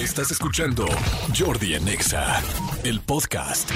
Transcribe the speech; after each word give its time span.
Estás 0.00 0.30
escuchando 0.30 0.86
Jordi 1.38 1.74
Anexa, 1.74 2.42
el 2.84 3.00
podcast. 3.00 3.70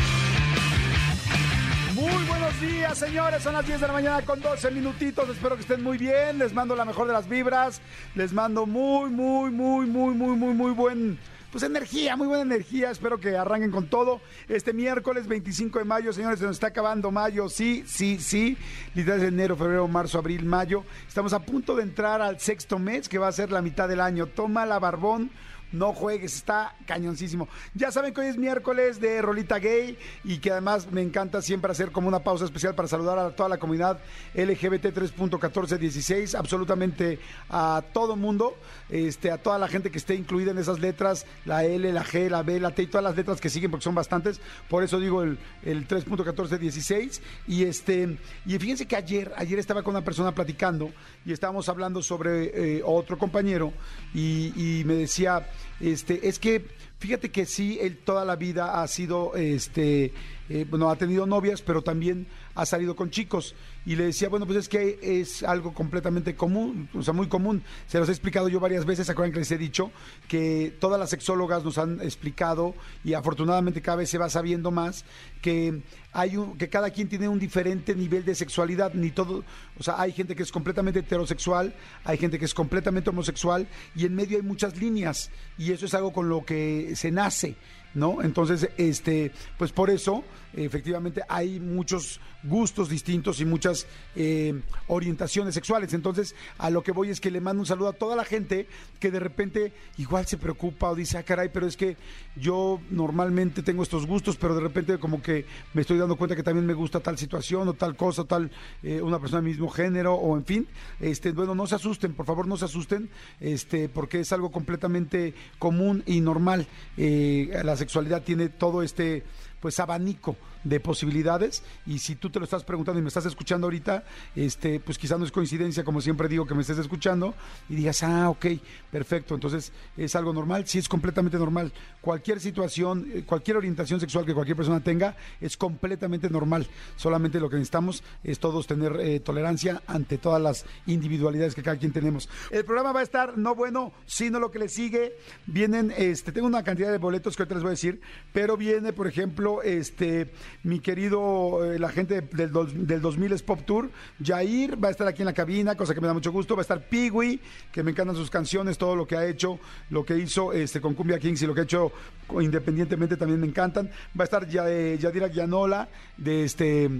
Muy 1.92 2.24
buenos 2.24 2.58
días, 2.62 2.96
señores. 2.96 3.42
Son 3.42 3.52
las 3.52 3.66
10 3.66 3.82
de 3.82 3.86
la 3.86 3.92
mañana 3.92 4.22
con 4.22 4.40
12 4.40 4.70
minutitos. 4.70 5.28
Espero 5.28 5.54
que 5.54 5.60
estén 5.60 5.82
muy 5.82 5.98
bien. 5.98 6.38
Les 6.38 6.54
mando 6.54 6.74
la 6.74 6.86
mejor 6.86 7.08
de 7.08 7.12
las 7.12 7.28
vibras. 7.28 7.82
Les 8.14 8.32
mando 8.32 8.64
muy, 8.64 9.10
muy, 9.10 9.50
muy, 9.50 9.84
muy, 9.84 10.14
muy, 10.14 10.34
muy, 10.34 10.54
muy 10.54 10.72
buen. 10.72 11.18
Pues 11.52 11.62
energía, 11.62 12.16
muy 12.16 12.26
buena 12.26 12.42
energía. 12.42 12.90
Espero 12.90 13.20
que 13.20 13.36
arranquen 13.36 13.70
con 13.70 13.88
todo. 13.88 14.22
Este 14.48 14.72
miércoles 14.72 15.28
25 15.28 15.78
de 15.78 15.84
mayo, 15.84 16.10
señores, 16.14 16.38
se 16.38 16.46
nos 16.46 16.56
está 16.56 16.68
acabando 16.68 17.10
mayo. 17.10 17.50
Sí, 17.50 17.84
sí, 17.86 18.18
sí. 18.18 18.56
Literal 18.94 19.20
es 19.20 19.28
enero, 19.28 19.56
febrero, 19.56 19.86
marzo, 19.88 20.18
abril, 20.18 20.46
mayo. 20.46 20.84
Estamos 21.06 21.34
a 21.34 21.40
punto 21.40 21.76
de 21.76 21.82
entrar 21.82 22.22
al 22.22 22.40
sexto 22.40 22.78
mes, 22.78 23.10
que 23.10 23.18
va 23.18 23.28
a 23.28 23.32
ser 23.32 23.52
la 23.52 23.60
mitad 23.60 23.90
del 23.90 24.00
año. 24.00 24.26
Toma 24.26 24.64
la 24.64 24.78
barbón 24.78 25.30
no 25.74 25.92
juegues, 25.92 26.34
está 26.34 26.74
cañoncísimo. 26.86 27.48
Ya 27.74 27.90
saben 27.90 28.14
que 28.14 28.20
hoy 28.20 28.28
es 28.28 28.38
miércoles 28.38 29.00
de 29.00 29.20
Rolita 29.20 29.58
Gay 29.58 29.98
y 30.22 30.38
que 30.38 30.50
además 30.50 30.90
me 30.90 31.02
encanta 31.02 31.42
siempre 31.42 31.70
hacer 31.70 31.90
como 31.90 32.08
una 32.08 32.20
pausa 32.20 32.44
especial 32.44 32.74
para 32.74 32.88
saludar 32.88 33.18
a 33.18 33.30
toda 33.30 33.48
la 33.48 33.58
comunidad 33.58 33.98
LGBT 34.34 34.86
3.1416, 34.86 36.34
absolutamente 36.34 37.18
a 37.50 37.82
todo 37.92 38.16
mundo, 38.16 38.56
este, 38.88 39.30
a 39.30 39.38
toda 39.38 39.58
la 39.58 39.68
gente 39.68 39.90
que 39.90 39.98
esté 39.98 40.14
incluida 40.14 40.52
en 40.52 40.58
esas 40.58 40.78
letras, 40.78 41.26
la 41.44 41.64
L, 41.64 41.92
la 41.92 42.04
G, 42.04 42.28
la 42.28 42.42
B, 42.42 42.60
la 42.60 42.70
T 42.70 42.82
y 42.82 42.86
todas 42.86 43.04
las 43.04 43.16
letras 43.16 43.40
que 43.40 43.50
siguen 43.50 43.70
porque 43.70 43.84
son 43.84 43.94
bastantes, 43.94 44.40
por 44.68 44.82
eso 44.82 45.00
digo 45.00 45.22
el, 45.22 45.38
el 45.62 45.88
3.1416 45.88 47.20
y 47.48 47.64
este 47.64 48.18
y 48.46 48.58
fíjense 48.58 48.86
que 48.86 48.96
ayer, 48.96 49.32
ayer 49.36 49.58
estaba 49.58 49.82
con 49.82 49.94
una 49.94 50.04
persona 50.04 50.32
platicando 50.32 50.92
y 51.24 51.32
estábamos 51.32 51.68
hablando 51.68 52.02
sobre 52.02 52.76
eh, 52.76 52.82
otro 52.84 53.18
compañero 53.18 53.72
y, 54.12 54.52
y 54.80 54.84
me 54.84 54.94
decía 54.94 55.46
este, 55.80 56.28
es 56.28 56.38
que 56.38 56.66
fíjate 56.98 57.30
que 57.30 57.44
sí, 57.44 57.78
él 57.80 57.98
toda 57.98 58.24
la 58.24 58.36
vida 58.36 58.82
ha 58.82 58.88
sido, 58.88 59.34
este, 59.36 60.12
eh, 60.48 60.66
bueno, 60.68 60.90
ha 60.90 60.96
tenido 60.96 61.26
novias, 61.26 61.60
pero 61.60 61.82
también 61.82 62.26
ha 62.54 62.66
salido 62.66 62.94
con 62.96 63.10
chicos. 63.10 63.54
Y 63.86 63.96
le 63.96 64.04
decía, 64.04 64.28
bueno, 64.28 64.46
pues 64.46 64.58
es 64.58 64.68
que 64.68 64.98
es 65.02 65.42
algo 65.42 65.74
completamente 65.74 66.34
común, 66.34 66.88
o 66.94 67.02
sea, 67.02 67.12
muy 67.12 67.28
común. 67.28 67.62
Se 67.86 67.98
los 67.98 68.08
he 68.08 68.12
explicado 68.12 68.48
yo 68.48 68.60
varias 68.60 68.86
veces, 68.86 69.06
¿se 69.06 69.12
acuerdan 69.12 69.32
que 69.32 69.40
les 69.40 69.50
he 69.50 69.58
dicho? 69.58 69.90
Que 70.26 70.74
todas 70.80 70.98
las 70.98 71.10
sexólogas 71.10 71.64
nos 71.64 71.76
han 71.76 72.00
explicado, 72.00 72.74
y 73.04 73.14
afortunadamente 73.14 73.82
cada 73.82 73.98
vez 73.98 74.08
se 74.08 74.18
va 74.18 74.30
sabiendo 74.30 74.70
más, 74.70 75.04
que 75.42 75.82
hay 76.12 76.36
un, 76.36 76.56
que 76.56 76.68
cada 76.70 76.90
quien 76.90 77.08
tiene 77.08 77.28
un 77.28 77.38
diferente 77.38 77.94
nivel 77.94 78.24
de 78.24 78.34
sexualidad, 78.34 78.94
ni 78.94 79.10
todo, 79.10 79.44
o 79.78 79.82
sea, 79.82 80.00
hay 80.00 80.12
gente 80.12 80.34
que 80.34 80.44
es 80.44 80.52
completamente 80.52 81.00
heterosexual, 81.00 81.74
hay 82.04 82.16
gente 82.16 82.38
que 82.38 82.46
es 82.46 82.54
completamente 82.54 83.10
homosexual, 83.10 83.68
y 83.94 84.06
en 84.06 84.14
medio 84.14 84.38
hay 84.38 84.42
muchas 84.42 84.78
líneas, 84.78 85.30
y 85.58 85.72
eso 85.72 85.84
es 85.84 85.94
algo 85.94 86.12
con 86.12 86.28
lo 86.28 86.44
que 86.44 86.92
se 86.96 87.10
nace. 87.10 87.56
¿no? 87.94 88.22
Entonces, 88.22 88.68
este, 88.76 89.32
pues 89.56 89.72
por 89.72 89.90
eso, 89.90 90.24
efectivamente, 90.56 91.22
hay 91.28 91.60
muchos 91.60 92.20
gustos 92.44 92.88
distintos 92.88 93.40
y 93.40 93.44
muchas 93.44 93.86
eh, 94.14 94.60
orientaciones 94.88 95.54
sexuales. 95.54 95.94
Entonces, 95.94 96.34
a 96.58 96.70
lo 96.70 96.82
que 96.82 96.92
voy 96.92 97.10
es 97.10 97.20
que 97.20 97.30
le 97.30 97.40
mando 97.40 97.60
un 97.60 97.66
saludo 97.66 97.88
a 97.88 97.92
toda 97.94 98.16
la 98.16 98.24
gente 98.24 98.68
que 99.00 99.10
de 99.10 99.20
repente 99.20 99.72
igual 99.96 100.26
se 100.26 100.36
preocupa 100.36 100.90
o 100.90 100.94
dice, 100.94 101.18
ah, 101.18 101.22
caray, 101.22 101.48
pero 101.52 101.66
es 101.66 101.76
que 101.76 101.96
yo 102.36 102.80
normalmente 102.90 103.62
tengo 103.62 103.82
estos 103.82 104.06
gustos, 104.06 104.36
pero 104.36 104.54
de 104.54 104.60
repente 104.60 104.98
como 104.98 105.22
que 105.22 105.46
me 105.72 105.80
estoy 105.80 105.98
dando 105.98 106.16
cuenta 106.16 106.36
que 106.36 106.42
también 106.42 106.66
me 106.66 106.74
gusta 106.74 107.00
tal 107.00 107.18
situación 107.18 107.68
o 107.68 107.74
tal 107.74 107.96
cosa, 107.96 108.24
tal 108.24 108.50
eh, 108.82 109.00
una 109.00 109.18
persona 109.18 109.40
del 109.40 109.50
mismo 109.50 109.68
género 109.68 110.14
o 110.14 110.36
en 110.36 110.44
fin. 110.44 110.68
Este, 111.00 111.32
bueno, 111.32 111.54
no 111.54 111.66
se 111.66 111.76
asusten, 111.76 112.14
por 112.14 112.26
favor, 112.26 112.46
no 112.46 112.56
se 112.56 112.66
asusten, 112.66 113.08
este, 113.40 113.88
porque 113.88 114.20
es 114.20 114.32
algo 114.32 114.50
completamente 114.50 115.34
común 115.58 116.02
y 116.06 116.20
normal. 116.20 116.66
Eh, 116.96 117.60
la 117.64 117.76
sexualidad 117.76 118.22
tiene 118.22 118.48
todo 118.48 118.82
este 118.82 119.24
pues 119.64 119.80
abanico 119.80 120.36
de 120.64 120.80
posibilidades 120.80 121.62
y 121.86 121.98
si 121.98 122.16
tú 122.16 122.30
te 122.30 122.38
lo 122.38 122.44
estás 122.44 122.64
preguntando 122.64 122.98
y 122.98 123.02
me 123.02 123.08
estás 123.08 123.26
escuchando 123.26 123.66
ahorita, 123.66 124.04
este, 124.34 124.80
pues 124.80 124.98
quizás 124.98 125.18
no 125.18 125.24
es 125.24 125.32
coincidencia, 125.32 125.84
como 125.84 126.00
siempre 126.00 126.28
digo, 126.28 126.46
que 126.46 126.54
me 126.54 126.62
estés 126.62 126.78
escuchando 126.78 127.34
y 127.68 127.76
digas, 127.76 128.02
ah, 128.02 128.30
ok, 128.30 128.46
perfecto, 128.90 129.34
entonces 129.34 129.72
es 129.96 130.16
algo 130.16 130.32
normal, 130.32 130.66
sí 130.66 130.78
es 130.78 130.88
completamente 130.88 131.38
normal. 131.38 131.72
Cualquier 132.00 132.40
situación, 132.40 133.10
eh, 133.12 133.24
cualquier 133.26 133.56
orientación 133.56 134.00
sexual 134.00 134.24
que 134.24 134.34
cualquier 134.34 134.56
persona 134.56 134.80
tenga 134.80 135.16
es 135.40 135.56
completamente 135.56 136.28
normal. 136.30 136.66
Solamente 136.96 137.40
lo 137.40 137.48
que 137.48 137.56
necesitamos 137.56 138.02
es 138.22 138.38
todos 138.38 138.66
tener 138.66 138.96
eh, 139.00 139.20
tolerancia 139.20 139.82
ante 139.86 140.18
todas 140.18 140.40
las 140.40 140.64
individualidades 140.86 141.54
que 141.54 141.62
cada 141.62 141.76
quien 141.76 141.92
tenemos. 141.92 142.28
El 142.50 142.64
programa 142.64 142.92
va 142.92 143.00
a 143.00 143.04
estar 143.04 143.38
no 143.38 143.54
bueno, 143.54 143.92
sino 144.06 144.38
lo 144.40 144.50
que 144.50 144.58
le 144.58 144.68
sigue. 144.68 145.14
Vienen, 145.46 145.92
este, 145.96 146.32
tengo 146.32 146.46
una 146.46 146.62
cantidad 146.62 146.90
de 146.90 146.98
boletos 146.98 147.36
que 147.36 147.42
ahorita 147.42 147.54
les 147.54 147.62
voy 147.62 147.70
a 147.70 147.78
decir, 147.78 148.00
pero 148.32 148.56
viene, 148.56 148.92
por 148.92 149.06
ejemplo, 149.06 149.62
este 149.62 150.32
mi 150.62 150.80
querido, 150.80 151.64
eh, 151.64 151.78
la 151.78 151.88
gente 151.90 152.22
del, 152.22 152.52
del 152.86 153.00
2000 153.00 153.42
Pop 153.44 153.60
Tour, 153.64 153.90
Jair, 154.22 154.82
va 154.82 154.88
a 154.88 154.90
estar 154.90 155.06
aquí 155.06 155.22
en 155.22 155.26
la 155.26 155.32
cabina, 155.32 155.76
cosa 155.76 155.94
que 155.94 156.00
me 156.00 156.06
da 156.06 156.14
mucho 156.14 156.32
gusto, 156.32 156.54
va 156.54 156.60
a 156.60 156.62
estar 156.62 156.88
Piwi, 156.88 157.40
que 157.72 157.82
me 157.82 157.90
encantan 157.90 158.16
sus 158.16 158.30
canciones, 158.30 158.78
todo 158.78 158.96
lo 158.96 159.06
que 159.06 159.16
ha 159.16 159.26
hecho, 159.26 159.58
lo 159.90 160.04
que 160.04 160.16
hizo 160.16 160.52
este, 160.52 160.80
con 160.80 160.94
Cumbia 160.94 161.18
Kings 161.18 161.42
y 161.42 161.46
lo 161.46 161.54
que 161.54 161.62
ha 161.62 161.64
hecho 161.64 161.92
independientemente 162.40 163.16
también 163.16 163.40
me 163.40 163.46
encantan. 163.46 163.90
Va 164.18 164.22
a 164.22 164.24
estar 164.24 164.46
eh, 164.48 164.98
Yadira 165.00 165.28
Gianola, 165.28 165.88
de 166.16 166.44
este... 166.44 166.90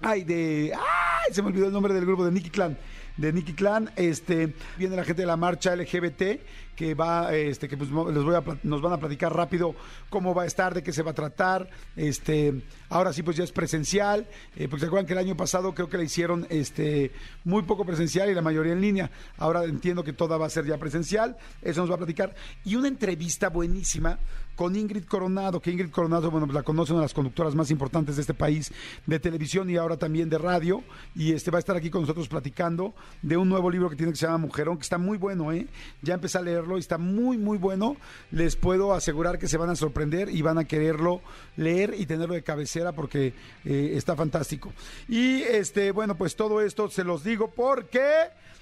Ay, 0.00 0.24
de... 0.24 0.72
¡Ay! 0.74 1.32
Se 1.32 1.42
me 1.42 1.48
olvidó 1.48 1.66
el 1.66 1.72
nombre 1.72 1.94
del 1.94 2.04
grupo 2.04 2.24
de 2.24 2.30
Nicky 2.30 2.50
Clan 2.50 2.76
de 3.16 3.32
Nicky 3.32 3.54
Clan. 3.54 3.90
Este, 3.96 4.54
viene 4.76 4.96
la 4.96 5.04
gente 5.04 5.22
de 5.22 5.26
la 5.26 5.36
marcha 5.36 5.74
LGBT 5.74 6.40
que 6.76 6.94
va, 6.94 7.34
este, 7.34 7.68
que 7.68 7.76
pues 7.76 7.90
les 7.90 8.22
voy 8.22 8.34
a, 8.34 8.44
nos 8.62 8.82
van 8.82 8.92
a 8.92 8.98
platicar 8.98 9.34
rápido 9.34 9.74
cómo 10.10 10.34
va 10.34 10.42
a 10.42 10.46
estar, 10.46 10.74
de 10.74 10.82
qué 10.82 10.92
se 10.92 11.02
va 11.02 11.12
a 11.12 11.14
tratar. 11.14 11.68
Este, 11.96 12.62
ahora 12.90 13.12
sí, 13.12 13.22
pues 13.22 13.36
ya 13.36 13.44
es 13.44 13.52
presencial, 13.52 14.26
eh, 14.54 14.68
porque 14.68 14.80
se 14.80 14.86
acuerdan 14.86 15.06
que 15.06 15.14
el 15.14 15.18
año 15.18 15.36
pasado 15.36 15.74
creo 15.74 15.88
que 15.88 15.96
la 15.96 16.04
hicieron 16.04 16.46
este, 16.50 17.10
muy 17.44 17.62
poco 17.62 17.84
presencial 17.84 18.30
y 18.30 18.34
la 18.34 18.42
mayoría 18.42 18.74
en 18.74 18.80
línea. 18.80 19.10
Ahora 19.38 19.64
entiendo 19.64 20.04
que 20.04 20.12
toda 20.12 20.36
va 20.36 20.46
a 20.46 20.50
ser 20.50 20.66
ya 20.66 20.78
presencial, 20.78 21.36
eso 21.62 21.80
nos 21.80 21.90
va 21.90 21.94
a 21.94 21.98
platicar. 21.98 22.34
Y 22.64 22.76
una 22.76 22.88
entrevista 22.88 23.48
buenísima 23.48 24.18
con 24.56 24.74
Ingrid 24.74 25.04
Coronado, 25.04 25.60
que 25.60 25.70
Ingrid 25.70 25.90
Coronado, 25.90 26.30
bueno, 26.30 26.46
pues 26.46 26.54
la 26.54 26.62
conoce 26.62 26.92
una 26.92 27.02
de 27.02 27.04
las 27.04 27.14
conductoras 27.14 27.54
más 27.54 27.70
importantes 27.70 28.16
de 28.16 28.22
este 28.22 28.34
país, 28.34 28.72
de 29.04 29.20
televisión 29.20 29.68
y 29.68 29.76
ahora 29.76 29.98
también 29.98 30.30
de 30.30 30.38
radio, 30.38 30.82
y 31.14 31.32
este 31.32 31.50
va 31.50 31.58
a 31.58 31.60
estar 31.60 31.76
aquí 31.76 31.90
con 31.90 32.00
nosotros 32.00 32.26
platicando 32.26 32.94
de 33.20 33.36
un 33.36 33.48
nuevo 33.48 33.70
libro 33.70 33.90
que 33.90 33.96
tiene 33.96 34.12
que 34.12 34.18
se 34.18 34.26
llama 34.26 34.38
Mujerón, 34.38 34.78
que 34.78 34.82
está 34.82 34.96
muy 34.96 35.18
bueno, 35.18 35.52
¿eh? 35.52 35.66
Ya 36.00 36.14
empecé 36.14 36.38
a 36.38 36.42
leerlo 36.66 36.78
está 36.78 36.98
muy, 36.98 37.38
muy 37.38 37.58
bueno. 37.58 37.96
Les 38.30 38.56
puedo 38.56 38.92
asegurar 38.92 39.38
que 39.38 39.48
se 39.48 39.56
van 39.56 39.70
a 39.70 39.76
sorprender 39.76 40.28
y 40.28 40.42
van 40.42 40.58
a 40.58 40.64
quererlo 40.64 41.22
leer 41.56 41.94
y 41.96 42.06
tenerlo 42.06 42.34
de 42.34 42.42
cabecera 42.42 42.92
porque 42.92 43.32
eh, 43.64 43.92
está 43.94 44.16
fantástico. 44.16 44.72
Y 45.08 45.42
este, 45.42 45.92
bueno, 45.92 46.16
pues 46.16 46.36
todo 46.36 46.60
esto 46.60 46.88
se 46.90 47.04
los 47.04 47.24
digo 47.24 47.52
porque 47.54 48.04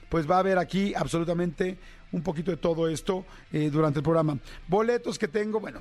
pues 0.09 0.31
va 0.31 0.37
a 0.37 0.41
haber 0.41 0.59
aquí 0.59 0.95
absolutamente 0.95 1.79
un 2.13 2.23
poquito 2.23 2.51
de 2.51 2.57
todo 2.57 2.89
esto 2.89 3.25
eh, 3.53 3.71
durante 3.71 3.99
el 3.99 4.05
programa. 4.05 4.39
Boletos 4.69 5.19
que 5.19 5.29
tengo, 5.29 5.61
bueno, 5.61 5.81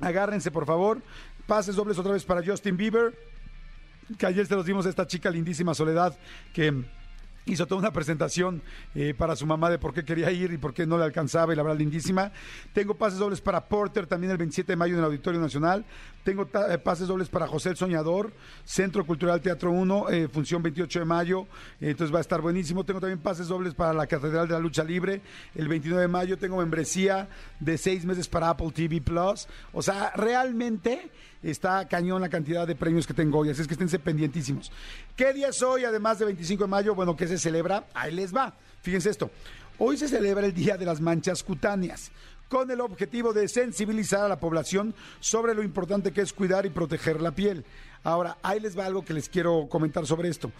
agárrense 0.00 0.50
por 0.50 0.66
favor. 0.66 1.02
Pases 1.46 1.76
dobles 1.76 1.98
otra 1.98 2.12
vez 2.12 2.24
para 2.24 2.44
Justin 2.44 2.76
Bieber, 2.76 3.14
que 4.18 4.26
ayer 4.26 4.46
se 4.46 4.56
los 4.56 4.66
dimos 4.66 4.86
a 4.86 4.88
esta 4.88 5.06
chica 5.06 5.30
lindísima 5.30 5.74
Soledad, 5.74 6.16
que 6.52 6.84
hizo 7.46 7.66
toda 7.66 7.80
una 7.80 7.92
presentación 7.92 8.60
eh, 8.94 9.14
para 9.16 9.36
su 9.36 9.46
mamá 9.46 9.70
de 9.70 9.78
por 9.78 9.94
qué 9.94 10.04
quería 10.04 10.30
ir 10.30 10.52
y 10.52 10.58
por 10.58 10.74
qué 10.74 10.86
no 10.86 10.98
le 10.98 11.04
alcanzaba 11.04 11.52
y 11.52 11.56
la 11.56 11.62
verdad 11.62 11.78
lindísima. 11.78 12.32
Tengo 12.72 12.94
pases 12.94 13.18
dobles 13.18 13.40
para 13.40 13.66
Porter 13.68 14.06
también 14.06 14.32
el 14.32 14.36
27 14.36 14.72
de 14.72 14.76
mayo 14.76 14.94
en 14.94 14.98
el 14.98 15.04
Auditorio 15.06 15.40
Nacional. 15.40 15.84
Tengo 16.24 16.48
eh, 16.68 16.78
pases 16.78 17.06
dobles 17.06 17.28
para 17.28 17.46
José 17.46 17.70
el 17.70 17.76
Soñador, 17.76 18.32
Centro 18.64 19.06
Cultural 19.06 19.40
Teatro 19.40 19.70
1, 19.70 20.10
eh, 20.10 20.28
función 20.28 20.60
28 20.60 20.98
de 20.98 21.04
mayo, 21.04 21.46
entonces 21.80 22.12
va 22.12 22.18
a 22.18 22.22
estar 22.22 22.40
buenísimo. 22.40 22.84
Tengo 22.84 23.00
también 23.00 23.20
pases 23.20 23.46
dobles 23.46 23.74
para 23.74 23.92
la 23.92 24.08
Catedral 24.08 24.48
de 24.48 24.54
la 24.54 24.60
Lucha 24.60 24.82
Libre 24.82 25.22
el 25.54 25.68
29 25.68 26.02
de 26.02 26.08
mayo. 26.08 26.36
Tengo 26.36 26.56
membresía 26.56 27.28
de 27.60 27.78
seis 27.78 28.04
meses 28.04 28.26
para 28.26 28.50
Apple 28.50 28.72
TV 28.74 29.00
Plus. 29.00 29.46
O 29.72 29.82
sea, 29.82 30.10
realmente 30.16 31.12
está 31.50 31.86
cañón 31.88 32.20
la 32.20 32.28
cantidad 32.28 32.66
de 32.66 32.74
premios 32.74 33.06
que 33.06 33.14
tengo 33.14 33.38
hoy, 33.38 33.50
así 33.50 33.62
es 33.62 33.68
que 33.68 33.74
esténse 33.74 33.98
pendientísimos. 33.98 34.70
¿Qué 35.16 35.32
día 35.32 35.48
es 35.48 35.62
hoy, 35.62 35.84
además 35.84 36.18
de 36.18 36.26
25 36.26 36.64
de 36.64 36.68
mayo? 36.68 36.94
Bueno, 36.94 37.16
¿qué 37.16 37.26
se 37.28 37.38
celebra? 37.38 37.86
Ahí 37.94 38.14
les 38.14 38.34
va. 38.34 38.54
Fíjense 38.82 39.10
esto. 39.10 39.30
Hoy 39.78 39.96
se 39.96 40.08
celebra 40.08 40.46
el 40.46 40.54
Día 40.54 40.76
de 40.76 40.86
las 40.86 41.00
Manchas 41.00 41.42
Cutáneas 41.42 42.10
con 42.48 42.70
el 42.70 42.80
objetivo 42.80 43.32
de 43.32 43.48
sensibilizar 43.48 44.20
a 44.20 44.28
la 44.28 44.38
población 44.38 44.94
sobre 45.20 45.54
lo 45.54 45.62
importante 45.62 46.12
que 46.12 46.20
es 46.20 46.32
cuidar 46.32 46.66
y 46.66 46.70
proteger 46.70 47.20
la 47.20 47.32
piel. 47.32 47.64
Ahora, 48.04 48.38
ahí 48.42 48.60
les 48.60 48.78
va 48.78 48.86
algo 48.86 49.04
que 49.04 49.14
les 49.14 49.28
quiero 49.28 49.68
comentar 49.68 50.06
sobre 50.06 50.28
esto. 50.28 50.52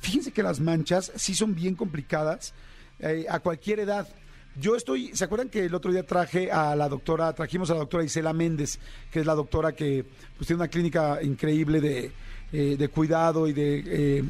Fíjense 0.00 0.32
que 0.32 0.42
las 0.42 0.60
manchas 0.60 1.10
sí 1.16 1.34
son 1.34 1.54
bien 1.54 1.74
complicadas 1.74 2.52
eh, 2.98 3.26
a 3.28 3.40
cualquier 3.40 3.80
edad. 3.80 4.06
Yo 4.56 4.74
estoy, 4.74 5.14
¿se 5.14 5.24
acuerdan 5.24 5.48
que 5.48 5.64
el 5.64 5.74
otro 5.74 5.92
día 5.92 6.04
traje 6.04 6.50
a 6.50 6.74
la 6.74 6.88
doctora, 6.88 7.32
trajimos 7.32 7.70
a 7.70 7.74
la 7.74 7.80
doctora 7.80 8.04
Isela 8.04 8.32
Méndez, 8.32 8.78
que 9.10 9.20
es 9.20 9.26
la 9.26 9.34
doctora 9.34 9.72
que 9.72 10.04
pues, 10.36 10.48
tiene 10.48 10.62
una 10.62 10.68
clínica 10.68 11.22
increíble 11.22 11.80
de, 11.80 12.12
eh, 12.52 12.88
cuidado 12.92 13.46
y 13.46 13.52
de, 13.52 13.84
eh, 13.86 14.24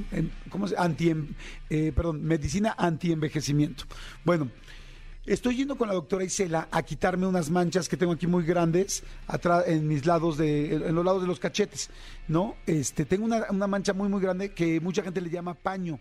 ¿cómo 0.51 0.69
se? 0.69 0.77
Anti, 0.77 1.15
eh, 1.71 1.93
perdón, 1.95 2.23
medicina 2.23 2.75
anti-envejecimiento. 2.77 3.85
Bueno, 4.25 4.51
Estoy 5.27 5.55
yendo 5.55 5.77
con 5.77 5.87
la 5.87 5.95
doctora 5.95 6.25
Isela 6.25 6.67
a 6.73 6.83
quitarme 6.83 7.27
unas 7.27 7.51
manchas 7.51 7.91
que 7.91 7.97
tengo 7.97 8.13
aquí 8.13 8.27
muy 8.27 8.43
grandes 8.43 9.05
atrás 9.29 9.65
en 9.69 9.87
mis 9.87 10.07
lados 10.07 10.39
de 10.39 10.75
en 10.75 10.95
los 10.95 11.05
lados 11.05 11.21
de 11.21 11.29
los 11.29 11.39
cachetes, 11.39 11.91
¿no? 12.27 12.57
Este, 12.67 13.05
tengo 13.05 13.27
una, 13.27 13.45
una 13.51 13.67
mancha 13.67 13.93
muy 13.93 14.09
muy 14.09 14.21
grande 14.23 14.55
que 14.55 14.81
mucha 14.81 15.03
gente 15.03 15.21
le 15.21 15.29
llama 15.29 15.55
paño. 15.55 16.01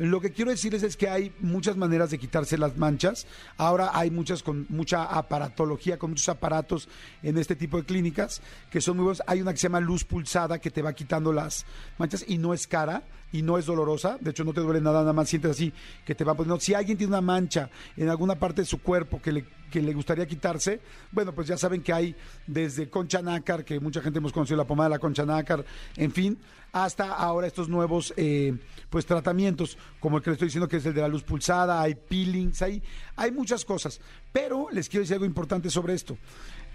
Lo 0.00 0.22
que 0.22 0.32
quiero 0.32 0.50
decirles 0.50 0.82
es 0.82 0.96
que 0.96 1.10
hay 1.10 1.30
muchas 1.40 1.76
maneras 1.76 2.08
de 2.10 2.18
quitarse 2.18 2.56
las 2.56 2.78
manchas. 2.78 3.26
Ahora 3.58 3.90
hay 3.92 4.10
muchas 4.10 4.42
con 4.42 4.64
mucha 4.70 5.04
aparatología, 5.04 5.98
con 5.98 6.12
muchos 6.12 6.30
aparatos 6.30 6.88
en 7.22 7.36
este 7.36 7.54
tipo 7.54 7.76
de 7.76 7.84
clínicas 7.84 8.40
que 8.70 8.80
son 8.80 8.96
muy 8.96 9.04
buenos. 9.04 9.22
Hay 9.26 9.42
una 9.42 9.52
que 9.52 9.58
se 9.58 9.64
llama 9.64 9.78
luz 9.78 10.04
pulsada 10.04 10.58
que 10.58 10.70
te 10.70 10.80
va 10.80 10.94
quitando 10.94 11.34
las 11.34 11.66
manchas 11.98 12.24
y 12.26 12.38
no 12.38 12.54
es 12.54 12.66
cara 12.66 13.02
y 13.30 13.42
no 13.42 13.58
es 13.58 13.66
dolorosa. 13.66 14.16
De 14.22 14.30
hecho, 14.30 14.42
no 14.42 14.54
te 14.54 14.62
duele 14.62 14.80
nada, 14.80 15.00
nada 15.00 15.12
más 15.12 15.28
sientes 15.28 15.50
así 15.50 15.70
que 16.06 16.14
te 16.14 16.24
va 16.24 16.34
poniendo. 16.34 16.58
Si 16.60 16.72
alguien 16.72 16.96
tiene 16.96 17.10
una 17.10 17.20
mancha 17.20 17.68
en 17.94 18.08
alguna 18.08 18.36
parte 18.36 18.62
de 18.62 18.66
su 18.66 18.80
cuerpo 18.80 19.20
que 19.20 19.32
le, 19.32 19.44
que 19.70 19.82
le 19.82 19.92
gustaría 19.92 20.26
quitarse, 20.26 20.80
bueno, 21.12 21.34
pues 21.34 21.46
ya 21.46 21.58
saben 21.58 21.82
que 21.82 21.92
hay 21.92 22.16
desde 22.46 22.88
concha 22.88 23.20
nácar, 23.20 23.66
que 23.66 23.78
mucha 23.78 24.00
gente 24.00 24.18
hemos 24.18 24.32
conocido 24.32 24.56
la 24.56 24.66
pomada 24.66 24.88
de 24.88 24.94
la 24.94 24.98
concha 24.98 25.26
nácar, 25.26 25.62
en 25.98 26.10
fin, 26.10 26.38
hasta 26.72 27.12
ahora 27.12 27.46
estos 27.46 27.68
nuevos 27.68 28.14
eh, 28.16 28.56
pues 28.88 29.06
tratamientos, 29.06 29.76
como 29.98 30.16
el 30.16 30.22
que 30.22 30.30
le 30.30 30.34
estoy 30.34 30.46
diciendo 30.46 30.68
que 30.68 30.76
es 30.76 30.86
el 30.86 30.94
de 30.94 31.00
la 31.00 31.08
luz 31.08 31.22
pulsada, 31.22 31.80
hay 31.80 31.94
peelings, 31.94 32.62
hay, 32.62 32.82
hay 33.16 33.30
muchas 33.30 33.64
cosas. 33.64 34.00
Pero 34.32 34.68
les 34.70 34.88
quiero 34.88 35.02
decir 35.02 35.14
algo 35.14 35.26
importante 35.26 35.70
sobre 35.70 35.94
esto. 35.94 36.16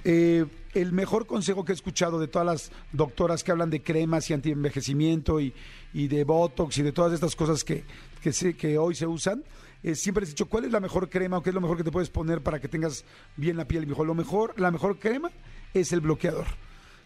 Eh, 0.08 0.46
el 0.76 0.92
mejor 0.92 1.26
consejo 1.26 1.66
que 1.66 1.72
he 1.72 1.76
escuchado 1.76 2.20
de 2.20 2.28
todas 2.28 2.46
las 2.46 2.72
doctoras 2.92 3.44
que 3.44 3.52
hablan 3.52 3.72
de 3.72 3.82
cremas 3.82 4.30
y 4.30 4.34
antienvejecimiento 4.34 5.40
y, 5.40 5.52
y 5.94 6.08
de 6.08 6.24
Botox 6.24 6.78
y 6.78 6.84
de 6.84 6.92
todas 6.92 7.12
estas 7.12 7.36
cosas 7.36 7.64
que, 7.64 7.84
que, 8.22 8.78
hoy 8.78 8.94
se 8.94 9.08
usan, 9.08 9.44
eh, 9.82 9.96
siempre 9.96 10.22
les 10.22 10.30
he 10.30 10.34
dicho, 10.34 10.48
¿cuál 10.48 10.66
es 10.66 10.72
la 10.72 10.80
mejor 10.80 11.10
crema 11.10 11.38
o 11.38 11.42
qué 11.42 11.50
es 11.50 11.56
lo 11.56 11.62
mejor 11.62 11.78
que 11.78 11.84
te 11.84 11.92
puedes 11.92 12.12
poner 12.12 12.42
para 12.42 12.60
que 12.60 12.68
tengas 12.68 13.04
bien 13.36 13.58
la 13.58 13.68
piel? 13.68 13.84
Y 13.84 13.88
lo 13.88 14.14
mejor, 14.14 14.54
la 14.60 14.70
mejor 14.70 15.00
crema 15.00 15.32
es 15.74 15.92
el 15.92 16.02
bloqueador. 16.02 16.46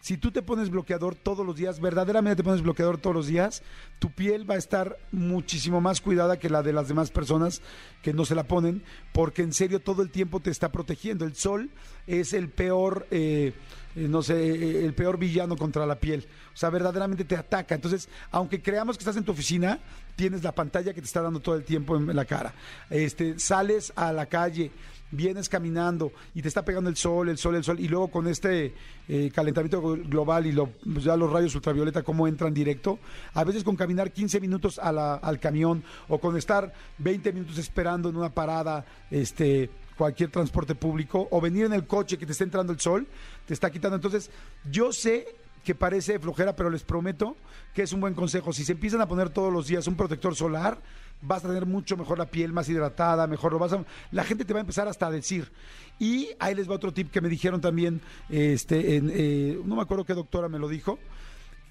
Si 0.01 0.18
tú 0.18 0.31
te 0.31 0.42
pones 0.42 0.69
bloqueador 0.69 1.16
todos 1.16 1.46
los 1.46 1.56
días, 1.56 1.81
verdaderamente 1.81 2.38
te 2.38 2.44
pones 2.44 2.62
bloqueador 2.62 2.98
todos 2.98 3.16
los 3.16 3.28
días, 3.28 3.63
tu 4.00 4.12
piel 4.12 4.50
va 4.50 4.56
a 4.56 4.57
estar 4.57 4.98
muchísimo 5.12 5.81
más 5.81 6.00
cuidada 6.00 6.40
que 6.40 6.50
la 6.50 6.63
de 6.63 6.72
las 6.72 6.88
demás 6.88 7.12
personas 7.12 7.62
que 8.01 8.13
no 8.13 8.24
se 8.24 8.36
la 8.36 8.46
ponen, 8.46 8.81
porque 9.12 9.42
en 9.42 9.51
serio 9.51 9.81
todo 9.81 10.01
el 10.01 10.10
tiempo 10.10 10.40
te 10.40 10.51
está 10.51 10.72
protegiendo. 10.72 11.25
El 11.25 11.36
sol 11.36 11.69
es 12.07 12.31
el 12.31 12.50
peor, 12.50 13.07
eh, 13.12 13.54
no 13.96 14.24
sé, 14.24 14.36
eh, 14.36 14.86
el 14.86 14.94
peor 14.94 15.18
villano 15.18 15.57
contra 15.57 15.86
la 15.86 16.00
piel. 16.00 16.28
O 16.54 16.57
sea, 16.57 16.69
verdaderamente 16.69 17.25
te 17.25 17.36
ataca. 17.36 17.75
Entonces, 17.75 18.07
aunque 18.31 18.62
creamos 18.62 18.98
que 18.98 19.01
estás 19.01 19.18
en 19.18 19.25
tu 19.25 19.34
oficina, 19.34 19.80
tienes 20.19 20.44
la 20.44 20.51
pantalla 20.51 20.94
que 20.94 21.00
te 21.00 21.07
está 21.07 21.21
dando 21.21 21.39
todo 21.39 21.56
el 21.56 21.63
tiempo 21.63 21.95
en 21.95 22.13
la 22.13 22.25
cara. 22.25 22.54
Este, 22.89 23.39
sales 23.39 23.94
a 23.95 24.12
la 24.12 24.25
calle, 24.25 24.69
vienes 25.12 25.48
caminando 25.48 26.12
y 26.36 26.42
te 26.42 26.50
está 26.50 26.66
pegando 26.66 26.89
el 26.89 26.98
sol, 26.98 27.30
el 27.30 27.38
sol, 27.38 27.56
el 27.56 27.63
sol, 27.63 27.80
y 27.80 27.88
luego 27.88 28.10
con 28.10 28.27
este 28.27 28.74
eh, 29.07 29.31
calentamiento 29.33 29.81
global 29.81 30.45
y 30.45 30.54
pues 30.54 31.06
ya 31.06 31.16
los 31.16 31.31
rayos 31.31 31.56
ultravioleta, 31.56 32.04
cómo 32.04 32.27
entran 32.27 32.54
directo, 32.54 33.00
a 33.33 33.45
veces 33.45 33.63
con 33.63 33.77
caminar 33.77 34.12
15 34.12 34.42
minutos 34.42 34.77
al 34.77 35.39
camión 35.39 35.86
o 36.10 36.19
con 36.19 36.36
estar 36.36 36.74
20 36.98 37.31
minutos 37.31 37.57
esperando 37.57 38.10
en 38.10 38.18
una 38.18 38.33
parada, 38.33 38.86
este 39.10 39.69
cualquier 39.98 40.31
transporte 40.31 40.75
público 40.75 41.30
o 41.31 41.39
venir 41.39 41.63
en 41.63 41.74
el 41.74 41.88
coche 41.88 42.18
que 42.18 42.25
te 42.25 42.33
está 42.33 42.44
entrando 42.44 42.74
el 42.74 42.80
sol, 42.81 43.07
te 43.45 43.54
está 43.54 43.69
quitando. 43.69 43.95
Entonces, 43.95 44.31
yo 44.69 44.92
sé 44.92 45.27
que 45.63 45.75
parece 45.75 46.19
flojera, 46.19 46.56
pero 46.56 46.69
les 46.69 46.83
prometo 46.83 47.35
que 47.73 47.83
es 47.83 47.94
un 47.94 48.01
buen 48.01 48.13
consejo. 48.13 48.53
Si 48.53 48.65
se 48.65 48.73
empiezan 48.73 49.01
a 49.01 49.07
poner 49.07 49.29
todos 49.29 49.51
los 49.51 49.67
días 49.67 49.88
un 49.88 49.95
protector 49.95 50.35
solar, 50.35 50.79
vas 51.21 51.44
a 51.44 51.47
tener 51.47 51.65
mucho 51.65 51.97
mejor 51.97 52.17
la 52.17 52.25
piel, 52.25 52.53
más 52.53 52.69
hidratada, 52.69 53.27
mejor 53.27 53.53
lo 53.53 53.59
vas 53.59 53.73
a... 53.73 53.83
La 54.11 54.23
gente 54.23 54.45
te 54.45 54.53
va 54.53 54.59
a 54.59 54.61
empezar 54.61 54.88
hasta 54.88 55.07
a 55.07 55.11
decir. 55.11 55.51
Y 56.00 56.29
ahí 56.39 56.56
les 56.56 56.69
va 56.69 56.75
otro 56.75 56.94
tip 56.94 57.11
que 57.11 57.21
me 57.21 57.29
dijeron 57.29 57.61
también, 57.61 58.01
este, 58.29 58.95
en, 58.95 59.11
eh, 59.13 59.59
no 59.65 59.75
me 59.75 59.81
acuerdo 59.81 60.06
qué 60.06 60.13
doctora 60.13 60.47
me 60.47 60.59
lo 60.59 60.67
dijo. 60.67 60.97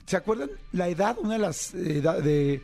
¿Se 0.07 0.17
acuerdan? 0.17 0.51
La 0.73 0.89
edad, 0.89 1.17
una 1.21 1.35
de 1.35 1.39
las, 1.39 1.75
eh, 1.75 2.01
de, 2.01 2.63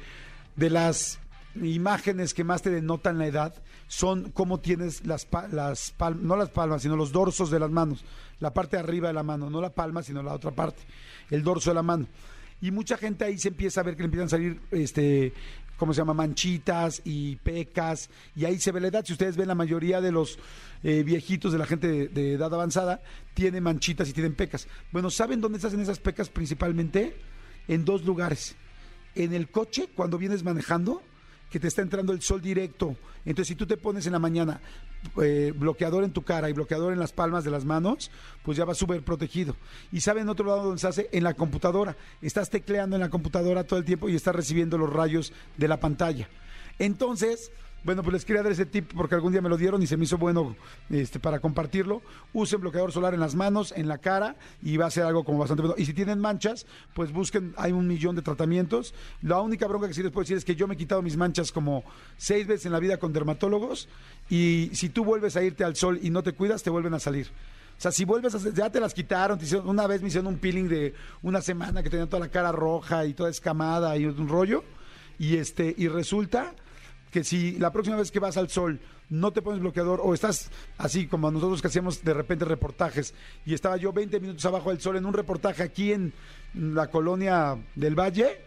de 0.57 0.71
las 0.71 1.19
imágenes 1.63 2.35
que 2.35 2.45
más 2.45 2.63
te 2.63 2.71
denotan 2.71 3.19
la 3.19 3.27
edad 3.27 3.55
son 3.95 4.33
cómo 4.33 4.59
tienes 4.59 5.07
las, 5.07 5.29
las 5.53 5.93
palmas, 5.93 6.25
no 6.25 6.37
las 6.37 6.51
palmas, 6.51 6.83
sino 6.83 6.97
los 6.97 7.13
dorsos 7.13 7.49
de 7.49 7.61
las 7.61 7.71
manos, 7.71 8.05
la 8.41 8.53
parte 8.53 8.77
de 8.77 8.83
arriba 8.83 9.07
de 9.07 9.15
la 9.15 9.23
mano, 9.23 9.49
no 9.49 9.61
la 9.61 9.71
palma, 9.71 10.03
sino 10.03 10.21
la 10.21 10.35
otra 10.35 10.51
parte, 10.51 10.83
el 11.31 11.45
dorso 11.45 11.71
de 11.71 11.75
la 11.75 11.83
mano. 11.85 12.07
Y 12.61 12.73
mucha 12.73 12.97
gente 12.97 13.25
ahí 13.25 13.39
se 13.39 13.49
empieza 13.49 13.81
a 13.81 13.85
ver 13.85 13.95
que 13.95 14.03
le 14.03 14.07
empiezan 14.07 14.27
a 14.27 14.31
salir, 14.31 14.61
este, 14.73 15.33
¿cómo 15.77 15.95
se 15.95 16.01
llama? 16.01 16.13
Manchitas 16.13 17.03
y 17.05 17.37
pecas, 17.37 18.11
y 18.35 18.45
ahí 18.45 18.59
se 18.59 18.73
ve 18.73 18.81
la 18.81 18.89
edad. 18.89 19.05
Si 19.05 19.13
ustedes 19.13 19.37
ven, 19.37 19.47
la 19.47 19.55
mayoría 19.55 20.01
de 20.01 20.11
los 20.11 20.41
eh, 20.83 21.05
viejitos 21.05 21.53
de 21.53 21.59
la 21.59 21.67
gente 21.67 21.87
de, 21.87 22.09
de 22.09 22.33
edad 22.33 22.53
avanzada 22.53 23.01
tienen 23.33 23.63
manchitas 23.63 24.09
y 24.09 24.13
tienen 24.13 24.35
pecas. 24.35 24.67
Bueno, 24.91 25.09
¿saben 25.09 25.41
dónde 25.41 25.61
se 25.61 25.69
hacen 25.69 25.81
esas 25.81 26.01
pecas 26.01 26.31
principalmente? 26.31 27.17
En 27.69 27.85
dos 27.85 28.05
lugares. 28.05 28.57
En 29.15 29.33
el 29.35 29.49
coche, 29.51 29.89
cuando 29.95 30.19
vienes 30.19 30.43
manejando, 30.43 31.01
que 31.51 31.61
te 31.61 31.69
está 31.69 31.83
entrando 31.83 32.13
el 32.13 32.21
sol 32.23 32.41
directo. 32.41 32.97
Entonces, 33.25 33.49
si 33.49 33.55
tú 33.55 33.67
te 33.67 33.77
pones 33.77 34.07
en 34.07 34.13
la 34.13 34.19
mañana 34.19 34.61
eh, 35.23 35.53
bloqueador 35.55 36.05
en 36.05 36.13
tu 36.13 36.23
cara 36.23 36.51
y 36.51 36.53
bloqueador 36.53 36.93
en 36.93 36.99
las 36.99 37.13
palmas 37.13 37.45
de 37.45 37.51
las 37.51 37.65
manos, 37.65 38.11
pues 38.43 38.57
ya 38.57 38.65
vas 38.65 38.79
súper 38.79 39.03
protegido. 39.03 39.57
Y 39.93 40.01
¿saben 40.01 40.29
otro 40.29 40.47
lado 40.47 40.65
donde 40.65 40.81
se 40.81 40.89
hace? 40.89 41.09
En 41.13 41.25
la 41.25 41.35
computadora. 41.35 41.97
Estás 42.21 42.51
tecleando 42.51 42.97
en 42.97 43.01
la 43.01 43.11
computadora 43.11 43.65
todo 43.65 43.79
el 43.79 43.85
tiempo 43.85 44.09
y 44.09 44.17
estás 44.17 44.35
recibiendo 44.35 44.79
los 44.79 44.93
rayos 44.93 45.33
de 45.57 45.69
la 45.69 45.81
pantalla. 45.81 46.29
Entonces, 46.79 47.53
bueno, 47.85 48.03
pues 48.03 48.15
les 48.15 48.25
quería 48.25 48.43
dar 48.43 48.51
ese 48.51 48.65
tip 48.65 48.93
porque 48.95 49.15
algún 49.15 49.33
día 49.33 49.43
me 49.43 49.51
lo 49.51 49.59
dieron 49.59 49.83
y 49.83 49.87
se 49.87 49.99
me 49.99 50.05
hizo 50.05 50.17
bueno 50.17 50.57
este, 50.89 51.21
para 51.21 51.39
compartirlo. 51.39 52.01
Usen 52.33 52.63
bloqueador 52.63 52.93
solar 52.93 53.13
en 53.13 53.21
las 53.21 53.35
manos, 53.35 53.75
en 53.77 53.89
la 53.89 53.99
cara 53.99 54.37
y 54.63 54.79
va 54.79 54.87
a 54.87 54.91
ser 54.91 55.05
algo 55.05 55.23
como 55.23 55.39
bastante 55.39 55.63
bueno. 55.63 55.75
Y 55.77 55.85
si 55.85 55.93
tienen 55.93 56.19
manchas, 56.19 56.67
pues 56.95 57.13
busquen, 57.13 57.53
hay 57.59 57.73
un 57.73 57.87
millón 57.87 58.17
de 58.17 58.23
tratamientos. 58.23 58.95
La 59.21 59.39
única 59.41 59.67
bronca 59.67 59.87
que 59.87 59.93
sí 59.93 60.03
les 60.03 60.13
puedo 60.13 60.23
decir 60.23 60.39
es 60.39 60.47
que 60.47 60.57
yo 60.57 60.67
me 60.67 60.75
he 60.75 60.77
quitado 60.79 61.03
mis 61.03 61.19
manchas 61.19 61.53
como 61.53 61.85
seis 62.17 62.47
veces 62.47 62.65
en 62.65 62.73
la 62.73 62.81
vida 62.81 62.97
con 62.97 63.13
dermatólogos 63.13 63.89
y 64.31 64.71
si 64.73 64.89
tú 64.89 65.05
vuelves 65.05 65.37
a 65.37 65.43
irte 65.43 65.63
al 65.63 65.77
sol 65.77 65.99
y 66.03 66.09
no 66.09 66.23
te 66.23 66.33
cuidas, 66.33 66.63
te 66.63 66.71
vuelven 66.71 66.95
a 66.95 66.99
salir. 66.99 67.29
O 67.77 67.81
sea, 67.81 67.93
si 67.93 68.07
vuelves 68.07 68.33
a 68.33 68.39
hacer, 68.39 68.55
ya 68.55 68.71
te 68.71 68.81
las 68.81 68.95
quitaron, 68.95 69.39
te 69.39 69.57
una 69.59 69.87
vez 69.87 70.01
me 70.01 70.09
hicieron 70.09 70.29
un 70.29 70.39
peeling 70.39 70.69
de 70.69 70.95
una 71.23 71.43
semana 71.43 71.83
que 71.83 71.91
tenía 71.91 72.07
toda 72.07 72.21
la 72.21 72.31
cara 72.31 72.51
roja 72.51 73.05
y 73.05 73.13
toda 73.13 73.29
escamada 73.29 73.95
y 73.99 74.07
un 74.07 74.29
rollo. 74.29 74.65
Y 75.19 75.37
este, 75.37 75.75
y 75.77 75.89
resulta 75.89 76.55
que 77.15 77.23
si 77.23 77.53
la 77.61 77.71
próxima 77.71 77.95
vez 77.95 78.11
que 78.11 78.19
vas 78.19 78.37
al 78.37 78.51
sol 78.51 78.81
no 79.09 79.33
te 79.33 79.41
pones 79.41 79.61
bloqueador 79.61 80.01
o 80.03 80.15
estás 80.15 80.51
así 80.79 81.07
como 81.07 81.31
nosotros 81.31 81.63
que 81.63 81.69
hacíamos 81.69 82.03
de 82.03 82.13
repente 82.13 82.45
reportajes 82.45 83.15
y 83.47 83.55
estaba 83.55 83.77
yo 83.77 83.93
20 83.93 84.19
minutos 84.19 84.45
abajo 84.47 84.71
del 84.71 84.81
sol 84.81 84.97
en 84.97 85.07
un 85.07 85.15
reportaje 85.15 85.63
aquí 85.63 85.93
en 85.93 86.13
la 86.55 86.91
colonia 86.91 87.57
del 87.77 87.95
Valle, 87.95 88.41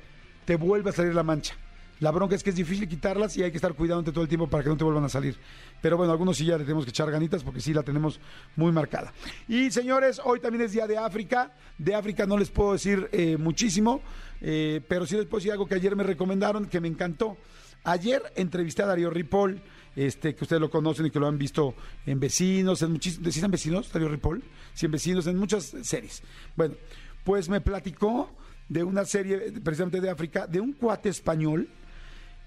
te 0.43 0.57
vuelve 0.57 0.89
a 0.89 0.93
salir 0.93 1.15
la 1.15 1.23
mancha. 1.23 1.55
La 2.01 2.11
bronca 2.11 2.35
es 2.35 2.43
que 2.43 2.49
es 2.49 2.57
difícil 2.57 2.89
quitarlas 2.89 3.37
y 3.37 3.43
hay 3.43 3.51
que 3.51 3.57
estar 3.57 3.73
cuidándote 3.73 4.11
todo 4.11 4.23
el 4.23 4.27
tiempo 4.27 4.49
para 4.49 4.65
que 4.65 4.69
no 4.69 4.75
te 4.75 4.83
vuelvan 4.83 5.05
a 5.05 5.09
salir. 5.09 5.37
Pero 5.81 5.95
bueno, 5.95 6.11
algunos 6.11 6.35
sí 6.35 6.43
ya 6.43 6.57
le 6.57 6.65
tenemos 6.65 6.83
que 6.83 6.89
echar 6.89 7.09
ganitas 7.09 7.45
porque 7.45 7.61
sí 7.61 7.73
la 7.73 7.83
tenemos 7.83 8.19
muy 8.57 8.73
marcada. 8.73 9.13
Y 9.47 9.71
señores, 9.71 10.19
hoy 10.25 10.41
también 10.41 10.65
es 10.65 10.73
Día 10.73 10.87
de 10.87 10.97
África. 10.97 11.53
De 11.77 11.95
África 11.95 12.25
no 12.25 12.37
les 12.37 12.49
puedo 12.49 12.73
decir 12.73 13.07
eh, 13.13 13.37
muchísimo, 13.37 14.01
eh, 14.41 14.81
pero 14.89 15.05
sí 15.05 15.15
les 15.15 15.25
puedo 15.25 15.39
decir 15.39 15.53
algo 15.53 15.67
que 15.67 15.75
ayer 15.75 15.95
me 15.95 16.03
recomendaron 16.03 16.65
que 16.65 16.81
me 16.81 16.89
encantó. 16.89 17.37
Ayer 17.87 18.21
entrevisté 18.35 18.83
a 18.83 18.85
Darío 18.85 19.09
Ripoll, 19.09 19.61
este, 19.95 20.35
que 20.35 20.43
ustedes 20.43 20.59
lo 20.59 20.69
conocen 20.69 21.05
y 21.05 21.09
que 21.09 21.21
lo 21.21 21.27
han 21.27 21.37
visto 21.37 21.73
en 22.05 22.19
Vecinos, 22.19 22.81
en 22.81 22.91
muchísimos, 22.91 23.33
¿sí 23.33 23.39
son 23.39 23.49
Vecinos, 23.49 23.89
Darío 23.89 24.09
Ripoll? 24.09 24.43
Sí, 24.73 24.87
en 24.87 24.91
Vecinos, 24.91 25.25
en 25.25 25.37
muchas 25.37 25.73
series. 25.83 26.21
Bueno, 26.57 26.75
pues 27.23 27.47
me 27.47 27.61
platicó 27.61 28.29
de 28.67 28.83
una 28.83 29.05
serie 29.05 29.53
precisamente 29.63 30.01
de 30.01 30.09
África, 30.09 30.47
de 30.47 30.59
un 30.59 30.73
cuate 30.73 31.07
español 31.07 31.69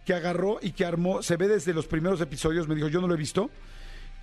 que 0.04 0.12
agarró 0.12 0.58
y 0.60 0.72
que 0.72 0.84
armó, 0.84 1.22
se 1.22 1.38
ve 1.38 1.48
desde 1.48 1.72
los 1.72 1.86
primeros 1.86 2.20
episodios, 2.20 2.68
me 2.68 2.74
dijo, 2.74 2.88
yo 2.88 3.00
no 3.00 3.08
lo 3.08 3.14
he 3.14 3.16
visto, 3.16 3.48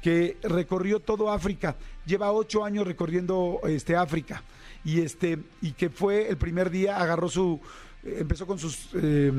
que 0.03 0.37
recorrió 0.43 0.99
todo 0.99 1.31
África, 1.31 1.77
lleva 2.05 2.31
ocho 2.31 2.63
años 2.63 2.85
recorriendo 2.85 3.59
este 3.63 3.95
África 3.95 4.43
y 4.85 5.01
este 5.01 5.39
y 5.63 5.71
que 5.71 5.89
fue 5.89 6.29
el 6.29 6.37
primer 6.37 6.69
día 6.69 6.97
agarró 6.97 7.27
su 7.27 7.59
empezó 8.03 8.45
con 8.45 8.59
sus 8.59 8.89
eh, 8.93 9.31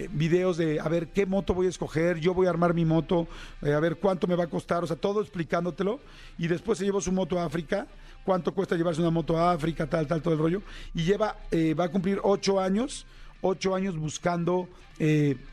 eh, 0.00 0.08
videos 0.10 0.56
de 0.56 0.80
a 0.80 0.88
ver 0.88 1.08
qué 1.08 1.26
moto 1.26 1.52
voy 1.52 1.66
a 1.66 1.68
escoger, 1.68 2.18
yo 2.18 2.32
voy 2.32 2.46
a 2.46 2.50
armar 2.50 2.72
mi 2.72 2.84
moto, 2.84 3.28
eh, 3.62 3.72
a 3.72 3.80
ver 3.80 3.96
cuánto 3.96 4.26
me 4.26 4.34
va 4.34 4.44
a 4.44 4.46
costar, 4.46 4.82
o 4.82 4.86
sea, 4.86 4.96
todo 4.96 5.20
explicándotelo. 5.20 6.00
Y 6.38 6.48
después 6.48 6.78
se 6.78 6.84
llevó 6.84 7.00
su 7.00 7.12
moto 7.12 7.38
a 7.38 7.44
África, 7.44 7.86
cuánto 8.24 8.54
cuesta 8.54 8.76
llevarse 8.76 9.00
una 9.00 9.10
moto 9.10 9.36
a 9.38 9.52
África, 9.52 9.86
tal, 9.88 10.06
tal, 10.06 10.22
todo 10.22 10.34
el 10.34 10.40
rollo. 10.40 10.62
Y 10.94 11.04
lleva, 11.04 11.36
eh, 11.50 11.74
va 11.74 11.84
a 11.84 11.90
cumplir 11.90 12.18
ocho 12.22 12.60
años 12.60 13.06
ocho 13.42 13.74
años 13.74 13.96
buscando 13.96 14.68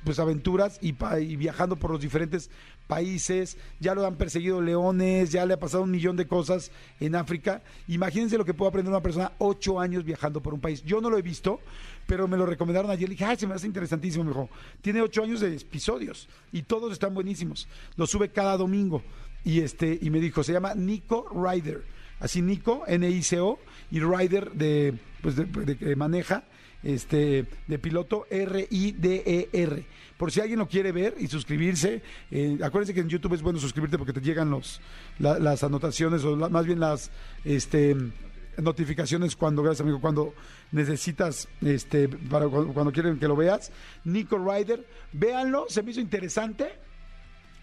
pues 0.03 0.19
aventuras 0.19 0.77
y, 0.81 0.93
y 1.21 1.35
viajando 1.37 1.77
por 1.77 1.89
los 1.89 2.01
diferentes 2.01 2.51
países, 2.87 3.57
ya 3.79 3.93
lo 3.93 4.05
han 4.05 4.15
perseguido 4.15 4.61
leones, 4.61 5.31
ya 5.31 5.45
le 5.45 5.53
ha 5.53 5.59
pasado 5.59 5.83
un 5.83 5.91
millón 5.91 6.15
de 6.15 6.25
cosas 6.27 6.71
en 6.99 7.15
África. 7.15 7.61
Imagínense 7.87 8.37
lo 8.37 8.45
que 8.45 8.53
puede 8.53 8.69
aprender 8.69 8.91
una 8.91 9.03
persona 9.03 9.33
ocho 9.37 9.79
años 9.79 10.03
viajando 10.03 10.41
por 10.41 10.53
un 10.53 10.61
país. 10.61 10.83
Yo 10.83 11.01
no 11.01 11.09
lo 11.09 11.17
he 11.17 11.21
visto, 11.21 11.59
pero 12.07 12.27
me 12.27 12.37
lo 12.37 12.45
recomendaron 12.45 12.89
ayer. 12.89 13.09
Le 13.09 13.13
dije, 13.15 13.25
ay, 13.25 13.37
se 13.37 13.45
me 13.47 13.53
hace 13.53 13.67
interesantísimo. 13.67 14.23
Me 14.23 14.31
dijo, 14.31 14.49
tiene 14.81 15.01
ocho 15.01 15.23
años 15.23 15.41
de 15.41 15.53
episodios 15.55 16.27
y 16.51 16.63
todos 16.63 16.91
están 16.93 17.13
buenísimos. 17.13 17.67
Los 17.97 18.09
sube 18.09 18.29
cada 18.29 18.57
domingo. 18.57 19.03
y 19.43 19.59
este 19.61 19.97
y 20.01 20.09
me 20.09 20.19
dijo, 20.19 20.43
se 20.43 20.53
llama 20.53 20.73
Nico 20.73 21.27
Rider. 21.33 21.83
Así 22.19 22.41
Nico, 22.41 22.83
N-I-C-O, 22.87 23.59
y 23.91 23.99
Rider 23.99 24.51
de, 24.53 24.95
pues 25.21 25.35
de, 25.35 25.45
de- 25.45 25.95
maneja, 25.95 26.45
este, 26.83 27.45
de 27.67 27.79
piloto 27.79 28.25
R-I-D-E-R. 28.29 29.85
Por 30.17 30.31
si 30.31 30.41
alguien 30.41 30.59
lo 30.59 30.67
quiere 30.67 30.91
ver 30.91 31.15
y 31.19 31.27
suscribirse, 31.27 32.01
eh, 32.31 32.57
acuérdense 32.63 32.93
que 32.93 33.01
en 33.01 33.09
YouTube 33.09 33.33
es 33.33 33.41
bueno 33.41 33.59
suscribirte 33.59 33.97
porque 33.97 34.13
te 34.13 34.21
llegan 34.21 34.49
los, 34.49 34.81
la- 35.19 35.37
las 35.39 35.63
anotaciones, 35.63 36.23
o 36.23 36.35
más 36.35 36.65
bien 36.65 36.79
las 36.79 37.11
este, 37.45 37.95
notificaciones 38.57 39.35
cuando, 39.35 39.61
gracias 39.61 39.81
amigo, 39.81 40.01
cuando 40.01 40.33
necesitas, 40.71 41.47
este, 41.61 42.09
para 42.09 42.47
cuando, 42.47 42.73
cuando 42.73 42.91
quieren 42.91 43.19
que 43.19 43.27
lo 43.27 43.35
veas. 43.35 43.71
Nico 44.05 44.37
Rider, 44.37 44.85
véanlo, 45.13 45.65
se 45.69 45.83
me 45.83 45.91
hizo 45.91 46.01
interesante. 46.01 46.86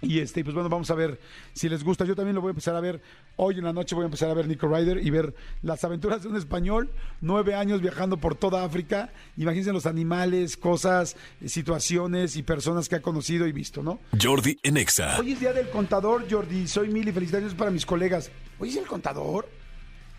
Y 0.04 0.20
este, 0.20 0.44
pues 0.44 0.54
bueno, 0.54 0.68
vamos 0.68 0.90
a 0.90 0.94
ver 0.94 1.18
si 1.52 1.68
les 1.68 1.82
gusta. 1.82 2.04
Yo 2.04 2.14
también 2.14 2.34
lo 2.34 2.40
voy 2.40 2.50
a 2.50 2.52
empezar 2.52 2.76
a 2.76 2.80
ver 2.80 3.00
hoy 3.36 3.58
en 3.58 3.64
la 3.64 3.72
noche. 3.72 3.94
Voy 3.94 4.02
a 4.02 4.06
empezar 4.06 4.30
a 4.30 4.34
ver 4.34 4.46
Nico 4.46 4.68
Ryder 4.68 5.04
y 5.04 5.10
ver 5.10 5.34
las 5.62 5.82
aventuras 5.84 6.22
de 6.22 6.28
un 6.28 6.36
español, 6.36 6.90
nueve 7.20 7.54
años 7.54 7.80
viajando 7.80 8.18
por 8.18 8.34
toda 8.34 8.64
África. 8.64 9.12
Imagínense 9.36 9.72
los 9.72 9.86
animales, 9.86 10.56
cosas, 10.56 11.16
situaciones 11.44 12.36
y 12.36 12.42
personas 12.42 12.88
que 12.88 12.96
ha 12.96 13.02
conocido 13.02 13.46
y 13.46 13.52
visto, 13.52 13.82
¿no? 13.82 13.98
Jordi 14.20 14.58
en 14.62 14.76
Exa. 14.76 15.18
Hoy 15.18 15.32
es 15.32 15.40
día 15.40 15.52
del 15.52 15.70
contador, 15.70 16.26
Jordi. 16.30 16.68
Soy 16.68 16.88
Mili. 16.88 17.12
Felicitaciones 17.12 17.54
para 17.54 17.70
mis 17.70 17.86
colegas. 17.86 18.30
Hoy 18.58 18.70
es 18.70 18.76
el 18.76 18.86
contador. 18.86 19.48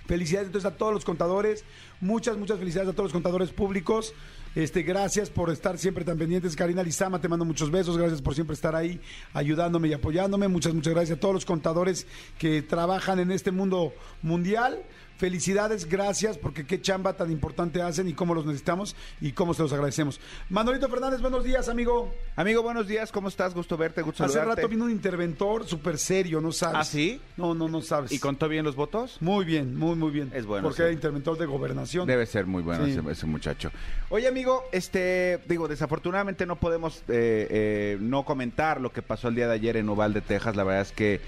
Felicidades 0.07 0.47
entonces 0.47 0.71
a 0.71 0.75
todos 0.77 0.93
los 0.93 1.03
contadores. 1.03 1.63
Muchas, 1.99 2.37
muchas 2.37 2.59
felicidades 2.59 2.89
a 2.89 2.93
todos 2.93 3.05
los 3.05 3.13
contadores 3.13 3.49
públicos. 3.49 4.13
Este, 4.55 4.83
gracias 4.83 5.29
por 5.29 5.49
estar 5.49 5.77
siempre 5.77 6.05
tan 6.05 6.17
pendientes. 6.17 6.55
Karina 6.55 6.81
Lizama, 6.81 7.19
te 7.19 7.27
mando 7.27 7.43
muchos 7.43 7.69
besos. 7.69 7.97
Gracias 7.97 8.21
por 8.21 8.33
siempre 8.33 8.53
estar 8.53 8.73
ahí 8.73 9.01
ayudándome 9.33 9.89
y 9.89 9.93
apoyándome. 9.93 10.47
Muchas, 10.47 10.73
muchas 10.73 10.93
gracias 10.93 11.17
a 11.17 11.19
todos 11.19 11.33
los 11.33 11.45
contadores 11.45 12.07
que 12.39 12.61
trabajan 12.61 13.19
en 13.19 13.31
este 13.31 13.51
mundo 13.51 13.93
mundial. 14.21 14.81
Felicidades, 15.17 15.87
gracias, 15.87 16.37
porque 16.37 16.65
qué 16.65 16.81
chamba 16.81 17.13
tan 17.13 17.31
importante 17.31 17.81
hacen 17.81 18.09
y 18.09 18.13
cómo 18.13 18.35
los 18.35 18.45
necesitamos 18.45 18.97
y 19.21 19.31
cómo 19.31 19.53
se 19.53 19.61
los 19.61 19.71
agradecemos. 19.71 20.19
Manolito 20.49 20.89
Fernández, 20.89 21.21
buenos 21.21 21.45
días, 21.45 21.69
amigo. 21.69 22.13
Amigo, 22.35 22.61
buenos 22.63 22.85
días, 22.85 23.13
¿cómo 23.13 23.29
estás? 23.29 23.53
Gusto 23.53 23.77
verte, 23.77 24.01
gusto 24.01 24.25
Hace 24.25 24.33
saludarte. 24.33 24.63
rato 24.63 24.69
vino 24.69 24.83
un 24.83 24.91
interventor 24.91 25.65
súper 25.65 25.97
serio, 25.97 26.41
no 26.41 26.51
sabes. 26.51 26.75
¿Ah, 26.79 26.83
sí? 26.83 27.21
No, 27.37 27.53
no, 27.53 27.69
no 27.69 27.81
sabes. 27.81 28.11
¿Y 28.11 28.19
contó 28.19 28.49
bien 28.49 28.65
los 28.65 28.75
votos? 28.75 29.17
Muy 29.21 29.45
bien, 29.45 29.77
muy, 29.77 29.95
muy 29.95 30.11
bien. 30.11 30.31
Es 30.33 30.45
bueno, 30.45 30.63
Porque 30.67 30.77
sí. 30.77 30.83
era 30.83 30.91
interventor 30.91 31.37
de 31.37 31.45
gobernación. 31.45 32.05
Debe 32.07 32.25
ser 32.25 32.45
muy 32.45 32.61
bueno 32.61 32.83
Sí. 32.85 32.91
ese, 32.91 33.01
ese 33.09 33.25
muchacho. 33.25 33.71
Oye, 34.09 34.27
amigo, 34.27 34.65
este, 34.73 35.39
digo, 35.47 35.69
desafortunadamente 35.69 36.45
no 36.45 36.57
podemos 36.57 36.97
eh, 37.07 37.47
eh, 37.49 37.97
no 38.01 38.25
comentar 38.25 38.81
lo 38.81 38.91
que 38.91 39.01
pasó 39.01 39.29
el 39.29 39.35
día 39.35 39.47
de 39.47 39.53
ayer 39.53 39.77
en 39.77 39.87
Uvalde, 39.87 40.19
Texas. 40.19 40.57
La 40.57 40.65
verdad 40.65 40.81
es 40.81 40.91
que 40.91 41.21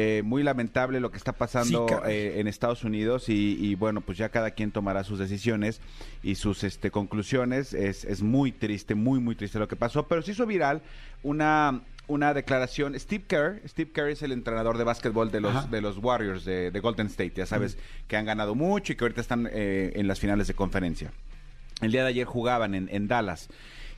eh, 0.00 0.22
muy 0.22 0.44
lamentable 0.44 1.00
lo 1.00 1.10
que 1.10 1.16
está 1.16 1.32
pasando 1.32 1.88
Sí, 1.88 1.94
eh, 2.06 2.34
en 2.36 2.46
Estados 2.46 2.84
Unidos 2.84 3.28
y, 3.28 3.56
y, 3.58 3.74
bueno, 3.74 4.00
pues 4.00 4.16
ya 4.16 4.28
cada 4.28 4.52
quien 4.52 4.70
tomará 4.70 5.02
sus 5.02 5.18
decisiones 5.18 5.80
y 6.22 6.36
sus 6.36 6.62
este, 6.62 6.92
conclusiones. 6.92 7.74
Es, 7.74 8.04
es 8.04 8.22
muy 8.22 8.52
triste, 8.52 8.94
muy, 8.94 9.18
muy 9.18 9.34
triste 9.34 9.58
lo 9.58 9.66
que 9.66 9.74
pasó, 9.74 10.06
pero 10.06 10.22
se 10.22 10.30
hizo 10.30 10.46
viral 10.46 10.82
una 11.24 11.82
una 12.06 12.32
declaración. 12.32 12.98
Steve 12.98 13.24
Kerr, 13.26 13.60
Steve 13.68 13.90
Kerr 13.92 14.08
es 14.10 14.22
el 14.22 14.30
entrenador 14.30 14.78
de 14.78 14.84
básquetbol 14.84 15.32
de 15.32 15.40
los, 15.40 15.54
Ajá. 15.54 15.68
de 15.68 15.80
los 15.80 15.98
Warriors 15.98 16.44
de, 16.44 16.70
de 16.70 16.80
Golden 16.80 17.08
State, 17.08 17.32
ya 17.34 17.44
sabes, 17.44 17.76
que 18.06 18.16
han 18.16 18.24
ganado 18.24 18.54
mucho 18.54 18.92
y 18.92 18.96
que 18.96 19.04
ahorita 19.04 19.20
están 19.20 19.48
eh, 19.52 19.92
en 19.96 20.06
las 20.06 20.20
finales 20.20 20.46
de 20.46 20.54
conferencia. 20.54 21.12
El 21.82 21.90
día 21.90 22.02
de 22.04 22.10
ayer 22.10 22.24
jugaban 22.24 22.74
en, 22.74 22.88
en 22.90 23.08
Dallas. 23.08 23.48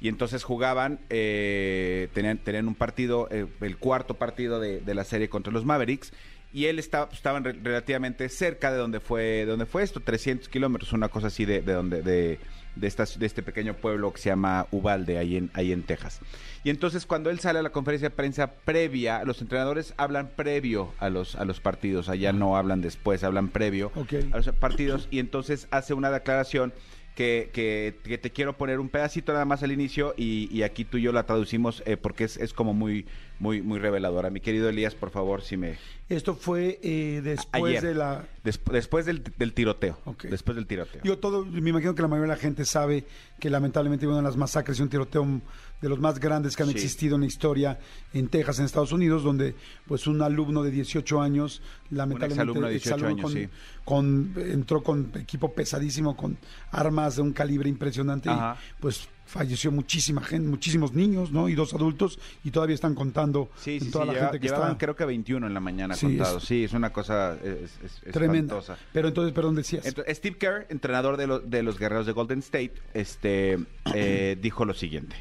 Y 0.00 0.08
entonces 0.08 0.44
jugaban, 0.44 0.98
eh, 1.10 2.08
tenían, 2.14 2.38
tenían 2.38 2.66
un 2.68 2.74
partido, 2.74 3.28
eh, 3.30 3.46
el 3.60 3.76
cuarto 3.76 4.14
partido 4.14 4.58
de, 4.60 4.80
de 4.80 4.94
la 4.94 5.04
serie 5.04 5.28
contra 5.28 5.52
los 5.52 5.64
Mavericks. 5.64 6.12
Y 6.52 6.64
él 6.66 6.78
estaba, 6.80 7.08
estaban 7.12 7.44
re- 7.44 7.52
relativamente 7.62 8.28
cerca 8.28 8.72
de 8.72 8.78
donde 8.78 8.98
fue, 8.98 9.22
de 9.22 9.46
donde 9.46 9.66
fue 9.66 9.82
esto, 9.84 10.00
300 10.00 10.48
kilómetros, 10.48 10.92
una 10.92 11.08
cosa 11.08 11.28
así 11.28 11.44
de, 11.44 11.60
de 11.62 11.72
donde, 11.74 12.02
de, 12.02 12.40
de, 12.74 12.86
esta- 12.88 13.04
de 13.04 13.24
este 13.26 13.42
pequeño 13.44 13.74
pueblo 13.74 14.12
que 14.12 14.20
se 14.20 14.30
llama 14.30 14.66
Uvalde, 14.72 15.18
ahí 15.18 15.36
en, 15.36 15.50
ahí 15.54 15.70
en 15.70 15.84
Texas. 15.84 16.18
Y 16.64 16.70
entonces 16.70 17.06
cuando 17.06 17.30
él 17.30 17.38
sale 17.38 17.60
a 17.60 17.62
la 17.62 17.70
conferencia 17.70 18.08
de 18.08 18.16
prensa 18.16 18.48
previa, 18.64 19.22
los 19.24 19.40
entrenadores 19.40 19.94
hablan 19.96 20.28
previo 20.34 20.92
a 20.98 21.08
los, 21.08 21.36
a 21.36 21.44
los 21.44 21.60
partidos, 21.60 22.08
allá 22.08 22.32
no 22.32 22.56
hablan 22.56 22.80
después, 22.80 23.22
hablan 23.22 23.46
previo 23.48 23.92
a 24.32 24.38
los 24.38 24.48
partidos 24.48 25.06
y 25.12 25.20
entonces 25.20 25.68
hace 25.70 25.94
una 25.94 26.10
declaración 26.10 26.72
que, 27.14 27.50
que- 27.52 27.96
que 28.04 28.18
te 28.18 28.30
quiero 28.30 28.56
poner 28.56 28.80
un 28.80 28.88
pedacito 28.88 29.32
nada 29.32 29.44
más 29.44 29.62
al 29.62 29.72
inicio 29.72 30.14
y, 30.16 30.48
y 30.56 30.62
aquí 30.62 30.84
tú 30.84 30.96
y 30.98 31.02
yo 31.02 31.12
la 31.12 31.26
traducimos 31.26 31.82
eh, 31.86 31.96
porque 31.96 32.24
es, 32.24 32.36
es 32.38 32.52
como 32.54 32.72
muy, 32.74 33.06
muy, 33.38 33.60
muy 33.62 33.78
reveladora. 33.78 34.30
Mi 34.30 34.40
querido 34.40 34.68
Elías, 34.68 34.94
por 34.94 35.10
favor, 35.10 35.42
si 35.42 35.56
me... 35.56 35.76
Esto 36.08 36.34
fue 36.34 36.78
eh, 36.82 37.20
después 37.22 37.62
Ayer. 37.78 37.82
de 37.82 37.94
la... 37.94 38.24
Desp- 38.44 38.70
después 38.72 39.06
del, 39.06 39.22
del 39.36 39.52
tiroteo. 39.52 39.98
Después 40.22 40.56
del 40.56 40.66
tiroteo. 40.66 41.02
Yo 41.04 41.18
todo, 41.18 41.44
me 41.44 41.70
imagino 41.70 41.94
que 41.94 42.02
la 42.02 42.08
mayoría 42.08 42.32
de 42.32 42.36
la 42.36 42.42
gente 42.42 42.64
sabe 42.64 43.04
que 43.38 43.50
lamentablemente 43.50 44.06
hubo 44.06 44.12
una 44.14 44.22
de 44.22 44.28
las 44.28 44.36
masacres 44.36 44.78
y 44.78 44.82
un 44.82 44.88
tiroteo 44.88 45.40
de 45.80 45.88
los 45.88 45.98
más 46.00 46.18
grandes 46.20 46.56
que 46.56 46.62
han 46.62 46.68
Sí. 46.68 46.74
existido 46.74 47.14
en 47.14 47.22
la 47.22 47.26
historia 47.26 47.78
en 48.12 48.28
Texas, 48.28 48.58
en 48.58 48.64
Estados 48.66 48.92
Unidos, 48.92 49.22
donde 49.22 49.54
pues 49.86 50.06
un 50.06 50.20
alumno 50.22 50.62
de 50.62 50.70
18 50.70 51.20
años, 51.22 51.62
lamentablemente 51.90 52.34
exalumno 52.34 52.66
de 52.66 52.72
18 52.74 52.94
exalumno 52.96 53.26
años, 53.28 53.48
con, 53.84 54.32
sí. 54.32 54.34
con- 54.36 54.50
entró 54.52 54.82
con 54.82 55.10
equipo 55.14 55.52
pesadísimo, 55.52 56.16
con 56.16 56.36
armas 56.70 57.16
de 57.16 57.22
un 57.22 57.32
calibre 57.32 57.68
impresionante 57.68 58.28
Ajá. 58.28 58.56
y 58.78 58.80
pues 58.82 59.08
falleció 59.26 59.70
muchísima 59.70 60.22
gente, 60.22 60.48
muchísimos 60.48 60.92
niños, 60.92 61.30
¿no? 61.30 61.48
Y 61.48 61.54
dos 61.54 61.72
adultos 61.72 62.18
y 62.42 62.50
todavía 62.50 62.74
están 62.74 62.96
contando 62.96 63.48
Sí, 63.56 63.78
toda 63.92 64.04
sí, 64.04 64.08
la 64.08 64.12
lleva- 64.14 64.24
gente 64.26 64.40
que 64.40 64.46
llevaban 64.48 64.72
está 64.72 64.78
creo 64.78 64.96
que 64.96 65.04
21 65.04 65.46
en 65.46 65.54
la 65.54 65.60
mañana 65.60 65.96
contados. 65.96 66.42
Sí, 66.44 66.64
es 66.64 66.72
una 66.72 66.92
cosa 66.92 67.36
es, 67.36 67.70
es- 67.84 68.02
es 68.06 68.12
tremenda. 68.12 68.58
espantosa. 68.58 68.76
Pero 68.92 69.06
entonces, 69.08 69.32
perdón, 69.32 69.54
decías. 69.54 69.86
Entonces, 69.86 70.16
Steve 70.18 70.36
Kerr, 70.36 70.66
entrenador 70.68 71.16
de, 71.16 71.28
lo- 71.28 71.38
de 71.38 71.62
los 71.62 71.78
guerreros 71.78 72.06
de 72.06 72.12
Golden 72.12 72.40
State, 72.40 72.72
este, 72.92 73.56
eh, 73.94 74.36
dijo 74.42 74.64
lo 74.64 74.74
siguiente. 74.74 75.14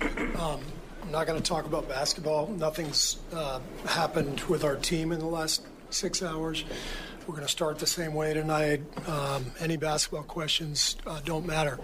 I'm 0.00 0.60
not 1.10 1.26
going 1.26 1.40
to 1.40 1.42
talk 1.42 1.66
about 1.66 1.88
basketball. 1.88 2.48
Nothing's 2.48 3.18
uh, 3.32 3.60
happened 3.86 4.40
with 4.42 4.64
our 4.64 4.76
team 4.76 5.12
in 5.12 5.18
the 5.18 5.26
last 5.26 5.66
six 5.90 6.22
hours. 6.22 6.64
We're 7.26 7.34
going 7.34 7.46
to 7.46 7.52
start 7.52 7.78
the 7.78 7.86
same 7.86 8.14
way 8.14 8.34
tonight. 8.34 8.82
Um, 9.08 9.46
any 9.60 9.76
basketball 9.76 10.24
questions 10.24 10.96
uh, 11.06 11.20
don't 11.24 11.46
matter. 11.46 11.78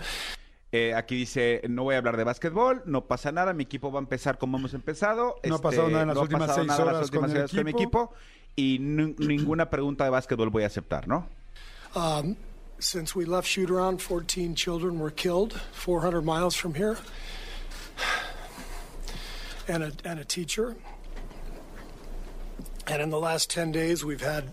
Eh, 0.73 0.95
aquí 0.95 1.17
dice, 1.17 1.63
no 1.69 1.83
voy 1.83 1.97
a 1.97 1.99
hablar 1.99 2.17
de 2.17 2.23
básquetbol, 2.23 2.83
no 2.87 3.01
pasa 3.07 3.33
nada, 3.33 3.53
mi 3.53 3.65
equipo 3.65 3.91
va 3.91 3.99
a 3.99 4.03
empezar 4.03 4.39
como 4.39 4.57
hemos 4.57 4.73
empezado. 4.73 5.35
No 5.43 5.55
ha 5.55 5.57
este, 5.57 5.63
pasado 5.63 5.89
nada 5.89 6.03
en 6.03 6.09
las 6.09 6.15
no 6.15 6.21
ha 6.21 6.23
últimas 6.23 6.47
pasado 6.47 6.59
seis 6.61 6.69
nada 6.69 6.81
en 6.81 6.87
las 6.87 6.95
horas 6.95 7.05
últimas 7.07 7.23
con 7.23 7.31
el 7.31 7.39
horas 7.39 7.51
con 7.51 7.65
mi 7.65 7.71
equipo. 7.71 8.03
equipo 8.05 8.15
y 8.55 8.79
ninguna 8.79 9.69
pregunta 9.69 10.05
de 10.05 10.11
básquetbol 10.11 10.51
voy 10.51 10.63
a 10.63 10.67
aceptar, 10.67 11.09
¿no? 11.09 11.27
Um, 11.97 12.37
since 12.79 13.17
we 13.17 13.25
left 13.25 13.49
shoot 13.49 13.69
around, 13.69 14.01
14 14.01 14.55
children 14.55 15.01
were 15.01 15.11
killed 15.11 15.55
400 15.73 16.23
miles 16.25 16.55
from 16.55 16.75
here, 16.75 16.97
and 19.69 19.83
a, 19.83 19.92
and 20.04 20.19
a 20.19 20.25
teacher. 20.25 20.76
And 22.87 23.00
in 23.00 23.11
the 23.11 23.21
last 23.21 23.50
10 23.50 23.71
days, 23.73 24.04
we've 24.04 24.21
had 24.21 24.52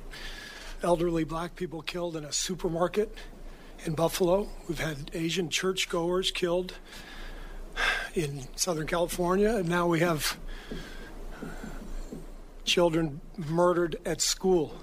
elderly 0.83 1.23
black 1.23 1.55
people 1.55 1.81
killed 1.81 2.15
in 2.15 2.23
a 2.23 2.31
supermarket 2.31 3.17
in 3.85 3.93
Buffalo. 3.93 4.47
We've 4.67 4.79
had 4.79 5.09
Asian 5.13 5.49
churchgoers 5.49 6.31
killed 6.31 6.75
in 8.13 8.47
Southern 8.55 8.87
California. 8.87 9.55
And 9.57 9.67
now 9.67 9.87
we 9.87 10.01
have 10.01 10.37
children 12.63 13.21
murdered 13.37 13.95
at 14.05 14.21
school. 14.21 14.75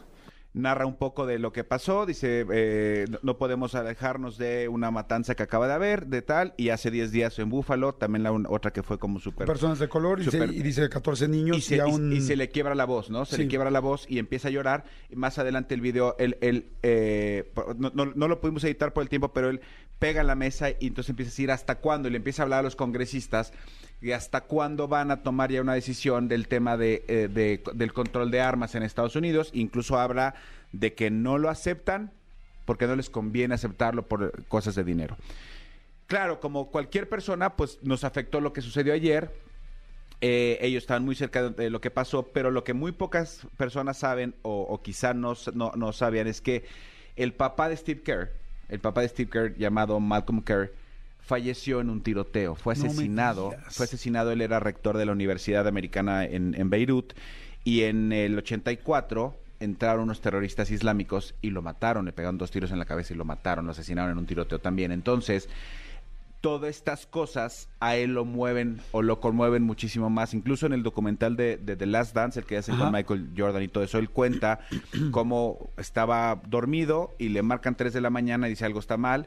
Narra 0.55 0.87
un 0.87 0.95
poco 0.97 1.27
de 1.27 1.41
lo 1.41 1.53
que 1.53 1.65
pasó, 1.65 2.07
dice, 2.07 2.47
eh, 2.53 3.07
no- 3.23 3.37
podemos 3.39 3.75
alejarnos 3.75 4.39
de 4.39 4.69
una 4.69 4.93
matanza 4.93 5.35
que 5.35 5.43
acaba 5.43 5.67
de 5.67 5.75
haber, 5.75 6.07
de 6.07 6.23
tal, 6.23 6.55
y 6.57 6.69
hace 6.69 6.93
10 6.93 7.11
días 7.11 7.37
en 7.41 7.51
Búfalo, 7.51 7.95
también 7.97 8.23
la 8.23 8.31
un- 8.31 8.47
otra 8.49 8.73
que 8.73 8.85
fue 8.85 8.97
como 8.99 9.19
súper... 9.19 9.47
personas 9.49 9.81
de 9.81 9.89
color 9.89 10.21
y, 10.21 10.25
se- 10.25 10.31
Super- 10.31 10.53
y 10.53 10.63
dice 10.63 10.89
14 10.89 11.27
niños 11.27 11.57
y 11.59 11.61
se, 11.61 11.77
y 11.77 11.81
a 11.81 11.89
y- 11.89 11.93
un... 11.93 12.13
y 12.13 12.21
se 12.21 12.37
le 12.37 12.51
quiebra 12.51 12.77
la 12.77 12.85
voz, 12.85 13.11
¿no? 13.11 13.25
Se 13.25 13.35
Sí. 13.37 13.43
le 13.43 13.49
quiebra 13.49 13.71
la 13.73 13.81
voz 13.81 14.07
y 14.09 14.21
empieza 14.21 14.47
a 14.47 14.51
llorar. 14.53 14.85
Y 15.11 15.17
más 15.17 15.39
adelante 15.39 15.75
el 15.75 15.81
video, 15.81 16.15
él, 16.19 16.39
él 16.41 16.69
eh, 16.85 17.53
no, 17.77 17.91
no- 17.93 18.13
no 18.15 18.29
lo 18.29 18.41
pudimos 18.41 18.63
editar 18.63 18.93
por 18.93 19.03
el 19.03 19.09
tiempo, 19.09 19.33
pero 19.33 19.51
él 19.51 19.61
pega 19.99 20.21
en 20.21 20.29
la 20.29 20.37
mesa 20.37 20.71
y 20.71 20.87
entonces 20.87 21.11
empieza 21.11 21.31
a 21.31 21.33
decir 21.33 21.51
hasta 21.51 21.77
cuándo. 21.81 22.09
Y 22.09 22.13
le 22.13 22.19
empieza 22.19 22.43
a 22.43 22.45
hablar 22.45 22.61
a 22.61 22.63
los 22.63 22.77
congresistas 22.77 23.53
y 24.01 24.13
hasta 24.13 24.43
cuándo 24.43 24.87
van 24.89 25.11
a 25.11 25.23
tomar 25.23 25.51
ya 25.51 25.61
una 25.63 25.75
decisión 25.75 26.29
del 26.29 26.47
tema 26.49 26.77
eh, 26.81 27.29
de- 27.33 27.63
del 27.75 27.93
control 27.93 28.31
de 28.31 28.41
armas 28.41 28.75
en 28.75 28.83
Estados 28.83 29.17
Unidos. 29.17 29.51
Incluso 29.53 29.99
habla 29.99 30.35
de 30.73 30.95
que 30.95 31.11
no 31.11 31.39
lo 31.39 31.49
aceptan 31.49 32.11
porque 32.67 32.87
no 32.87 32.97
les 32.97 33.11
conviene 33.11 33.55
aceptarlo 33.55 34.07
por 34.07 34.45
cosas 34.47 34.75
de 34.75 34.85
dinero. 34.85 35.17
Claro, 36.07 36.41
como 36.41 36.71
cualquier 36.71 37.09
persona, 37.09 37.57
pues 37.57 37.79
nos 37.83 38.05
afectó 38.05 38.41
lo 38.41 38.53
que 38.53 38.61
sucedió 38.61 38.93
ayer. 38.93 39.31
Eh, 40.21 40.59
ellos 40.61 40.83
estaban 40.83 41.05
muy 41.05 41.15
cerca 41.15 41.51
de, 41.51 41.71
lo 41.71 41.81
que 41.81 41.91
pasó, 41.91 42.25
pero 42.29 42.51
lo 42.51 42.65
que 42.65 42.73
muy 42.73 42.93
pocas 42.93 43.47
personas 43.57 43.99
saben, 43.99 44.35
o, 44.43 44.63
o 44.63 44.81
quizá 44.83 45.13
no, 45.13 45.35
no, 45.55 45.73
no 45.77 45.93
sabían, 45.93 46.27
es 46.27 46.41
que 46.41 46.65
el 47.17 47.33
papá 47.33 47.69
de 47.69 47.77
Steve 47.77 48.03
Kerr, 48.03 48.31
el 48.69 48.81
papá 48.81 49.03
de 49.03 49.09
Steve 49.09 49.31
Kerr, 49.31 49.57
llamado 49.57 50.01
Malcolm 50.01 50.43
Kerr, 50.43 50.73
falleció 51.25 51.81
en 51.81 51.91
un 51.91 52.03
tiroteo, 52.03 52.55
fue 52.55 52.75
asesinado, 52.75 53.55
fue 53.71 53.87
asesinado, 53.87 54.31
él 54.31 54.43
era 54.43 54.61
rector 54.61 54.99
de 54.99 55.07
la 55.07 55.13
Universidad 55.13 55.67
Americana 55.67 56.25
en, 56.25 56.55
en 56.55 56.69
Beirut, 56.71 57.15
Y 57.65 57.85
en 57.85 58.13
el 58.13 58.37
84 58.37 59.35
entraron 59.59 60.05
unos 60.05 60.21
terroristas 60.21 60.71
islámicos 60.71 61.35
y 61.41 61.51
lo 61.51 61.63
mataron, 61.63 62.05
le 62.05 62.13
pegaron 62.13 62.37
dos 62.37 62.51
tiros 62.51 62.73
en 62.73 62.79
la 62.79 62.85
cabeza 62.85 63.15
y 63.15 63.17
lo 63.17 63.25
mataron, 63.25 63.65
lo 63.65 63.73
asesinaron 63.73 64.13
en 64.13 64.19
un 64.19 64.27
tiroteo 64.27 64.59
también. 64.59 64.93
Entonces, 64.93 65.49
todas 66.43 66.69
estas 66.69 67.07
cosas 67.07 67.71
a 67.81 67.97
él 67.97 68.13
lo 68.13 68.27
mueven 68.27 68.83
o 68.93 69.01
lo 69.01 69.19
conmueven 69.19 69.63
muchísimo 69.63 70.11
más. 70.11 70.35
Incluso 70.35 70.67
en 70.67 70.75
el 70.75 70.83
documental 70.83 71.37
de, 71.37 71.57
de 71.57 71.75
The 71.75 71.87
Last 71.87 72.15
Dance, 72.15 72.39
el 72.39 72.45
que 72.45 72.59
hacen 72.59 72.75
Ajá. 72.75 72.85
con 72.85 72.93
Michael 72.93 73.31
Jordan 73.35 73.63
y 73.63 73.69
todo 73.69 73.83
eso, 73.83 73.97
él 73.97 74.11
cuenta 74.11 74.61
cómo 75.11 75.71
estaba 75.79 76.39
dormido 76.47 77.15
y 77.19 77.31
le 77.31 77.41
marcan 77.43 77.77
3 77.77 77.95
de 77.95 78.03
la 78.03 78.11
mañana 78.11 78.47
y 78.47 78.51
dice 78.51 78.67
algo 78.67 78.81
está 78.81 78.99
mal. 78.99 79.27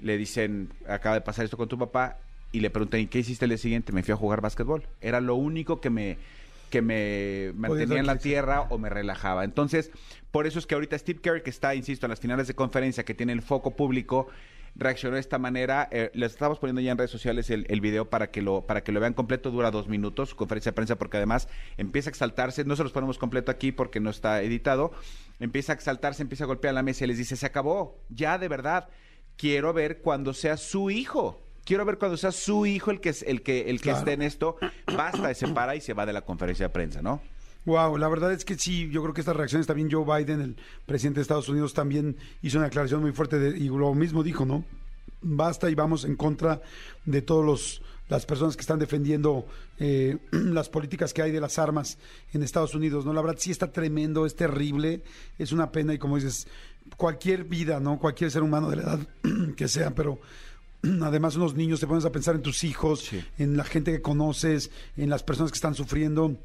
Le 0.00 0.16
dicen, 0.16 0.70
acaba 0.88 1.14
de 1.14 1.20
pasar 1.20 1.44
esto 1.44 1.56
con 1.56 1.68
tu 1.68 1.78
papá. 1.78 2.18
Y 2.52 2.60
le 2.60 2.70
preguntan, 2.70 3.00
¿y 3.00 3.06
qué 3.06 3.18
hiciste 3.18 3.44
el 3.44 3.50
día 3.50 3.58
siguiente? 3.58 3.92
Me 3.92 4.02
fui 4.02 4.12
a 4.12 4.16
jugar 4.16 4.40
básquetbol. 4.40 4.84
Era 5.00 5.20
lo 5.20 5.34
único 5.34 5.80
que 5.80 5.90
me, 5.90 6.16
que 6.70 6.80
me 6.80 7.52
mantenía 7.54 7.98
en 7.98 8.06
la 8.06 8.18
tierra 8.18 8.62
o 8.62 8.78
me 8.78 8.88
relajaba. 8.88 9.44
Entonces, 9.44 9.90
por 10.30 10.46
eso 10.46 10.58
es 10.58 10.66
que 10.66 10.74
ahorita 10.74 10.96
Steve 10.96 11.20
Kerr, 11.20 11.42
que 11.42 11.50
está, 11.50 11.74
insisto, 11.74 12.06
en 12.06 12.10
las 12.10 12.20
finales 12.20 12.46
de 12.46 12.54
conferencia, 12.54 13.04
que 13.04 13.14
tiene 13.14 13.32
el 13.32 13.42
foco 13.42 13.72
público, 13.72 14.28
reaccionó 14.74 15.14
de 15.14 15.20
esta 15.20 15.38
manera. 15.38 15.88
Eh, 15.90 16.10
les 16.14 16.32
estamos 16.32 16.58
poniendo 16.58 16.80
ya 16.80 16.92
en 16.92 16.98
redes 16.98 17.10
sociales 17.10 17.50
el, 17.50 17.66
el 17.68 17.80
video 17.80 18.08
para 18.08 18.30
que 18.30 18.42
lo 18.42 18.66
para 18.66 18.82
que 18.82 18.92
lo 18.92 19.00
vean 19.00 19.14
completo. 19.14 19.50
Dura 19.50 19.70
dos 19.70 19.88
minutos, 19.88 20.34
conferencia 20.34 20.70
de 20.70 20.76
prensa, 20.76 20.96
porque 20.96 21.16
además 21.16 21.48
empieza 21.76 22.10
a 22.10 22.12
exaltarse. 22.12 22.64
No 22.64 22.76
se 22.76 22.84
los 22.84 22.92
ponemos 22.92 23.18
completo 23.18 23.50
aquí 23.50 23.72
porque 23.72 24.00
no 24.00 24.10
está 24.10 24.40
editado. 24.42 24.92
Empieza 25.40 25.72
a 25.72 25.74
exaltarse, 25.74 26.22
empieza 26.22 26.44
a 26.44 26.46
golpear 26.46 26.74
la 26.74 26.82
mesa 26.82 27.04
y 27.04 27.08
les 27.08 27.18
dice, 27.18 27.36
se 27.36 27.44
acabó, 27.44 27.98
ya 28.08 28.38
de 28.38 28.48
verdad. 28.48 28.88
Quiero 29.36 29.72
ver 29.72 29.98
cuando 29.98 30.32
sea 30.32 30.56
su 30.56 30.90
hijo. 30.90 31.40
Quiero 31.64 31.84
ver 31.84 31.98
cuando 31.98 32.16
sea 32.16 32.30
su 32.32 32.64
hijo 32.66 32.90
el 32.90 33.00
que 33.00 33.08
es 33.10 33.22
el 33.22 33.42
que 33.42 33.68
el 33.70 33.78
que 33.78 33.84
Claro. 33.84 33.98
esté 33.98 34.12
en 34.12 34.22
esto. 34.22 34.56
Basta, 34.96 35.34
se 35.34 35.48
para 35.48 35.74
y 35.74 35.80
se 35.80 35.92
va 35.94 36.06
de 36.06 36.12
la 36.12 36.22
conferencia 36.22 36.66
de 36.66 36.72
prensa, 36.72 37.02
¿no? 37.02 37.20
Wow, 37.64 37.96
la 37.98 38.08
verdad 38.08 38.32
es 38.32 38.44
que 38.44 38.56
sí, 38.56 38.88
yo 38.92 39.02
creo 39.02 39.12
que 39.12 39.20
estas 39.20 39.34
reacciones 39.34 39.66
también 39.66 39.90
Joe 39.90 40.04
Biden, 40.04 40.40
el 40.40 40.56
presidente 40.86 41.18
de 41.18 41.22
Estados 41.22 41.48
Unidos, 41.48 41.74
también 41.74 42.16
hizo 42.40 42.58
una 42.58 42.66
declaración 42.68 43.00
muy 43.00 43.10
fuerte 43.10 43.40
de- 43.40 43.58
y 43.58 43.68
lo 43.68 43.92
mismo 43.92 44.22
dijo, 44.22 44.44
¿no? 44.44 44.64
Basta 45.20 45.68
y 45.68 45.74
vamos 45.74 46.04
en 46.04 46.14
contra 46.14 46.62
de 47.04 47.22
todos 47.22 47.44
los 47.44 47.82
las 48.08 48.24
personas 48.24 48.54
que 48.54 48.60
están 48.60 48.78
defendiendo 48.78 49.48
eh, 49.80 50.18
las 50.30 50.68
políticas 50.68 51.12
que 51.12 51.22
hay 51.22 51.32
de 51.32 51.40
las 51.40 51.58
armas 51.58 51.98
en 52.32 52.44
Estados 52.44 52.72
Unidos, 52.76 53.04
¿no? 53.04 53.12
La 53.12 53.20
verdad 53.20 53.36
sí 53.40 53.50
está 53.50 53.72
tremendo, 53.72 54.26
es 54.26 54.36
terrible, 54.36 55.02
es 55.40 55.50
una 55.50 55.72
pena 55.72 55.92
y 55.92 55.98
como 55.98 56.14
dices, 56.14 56.46
cualquier 56.96 57.44
vida, 57.44 57.80
¿no? 57.80 57.98
Cualquier 57.98 58.30
ser 58.30 58.42
humano 58.42 58.70
de 58.70 58.76
la 58.76 58.82
edad 58.82 58.98
que 59.56 59.68
sea, 59.68 59.94
pero 59.94 60.18
además 61.02 61.36
unos 61.36 61.54
niños 61.54 61.80
te 61.80 61.86
pones 61.86 62.04
a 62.04 62.12
pensar 62.12 62.34
en 62.34 62.42
tus 62.42 62.64
hijos, 62.64 63.00
Sí. 63.00 63.22
en 63.38 63.56
la 63.56 63.64
gente 63.64 63.92
que 63.92 64.02
conoces, 64.02 64.70
en 64.96 65.10
las 65.10 65.22
personas 65.22 65.50
que 65.52 65.56
están 65.56 65.74
sufriendo. 65.74 66.36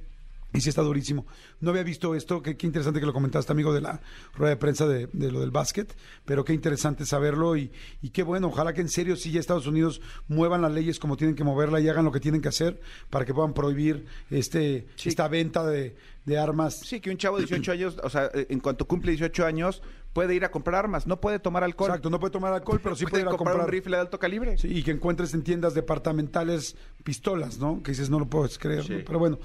Y 0.53 0.60
sí 0.60 0.67
está 0.67 0.81
durísimo. 0.81 1.25
No 1.62 1.69
había 1.69 1.81
visto 1.83 2.13
esto, 2.13 2.41
qué, 2.41 2.57
qué 2.57 2.67
interesante 2.67 3.00
que 3.00 3.05
lo 3.05 3.13
comentaste, 3.13 3.53
amigo, 3.53 3.74
de 3.74 3.79
la 3.79 4.01
rueda 4.36 4.50
de 4.50 4.57
prensa 4.57 4.86
de, 4.86 5.07
de 5.13 5.31
lo 5.31 5.39
del 5.39 5.50
básquet, 5.50 5.95
pero 6.25 6.43
qué 6.43 6.51
interesante 6.53 7.05
saberlo 7.05 7.55
y, 7.55 7.71
y 8.01 8.10
qué 8.10 8.21
bueno, 8.24 8.48
ojalá 8.50 8.74
que 8.74 8.81
en 8.81 8.89
serio 8.89 9.15
sí 9.15 9.31
ya 9.31 9.39
Estados 9.39 9.65
Unidos 9.65 10.01
muevan 10.27 10.62
las 10.62 10.74
leyes 10.74 11.00
como 11.00 11.15
tienen 11.15 11.38
que 11.38 11.45
moverla 11.45 11.79
y 11.79 11.88
hagan 11.88 12.03
lo 12.03 12.12
que 12.12 12.19
tienen 12.19 12.41
que 12.41 12.50
hacer 12.50 12.81
para 13.10 13.24
que 13.24 13.33
puedan 13.33 13.53
prohibir 13.53 14.05
este 14.29 14.88
Sí. 14.98 15.07
esta 15.07 15.29
venta 15.29 15.65
de, 15.65 15.95
de 16.25 16.38
armas. 16.38 16.81
Sí, 16.83 17.00
que 17.00 17.12
un 17.12 17.17
chavo 17.17 17.38
de 17.38 17.43
18 17.45 17.71
años, 17.71 17.98
o 18.03 18.10
sea, 18.10 18.29
en 18.33 18.60
cuanto 18.60 18.86
cumple 18.86 19.12
18 19.13 19.45
años, 19.45 19.81
puede 20.13 20.36
ir 20.36 20.44
a 20.46 20.51
comprar 20.51 20.75
armas, 20.84 21.08
no 21.08 21.20
puede 21.22 21.39
tomar 21.39 21.63
alcohol. 21.63 21.89
Exacto, 21.89 22.10
no 22.10 22.20
puede 22.20 22.32
tomar 22.32 22.53
alcohol, 22.53 22.80
pero 22.84 22.96
sí 22.96 23.03
puede 23.06 23.12
puede 23.12 23.22
ir 23.24 23.27
a 23.27 23.32
comprar, 23.32 23.53
comprar 23.53 23.68
un 23.68 23.72
rifle 23.72 23.96
de 23.98 24.01
alto 24.01 24.20
calibre. 24.20 24.58
Sí, 24.58 24.68
y 24.70 24.84
que 24.84 24.91
encuentres 24.91 25.34
en 25.34 25.44
tiendas 25.44 25.74
departamentales 25.74 26.75
pistolas, 27.03 27.58
¿no? 27.60 27.82
Que 27.84 27.91
dices, 27.91 28.10
no 28.10 28.20
lo 28.20 28.27
puedes 28.27 28.58
creer, 28.58 28.84
Sí. 28.84 28.94
¿no? 28.94 29.00
Pero 29.06 29.20
bueno, 29.20 29.39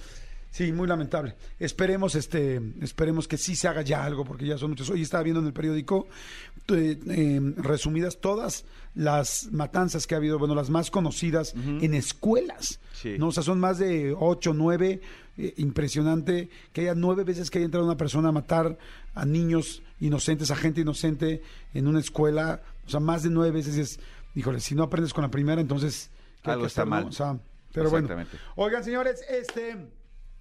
sí, 0.50 0.72
muy 0.72 0.88
lamentable. 0.88 1.36
Esperemos, 1.58 2.14
este, 2.14 2.60
esperemos 2.80 3.28
que 3.28 3.36
sí 3.36 3.54
se 3.54 3.68
haga 3.68 3.82
ya 3.82 4.04
algo, 4.04 4.24
porque 4.24 4.46
ya 4.46 4.58
son 4.58 4.70
muchos. 4.70 4.90
Hoy 4.90 5.02
estaba 5.02 5.22
viendo 5.22 5.40
en 5.40 5.46
el 5.46 5.52
periódico 5.52 6.08
eh, 6.68 6.98
eh, 7.08 7.40
resumidas 7.58 8.18
todas 8.20 8.64
las 8.94 9.48
matanzas 9.52 10.06
que 10.06 10.14
ha 10.14 10.18
habido, 10.18 10.38
bueno, 10.38 10.54
las 10.54 10.70
más 10.70 10.90
conocidas 10.90 11.54
en 11.54 11.94
escuelas. 11.94 12.80
Sí. 12.92 13.16
¿no? 13.18 13.28
O 13.28 13.32
sea, 13.32 13.42
son 13.42 13.60
más 13.60 13.78
de 13.78 14.14
ocho, 14.18 14.52
nueve. 14.54 15.00
Eh, 15.38 15.54
impresionante 15.58 16.48
que 16.72 16.82
haya 16.82 16.94
nueve 16.94 17.24
veces 17.24 17.50
que 17.50 17.58
haya 17.58 17.66
entrado 17.66 17.86
una 17.86 17.96
persona 17.96 18.28
a 18.28 18.32
matar 18.32 18.78
a 19.14 19.24
niños 19.24 19.82
inocentes, 20.00 20.50
a 20.50 20.56
gente 20.56 20.80
inocente 20.80 21.42
en 21.74 21.86
una 21.86 22.00
escuela. 22.00 22.62
O 22.86 22.90
sea, 22.90 23.00
más 23.00 23.22
de 23.22 23.30
nueve 23.30 23.50
veces 23.50 23.76
es, 23.76 24.00
híjole, 24.34 24.60
si 24.60 24.74
no 24.74 24.82
aprendes 24.84 25.12
con 25.12 25.22
la 25.22 25.30
primera, 25.30 25.60
entonces 25.60 26.10
¿qué 26.42 26.50
hay 26.50 26.52
Algo 26.54 26.64
que 26.64 26.68
está 26.68 26.82
hacer, 26.82 26.90
no? 26.90 26.96
mal. 26.96 27.04
O 27.06 27.12
sea, 27.12 27.38
pero 27.72 27.90
bueno. 27.90 28.08
Oigan, 28.54 28.82
señores, 28.84 29.24
este. 29.28 29.76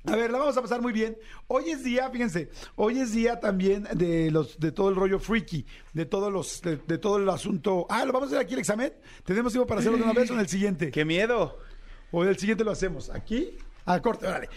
A 0.08 0.16
ver, 0.16 0.30
la 0.30 0.38
vamos 0.38 0.56
a 0.56 0.62
pasar 0.62 0.84
muy 0.84 0.94
bien. 0.94 1.18
Hoy 1.48 1.72
es 1.72 1.84
día, 1.84 2.10
fíjense, 2.12 2.52
hoy 2.76 3.00
es 3.00 3.12
día 3.12 3.40
también 3.40 3.88
de 3.96 4.30
los 4.30 4.60
de 4.60 4.72
todo 4.72 4.90
el 4.90 4.96
rollo 4.96 5.18
freaky, 5.18 5.66
de 5.94 6.06
todos 6.06 6.32
los 6.32 6.62
de, 6.62 6.78
de 6.78 7.00
todo 7.00 7.18
el 7.18 7.28
asunto. 7.28 7.88
Ah, 7.90 8.06
lo 8.06 8.14
vamos 8.14 8.28
a 8.28 8.36
hacer 8.36 8.46
aquí 8.46 8.54
el 8.54 8.60
examen. 8.60 8.94
¿Tenemos 9.24 9.52
tiempo 9.52 9.66
para 9.66 9.80
hacerlo 9.80 9.98
de 9.98 10.04
una 10.04 10.14
vez 10.14 10.30
o 10.30 10.36
en 10.36 10.42
el 10.42 10.48
siguiente? 10.48 10.92
¡Qué 10.92 11.06
miedo! 11.06 11.58
O 12.12 12.24
en 12.24 12.30
el 12.30 12.38
siguiente 12.38 12.64
lo 12.64 12.70
hacemos. 12.70 13.10
Aquí, 13.10 13.58
a 13.86 14.00
corte, 14.00 14.28
órale. 14.28 14.48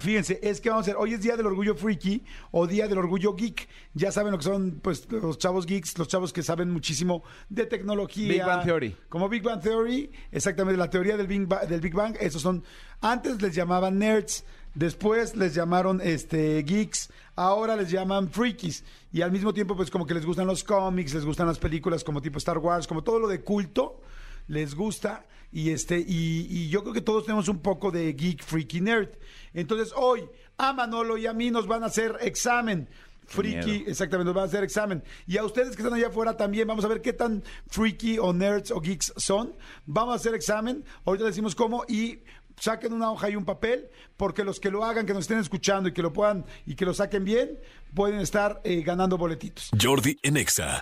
Fíjense, 0.00 0.40
es 0.42 0.62
que 0.62 0.70
vamos 0.70 0.88
a 0.88 0.92
hacer, 0.92 0.96
hoy 0.98 1.12
es 1.12 1.20
Día 1.20 1.36
del 1.36 1.44
Orgullo 1.44 1.74
Freaky 1.74 2.24
o 2.52 2.66
Día 2.66 2.88
del 2.88 2.96
Orgullo 2.96 3.34
Geek. 3.34 3.68
Ya 3.92 4.10
saben 4.10 4.32
lo 4.32 4.38
que 4.38 4.44
son, 4.44 4.80
pues, 4.82 5.06
los 5.12 5.36
chavos 5.36 5.66
geeks, 5.66 5.98
los 5.98 6.08
chavos 6.08 6.32
que 6.32 6.42
saben 6.42 6.70
muchísimo 6.70 7.22
de 7.50 7.66
tecnología. 7.66 8.26
Big 8.26 8.42
Bang 8.42 8.64
Theory. 8.64 8.96
Como 9.10 9.28
Big 9.28 9.42
Bang 9.42 9.60
Theory, 9.60 10.10
exactamente, 10.32 10.78
la 10.78 10.88
teoría 10.88 11.18
del 11.18 11.26
Big 11.26 11.46
Bang, 11.46 11.68
del 11.68 11.82
Big 11.82 11.92
Bang. 11.92 12.16
Esos 12.18 12.40
son, 12.40 12.64
antes 13.02 13.42
les 13.42 13.54
llamaban 13.54 13.98
nerds, 13.98 14.44
después 14.74 15.36
les 15.36 15.54
llamaron 15.54 16.00
este 16.02 16.62
geeks, 16.62 17.10
ahora 17.36 17.76
les 17.76 17.90
llaman 17.90 18.30
freakies. 18.30 18.84
Y 19.12 19.20
al 19.20 19.32
mismo 19.32 19.52
tiempo, 19.52 19.76
pues, 19.76 19.90
como 19.90 20.06
que 20.06 20.14
les 20.14 20.24
gustan 20.24 20.46
los 20.46 20.64
cómics, 20.64 21.12
les 21.12 21.26
gustan 21.26 21.46
las 21.46 21.58
películas 21.58 22.04
como 22.04 22.22
tipo 22.22 22.38
Star 22.38 22.56
Wars, 22.56 22.86
como 22.86 23.04
todo 23.04 23.18
lo 23.18 23.28
de 23.28 23.42
culto 23.42 24.00
les 24.48 24.74
gusta 24.74 25.26
y 25.52 25.70
este 25.70 25.98
y, 25.98 26.46
y 26.48 26.68
yo 26.68 26.82
creo 26.82 26.94
que 26.94 27.00
todos 27.00 27.24
tenemos 27.24 27.48
un 27.48 27.60
poco 27.60 27.90
de 27.90 28.12
geek 28.12 28.42
freaky 28.42 28.80
nerd. 28.80 29.10
Entonces 29.52 29.92
hoy 29.96 30.28
a 30.58 30.72
Manolo 30.72 31.16
y 31.16 31.26
a 31.26 31.32
mí 31.32 31.50
nos 31.50 31.66
van 31.66 31.82
a 31.82 31.86
hacer 31.86 32.16
examen. 32.20 32.88
Freaky, 33.26 33.70
miedo. 33.70 33.90
exactamente, 33.90 34.26
nos 34.26 34.34
van 34.34 34.44
a 34.44 34.46
hacer 34.48 34.64
examen. 34.64 35.04
Y 35.26 35.36
a 35.36 35.44
ustedes 35.44 35.76
que 35.76 35.82
están 35.82 35.94
allá 35.94 36.08
afuera 36.08 36.36
también, 36.36 36.66
vamos 36.66 36.84
a 36.84 36.88
ver 36.88 37.00
qué 37.00 37.12
tan 37.12 37.44
freaky 37.68 38.18
o 38.18 38.32
nerds 38.32 38.72
o 38.72 38.80
geeks 38.80 39.12
son. 39.16 39.54
Vamos 39.86 40.14
a 40.14 40.16
hacer 40.16 40.34
examen, 40.34 40.84
ahorita 41.04 41.26
les 41.26 41.34
decimos 41.34 41.54
cómo 41.54 41.84
y 41.88 42.18
saquen 42.58 42.92
una 42.92 43.10
hoja 43.10 43.30
y 43.30 43.36
un 43.36 43.44
papel, 43.44 43.88
porque 44.16 44.44
los 44.44 44.58
que 44.58 44.70
lo 44.70 44.84
hagan, 44.84 45.06
que 45.06 45.14
nos 45.14 45.22
estén 45.22 45.38
escuchando 45.38 45.88
y 45.88 45.92
que 45.92 46.02
lo 46.02 46.12
puedan 46.12 46.44
y 46.66 46.74
que 46.74 46.84
lo 46.84 46.92
saquen 46.92 47.24
bien, 47.24 47.58
pueden 47.94 48.20
estar 48.20 48.60
eh, 48.64 48.82
ganando 48.82 49.16
boletitos. 49.16 49.70
Jordi 49.80 50.18
en 50.22 50.36
Exa. 50.36 50.80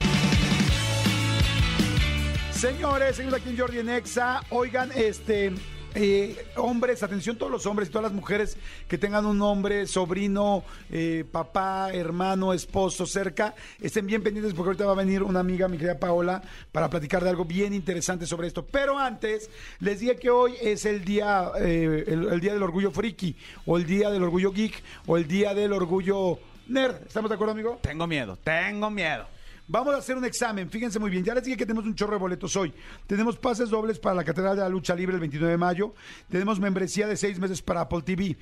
Señores, 2.58 3.14
seguimos 3.14 3.38
aquí 3.40 3.50
en 3.50 3.56
Jordi 3.56 3.78
en 3.78 3.88
Exa. 3.88 4.42
Oigan, 4.50 4.90
este. 4.92 5.52
eh, 5.94 6.36
hombres, 6.56 7.04
atención 7.04 7.36
todos 7.36 7.52
los 7.52 7.66
hombres 7.66 7.88
y 7.88 7.92
todas 7.92 8.10
las 8.10 8.12
mujeres 8.12 8.56
que 8.88 8.98
tengan 8.98 9.26
un 9.26 9.40
hombre, 9.42 9.86
sobrino, 9.86 10.64
eh, 10.90 11.24
papá, 11.30 11.90
hermano, 11.92 12.52
esposo 12.52 13.06
cerca, 13.06 13.54
estén 13.80 14.06
bien 14.06 14.22
pendientes 14.24 14.54
porque 14.54 14.70
ahorita 14.70 14.86
va 14.86 14.92
a 14.92 14.96
venir 14.96 15.22
una 15.22 15.38
amiga, 15.38 15.68
mi 15.68 15.78
querida 15.78 16.00
Paola, 16.00 16.42
para 16.72 16.90
platicar 16.90 17.22
de 17.22 17.30
algo 17.30 17.44
bien 17.44 17.74
interesante 17.74 18.26
sobre 18.26 18.48
esto. 18.48 18.66
Pero 18.66 18.98
antes, 18.98 19.50
les 19.78 20.00
dije 20.00 20.16
que 20.16 20.30
hoy 20.30 20.54
es 20.60 20.84
el 20.84 21.04
día, 21.04 21.52
eh, 21.60 22.04
el, 22.08 22.26
el 22.26 22.40
día 22.40 22.54
del 22.54 22.62
orgullo 22.64 22.90
friki, 22.90 23.36
o 23.66 23.76
el 23.76 23.86
día 23.86 24.10
del 24.10 24.24
orgullo 24.24 24.50
geek, 24.52 24.82
o 25.06 25.16
el 25.16 25.28
día 25.28 25.54
del 25.54 25.72
orgullo 25.72 26.40
nerd. 26.66 26.96
¿Estamos 27.06 27.28
de 27.30 27.34
acuerdo, 27.36 27.52
amigo? 27.52 27.78
Tengo 27.82 28.06
miedo, 28.08 28.36
tengo 28.42 28.90
miedo. 28.90 29.26
Vamos 29.70 29.94
a 29.94 29.98
hacer 29.98 30.16
un 30.16 30.24
examen, 30.24 30.70
fíjense 30.70 30.98
muy 30.98 31.10
bien. 31.10 31.22
Ya 31.22 31.34
les 31.34 31.44
dije 31.44 31.58
que 31.58 31.66
tenemos 31.66 31.84
un 31.84 31.94
chorro 31.94 32.14
de 32.14 32.18
boletos 32.18 32.56
hoy. 32.56 32.72
Tenemos 33.06 33.36
pases 33.36 33.68
dobles 33.68 33.98
para 33.98 34.14
la 34.14 34.24
Catedral 34.24 34.56
de 34.56 34.62
la 34.62 34.68
Lucha 34.70 34.94
Libre 34.94 35.14
el 35.14 35.20
29 35.20 35.52
de 35.52 35.58
mayo. 35.58 35.94
Tenemos 36.30 36.58
membresía 36.58 37.06
de 37.06 37.18
seis 37.18 37.38
meses 37.38 37.60
para 37.60 37.82
Apple 37.82 38.00
TV. 38.00 38.38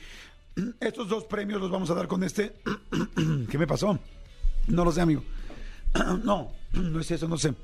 Estos 0.81 1.09
dos 1.09 1.25
premios 1.25 1.61
los 1.61 1.69
vamos 1.69 1.91
a 1.91 1.95
dar 1.95 2.07
con 2.07 2.23
este. 2.23 2.53
¿Qué 3.51 3.59
me 3.59 3.67
pasó? 3.67 3.99
No 4.69 4.85
lo 4.85 4.93
sé, 4.93 5.01
amigo. 5.01 5.23
No, 6.23 6.53
no 6.73 7.01
es 7.01 7.11
eso, 7.11 7.27
no 7.27 7.39
sé. 7.39 7.55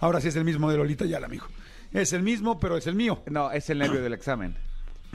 Ahora 0.00 0.20
sí 0.20 0.28
es 0.28 0.36
el 0.36 0.44
mismo 0.44 0.70
de 0.70 0.76
Lolita 0.76 1.06
Yala, 1.06 1.26
amigo. 1.26 1.46
Es 1.92 2.12
el 2.12 2.22
mismo, 2.22 2.60
pero 2.60 2.76
es 2.76 2.86
el 2.86 2.94
mío. 2.96 3.22
No, 3.30 3.50
es 3.50 3.70
el 3.70 3.78
nervio 3.78 4.02
del 4.02 4.12
examen. 4.12 4.56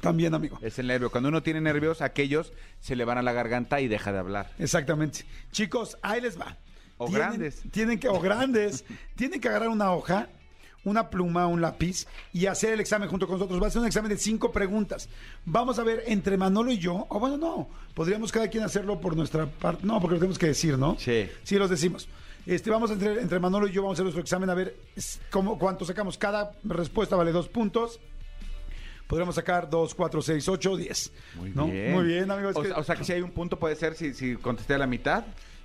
También, 0.01 0.33
amigo. 0.33 0.57
Es 0.61 0.79
el 0.79 0.87
nervio. 0.87 1.11
Cuando 1.11 1.29
uno 1.29 1.43
tiene 1.43 1.61
nervios, 1.61 2.01
aquellos 2.01 2.51
se 2.79 2.95
le 2.95 3.05
van 3.05 3.17
a 3.17 3.21
la 3.21 3.31
garganta 3.31 3.79
y 3.79 3.87
deja 3.87 4.11
de 4.11 4.19
hablar. 4.19 4.51
Exactamente. 4.57 5.25
Chicos, 5.51 5.97
ahí 6.01 6.19
les 6.21 6.39
va. 6.39 6.57
O 7.03 7.07
Tienen- 7.07 7.27
grandes. 7.27 7.61
Tienen 7.71 7.99
que, 7.99 8.07
o 8.07 8.19
grandes. 8.19 8.85
tienen 9.15 9.39
que 9.41 9.47
agarrar 9.49 9.69
una 9.69 9.91
hoja, 9.93 10.27
una 10.85 11.09
pluma, 11.09 11.47
un 11.47 11.61
lápiz 11.61 12.05
y 12.33 12.45
hacer 12.47 12.73
el 12.73 12.79
examen 12.81 13.07
junto 13.09 13.25
con 13.27 13.37
nosotros. 13.37 13.61
Va 13.61 13.67
a 13.67 13.71
ser 13.71 13.81
un 13.81 13.87
examen 13.87 14.09
de 14.09 14.17
cinco 14.17 14.51
preguntas. 14.51 15.07
Vamos 15.45 15.79
a 15.79 15.83
ver 15.83 16.03
entre 16.07 16.37
Manolo 16.37 16.71
y 16.71 16.77
yo, 16.77 17.05
o 17.09 17.19
bueno, 17.19 17.37
no, 17.37 17.69
podríamos 17.93 18.31
cada 18.31 18.47
quien 18.49 18.63
hacerlo 18.63 18.99
por 18.99 19.15
nuestra 19.15 19.45
parte. 19.45 19.85
No, 19.85 19.99
porque 20.01 20.15
lo 20.15 20.19
tenemos 20.19 20.37
que 20.37 20.47
decir, 20.47 20.77
¿no? 20.77 20.97
Sí. 20.99 21.29
Sí, 21.43 21.55
los 21.57 21.69
decimos. 21.69 22.07
Este, 22.45 22.69
vamos 22.69 22.89
a 22.89 22.93
entre, 22.95 23.21
entre 23.21 23.39
Manolo 23.39 23.67
y 23.67 23.71
yo, 23.71 23.81
vamos 23.83 23.93
a 23.93 23.95
hacer 23.95 24.03
nuestro 24.03 24.21
examen 24.21 24.49
a 24.49 24.53
ver 24.53 24.75
cómo, 25.31 25.57
cuánto 25.57 25.85
sacamos. 25.85 26.17
Cada 26.17 26.51
respuesta 26.65 27.15
vale 27.15 27.31
dos 27.31 27.47
puntos. 27.47 28.01
podremos 29.07 29.35
sacar 29.35 29.69
2, 29.69 29.93
4, 29.95 30.21
6, 30.21 30.47
8, 30.49 30.75
10. 30.77 31.11
Muy 31.35 31.51
¿no? 31.51 31.67
bien. 31.67 31.93
Muy 31.93 32.03
bien, 32.05 32.31
amigos. 32.31 32.55
O, 32.57 32.61
que- 32.61 32.71
o 32.71 32.83
sea 32.83 32.95
que 32.95 33.03
si 33.05 33.13
hay 33.13 33.21
un 33.21 33.31
punto 33.31 33.57
puede 33.59 33.75
ser 33.77 33.95
si, 33.95 34.13
si 34.13 34.35
contesté 34.35 34.73
a 34.73 34.77
la 34.79 34.87
mitad. 34.87 35.23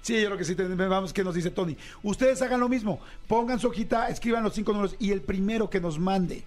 Sí, 0.08 0.18
yo 0.22 0.28
creo 0.28 0.38
que 0.38 0.44
sí. 0.46 0.54
Vamos, 0.54 1.12
¿qué 1.12 1.22
nos 1.22 1.34
dice 1.34 1.50
Tony? 1.50 1.76
Ustedes 2.02 2.40
hagan 2.40 2.60
lo 2.60 2.68
mismo. 2.70 2.98
Pongan 3.26 3.60
su 3.60 3.66
hojita, 3.68 4.08
escriban 4.08 4.42
los 4.42 4.54
cinco 4.54 4.72
números 4.72 4.96
y 4.98 5.12
el 5.12 5.20
primero 5.20 5.68
que 5.68 5.82
nos 5.82 5.98
mande, 5.98 6.44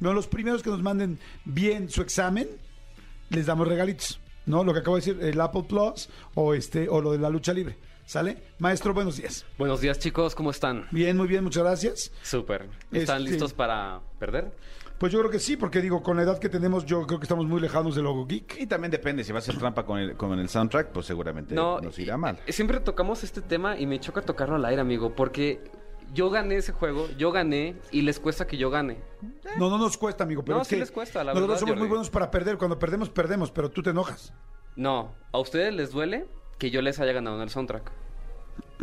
no, 0.00 0.12
los 0.12 0.26
primeros 0.26 0.64
que 0.64 0.70
nos 0.70 0.82
manden 0.82 1.20
bien 1.44 1.88
su 1.88 2.02
examen, 2.02 2.48
les 3.30 3.46
damos 3.46 3.68
regalitos. 3.68 4.18
¿No? 4.46 4.64
Lo 4.64 4.72
que 4.74 4.80
acabo 4.80 4.96
de 4.96 5.00
decir, 5.02 5.18
el 5.22 5.40
Apple 5.40 5.62
Plus 5.68 6.08
o, 6.34 6.54
este, 6.54 6.88
o 6.88 7.00
lo 7.00 7.12
de 7.12 7.18
la 7.18 7.30
lucha 7.30 7.52
libre. 7.52 7.78
¿Sale? 8.04 8.36
Maestro, 8.58 8.92
buenos 8.92 9.16
días. 9.16 9.46
Buenos 9.58 9.80
días 9.80 10.00
chicos, 10.00 10.34
¿cómo 10.34 10.50
están? 10.50 10.88
Bien, 10.90 11.16
muy 11.16 11.28
bien, 11.28 11.44
muchas 11.44 11.62
gracias. 11.62 12.10
Súper. 12.22 12.68
¿Están 12.90 13.18
Este- 13.22 13.30
listos 13.30 13.52
para 13.54 14.00
perder? 14.18 14.52
Pues 14.98 15.12
yo 15.12 15.18
creo 15.18 15.30
que 15.30 15.40
sí, 15.40 15.56
porque 15.56 15.80
digo, 15.82 16.02
con 16.02 16.16
la 16.16 16.22
edad 16.22 16.38
que 16.38 16.48
tenemos, 16.48 16.86
yo 16.86 17.06
creo 17.06 17.18
que 17.18 17.24
estamos 17.24 17.46
muy 17.46 17.60
lejanos 17.60 17.94
del 17.96 18.04
logo 18.04 18.26
geek. 18.26 18.60
Y 18.60 18.66
también 18.66 18.90
depende, 18.90 19.24
si 19.24 19.32
va 19.32 19.38
a 19.38 19.40
hacer 19.40 19.58
trampa 19.58 19.84
con 19.84 19.98
el, 19.98 20.16
con 20.16 20.38
el 20.38 20.48
soundtrack, 20.48 20.92
pues 20.92 21.06
seguramente 21.06 21.54
No, 21.54 21.80
nos 21.80 21.98
irá 21.98 22.16
mal. 22.16 22.38
y- 22.46 22.52
Siempre 22.52 22.78
tocamos 22.80 23.24
este 23.24 23.40
tema 23.42 23.76
y 23.78 23.86
me 23.86 23.98
choca 24.00 24.22
tocarlo 24.22 24.54
al 24.56 24.64
aire, 24.64 24.80
amigo, 24.80 25.14
porque 25.14 25.60
yo 26.12 26.30
gané 26.30 26.56
ese 26.56 26.72
juego, 26.72 27.08
yo 27.18 27.32
gané 27.32 27.76
y 27.90 28.02
les 28.02 28.20
cuesta 28.20 28.46
que 28.46 28.56
yo 28.56 28.70
gane. 28.70 28.98
No, 29.58 29.68
no 29.68 29.78
nos 29.78 29.98
cuesta, 29.98 30.22
amigo, 30.24 30.44
pero 30.44 30.58
No, 30.58 30.62
es 30.62 30.68
sí 30.68 30.76
que 30.76 30.80
les 30.80 30.92
cuesta, 30.92 31.24
la 31.24 31.32
nosotros 31.34 31.48
verdad, 31.48 31.60
somos 31.60 31.76
muy 31.78 31.88
buenos 31.88 32.08
para 32.08 32.30
perder. 32.30 32.56
Cuando 32.56 32.78
perdemos, 32.78 33.10
perdemos, 33.10 33.50
pero 33.50 33.70
tú 33.70 33.82
te 33.82 33.90
enojas. 33.90 34.32
No, 34.76 35.12
a 35.32 35.38
ustedes 35.38 35.74
les 35.74 35.90
duele 35.90 36.26
que 36.58 36.70
yo 36.70 36.80
les 36.82 37.00
haya 37.00 37.12
ganado 37.12 37.36
en 37.36 37.42
el 37.42 37.50
soundtrack. 37.50 37.90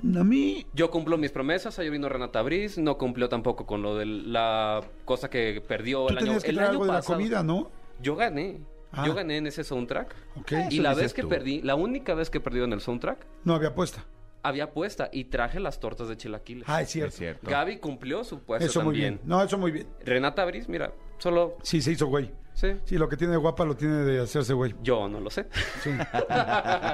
A 0.04 0.24
mí, 0.24 0.66
Yo 0.74 0.90
cumplo 0.90 1.18
mis 1.18 1.32
promesas, 1.32 1.78
ayer 1.80 1.92
vino 1.92 2.10
Renata 2.10 2.42
Briz, 2.42 2.78
no 2.78 2.98
cumplió 2.98 3.30
tampoco 3.30 3.66
con 3.66 3.82
lo 3.82 3.96
de 3.98 4.06
la 4.06 4.82
cosa 5.06 5.30
que 5.30 5.62
perdió 5.68 6.08
tú 6.08 6.14
el 6.14 6.18
año, 6.18 6.40
que 6.40 6.50
el 6.50 6.60
año 6.60 6.70
algo 6.70 6.86
de 6.86 6.92
la 6.92 6.98
pasado. 7.00 7.18
comida, 7.20 7.44
¿no? 7.44 7.70
Yo 8.02 8.16
gané. 8.16 8.62
Ah. 8.92 9.04
Yo 9.06 9.14
gané 9.14 9.38
en 9.38 9.48
ese 9.48 9.64
soundtrack. 9.64 10.16
Ok. 10.40 10.52
Y 10.70 10.80
la 10.80 10.94
vez 10.94 11.14
que 11.14 11.22
tú. 11.22 11.30
perdí, 11.30 11.62
la 11.62 11.76
única 11.76 12.14
vez 12.16 12.30
que 12.30 12.40
perdido 12.40 12.66
en 12.66 12.74
el 12.74 12.82
soundtrack, 12.82 13.26
No 13.46 13.54
había 13.54 13.70
apuesta. 13.70 14.04
había 14.44 14.66
apuesta 14.66 15.10
y 15.14 15.26
traje 15.26 15.60
las 15.60 15.80
tortas 15.80 16.08
de 16.10 16.18
chilaquiles. 16.18 16.68
Ah, 16.68 16.82
es 16.82 16.90
cierto. 16.90 17.10
Es 17.10 17.16
cierto. 17.18 17.50
Gaby 17.50 17.78
cumplió 17.78 18.24
su 18.24 18.40
puesto 18.40 18.66
Eso 18.66 18.82
muy 18.82 18.96
también. 18.96 19.14
bien. 19.18 19.30
No, 19.30 19.42
eso 19.44 19.58
muy 19.58 19.72
bien. 19.72 19.88
Renata 20.04 20.44
Briz, 20.46 20.68
mira, 20.68 20.92
solo 21.20 21.58
Sí, 21.62 21.82
se 21.82 21.92
hizo 21.92 22.08
güey. 22.08 22.32
sí. 22.54 22.70
Sí, 22.86 22.98
lo 22.98 23.08
que 23.08 23.18
tiene 23.18 23.32
de 23.34 23.38
guapa 23.40 23.64
lo 23.66 23.76
tiene 23.78 23.98
de 24.04 24.20
hacerse 24.22 24.54
güey. 24.54 24.74
Yo 24.82 25.08
no 25.08 25.20
lo 25.20 25.30
sé. 25.30 25.46
Sí. 25.84 25.92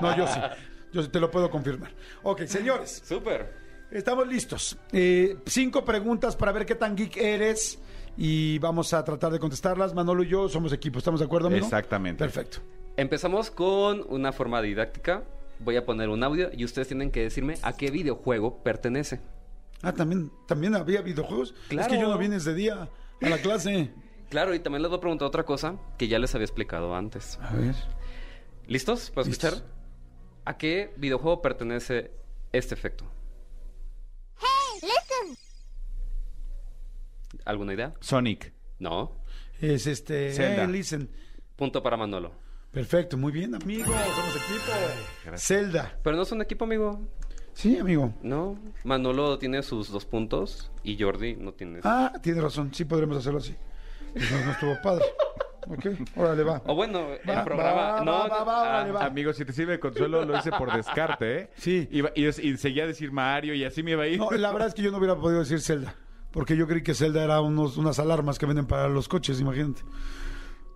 No, 0.02 0.16
yo 0.18 0.28
sí. 0.28 0.40
Yo 1.02 1.10
te 1.12 1.20
lo 1.20 1.30
puedo 1.30 1.50
confirmar. 1.50 1.92
Ok, 2.24 2.44
señores, 2.46 3.02
Súper. 3.06 3.54
estamos 3.92 4.28
listos. 4.28 4.78
Eh, 4.92 5.38
cinco 5.46 5.86
preguntas 5.86 6.36
para 6.36 6.52
ver 6.52 6.66
qué 6.66 6.76
tan 6.76 6.96
geek 6.96 7.18
eres 7.18 7.80
y 8.18 8.58
vamos 8.60 8.94
a 8.94 9.04
tratar 9.04 9.32
de 9.32 9.40
contestarlas. 9.40 9.94
Manolo 9.94 10.24
y 10.24 10.28
yo 10.30 10.50
somos 10.50 10.74
equipo. 10.74 10.98
¿Estamos 11.00 11.20
de 11.20 11.26
acuerdo, 11.28 11.48
amigo? 11.48 11.66
Exactamente. 11.66 12.24
Perfecto. 12.24 12.60
Empezamos 12.96 13.52
con 13.52 14.04
una 14.10 14.32
forma 14.32 14.62
didáctica. 14.62 15.24
Voy 15.60 15.76
a 15.76 15.86
poner 15.86 16.10
un 16.10 16.24
audio 16.24 16.50
y 16.52 16.66
ustedes 16.66 16.88
tienen 16.88 17.12
que 17.12 17.22
decirme 17.24 17.56
a 17.62 17.74
qué 17.74 17.92
videojuego 17.92 18.64
pertenece. 18.64 19.22
Ah, 19.84 19.94
también, 19.94 20.32
también 20.48 20.74
había 20.76 21.02
videojuegos. 21.02 21.52
Es 21.52 21.68
Claro. 21.70 21.90
que 21.92 22.00
yo 22.00 22.08
no 22.10 22.18
vine 22.18 22.38
ese 22.38 22.54
día 22.56 22.90
a 23.22 23.30
la 23.30 23.38
clase. 23.38 23.92
Claro, 24.30 24.54
y 24.54 24.60
también 24.60 24.82
les 24.82 24.90
voy 24.90 24.98
a 24.98 25.00
preguntar 25.00 25.26
otra 25.26 25.46
cosa 25.46 25.78
que 25.98 26.10
ya 26.10 26.20
les 26.20 26.36
había 26.36 26.44
explicado 26.44 26.94
antes. 26.94 27.40
A 27.42 27.54
ver. 27.56 27.76
¿Listos 28.68 29.10
para 29.12 29.26
Listos. 29.26 29.64
¿A 30.48 30.58
qué 30.58 30.94
videojuego 30.96 31.42
pertenece 31.42 32.10
este 32.54 32.74
efecto? 32.74 33.04
¿Alguna 37.44 37.74
idea? 37.74 37.94
Sonic. 38.00 38.54
No. 38.80 39.12
Es 39.60 39.88
este. 39.88 40.32
Zelda. 40.32 40.64
eh, 40.64 40.68
listen. 40.70 41.10
Punto 41.58 41.84
para 41.84 41.98
Manolo. 41.98 42.32
Perfecto, 42.72 43.18
muy 43.18 43.34
bien, 43.34 43.56
amigo. 43.56 43.88
Somos 43.88 44.36
equipo. 44.38 45.38
Zelda. 45.38 46.00
Pero 46.02 46.16
no 46.16 46.22
es 46.24 46.32
un 46.32 46.42
equipo, 46.42 46.64
amigo. 46.64 47.02
Sí, 47.52 47.78
amigo. 47.78 48.14
No. 48.22 48.58
Manolo 48.86 49.38
tiene 49.40 49.62
sus 49.64 49.90
dos 49.90 50.06
puntos 50.06 50.72
y 50.82 50.98
Jordi 50.98 51.36
no 51.36 51.56
tiene. 51.56 51.82
Ah, 51.84 52.14
tiene 52.24 52.40
razón. 52.40 52.74
Sí 52.74 52.86
podremos 52.86 53.18
hacerlo 53.18 53.40
así. 53.40 53.54
No, 54.16 54.46
no 54.46 54.52
estuvo 54.52 54.82
padre. 54.82 55.04
Ok, 55.70 55.86
órale, 56.16 56.44
va. 56.44 56.62
O 56.66 56.76
bueno, 56.76 57.08
Va, 57.28 57.40
el 57.40 57.44
programa. 57.44 57.82
va, 57.82 58.04
no, 58.04 58.12
va, 58.12 58.24
no, 58.24 58.30
va, 58.30 58.44
va, 58.44 58.58
ah, 58.58 58.70
órale, 58.80 58.92
va. 58.94 59.06
Amigo, 59.06 59.34
si 59.34 59.44
te 59.44 59.52
sirve 59.54 59.74
de 59.74 59.80
consuelo, 59.80 60.24
lo 60.26 60.38
hice 60.38 60.52
por 60.52 60.72
descarte, 60.74 61.40
¿eh? 61.40 61.50
Sí. 61.58 61.88
Iba- 61.92 62.12
y, 62.16 62.26
y 62.26 62.58
seguía 62.58 62.84
a 62.84 62.88
decir 62.88 63.12
Mario 63.12 63.54
y 63.54 63.64
así 63.66 63.84
me 63.84 63.92
iba 63.92 64.04
a 64.04 64.08
ir. 64.08 64.18
No, 64.20 64.32
la 64.32 64.52
verdad 64.52 64.70
es 64.70 64.74
que 64.74 64.82
yo 64.82 64.92
no 64.92 64.98
hubiera 64.98 65.16
podido 65.16 65.40
decir 65.42 65.60
Zelda. 65.62 65.96
Porque 66.32 66.56
yo 66.56 66.68
creí 66.68 66.84
que 66.84 66.94
Zelda 66.94 67.24
era 67.24 67.42
unos, 67.42 67.78
unas 67.78 68.00
alarmas 68.00 68.38
que 68.38 68.46
venden 68.46 68.66
para 68.68 68.88
los 68.90 69.08
coches, 69.08 69.40
imagínate. 69.42 69.82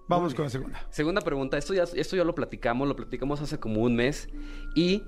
Vamos 0.08 0.34
con 0.34 0.46
la 0.46 0.50
segunda. 0.50 0.80
Segunda 0.90 1.22
pregunta, 1.22 1.58
esto 1.58 1.74
ya, 1.74 1.84
esto 1.84 2.16
ya 2.18 2.24
lo 2.24 2.36
platicamos, 2.36 2.88
lo 2.88 2.96
platicamos 2.96 3.40
hace 3.42 3.60
como 3.60 3.82
un 3.82 3.96
mes. 3.96 4.28
¿Y 4.76 5.04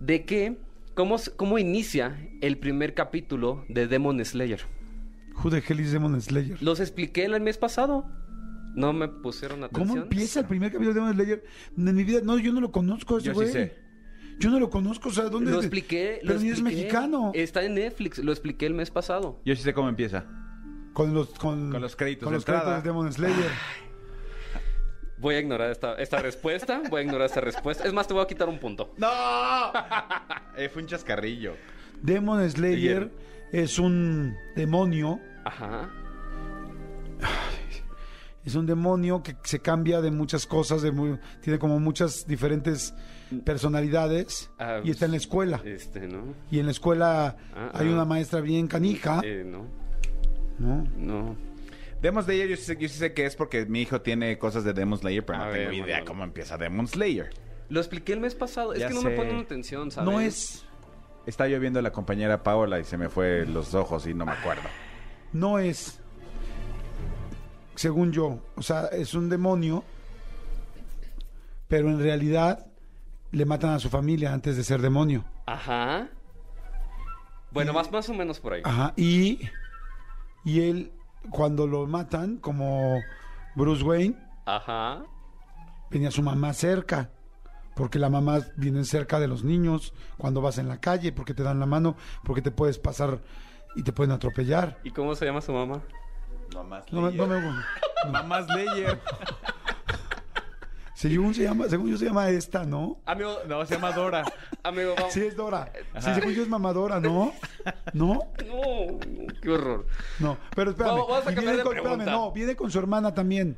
de 0.00 0.24
qué? 0.24 0.58
¿Cómo, 0.94 1.16
s- 1.16 1.32
cómo 1.34 1.58
inicia 1.58 2.16
el 2.40 2.58
primer 2.58 2.94
capítulo 2.94 3.64
de 3.68 3.88
Demon 3.88 4.24
Slayer? 4.24 4.60
Who 5.42 5.50
the 5.50 5.62
hell 5.66 5.80
is 5.80 5.90
Demon 5.92 6.20
Slayer? 6.20 6.62
Los 6.62 6.78
expliqué 6.78 7.24
el 7.24 7.40
mes 7.40 7.58
pasado. 7.58 8.06
No 8.74 8.92
me 8.92 9.08
pusieron 9.08 9.62
atención. 9.64 9.88
¿Cómo 9.88 10.02
empieza 10.02 10.40
el 10.40 10.46
primer 10.46 10.72
capítulo 10.72 10.94
de 10.94 11.00
Demon 11.00 11.14
Slayer? 11.14 11.44
En 11.76 11.94
mi 11.94 12.04
vida, 12.04 12.20
no, 12.22 12.38
yo 12.38 12.52
no 12.52 12.60
lo 12.60 12.72
conozco 12.72 13.18
ese 13.18 13.26
Yo 13.26 13.32
sí 13.32 13.36
güey. 13.36 13.52
sé. 13.52 13.76
Yo 14.38 14.50
no 14.50 14.58
lo 14.58 14.68
conozco, 14.68 15.10
o 15.10 15.12
sea, 15.12 15.24
¿dónde? 15.24 15.52
Lo 15.52 15.58
expliqué. 15.58 16.18
Pero 16.22 16.34
lo 16.34 16.40
ni 16.40 16.50
es 16.50 16.60
mexicano. 16.60 17.30
Está 17.34 17.62
en 17.62 17.74
Netflix, 17.74 18.18
lo 18.18 18.32
expliqué 18.32 18.66
el 18.66 18.74
mes 18.74 18.90
pasado. 18.90 19.40
Yo 19.44 19.54
sí 19.54 19.62
sé 19.62 19.72
cómo 19.72 19.88
empieza. 19.88 20.24
Con 20.92 21.14
los, 21.14 21.28
con, 21.30 21.70
Con 21.70 21.80
los 21.80 21.94
créditos 21.96 22.24
con 22.24 22.32
de 22.32 22.36
los 22.38 22.44
créditos 22.44 22.82
de 22.82 22.82
Demon 22.82 23.12
Slayer. 23.12 23.50
Voy 25.18 25.36
a 25.36 25.40
ignorar 25.40 25.70
esta, 25.70 25.94
esta 25.94 26.20
respuesta. 26.20 26.82
Voy 26.90 27.00
a 27.00 27.04
ignorar 27.04 27.26
esta 27.26 27.40
respuesta. 27.40 27.84
Es 27.84 27.92
más, 27.92 28.06
te 28.06 28.14
voy 28.14 28.22
a 28.22 28.26
quitar 28.26 28.48
un 28.48 28.58
punto. 28.58 28.92
¡No! 28.98 29.08
Eh, 30.56 30.68
fue 30.68 30.82
un 30.82 30.88
chascarrillo. 30.88 31.56
Demon 32.00 32.48
Slayer 32.48 33.10
es 33.50 33.78
un 33.80 34.36
demonio. 34.54 35.18
Ajá. 35.44 35.90
Es 38.44 38.54
un 38.56 38.66
demonio 38.66 39.22
que 39.22 39.36
se 39.44 39.60
cambia 39.60 40.00
de 40.02 40.10
muchas 40.10 40.46
cosas, 40.46 40.82
de 40.82 40.92
muy- 40.92 41.18
tiene 41.40 41.58
como 41.58 41.78
muchas 41.80 42.26
diferentes 42.26 42.94
personalidades 43.44 44.50
Ah, 44.58 44.80
y 44.84 44.90
está 44.90 45.04
en 45.06 45.12
la 45.12 45.16
escuela. 45.16 45.60
Este, 45.64 46.06
¿no? 46.08 46.34
Y 46.50 46.58
en 46.58 46.66
la 46.66 46.72
escuela 46.72 47.36
Ah, 47.54 47.70
hay 47.74 47.88
ah. 47.88 47.92
una 47.92 48.04
maestra 48.04 48.40
bien 48.40 48.66
canija, 48.66 49.20
Eh, 49.24 49.44
no. 49.46 49.66
¿no? 50.58 50.84
No. 50.96 51.36
Demon 52.02 52.22
Slayer, 52.22 52.48
yo 52.48 52.56
sí, 52.56 52.62
sé, 52.64 52.76
yo 52.78 52.88
sí 52.88 52.98
sé 52.98 53.14
que 53.14 53.24
es 53.24 53.34
porque 53.34 53.64
mi 53.64 53.80
hijo 53.80 54.02
tiene 54.02 54.36
cosas 54.38 54.62
de 54.64 54.72
Demon 54.74 54.98
Slayer, 54.98 55.24
pero 55.24 55.38
A 55.38 55.46
no 55.46 55.52
ver, 55.52 55.70
tengo 55.70 55.84
idea 55.86 56.04
cómo 56.04 56.22
empieza 56.24 56.58
Demon 56.58 56.86
Slayer. 56.86 57.30
Lo 57.70 57.80
expliqué 57.80 58.12
el 58.12 58.20
mes 58.20 58.34
pasado. 58.34 58.74
Es 58.74 58.80
Ya 58.80 58.88
que 58.88 58.94
no 58.94 59.00
me 59.02 59.12
ponen 59.12 59.36
atención, 59.38 59.90
¿sabes? 59.90 60.10
No 60.12 60.20
es, 60.20 60.66
Estaba 61.26 61.48
yo 61.48 61.58
viendo 61.58 61.78
a 61.78 61.82
la 61.82 61.90
compañera 61.92 62.42
Paola 62.42 62.78
y 62.78 62.84
se 62.84 62.98
me 62.98 63.08
fue 63.08 63.46
los 63.46 63.74
ojos 63.74 64.06
y 64.06 64.12
no 64.12 64.26
me 64.26 64.32
acuerdo. 64.32 64.64
no 65.32 65.58
es, 65.58 65.98
según 67.74 68.12
yo, 68.12 68.40
o 68.56 68.62
sea, 68.62 68.86
es 68.86 69.14
un 69.14 69.28
demonio, 69.28 69.84
pero 71.68 71.88
en 71.90 71.98
realidad 72.00 72.66
le 73.32 73.44
matan 73.44 73.70
a 73.70 73.78
su 73.80 73.88
familia 73.88 74.32
antes 74.32 74.56
de 74.56 74.64
ser 74.64 74.80
demonio. 74.80 75.24
Ajá. 75.46 76.08
Bueno, 77.50 77.72
más, 77.72 77.90
más 77.90 78.08
o 78.08 78.14
menos 78.14 78.40
por 78.40 78.54
ahí. 78.54 78.62
Ajá, 78.64 78.92
y, 78.96 79.40
y 80.44 80.60
él, 80.60 80.92
cuando 81.30 81.66
lo 81.66 81.86
matan, 81.86 82.36
como 82.38 83.00
Bruce 83.54 83.82
Wayne, 83.84 84.16
Ajá. 84.46 85.02
venía 85.90 86.10
su 86.10 86.22
mamá 86.22 86.52
cerca, 86.52 87.10
porque 87.76 87.98
la 87.98 88.08
mamá 88.10 88.40
viene 88.56 88.84
cerca 88.84 89.18
de 89.20 89.28
los 89.28 89.44
niños 89.44 89.94
cuando 90.18 90.40
vas 90.40 90.58
en 90.58 90.68
la 90.68 90.80
calle, 90.80 91.12
porque 91.12 91.34
te 91.34 91.42
dan 91.42 91.60
la 91.60 91.66
mano, 91.66 91.96
porque 92.24 92.42
te 92.42 92.50
puedes 92.50 92.78
pasar 92.78 93.20
y 93.76 93.82
te 93.82 93.92
pueden 93.92 94.12
atropellar. 94.12 94.78
¿Y 94.84 94.90
cómo 94.90 95.14
se 95.14 95.24
llama 95.24 95.40
su 95.40 95.52
mamá? 95.52 95.82
Mamá 96.54 96.82
No, 96.90 97.00
me- 97.02 97.12
no 97.12 97.26
me- 97.26 98.10
Mamá 98.10 98.42
Slayer. 98.42 99.00
según, 100.94 101.34
se 101.34 101.42
llama, 101.42 101.68
según 101.68 101.90
yo 101.90 101.96
se 101.98 102.04
llama 102.06 102.28
esta, 102.30 102.64
¿no? 102.64 102.98
Amigo, 103.06 103.38
No, 103.48 103.64
se 103.66 103.74
llama 103.74 103.92
Dora. 103.92 104.24
amigo, 104.62 104.94
vamos. 104.96 105.12
Sí, 105.12 105.20
es 105.20 105.36
Dora. 105.36 105.70
Sí, 106.00 106.14
según 106.14 106.32
yo 106.32 106.42
es 106.42 106.48
mamadora, 106.48 107.00
¿no? 107.00 107.32
¿No? 107.92 108.20
No, 108.46 108.98
qué 109.42 109.50
horror. 109.50 109.86
No, 110.20 110.38
pero 110.54 110.70
espérame. 110.70 110.92
Vamos- 110.94 111.08
vamos 111.08 111.26
a 111.26 111.32
Y 111.32 111.34
cambiar 111.34 111.44
viene 111.44 111.56
de 111.58 111.62
con, 111.64 111.76
espérame, 111.76 112.04
no, 112.10 112.32
viene 112.32 112.56
con 112.56 112.70
su 112.70 112.78
hermana 112.78 113.12
también. 113.14 113.56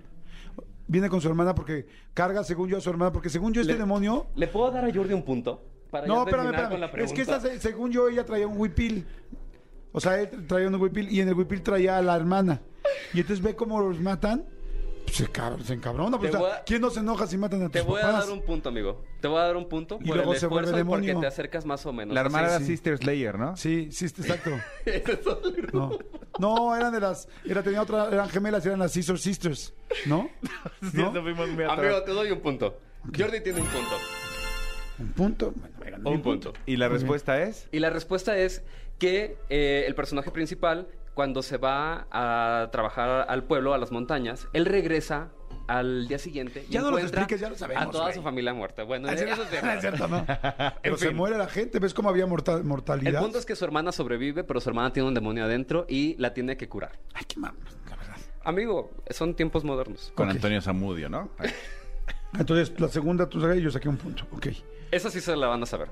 Viene 0.88 1.08
con 1.08 1.20
su 1.20 1.28
hermana 1.28 1.54
porque 1.54 1.86
carga, 2.14 2.44
según 2.44 2.68
yo, 2.68 2.78
a 2.78 2.80
su 2.80 2.88
hermana, 2.90 3.12
porque 3.12 3.28
según 3.28 3.52
yo 3.52 3.60
este 3.60 3.72
Le- 3.74 3.78
demonio... 3.80 4.26
¿Le 4.36 4.46
puedo 4.46 4.70
dar 4.70 4.84
a 4.84 4.92
Jordi 4.94 5.12
un 5.14 5.24
punto? 5.24 5.62
Para 5.90 6.06
No, 6.06 6.20
espérame, 6.20 6.44
terminar 6.46 6.70
con 6.70 6.80
la 6.80 6.86
espérame. 6.86 7.06
Es 7.06 7.12
que 7.12 7.22
esta, 7.22 7.40
se- 7.40 7.58
según 7.60 7.90
yo, 7.90 8.08
ella 8.08 8.24
traía 8.24 8.46
un 8.46 8.58
huipil. 8.58 9.04
O 9.92 10.00
sea, 10.00 10.20
él 10.20 10.46
traía 10.46 10.68
un 10.68 10.74
huipil 10.76 11.10
y 11.10 11.20
en 11.20 11.28
el 11.28 11.34
huipil 11.34 11.62
traía 11.62 11.98
a 11.98 12.02
la 12.02 12.14
hermana. 12.16 12.60
Y 13.14 13.20
entonces 13.20 13.42
ve 13.44 13.54
cómo 13.54 13.80
los 13.80 14.00
matan. 14.00 14.44
Pues 15.04 15.18
se, 15.18 15.32
cab- 15.32 15.62
se 15.62 15.72
encabrona. 15.74 16.18
Pues, 16.18 16.30
o 16.30 16.32
sea, 16.32 16.40
voy 16.40 16.50
a- 16.50 16.64
¿Quién 16.64 16.80
no 16.80 16.90
se 16.90 16.98
enoja 16.98 17.28
si 17.28 17.38
matan 17.38 17.60
a 17.62 17.64
tus 17.66 17.72
Te 17.72 17.80
voy 17.82 18.02
a 18.02 18.08
dar 18.08 18.28
un 18.28 18.42
punto, 18.42 18.70
amigo. 18.70 19.04
Te 19.20 19.28
voy 19.28 19.38
a 19.38 19.42
dar 19.44 19.56
un 19.56 19.68
punto 19.68 19.98
Y 20.00 20.08
por 20.08 20.16
luego 20.16 20.32
el 20.34 20.40
se 20.40 20.46
vuelve 20.48 20.68
y 20.70 20.84
porque 20.84 21.06
demonio. 21.06 21.20
te 21.20 21.26
acercas 21.28 21.64
más 21.64 21.86
o 21.86 21.92
menos. 21.92 22.12
La 22.12 22.22
hermana 22.22 22.48
Sí, 22.48 22.54
era 22.54 22.58
sí. 22.58 22.66
Sister 22.66 22.98
Slayer, 22.98 23.38
¿no? 23.38 23.56
Sí, 23.56 23.88
sí, 23.92 24.06
exacto. 24.06 24.50
No. 25.72 25.96
No, 26.38 26.76
eran 26.76 26.92
de 26.92 27.00
las. 27.00 27.28
Era, 27.44 27.62
tenía 27.62 27.82
otra, 27.82 28.08
eran 28.10 28.28
gemelas, 28.28 28.66
eran 28.66 28.78
las 28.80 28.90
Scissor 28.92 29.18
Sisters. 29.18 29.72
¿No? 30.06 30.28
¿No? 30.92 31.08
Amigo, 31.08 32.02
te 32.04 32.10
doy 32.12 32.30
un 32.32 32.40
punto. 32.40 32.78
Jordi 33.16 33.40
tiene 33.42 33.60
un 33.60 33.66
punto. 33.68 33.96
Un 34.98 35.12
punto. 35.12 35.52
Bueno, 35.54 35.76
me 35.78 35.90
ganó 35.90 36.10
Un 36.10 36.22
punto. 36.22 36.52
¿Y 36.66 36.76
la 36.76 36.88
respuesta 36.88 37.40
es? 37.42 37.68
Y 37.70 37.78
la 37.78 37.90
respuesta 37.90 38.36
es 38.36 38.62
que 38.98 39.36
eh, 39.50 39.84
el 39.86 39.94
personaje 39.94 40.30
principal, 40.30 40.88
cuando 41.16 41.42
se 41.42 41.56
va 41.56 42.06
a 42.10 42.68
trabajar 42.70 43.24
al 43.30 43.44
pueblo, 43.44 43.72
a 43.72 43.78
las 43.78 43.90
montañas, 43.90 44.48
él 44.52 44.66
regresa 44.66 45.30
al 45.66 46.06
día 46.08 46.18
siguiente 46.18 46.66
y 46.68 46.72
Ya 46.74 46.82
no 46.82 46.90
lo 46.90 46.98
encuentra 46.98 47.22
expliques, 47.22 47.40
ya 47.40 47.48
lo 47.48 47.56
sabemos, 47.56 47.84
a 47.86 47.90
toda 47.90 48.12
su 48.12 48.22
familia 48.22 48.52
muerta. 48.52 48.82
Bueno, 48.82 49.08
Ah, 49.08 49.14
eso 49.14 49.24
es 49.24 49.50
es 49.50 49.80
cierto, 49.80 50.08
no. 50.08 50.26
Pero 50.82 50.98
se 50.98 51.10
muere 51.12 51.38
la 51.38 51.48
gente. 51.48 51.78
¿Ves 51.78 51.94
cómo 51.94 52.10
había 52.10 52.26
morta- 52.26 52.58
El 52.58 52.64
mortalidad? 52.64 53.18
punto 53.22 53.38
es 53.38 53.46
que 53.46 53.56
su 53.56 53.64
hermana 53.64 53.92
sobrevive, 53.92 54.44
pero 54.44 54.60
su 54.60 54.68
hermana 54.68 54.92
tiene 54.92 55.08
un 55.08 55.14
demonio 55.14 55.44
adentro 55.44 55.86
y 55.88 56.16
la 56.18 56.34
tiene 56.34 56.58
que 56.58 56.68
curar. 56.68 56.98
Ay, 57.14 57.24
qué 57.26 57.40
mal, 57.40 57.54
la 57.88 57.96
verdad. 57.96 58.16
Amigo, 58.44 58.90
son 59.08 59.34
tiempos 59.34 59.64
modernos. 59.64 60.12
Con. 60.14 60.28
Antonio 60.28 60.60
Zamudio, 60.60 61.08
¿no? 61.08 61.30
Entonces, 62.38 62.78
la 62.78 62.88
segunda 62.88 63.26
tú 63.26 63.40
y 63.54 63.62
yo 63.62 63.70
saqué 63.70 63.88
un 63.88 63.96
punto. 63.96 64.24
Ok. 64.32 64.48
Esa 64.90 65.10
sí 65.10 65.22
se 65.22 65.34
la 65.34 65.46
van 65.46 65.62
a 65.62 65.66
saber. 65.66 65.88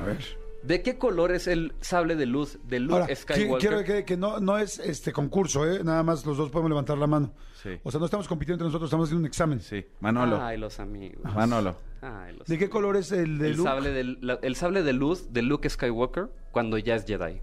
A 0.00 0.04
ver. 0.04 0.45
¿De 0.66 0.82
qué 0.82 0.98
color 0.98 1.30
es 1.32 1.46
el 1.46 1.74
sable 1.80 2.16
de 2.16 2.26
luz 2.26 2.58
de 2.66 2.80
Luke 2.80 2.94
Ahora, 3.02 3.14
Skywalker? 3.14 3.58
quiero 3.58 3.84
que, 3.84 4.04
que 4.04 4.16
no, 4.16 4.40
no 4.40 4.58
es 4.58 4.78
este 4.80 5.12
concurso, 5.12 5.64
¿eh? 5.70 5.84
Nada 5.84 6.02
más 6.02 6.26
los 6.26 6.36
dos 6.36 6.50
podemos 6.50 6.70
levantar 6.70 6.98
la 6.98 7.06
mano. 7.06 7.32
Sí. 7.62 7.70
O 7.84 7.90
sea, 7.90 8.00
no 8.00 8.06
estamos 8.06 8.26
compitiendo 8.26 8.54
entre 8.56 8.66
nosotros, 8.66 8.88
estamos 8.88 9.06
haciendo 9.08 9.20
un 9.20 9.26
examen. 9.26 9.60
Sí. 9.60 9.84
Manolo. 10.00 10.42
Ay, 10.42 10.58
los 10.58 10.80
amigos. 10.80 11.22
Manolo. 11.34 11.76
Ay, 12.02 12.36
los 12.36 12.46
¿De 12.48 12.58
qué 12.58 12.64
amigos. 12.64 12.70
color 12.72 12.96
es 12.96 13.12
el 13.12 13.38
de 13.38 13.50
el 13.50 13.56
Luke? 13.56 13.68
sable, 13.70 13.90
de, 13.92 14.04
la- 14.20 14.38
el 14.42 14.56
sable 14.56 14.82
de 14.82 14.92
luz 14.92 15.32
de 15.32 15.42
Luke 15.42 15.68
Skywalker 15.70 16.28
cuando 16.50 16.78
ya 16.78 16.94
es 16.96 17.04
Jedi. 17.06 17.40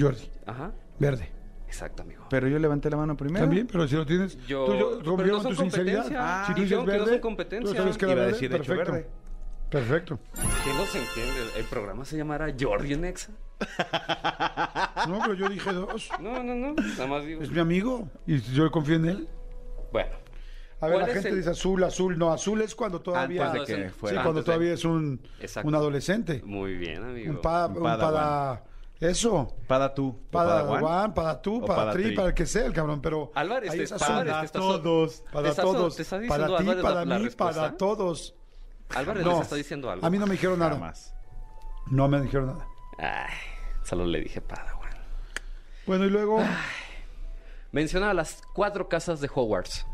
Jordi. 0.00 0.30
Ajá. 0.46 0.72
Verde. 0.98 1.30
Exacto, 1.66 2.02
amigo. 2.02 2.24
Pero 2.30 2.48
yo 2.48 2.58
levanté 2.58 2.88
la 2.90 2.96
mano 2.96 3.16
primero. 3.16 3.44
También, 3.44 3.66
pero 3.66 3.86
si 3.86 3.94
lo 3.96 4.06
tienes. 4.06 4.38
Yo- 4.46 4.64
tú, 4.66 5.02
yo, 5.02 5.16
pero 5.16 5.28
no 5.36 5.40
son 5.42 5.54
tu 5.54 5.62
sinceridad. 5.62 6.02
competencia. 6.04 6.44
si 6.46 6.54
tú 6.54 6.60
Dijeron 6.62 6.84
dices 6.86 6.92
que 6.94 6.98
no 6.98 7.04
verde, 7.04 7.10
son 7.12 7.20
competencia. 7.20 7.70
tú 7.70 7.76
sabes 7.76 7.98
que 7.98 8.04
era 8.04 8.12
Iba 8.14 8.22
a 8.22 8.24
verde. 8.26 8.32
decir 8.40 8.54
hecho 8.54 8.64
Perfecto. 8.74 8.92
verde. 8.92 9.08
Perfecto. 9.70 10.18
¿Qué 10.64 10.72
no 10.74 10.86
se 10.86 10.98
entiende? 10.98 11.40
¿El 11.56 11.64
programa 11.66 12.04
se 12.04 12.16
llamará 12.16 12.54
Jordi 12.58 12.94
en 12.94 13.04
Exa? 13.04 13.32
No, 15.06 15.18
pero 15.20 15.34
yo 15.34 15.48
dije 15.48 15.72
dos. 15.72 16.08
No, 16.20 16.42
no, 16.42 16.54
no. 16.54 16.74
Nada 16.74 17.06
más 17.06 17.24
digo. 17.24 17.42
Es 17.42 17.50
mi 17.50 17.60
amigo 17.60 18.08
y 18.26 18.40
yo 18.40 18.70
confío 18.70 18.96
en 18.96 19.04
él. 19.06 19.28
Bueno. 19.92 20.16
A 20.80 20.86
ver, 20.86 20.94
¿Cuál 20.96 21.06
la 21.08 21.12
gente 21.14 21.28
el- 21.30 21.36
dice 21.36 21.50
azul, 21.50 21.82
azul. 21.84 22.16
No, 22.16 22.32
azul 22.32 22.62
es 22.62 22.74
cuando 22.74 23.00
todavía. 23.00 23.46
Antes 23.50 23.66
de 23.66 23.74
que 23.76 23.88
Sí, 23.88 23.94
fuera. 23.94 24.18
Sí, 24.18 24.22
cuando 24.22 24.40
de- 24.40 24.44
todavía 24.46 24.72
es 24.74 24.84
un, 24.84 25.20
Exacto. 25.40 25.68
un 25.68 25.74
adolescente. 25.74 26.40
Muy 26.44 26.76
bien, 26.76 27.02
amigo. 27.02 27.32
Un, 27.32 27.40
pa, 27.40 27.66
Un 27.66 27.76
un 27.78 27.82
padawan. 27.82 28.12
pada. 28.14 28.64
Eso. 29.00 29.54
Pada 29.66 29.92
tú. 29.92 30.20
Para. 30.30 30.62
Juan, 30.78 31.14
para 31.14 31.42
tú, 31.42 31.60
para 31.60 31.74
para 31.80 31.92
tri, 31.92 32.02
tri. 32.04 32.14
para 32.16 32.28
el 32.28 32.34
que 32.34 32.46
sea 32.46 32.64
el 32.64 32.72
cabrón, 32.72 33.00
pero. 33.02 33.32
Álvarez, 33.34 33.70
ahí 33.72 33.78
te- 33.78 33.84
es 33.84 33.92
azul. 33.92 34.06
Para 34.24 34.46
todos. 34.48 35.24
Para 35.32 35.54
todos. 35.54 35.96
para 36.28 36.56
ti, 36.58 36.64
para 36.80 37.04
mí, 37.04 37.28
para 37.36 37.76
todos. 37.76 38.34
Álvarez 38.94 39.24
No. 39.24 39.32
les 39.34 39.40
está 39.42 39.56
diciendo 39.56 39.90
algo. 39.90 40.04
A 40.06 40.10
mí 40.10 40.18
no 40.18 40.26
me 40.26 40.32
dijeron 40.32 40.58
Nada 40.58 40.72
nada. 40.72 40.80
más. 40.86 41.14
No 41.86 42.08
me 42.08 42.20
dijeron 42.20 42.46
nada. 42.48 42.66
Ay, 42.98 43.34
solo 43.84 44.04
le 44.06 44.20
dije 44.20 44.40
Padawan. 44.40 44.90
Bueno, 45.86 46.04
y 46.04 46.10
luego. 46.10 46.42
Menciona 47.72 48.14
las 48.14 48.42
cuatro 48.54 48.88
casas 48.88 49.20
de 49.20 49.30
Hogwarts. 49.32 49.86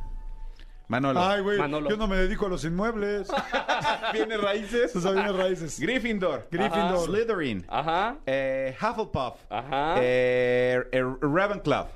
Manolo. 0.87 1.21
Ay, 1.23 1.41
güey, 1.41 1.59
Manolo. 1.59 1.89
yo 1.91 1.97
no 1.97 2.07
me 2.07 2.17
dedico 2.17 2.47
a 2.47 2.49
los 2.51 2.65
inmuebles. 2.65 3.29
Viene 4.13 4.37
raíces. 4.37 4.91
Eso 4.91 5.01
sabe 5.01 5.23
bien 5.23 5.37
raíces. 5.37 5.81
Gryffindor. 5.81 6.47
Gryffindor. 6.51 7.07
Slytherin. 7.07 7.65
Ajá. 7.69 8.17
Eh, 8.27 8.77
Hufflepuff. 8.81 9.35
Ajá. 9.51 9.95
Eh, 9.99 10.83
eh, 10.93 11.03
Ravenclaw. 11.21 11.89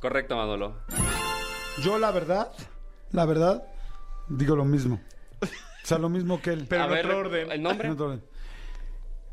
Correcto, 0.00 0.36
Manolo. 0.36 0.76
Yo, 1.82 1.98
la 1.98 2.10
verdad, 2.10 2.50
la 3.12 3.24
verdad, 3.24 3.62
digo 4.28 4.56
lo 4.56 4.64
mismo. 4.64 5.00
O 5.84 5.86
sea, 5.86 5.98
lo 5.98 6.08
mismo 6.08 6.40
que 6.40 6.50
él. 6.50 6.66
Pero 6.68 6.82
A 6.82 6.86
en 6.86 6.92
ver, 6.92 7.06
otro 7.06 7.18
orden. 7.18 7.46
¿El 7.46 7.52
En 7.52 7.62
nombre? 7.62 7.90
otro 7.90 8.06
orden. 8.06 8.22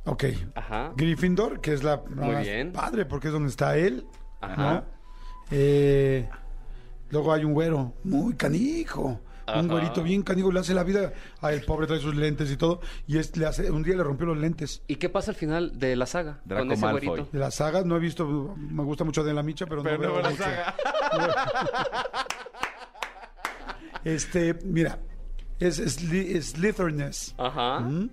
Ok. 0.06 0.24
Ajá. 0.56 0.92
Gryffindor, 0.98 1.62
que 1.62 1.74
es 1.74 1.84
la 1.84 1.96
la 1.96 2.26
Muy 2.26 2.34
más 2.36 2.44
bien. 2.44 2.74
padre, 2.74 3.06
porque 3.06 3.28
es 3.28 3.34
donde 3.34 3.50
está 3.50 3.78
él. 3.78 4.06
Ajá. 4.42 4.74
¿no? 4.74 4.84
Eh, 5.52 6.28
luego 7.10 7.32
hay 7.34 7.46
un 7.46 7.54
güero 7.54 7.94
muy 8.04 8.34
canijo. 8.36 9.20
Ajá. 9.46 9.60
Un 9.60 9.68
güerito 9.70 10.04
bien 10.04 10.22
canijo, 10.24 10.52
le 10.52 10.60
hace 10.60 10.74
la 10.74 10.84
vida 10.84 11.14
a 11.42 11.52
el 11.52 11.64
pobre, 11.64 11.88
trae 11.88 12.00
sus 12.00 12.16
lentes 12.16 12.50
y 12.52 12.58
todo. 12.58 12.80
Y 13.08 13.18
es, 13.18 13.36
le 13.38 13.46
hace, 13.46 13.70
un 13.72 13.84
día 13.84 13.96
le 13.96 14.04
rompió 14.04 14.26
los 14.28 14.38
lentes. 14.38 14.82
¿Y 14.88 14.96
qué 14.98 15.10
pasa 15.10 15.32
al 15.32 15.36
final 15.38 15.78
de 15.80 15.96
la 15.96 16.06
saga? 16.06 16.42
Draco 16.46 16.64
con 16.66 16.72
ese 16.74 16.82
Malfoy. 16.86 17.08
güerito. 17.08 17.30
De 17.32 17.40
la 17.40 17.52
saga 17.52 17.84
no 17.84 17.96
he 17.96 18.00
visto, 18.00 18.56
me 18.58 18.84
gusta 18.84 19.04
mucho 19.04 19.24
de 19.24 19.34
la 19.34 19.44
micha, 19.44 19.66
pero, 19.68 19.84
Pero 19.84 19.98
no, 19.98 20.04
no 20.08 20.14
veo 20.14 20.22
la 20.22 20.30
mucho. 20.30 20.44
saga. 20.44 20.76
Este, 24.04 24.56
mira, 24.66 24.98
es, 25.62 25.80
Sly- 25.80 26.42
Slytheriness. 26.42 27.34
Ajá. 27.38 27.80
¿Mm? 27.82 28.10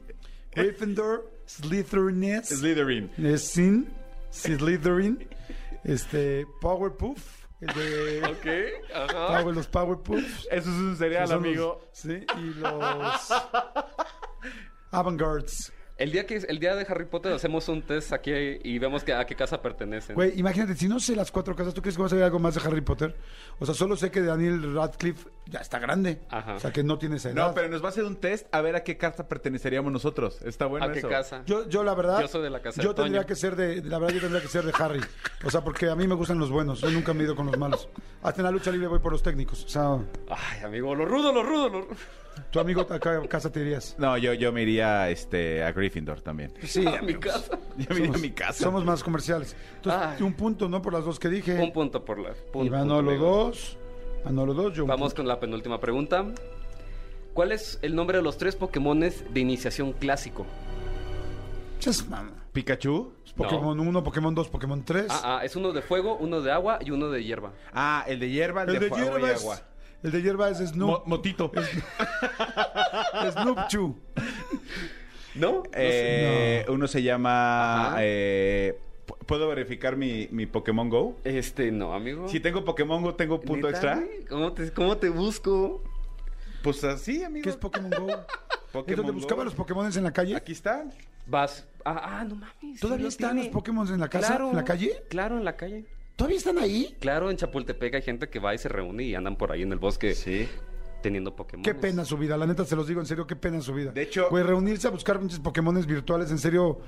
Gryffindor, 0.53 1.31
Slytheriness. 1.47 2.49
Slytherin. 2.49 3.11
es 3.19 3.43
Sin, 3.49 3.89
Slytherin. 4.31 5.27
Este, 5.85 6.47
Powerpuff. 6.61 7.47
El 7.61 7.75
de 7.75 8.23
Ok. 8.25 8.93
Ajá. 8.95 9.43
Power- 9.43 9.55
los 9.55 9.67
Powerpuffs. 9.67 10.47
Eso 10.51 10.71
es 10.71 10.77
un 10.77 10.97
cereal, 10.97 11.23
los- 11.29 11.33
amigo. 11.33 11.81
sí, 11.93 12.25
y 12.37 12.55
los 12.61 13.33
Avantgards. 14.93 15.73
El 15.99 16.13
día 16.13 16.27
que 16.27 16.37
el 16.37 16.61
día 16.61 16.77
de 16.77 16.87
Harry 16.89 17.07
Potter 17.07 17.33
hacemos 17.33 17.69
un 17.69 17.83
test 17.83 18.13
aquí 18.13 18.31
y 18.33 18.79
vemos 18.79 19.03
que, 19.03 19.13
a 19.13 19.27
qué 19.27 19.35
casa 19.35 19.61
pertenecen. 19.61 20.15
Güey, 20.15 20.39
imagínate, 20.39 20.77
si 20.77 20.87
no 20.87 21.01
sé 21.01 21.17
las 21.17 21.33
cuatro 21.33 21.57
casas, 21.57 21.75
¿tú 21.75 21.83
crees 21.83 21.97
que 21.97 22.03
vas 22.03 22.13
a 22.13 22.15
ver 22.15 22.25
algo 22.25 22.39
más 22.39 22.55
de 22.55 22.61
Harry 22.61 22.83
Potter? 22.83 23.17
O 23.59 23.67
sea, 23.67 23.75
solo 23.75 23.97
sé 23.97 24.13
que 24.13 24.23
Daniel 24.23 24.75
Radcliffe 24.75 25.29
ya 25.47 25.59
está 25.59 25.81
grande. 25.81 26.21
Ajá. 26.31 26.55
O 26.55 26.61
sea, 26.61 26.71
que 26.71 26.85
no 26.85 26.99
tiene 26.99 27.17
esa 27.17 27.31
edad. 27.31 27.49
No, 27.49 27.53
pero 27.53 27.69
nos 27.69 27.83
va 27.83 27.87
a 27.87 27.89
hacer 27.89 28.05
un 28.05 28.15
test 28.15 28.47
a 28.53 28.61
ver 28.61 28.77
a 28.77 28.85
qué 28.85 28.97
casa 28.97 29.27
perteneceríamos 29.27 29.91
nosotros. 29.91 30.41
Está 30.43 30.67
bueno 30.67 30.87
¿A 30.87 30.93
qué 30.93 31.01
eso. 31.01 31.09
casa? 31.09 31.43
Yo, 31.47 31.69
yo 31.69 31.83
la 31.83 31.95
verdad. 31.97 32.21
Yo 32.21 32.29
soy 32.29 32.43
de 32.43 32.51
la 32.51 32.63
casa 32.63 32.81
de 32.81 32.87
Yo 32.87 32.95
tendría 32.95 33.23
Toño. 33.23 33.27
que 33.27 33.35
ser 33.35 33.57
de. 33.57 33.83
La 33.83 33.99
verdad, 33.99 34.15
yo 34.15 34.21
tendría 34.21 34.41
que 34.41 34.49
ser 34.49 34.65
de 34.65 34.73
Harry. 34.79 35.01
O 35.45 35.51
sea, 35.51 35.63
porque 35.63 35.89
a 35.89 35.97
mí 35.97 36.07
me 36.07 36.15
gustan 36.15 36.39
los 36.39 36.51
buenos. 36.51 36.81
Yo 36.81 36.93
nunca 36.93 37.13
me 37.13 37.23
he 37.23 37.25
ido 37.25 37.35
con 37.35 37.47
los 37.47 37.59
malos. 37.59 37.89
Hasta 38.23 38.41
en 38.41 38.45
la 38.45 38.53
lucha 38.53 38.71
libre 38.71 38.87
voy 38.87 39.01
por 39.01 39.11
los 39.11 39.23
técnicos. 39.25 39.65
O 39.65 39.69
sea, 39.69 39.99
Ay, 40.29 40.63
amigo, 40.65 40.95
lo 40.95 41.05
rudo, 41.07 41.33
lo 41.33 41.43
rudo, 41.43 41.69
lo 41.69 41.81
rudo. 41.81 41.97
tu 42.53 42.61
amigo 42.61 42.83
acá 42.83 43.19
a 43.19 43.29
casa 43.29 43.51
te 43.51 43.61
irías. 43.61 43.97
No, 43.99 44.17
yo, 44.17 44.33
yo 44.35 44.53
me 44.53 44.63
iría 44.63 45.11
este, 45.11 45.65
a 45.65 45.73
Gryffindor 45.89 46.21
también. 46.21 46.53
Sí, 46.65 46.87
a 46.87 47.01
mi 47.03 47.15
casa. 47.15 47.59
Yo 47.77 47.87
me 47.95 48.01
iría 48.01 48.15
a 48.15 48.19
mi 48.19 48.31
casa. 48.31 48.65
somos 48.65 48.85
más 48.85 49.03
comerciales. 49.03 49.57
Entonces, 49.77 50.03
Ay. 50.17 50.23
un 50.23 50.35
punto, 50.35 50.69
¿no? 50.69 50.83
Por 50.83 50.93
las 50.93 51.05
dos 51.05 51.19
que 51.19 51.29
dije. 51.29 51.55
Un 51.59 51.73
punto 51.73 52.05
por 52.05 52.19
la. 52.19 52.31
y 52.31 52.35
punto, 52.53 52.71
Manolo 52.73 53.11
amigo. 53.11 53.27
dos. 53.47 53.77
Manolo 54.25 54.53
dos, 54.55 54.75
yo 54.75 54.83
un 54.85 54.89
Vamos 54.89 55.09
punto. 55.13 55.17
con 55.23 55.29
la 55.29 55.41
penúltima 55.41 55.81
pregunta. 55.81 56.27
¿Cuál 57.33 57.53
es 57.53 57.79
el 57.83 57.95
nombre 57.95 58.19
de 58.19 58.23
los 58.23 58.37
tres 58.37 58.57
Pokémones 58.57 59.25
de 59.33 59.41
iniciación 59.41 59.93
clásico? 59.93 60.45
Chas, 61.79 62.07
mamá. 62.09 62.33
¿Pikachu? 62.53 63.13
Pokémon 63.37 63.79
1, 63.79 64.03
Pokémon 64.05 64.35
2, 64.35 64.49
Pokémon 64.49 64.85
3. 64.85 65.07
Ah, 65.11 65.39
ah, 65.41 65.45
es 65.45 65.55
uno 65.55 65.73
de 65.73 65.81
fuego, 65.81 66.17
uno 66.17 66.41
de 66.41 66.51
agua 66.51 66.79
y 66.85 66.91
uno 66.91 67.09
de 67.11 67.23
hierba. 67.23 67.53
Ah, 67.73 68.05
el 68.09 68.19
de 68.19 68.29
hierba, 68.31 68.65
el, 68.65 68.71
el 68.71 68.81
de 68.81 68.89
fuego 68.89 69.05
y 69.05 69.21
hierba 69.21 69.31
es. 69.31 69.41
agua. 69.41 69.61
El 70.03 70.11
de 70.11 70.23
hierba 70.23 70.51
es 70.51 70.61
Mo- 70.61 70.67
Snoop. 70.97 71.07
motito. 71.07 71.53
Snoopchu. 75.39 75.71
¿No? 75.71 75.79
Eh, 75.81 76.67
Uno 76.69 76.87
se 76.87 77.03
llama... 77.03 77.97
Eh, 78.01 78.79
¿pu- 79.07 79.17
¿Puedo 79.27 79.49
verificar 79.49 79.97
mi, 79.97 80.29
mi 80.31 80.47
Pokémon 80.47 80.89
Go? 80.91 81.17
Este, 81.25 81.71
no, 81.73 81.95
amigo. 81.95 82.29
Si 82.29 82.41
tengo 82.41 82.65
Pokémon 82.65 83.03
Go, 83.03 83.15
¿tengo 83.15 83.41
punto 83.41 83.67
¿Neta, 83.71 83.95
extra? 83.99 84.05
¿Cómo 84.29 84.53
te, 84.53 84.71
¿Cómo 84.73 84.97
te 84.99 85.09
busco? 85.09 85.83
Pues 86.63 86.83
así, 86.85 87.23
amigo. 87.25 87.45
¿Qué 87.45 87.51
es 87.51 87.57
Pokémon 87.57 87.91
Go? 87.91 88.07
Pokémon 88.73 88.85
¿Es 88.91 88.97
donde 88.97 89.13
Go. 89.13 89.19
buscaba 89.19 89.45
los 89.45 89.55
Pokémon 89.55 89.91
en 89.95 90.05
la 90.05 90.13
calle? 90.13 90.37
Aquí 90.37 90.53
está. 90.53 90.85
Vas. 91.27 91.67
Ah, 91.85 92.19
ah, 92.21 92.25
no 92.25 92.35
mames. 92.37 92.81
¿Todavía 92.81 93.09
están 93.09 93.31
tiene. 93.33 93.45
los 93.47 93.53
Pokémon 93.53 93.87
en 93.93 94.01
la 94.01 94.09
casa? 94.09 94.29
Claro, 94.29 94.51
¿En 94.51 94.57
la 94.57 94.65
calle? 94.65 95.03
Claro, 95.09 95.39
en 95.39 95.45
la 95.45 95.57
calle. 95.57 95.85
¿Todavía 96.17 96.37
están 96.39 96.59
ahí? 96.59 96.97
Claro, 96.99 97.31
en 97.31 97.37
Chapultepec 97.37 97.95
hay 97.95 98.03
gente 98.03 98.29
que 98.29 98.41
va 98.41 98.53
y 98.55 98.59
se 98.59 98.69
reúne 98.69 99.05
y 99.05 99.15
andan 99.15 99.37
por 99.37 99.53
ahí 99.53 99.63
en 99.63 99.71
el 99.73 99.79
bosque 99.79 100.15
Sí. 100.15 100.49
Teniendo 101.03 101.35
Pokémon. 101.35 101.63
Qué 101.63 101.75
pena 101.75 102.05
su 102.05 102.17
vida, 102.19 102.37
la 102.37 102.47
neta 102.47 102.65
se 102.65 102.75
los 102.77 102.87
digo 102.87 103.01
en 103.01 103.07
serio, 103.07 103.27
qué 103.27 103.37
pena 103.37 103.61
su 103.61 103.73
vida. 103.75 103.93
De 103.93 104.03
hecho- 104.03 104.29
Güey, 104.31 104.43
reunirse 104.45 104.89
a 104.89 104.91
buscar 104.91 105.19
pinches 105.19 105.39
Pokémones 105.41 105.87
virtuales, 105.87 106.31
en 106.31 106.39
serio. 106.39 106.81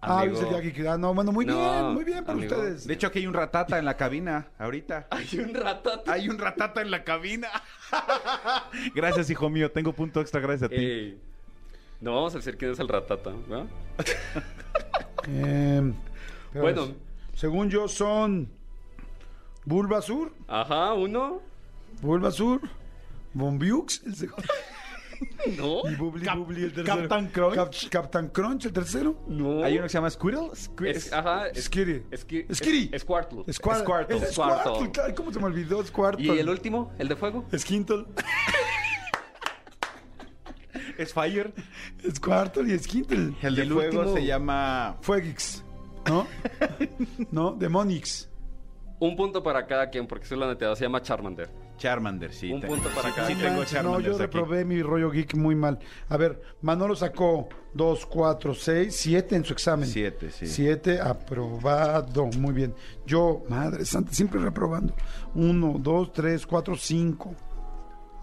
Ah, 0.00 0.26
dice 0.26 0.72
que- 0.72 0.88
ah, 0.88 0.98
no, 0.98 1.14
bueno, 1.14 1.32
muy 1.32 1.46
No, 1.46 1.54
bien, 1.56 1.94
muy 1.94 2.04
bien 2.04 2.24
para 2.24 2.36
amigo. 2.38 2.54
ustedes. 2.54 2.86
De 2.86 2.92
hecho, 2.94 3.06
aquí 3.06 3.20
hay 3.20 3.26
un 3.26 3.34
ratata 3.34 3.78
en 3.78 3.84
la 3.84 3.96
cabina, 3.96 4.48
ahorita. 4.58 5.06
Hay 5.10 5.38
un 5.38 5.54
ratata. 5.54 6.12
Hay 6.12 6.28
un 6.28 6.38
ratata 6.38 6.82
en 6.82 6.90
la 6.90 7.04
cabina. 7.04 7.48
gracias, 8.94 9.30
hijo 9.30 9.48
mío. 9.48 9.70
Tengo 9.70 9.92
punto 9.94 10.20
extra 10.20 10.40
gracias 10.40 10.64
a 10.64 10.68
ti. 10.68 10.76
Ey. 10.76 11.20
No 12.00 12.14
vamos 12.14 12.34
a 12.34 12.38
decir 12.38 12.58
quién 12.58 12.72
es 12.72 12.78
el 12.80 12.88
ratata, 12.88 13.30
¿no? 13.48 13.66
Eh, 15.26 15.92
Bueno. 16.52 16.88
según 17.34 17.70
yo 17.70 17.88
son 17.88 18.48
Bulbasur, 19.64 20.32
Ajá, 20.46 20.92
uno. 20.92 21.40
Bulbasur, 22.02 22.60
Bombiux, 23.34 24.02
el 24.06 24.14
segundo. 24.14 24.48
¿No? 25.56 25.88
Y 25.90 25.94
Bubbly 25.94 26.24
Cap- 26.24 26.36
Bubbly 26.38 26.64
el 26.64 26.72
tercero. 26.72 26.98
Captain 27.08 27.26
Crunch. 27.28 27.54
Cap- 27.54 27.90
Captain 27.90 28.28
Crunch 28.28 28.64
el 28.66 28.72
tercero. 28.72 29.16
No. 29.28 29.62
Hay 29.62 29.74
uno 29.74 29.84
que 29.84 29.88
se 29.88 29.94
llama 29.98 30.10
Squirrel. 30.10 30.50
Squir- 30.52 30.88
Es, 30.96 31.12
ajá. 31.12 31.48
es- 31.48 31.64
Skitty. 31.64 32.02
Squirtle. 32.16 32.54
Squirtle. 32.54 33.52
Squirtle. 33.52 33.52
Squirtle. 33.52 34.30
Squirtle. 34.32 35.14
¿Cómo 35.14 35.32
se 35.32 35.38
me 35.38 35.46
olvidó? 35.46 35.84
Squirtle. 35.84 36.34
¿Y 36.34 36.38
el 36.38 36.48
último? 36.48 36.92
¿El 36.98 37.08
de 37.08 37.16
fuego? 37.16 37.44
Squintle. 37.56 38.04
Es 40.98 41.12
Fire. 41.12 41.52
Squirtle 42.08 42.72
y 42.74 42.78
Squintle. 42.78 43.34
El 43.42 43.54
de 43.56 43.62
el 43.62 43.72
fuego 43.72 44.00
último- 44.00 44.14
se 44.16 44.24
llama. 44.26 44.96
Fuegix. 45.00 45.64
¿No? 46.06 46.26
¿No? 47.30 47.52
Demonix. 47.52 48.28
Un 49.00 49.16
punto 49.16 49.42
para 49.42 49.66
cada 49.66 49.90
quien, 49.90 50.06
porque 50.06 50.26
soy 50.26 50.38
la 50.38 50.46
neta, 50.46 50.74
se 50.76 50.84
llama 50.84 51.02
Charmander. 51.02 51.50
Charmander, 51.76 52.32
sí. 52.32 52.52
Un 52.52 52.60
punto 52.60 52.88
para 52.90 53.08
sí, 53.08 53.14
cada 53.14 53.28
Sí, 53.28 53.34
tengo 53.34 53.56
Manches, 53.58 53.72
no, 53.74 53.80
Charmander. 53.82 54.12
yo 54.12 54.18
reprobé 54.18 54.64
mi 54.64 54.82
rollo 54.82 55.10
geek 55.10 55.34
muy 55.34 55.54
mal. 55.54 55.78
A 56.08 56.16
ver, 56.16 56.40
Manolo 56.62 56.94
sacó 56.96 57.48
2, 57.74 58.06
4, 58.06 58.54
6, 58.54 58.94
7 58.96 59.36
en 59.36 59.44
su 59.44 59.52
examen. 59.52 59.88
Siete, 59.88 60.30
sí. 60.30 60.46
7 60.46 61.00
aprobado. 61.00 62.26
Muy 62.38 62.52
bien. 62.54 62.74
Yo, 63.06 63.42
madre 63.48 63.84
santa, 63.84 64.12
siempre 64.12 64.40
reprobando. 64.40 64.94
1, 65.34 65.76
2, 65.80 66.12
3, 66.12 66.46
4, 66.46 66.76
5. 66.76 67.34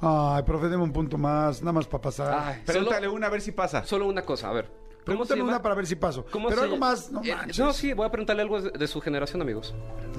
Ay, 0.04 0.44
profe, 0.44 0.68
deme 0.68 0.84
un 0.84 0.92
punto 0.94 1.18
más, 1.18 1.62
nada 1.62 1.74
más 1.74 1.86
para 1.88 2.02
pasar. 2.02 2.34
Ay, 2.44 2.62
Pregúntale 2.66 3.06
solo, 3.06 3.14
una 3.18 3.28
a 3.28 3.30
ver 3.30 3.42
si 3.42 3.52
pasa. 3.52 3.84
solo 3.86 4.08
una 4.08 4.24
cosa, 4.24 4.50
a 4.50 4.54
ver. 4.54 4.66
¿Cómo 4.66 5.00
se 5.00 5.04
Pregúntame 5.06 5.40
llama? 5.42 5.52
una 5.54 5.62
para 5.62 5.76
ver 5.76 5.86
si 5.88 5.96
paso. 5.96 6.26
¿Cómo 6.32 6.48
Pero 6.50 6.62
se 6.62 6.66
algo 6.66 6.78
más, 6.78 7.12
no 7.12 7.22
Eh, 7.24 7.36
manches. 7.36 7.60
no, 7.60 7.74
sí, 7.74 7.94
voy 7.94 8.06
a 8.08 8.10
preguntarle 8.12 8.42
algo 8.44 8.62
de, 8.62 8.72
de 8.72 8.88
su 8.88 9.02
generación, 9.02 9.42
amigos. 9.42 9.74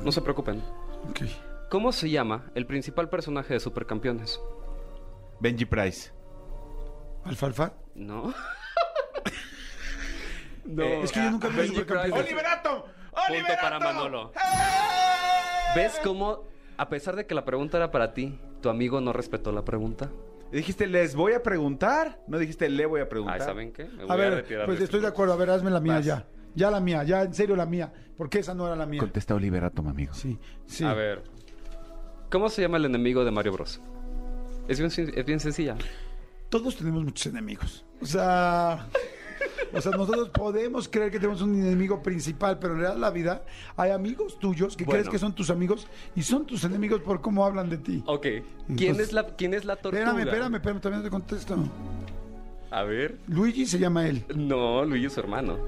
No 0.04 0.12
se 0.12 0.20
preocupen. 0.20 0.62
Ok. 1.10 1.20
¿Cómo 1.72 1.90
se 1.90 2.10
llama 2.10 2.50
el 2.54 2.66
principal 2.66 3.08
personaje 3.08 3.54
de 3.54 3.58
Supercampeones? 3.58 4.38
Benji 5.40 5.64
Price. 5.64 6.12
¿Alfalfa? 7.24 7.72
¿No? 7.94 8.34
No. 10.66 10.84
es 10.84 11.10
que 11.10 11.20
yo 11.24 11.30
nunca 11.30 11.48
vi 11.48 11.56
Benji 11.56 11.76
Supercampeones. 11.76 12.12
Price. 12.12 12.34
¡Oliver 12.34 12.46
Atom! 12.46 12.82
¡Oliver 13.26 13.46
Punto 13.46 13.62
para 13.62 13.76
Atom! 13.76 13.94
Manolo. 13.94 14.32
¡Eh! 14.34 14.38
¿Ves 15.74 15.98
cómo, 16.04 16.44
a 16.76 16.90
pesar 16.90 17.16
de 17.16 17.26
que 17.26 17.34
la 17.34 17.46
pregunta 17.46 17.78
era 17.78 17.90
para 17.90 18.12
ti, 18.12 18.38
tu 18.60 18.68
amigo 18.68 19.00
no 19.00 19.14
respetó 19.14 19.50
la 19.50 19.64
pregunta? 19.64 20.10
Dijiste, 20.52 20.86
les 20.86 21.14
voy 21.14 21.32
a 21.32 21.42
preguntar. 21.42 22.20
No 22.26 22.36
dijiste, 22.36 22.68
le 22.68 22.84
voy 22.84 23.00
a 23.00 23.08
preguntar. 23.08 23.40
Ay, 23.40 23.46
¿saben 23.46 23.72
qué? 23.72 23.86
Me 23.86 24.04
voy 24.04 24.10
A 24.12 24.16
ver, 24.16 24.34
retirar 24.34 24.66
pues 24.66 24.78
de 24.78 24.84
estoy 24.84 25.00
de 25.00 25.06
este 25.06 25.14
acuerdo. 25.14 25.32
A 25.32 25.36
ver, 25.36 25.48
hazme 25.48 25.70
la 25.70 25.80
mía 25.80 25.94
Vas. 25.94 26.04
ya. 26.04 26.26
Ya 26.54 26.70
la 26.70 26.80
mía, 26.80 27.02
ya 27.02 27.22
en 27.22 27.32
serio 27.32 27.56
la 27.56 27.64
mía. 27.64 27.90
Porque 28.18 28.40
esa 28.40 28.54
no 28.54 28.66
era 28.66 28.76
la 28.76 28.84
mía. 28.84 29.00
Contesta 29.00 29.34
Oliver 29.34 29.64
Atom, 29.64 29.88
amigo. 29.88 30.12
Sí, 30.12 30.38
sí. 30.66 30.84
A 30.84 30.92
ver. 30.92 31.22
¿Cómo 32.32 32.48
se 32.48 32.62
llama 32.62 32.78
el 32.78 32.86
enemigo 32.86 33.24
de 33.24 33.30
Mario 33.30 33.52
Bros? 33.52 33.80
Es 34.66 34.78
bien, 34.78 34.90
sen- 34.90 35.12
es 35.14 35.24
bien 35.26 35.38
sencilla. 35.38 35.76
Todos 36.48 36.76
tenemos 36.76 37.04
muchos 37.04 37.26
enemigos. 37.26 37.84
O 38.00 38.06
sea, 38.06 38.86
o 39.72 39.80
sea, 39.80 39.92
nosotros 39.92 40.30
podemos 40.30 40.88
creer 40.88 41.10
que 41.10 41.18
tenemos 41.18 41.42
un 41.42 41.54
enemigo 41.54 42.02
principal, 42.02 42.58
pero 42.58 42.72
en 42.74 42.80
realidad 42.80 43.00
la 43.00 43.10
vida 43.10 43.44
hay 43.76 43.90
amigos 43.90 44.38
tuyos 44.38 44.76
que 44.76 44.84
Bueno. 44.84 45.00
crees 45.00 45.10
que 45.12 45.18
son 45.18 45.34
tus 45.34 45.50
amigos 45.50 45.86
y 46.14 46.22
son 46.22 46.46
tus 46.46 46.64
enemigos 46.64 47.00
por 47.02 47.20
cómo 47.20 47.44
hablan 47.44 47.68
de 47.68 47.76
ti. 47.78 48.02
Ok. 48.06 48.22
¿Quién, 48.22 48.44
Entonces- 48.68 49.08
es 49.08 49.12
la, 49.12 49.26
¿Quién 49.36 49.54
es 49.54 49.64
la 49.64 49.76
tortuga? 49.76 50.02
Espérame, 50.04 50.26
espérame, 50.28 50.54
espérame, 50.56 50.80
también 50.80 51.02
te 51.02 51.10
contesto. 51.10 51.56
A 52.70 52.82
ver. 52.84 53.18
Luigi 53.28 53.66
se 53.66 53.78
llama 53.78 54.06
él. 54.08 54.24
No, 54.34 54.84
Luigi 54.86 55.06
es 55.06 55.12
su 55.12 55.20
hermano. 55.20 55.58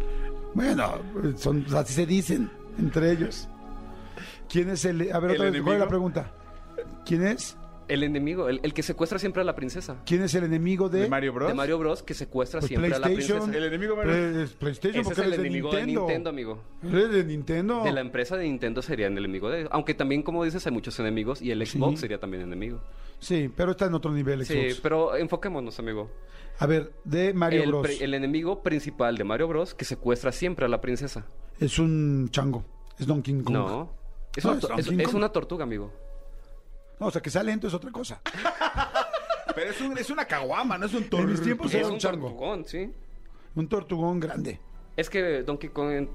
Bueno, 0.54 0.94
son, 1.36 1.66
así 1.76 1.92
se 1.92 2.06
dicen 2.06 2.50
entre 2.78 3.12
ellos. 3.12 3.48
¿Quién 4.48 4.70
es 4.70 4.84
el? 4.84 5.12
A 5.12 5.18
ver, 5.18 5.32
¿El 5.32 5.36
otra 5.36 5.50
vez, 5.50 5.62
¿cuál 5.62 5.74
es 5.74 5.80
la 5.80 5.88
pregunta? 5.88 6.32
¿Quién 7.04 7.26
es? 7.26 7.56
El 7.86 8.02
enemigo, 8.02 8.48
el, 8.48 8.60
el 8.62 8.72
que 8.72 8.82
secuestra 8.82 9.18
siempre 9.18 9.42
a 9.42 9.44
la 9.44 9.54
princesa. 9.54 9.98
¿Quién 10.06 10.22
es 10.22 10.34
el 10.34 10.44
enemigo 10.44 10.88
de, 10.88 11.00
¿De 11.00 11.08
Mario 11.08 11.34
Bros? 11.34 11.48
De 11.48 11.54
Mario 11.54 11.78
Bros. 11.78 12.02
que 12.02 12.14
secuestra 12.14 12.60
Pues 12.60 12.68
siempre 12.68 12.94
a 12.94 12.98
la 12.98 13.06
PlayStation. 13.08 13.40
princesa. 13.42 13.58
El 13.58 13.64
enemigo 13.68 13.94
Mario- 13.96 14.12
Play- 14.12 14.46
PlayStation? 14.58 15.00
Ese 15.02 15.04
porque 15.04 15.20
es 15.20 15.26
el 15.26 15.32
eres 15.34 15.42
de 15.42 15.46
enemigo 15.48 15.70
de 15.74 15.84
Nintendo, 15.86 16.30
amigo. 16.30 16.62
Eres 16.82 17.10
de 17.10 17.24
Nintendo. 17.24 17.84
De 17.84 17.92
la 17.92 18.00
empresa 18.00 18.38
de 18.38 18.44
Nintendo 18.44 18.80
sería 18.80 19.06
el 19.08 19.18
enemigo 19.18 19.50
de... 19.50 19.68
Aunque 19.70 19.92
también, 19.92 20.22
como 20.22 20.42
dices, 20.44 20.66
hay 20.66 20.72
muchos 20.72 20.98
enemigos 20.98 21.42
y 21.42 21.50
el 21.50 21.66
Xbox 21.66 21.90
Sí. 21.96 21.96
sería 21.98 22.18
también 22.18 22.42
enemigo. 22.42 22.80
Sí, 23.18 23.50
pero 23.54 23.72
está 23.72 23.84
en 23.84 23.92
otro 23.94 24.12
nivel, 24.12 24.46
Sí, 24.46 24.54
Xbox. 24.54 24.80
pero 24.80 25.16
enfoquémonos, 25.16 25.78
amigo. 25.78 26.10
A 26.58 26.64
ver, 26.66 26.90
de 27.04 27.34
Mario 27.34 27.64
el, 27.64 27.68
Bros. 27.68 27.82
pre- 27.82 28.02
el 28.02 28.14
enemigo 28.14 28.62
principal 28.62 29.18
de 29.18 29.24
Mario 29.24 29.46
Bros. 29.48 29.74
que 29.74 29.84
secuestra 29.84 30.32
siempre 30.32 30.64
a 30.64 30.68
la 30.68 30.80
princesa. 30.80 31.26
Es 31.60 31.78
un 31.78 32.30
chango. 32.30 32.64
Es 32.98 33.06
Donkey 33.06 33.42
Kong. 33.42 33.52
No. 33.52 33.92
Es, 34.34 34.42
No, 34.44 34.52
una, 34.52 34.60
es 34.60 34.66
to- 34.66 34.74
es- 34.78 34.86
Donkey 34.86 35.02
es 35.02 35.08
Kong. 35.08 35.16
una 35.16 35.28
tortuga, 35.28 35.64
amigo. 35.64 35.92
No, 37.00 37.06
o 37.06 37.10
sea, 37.10 37.20
que 37.20 37.30
sea 37.30 37.42
lento 37.42 37.66
es 37.68 37.74
otra 37.74 37.90
cosa. 37.90 38.20
Pero 39.54 39.70
es, 39.70 39.80
un- 39.80 39.96
es 39.98 40.10
una 40.10 40.24
caguama, 40.24 40.76
no 40.78 40.86
es 40.86 40.94
un 40.94 41.04
En 41.04 41.10
toro. 41.10 41.24
mis 41.24 41.40
tiempos 41.42 41.68
Es 41.68 41.74
era 41.76 41.86
un 41.88 41.94
un 41.94 41.98
chango. 41.98 42.28
tortugón, 42.28 42.64
sí. 42.64 42.92
Un 43.54 43.68
tortugón 43.68 44.18
grande. 44.20 44.60
Es 44.96 45.08
que 45.10 45.42
Donkey 45.42 45.70
Kong... 45.70 45.90
en- 45.92 46.10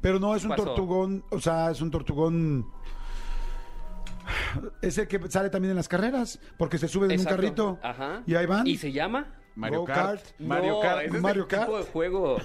Pero 0.00 0.18
no 0.20 0.34
es 0.36 0.44
un 0.44 0.50
Pasó. 0.50 0.64
tortugón, 0.64 1.24
o 1.30 1.40
sea, 1.40 1.70
es 1.70 1.80
un 1.80 1.90
tortugón. 1.90 2.66
Es 4.82 4.98
el 4.98 5.08
que 5.08 5.18
sale 5.30 5.50
también 5.50 5.70
en 5.70 5.76
las 5.76 5.88
carreras, 5.88 6.38
porque 6.56 6.78
se 6.78 6.86
sube 6.88 7.06
en 7.06 7.12
Exacto. 7.12 7.30
un 7.34 7.36
carrito. 7.40 7.78
Ajá. 7.82 8.22
Y 8.26 8.34
ahí 8.34 8.46
van. 8.46 8.66
¿Y 8.66 8.76
se 8.76 8.92
llama? 8.92 9.34
Mario 9.54 9.80
Go 9.80 9.84
Kart. 9.86 10.22
Kart. 10.22 10.40
Mario 10.40 10.72
No, 10.74 10.80
Kart. 10.80 11.02
es 11.14 11.20
Mario 11.20 11.42
el 11.42 11.48
Kart. 11.48 11.64
tipo 11.66 11.78
de 11.78 11.84
juego. 11.84 12.36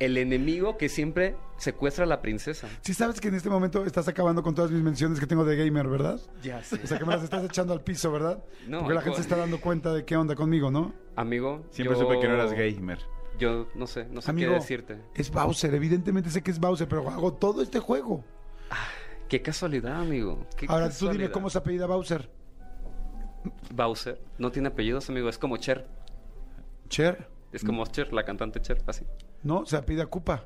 El 0.00 0.16
enemigo 0.16 0.76
que 0.78 0.88
siempre 0.88 1.36
secuestra 1.58 2.04
a 2.04 2.06
la 2.06 2.22
princesa. 2.22 2.66
Sí 2.80 2.94
sabes 2.94 3.20
que 3.20 3.28
en 3.28 3.34
este 3.34 3.50
momento 3.50 3.84
estás 3.84 4.08
acabando 4.08 4.42
con 4.42 4.54
todas 4.54 4.70
mis 4.70 4.82
menciones 4.82 5.20
que 5.20 5.26
tengo 5.26 5.44
de 5.44 5.56
gamer, 5.56 5.86
¿verdad? 5.88 6.18
Ya 6.42 6.62
sé. 6.64 6.80
O 6.82 6.86
sea, 6.86 6.98
que 6.98 7.04
me 7.04 7.12
las 7.12 7.22
estás 7.22 7.44
echando 7.44 7.74
al 7.74 7.82
piso, 7.82 8.10
¿verdad? 8.10 8.42
No, 8.66 8.78
Porque 8.80 8.94
la 8.94 9.02
gente 9.02 9.16
se 9.16 9.22
está 9.22 9.36
dando 9.36 9.60
cuenta 9.60 9.92
de 9.92 10.04
qué 10.06 10.16
onda 10.16 10.34
conmigo, 10.34 10.70
¿no? 10.70 10.94
Amigo, 11.16 11.66
Siempre 11.70 11.96
yo- 11.96 12.02
supe 12.02 12.18
que 12.18 12.26
no 12.28 12.34
eras 12.34 12.52
gamer. 12.52 12.98
Yo 13.38 13.68
no 13.74 13.86
sé, 13.86 14.06
no 14.06 14.20
sé 14.22 14.30
Amigo, 14.30 14.52
qué 14.52 14.54
decirte. 14.58 14.98
es 15.14 15.30
Bowser, 15.30 15.74
evidentemente 15.74 16.28
sé 16.30 16.42
que 16.42 16.50
es 16.50 16.58
Bowser, 16.58 16.88
pero 16.88 17.08
hago 17.08 17.32
todo 17.34 17.62
este 17.62 17.78
juego. 17.78 18.24
Qué 19.28 19.40
casualidad, 19.42 20.00
amigo. 20.00 20.46
Qué 20.56 20.66
Ahora 20.68 20.90
tú 20.90 21.08
dime 21.10 21.30
cómo 21.30 21.48
se 21.50 21.58
apellida 21.58 21.86
Bowser. 21.86 22.28
Bowser. 23.74 24.20
No 24.38 24.50
tiene 24.50 24.68
apellidos, 24.68 25.08
amigo. 25.08 25.28
Es 25.28 25.38
como 25.38 25.56
Cher. 25.58 25.86
Cher, 26.88 27.28
Es 27.52 27.64
como 27.64 27.84
Cher, 27.86 28.12
la 28.12 28.24
cantante 28.24 28.60
Cher, 28.60 28.82
así. 28.86 29.04
¿No? 29.42 29.66
Se 29.66 29.76
apellida 29.76 30.06
Koopa. 30.06 30.44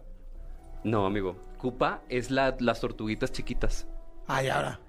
No, 0.85 1.07
amigo. 1.07 1.37
Koopa 1.59 2.03
es 2.09 2.31
la, 2.31 2.57
las 2.61 2.81
tortuguitas 2.81 3.33
chiquitas. 3.33 3.87
Ay, 4.27 4.49
ahora. 4.49 4.81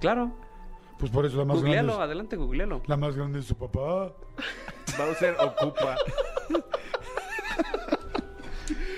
Claro. 0.00 0.36
Pues 0.98 1.10
por 1.10 1.26
eso 1.26 1.36
la 1.36 1.44
más 1.44 1.58
Googlealo, 1.58 1.88
grande. 1.88 1.92
es- 2.02 2.06
adelante, 2.06 2.36
googlealo. 2.36 2.82
La 2.86 2.96
más 2.96 3.14
grande 3.16 3.40
es 3.40 3.44
su 3.44 3.56
papá. 3.56 4.12
Bowser 4.98 5.36
ocupa. 5.40 5.96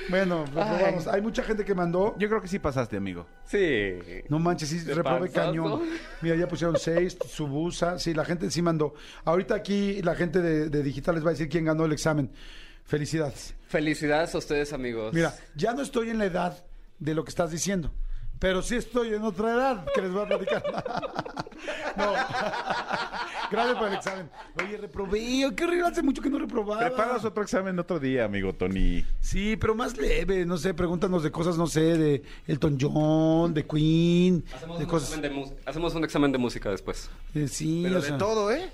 Bueno, 0.09 0.45
pues 0.55 0.65
Ay. 0.67 0.83
vamos. 0.85 1.07
Hay 1.07 1.21
mucha 1.21 1.43
gente 1.43 1.65
que 1.67 1.75
mandó. 1.75 2.15
Yo 2.19 2.29
creo 2.29 2.41
que 2.41 2.49
sí 2.49 2.59
pasaste, 2.59 2.97
amigo. 2.97 3.27
Sí. 3.45 3.99
No 4.31 4.39
manches, 4.39 4.71
sí, 4.71 4.79
¿De 4.79 4.95
reprobé 4.95 5.31
cañón. 5.31 5.83
Mira, 6.23 6.35
ya 6.35 6.49
pusieron 6.49 6.77
seis, 6.79 7.19
Subusa. 7.29 7.99
Sí, 7.99 8.15
la 8.15 8.25
gente 8.25 8.51
sí 8.51 8.63
mandó. 8.63 8.95
Ahorita 9.27 9.55
aquí 9.55 10.01
la 10.01 10.15
gente 10.15 10.41
de, 10.41 10.71
de 10.71 10.83
digital 10.83 11.17
les 11.17 11.25
va 11.25 11.29
a 11.29 11.33
decir 11.33 11.51
quién 11.51 11.67
ganó 11.67 11.85
el 11.85 11.93
examen. 11.93 12.31
Felicidades. 12.89 13.55
Felicidades 13.69 14.35
a 14.35 14.39
ustedes, 14.39 14.73
amigos. 14.73 15.13
Mira, 15.15 15.35
ya 15.55 15.75
no 15.75 15.83
estoy 15.83 16.09
en 16.11 16.19
la 16.19 16.25
edad 16.25 16.65
de 16.99 17.15
lo 17.15 17.23
que 17.23 17.29
estás 17.29 17.51
diciendo. 17.51 17.93
Pero 18.39 18.63
sí 18.63 18.77
estoy 18.77 19.13
en 19.15 19.23
otra 19.25 19.53
edad 19.53 19.87
que 19.95 20.01
les 20.01 20.11
voy 20.13 20.23
a 20.23 20.27
platicar. 20.29 20.63
no. 21.97 22.13
Gracias 23.51 23.77
por 23.77 23.89
el 23.89 23.95
examen. 23.95 24.31
Oye, 24.63 24.77
reprobé. 24.77 25.19
Qué 25.55 25.65
horrible, 25.65 25.87
hace 25.87 26.03
mucho 26.03 26.23
que 26.23 26.31
no 26.31 26.39
reprobaba. 26.39 26.81
Preparas 26.87 27.25
otro 27.25 27.43
examen 27.43 27.79
otro 27.79 27.99
día, 27.99 28.25
amigo 28.25 28.55
Tony. 28.55 29.05
Sí, 29.21 29.57
pero 29.57 29.75
más 29.75 29.97
leve, 29.99 30.47
no 30.47 30.57
sé, 30.57 30.73
pregúntanos 30.73 31.23
de 31.23 31.31
cosas, 31.31 31.59
no 31.59 31.67
sé, 31.67 31.81
de 31.99 32.23
Elton 32.47 32.79
John, 32.81 33.53
de 33.53 33.67
Queen, 33.67 34.45
Hacemos 34.55 34.79
de 34.79 34.85
un, 34.85 34.91
cosas. 34.91 35.09
examen 35.19 35.45
de 35.45 35.57
hacemos 35.67 35.95
un 35.95 36.05
examen 36.05 36.33
de 36.33 36.39
música 36.39 36.71
después. 36.71 37.11
eh, 37.35 37.49
sí, 37.49 37.81
Pero 37.85 37.99
o 37.99 38.01
de 38.01 38.09
sea. 38.09 38.19
todo, 38.19 38.51
¿eh? 38.53 38.71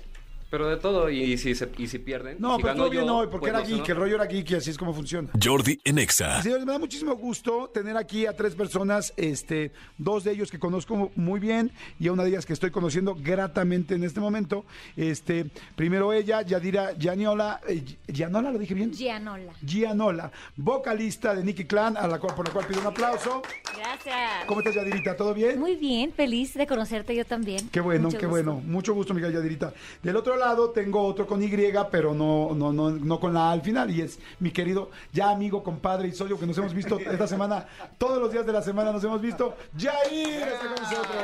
Pero 0.49 0.67
de 0.69 0.77
todo, 0.77 1.09
y, 1.09 1.37
si, 1.37 1.55
se- 1.55 1.69
y 1.77 1.87
si 1.87 1.99
pierden. 1.99 2.37
No, 2.39 2.55
si 2.57 2.61
pero 2.63 2.75
todo 2.75 2.89
bien 2.89 3.05
yo, 3.05 3.17
hoy, 3.17 3.27
porque 3.29 3.49
pues 3.51 3.53
era 3.53 3.61
geek, 3.67 3.79
¿no? 3.87 3.93
el 3.93 3.95
rollo 3.99 4.15
era 4.15 4.25
geek 4.25 4.51
y 4.51 4.55
así 4.55 4.69
es 4.69 4.77
como 4.77 4.93
funciona. 4.93 5.29
Jordi 5.43 5.79
en 5.83 5.97
Exa. 5.97 6.41
Señores, 6.41 6.65
me 6.65 6.71
da 6.71 6.79
muchísimo 6.79 7.15
gusto 7.15 7.69
tener 7.73 7.97
aquí 7.97 8.25
a 8.25 8.33
tres 8.35 8.55
personas, 8.55 9.11
este, 9.17 9.71
dos 9.97 10.23
de 10.23 10.31
ellos 10.31 10.51
que 10.51 10.59
conozco 10.59 11.11
muy 11.15 11.39
bien 11.39 11.71
y 11.99 12.07
a 12.07 12.11
una 12.13 12.23
de 12.23 12.29
ellas 12.29 12.45
que 12.45 12.53
estoy 12.53 12.71
conociendo 12.71 13.15
gratamente 13.19 13.95
en 13.95 14.03
este 14.03 14.19
momento. 14.19 14.65
Este, 14.95 15.45
primero 15.75 16.13
ella, 16.13 16.41
Yadira 16.43 16.93
Gianiola, 16.97 17.59
eh, 17.67 17.83
Gianola, 18.07 18.51
¿lo 18.51 18.59
dije 18.59 18.73
bien? 18.75 18.93
Gianola. 18.93 19.53
Gianola, 19.65 20.31
vocalista 20.55 21.33
de 21.35 21.43
Nicky 21.43 21.65
Clan, 21.65 21.97
a 21.97 22.07
la 22.07 22.19
cual, 22.19 22.35
por 22.35 22.47
la 22.47 22.53
cual 22.53 22.65
pido 22.67 22.81
un 22.81 22.87
aplauso. 22.87 23.41
Gracias. 23.75 24.45
¿Cómo 24.47 24.59
estás, 24.61 24.75
Yadirita? 24.75 25.15
¿Todo 25.15 25.33
bien? 25.33 25.59
Muy 25.59 25.75
bien, 25.75 26.11
feliz 26.13 26.53
de 26.53 26.65
conocerte 26.67 27.15
yo 27.15 27.25
también. 27.25 27.69
Qué 27.69 27.79
bueno, 27.81 28.03
Mucho 28.07 28.17
qué 28.17 28.25
gusto. 28.25 28.43
bueno. 28.53 28.61
Mucho 28.65 28.93
gusto, 28.93 29.13
Miguel 29.13 29.33
Yadirita. 29.33 29.73
Del 30.01 30.15
otro 30.15 30.34
otro 30.35 30.47
lado 30.47 30.69
tengo 30.71 31.01
otro 31.01 31.25
con 31.25 31.41
Y, 31.41 31.49
pero 31.89 32.13
no, 32.13 32.53
no, 32.53 32.73
no, 32.73 32.91
no 32.91 33.19
con 33.19 33.33
la 33.33 33.49
A 33.49 33.51
al 33.53 33.61
final. 33.61 33.89
Y 33.91 34.01
es 34.01 34.19
mi 34.39 34.51
querido, 34.51 34.89
ya 35.13 35.29
amigo, 35.29 35.63
compadre 35.63 36.09
y 36.09 36.11
socio 36.11 36.37
que 36.37 36.45
nos 36.45 36.57
hemos 36.57 36.73
visto 36.73 36.99
esta 36.99 37.27
semana, 37.27 37.65
todos 37.97 38.21
los 38.21 38.31
días 38.31 38.45
de 38.45 38.51
la 38.51 38.61
semana 38.61 38.91
nos 38.91 39.03
hemos 39.03 39.21
visto. 39.21 39.55
Jair 39.77 40.43
está 40.43 40.59
con 40.59 40.83
nosotros. 40.83 41.23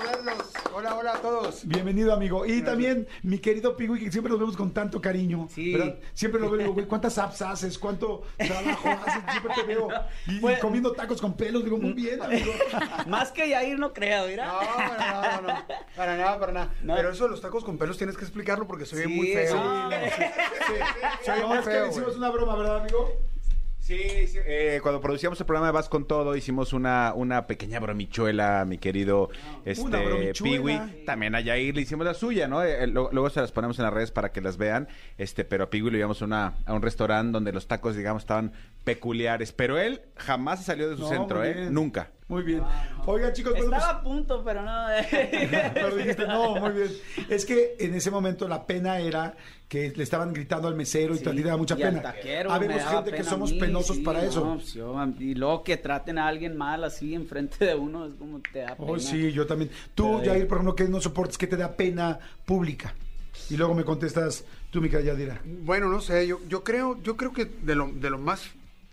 Verlos. 0.00 0.52
Hola, 0.72 0.96
hola 0.96 1.12
a 1.12 1.20
todos. 1.20 1.66
Bienvenido, 1.66 2.14
amigo. 2.14 2.46
Y 2.46 2.62
también 2.62 3.06
mi 3.22 3.38
querido 3.38 3.76
Pigui, 3.76 3.98
que 3.98 4.10
siempre 4.10 4.30
nos 4.30 4.40
vemos 4.40 4.56
con 4.56 4.70
tanto 4.72 5.00
cariño. 5.00 5.48
Sí. 5.50 5.72
¿verdad? 5.72 5.96
Siempre 6.14 6.40
lo 6.40 6.50
veo 6.50 6.72
güey, 6.72 6.86
¿cuántas 6.86 7.18
apps 7.18 7.42
haces? 7.42 7.78
¿Cuánto 7.78 8.22
trabajo 8.38 8.88
haces? 8.88 9.22
Siempre 9.30 9.54
te 9.54 9.62
veo. 9.64 9.88
Y, 10.26 10.36
y 10.36 10.60
comiendo 10.60 10.92
tacos 10.92 11.20
con 11.20 11.34
pelos. 11.34 11.64
Digo, 11.64 11.76
muy 11.76 11.92
bien, 11.92 12.22
amigo. 12.22 12.52
Más 13.06 13.30
que 13.32 13.48
Yair 13.48 13.78
no 13.78 13.92
creo, 13.92 14.26
mira. 14.26 14.46
No, 14.46 14.60
no, 14.62 15.42
no, 15.42 15.48
no, 15.48 15.64
para 15.96 16.16
nada, 16.16 16.38
para 16.38 16.52
nada. 16.52 16.74
No. 16.82 16.94
Pero 16.94 17.10
eso 17.10 17.24
de 17.24 17.30
los 17.30 17.40
tacos 17.40 17.64
con 17.64 17.76
pelos 17.76 17.98
tienes 17.98 18.16
que 18.16 18.29
explicarlo 18.30 18.66
porque 18.66 18.86
soy 18.86 19.02
Sí, 19.02 19.08
muy 19.08 19.28
feo. 19.32 19.62
sí. 19.90 20.22
Sí, 20.66 20.72
soy 21.26 21.40
No, 21.40 21.48
muy 21.48 21.58
es 21.58 21.64
que 21.64 21.70
feo. 21.70 21.82
le 21.84 21.90
hicimos 21.90 22.06
güey. 22.08 22.18
una 22.18 22.30
broma, 22.30 22.56
¿verdad, 22.56 22.80
amigo? 22.80 23.12
Sí, 23.80 24.26
sí, 24.28 24.38
eh, 24.46 24.78
cuando 24.82 25.00
producíamos 25.00 25.40
el 25.40 25.46
programa 25.46 25.66
de 25.66 25.72
Vas 25.72 25.88
con 25.88 26.06
Todo, 26.06 26.36
hicimos 26.36 26.72
una, 26.72 27.12
una 27.16 27.48
pequeña 27.48 27.80
bromichuela, 27.80 28.64
mi 28.64 28.78
querido 28.78 29.30
este, 29.64 29.82
Una 29.84 30.00
bromichuela. 30.00 30.84
Piwi. 30.84 31.04
También 31.06 31.34
a 31.34 31.40
Yair 31.40 31.74
le 31.74 31.80
hicimos 31.82 32.06
la 32.06 32.14
suya, 32.14 32.46
¿no? 32.46 32.62
Eh, 32.62 32.86
lo- 32.86 33.08
luego 33.10 33.30
se 33.30 33.40
las 33.40 33.50
ponemos 33.50 33.78
en 33.80 33.86
las 33.86 33.92
redes 33.94 34.12
para 34.12 34.30
que 34.30 34.40
las 34.42 34.58
vean. 34.58 34.86
Este, 35.18 35.44
pero 35.44 35.64
a 35.64 35.70
Piwi 35.70 35.90
lo 35.90 35.96
llevamos 35.96 36.22
a, 36.22 36.24
una- 36.26 36.54
a 36.66 36.72
un 36.72 36.82
restaurante 36.82 37.32
donde 37.32 37.52
los 37.52 37.66
tacos, 37.66 37.96
digamos, 37.96 38.22
estaban 38.22 38.52
peculiares. 38.84 39.50
Pero 39.52 39.76
él 39.78 40.02
jamás 40.14 40.60
se 40.60 40.66
salió 40.66 40.88
de 40.88 40.96
su 40.96 41.02
No, 41.02 41.08
centro, 41.08 41.42
¿eh? 41.44 41.68
Nunca. 41.70 42.10
Muy 42.30 42.42
bien. 42.44 42.62
Oigan, 43.06 43.32
chicos, 43.32 43.52
bueno, 43.52 43.66
Estaba 43.76 44.00
pues- 44.00 44.00
a 44.00 44.02
punto, 44.04 44.42
pero 44.44 44.62
no. 44.62 44.86
Pero 45.74 45.96
dijiste, 45.96 46.26
no, 46.26 46.56
muy 46.56 46.70
bien. 46.70 46.88
Es 47.28 47.44
que 47.44 47.74
en 47.78 47.94
ese 47.94 48.10
momento 48.10 48.46
la 48.46 48.64
pena 48.66 48.98
era 49.00 49.34
que 49.68 49.90
le 49.94 50.02
estaban 50.04 50.32
gritando 50.32 50.68
al 50.68 50.74
mesero 50.76 51.14
y 51.14 51.18
Sí, 51.18 51.28
a 51.28 51.32
ti 51.32 51.42
te 51.42 51.48
da 51.48 51.56
mucha 51.56 51.74
y 51.76 51.82
pena. 51.82 52.00
taquero, 52.02 52.50
Habemos 52.52 52.76
daba 52.78 52.90
gente 52.92 53.10
que 53.10 53.16
pena 53.18 53.28
somos 53.30 53.52
mí, 53.52 53.58
penosos 53.60 53.96
sí, 53.96 54.02
para 54.02 54.24
eso. 54.24 54.44
no, 54.44 54.54
pues 54.54 54.72
yo, 54.74 54.94
y 55.18 55.34
luego 55.34 55.62
que 55.64 55.76
traten 55.76 56.18
a 56.18 56.28
alguien 56.28 56.56
mal 56.56 56.84
así 56.84 57.14
enfrente 57.14 57.64
de 57.64 57.74
uno 57.74 58.06
es 58.06 58.14
como 58.14 58.40
te 58.40 58.60
da 58.60 58.76
pena. 58.76 58.90
Oh, 58.92 58.98
sí, 58.98 59.32
yo 59.32 59.44
también. 59.46 59.70
Tú, 59.96 60.18
Pero, 60.20 60.32
Jair, 60.32 60.46
por 60.46 60.58
ejemplo, 60.58 60.74
que 60.76 60.84
no 60.88 61.00
soportes 61.00 61.36
que 61.36 61.46
te 61.48 61.56
da 61.56 61.76
pena 61.76 62.18
pública. 62.46 62.94
Y 63.48 63.56
luego 63.56 63.74
me 63.74 63.84
contestas, 63.84 64.44
tú, 64.70 64.80
Mica 64.80 65.00
Yadira. 65.00 65.40
Bueno, 65.44 65.88
no 65.88 66.00
sé, 66.00 66.26
yo, 66.28 66.38
yo 66.48 66.62
creo, 66.62 67.00
yo 67.02 67.16
creo 67.16 67.32
que 67.32 67.44
de 67.46 67.74
lo, 67.74 67.88
de 67.92 68.10
lo 68.10 68.18
más 68.18 68.42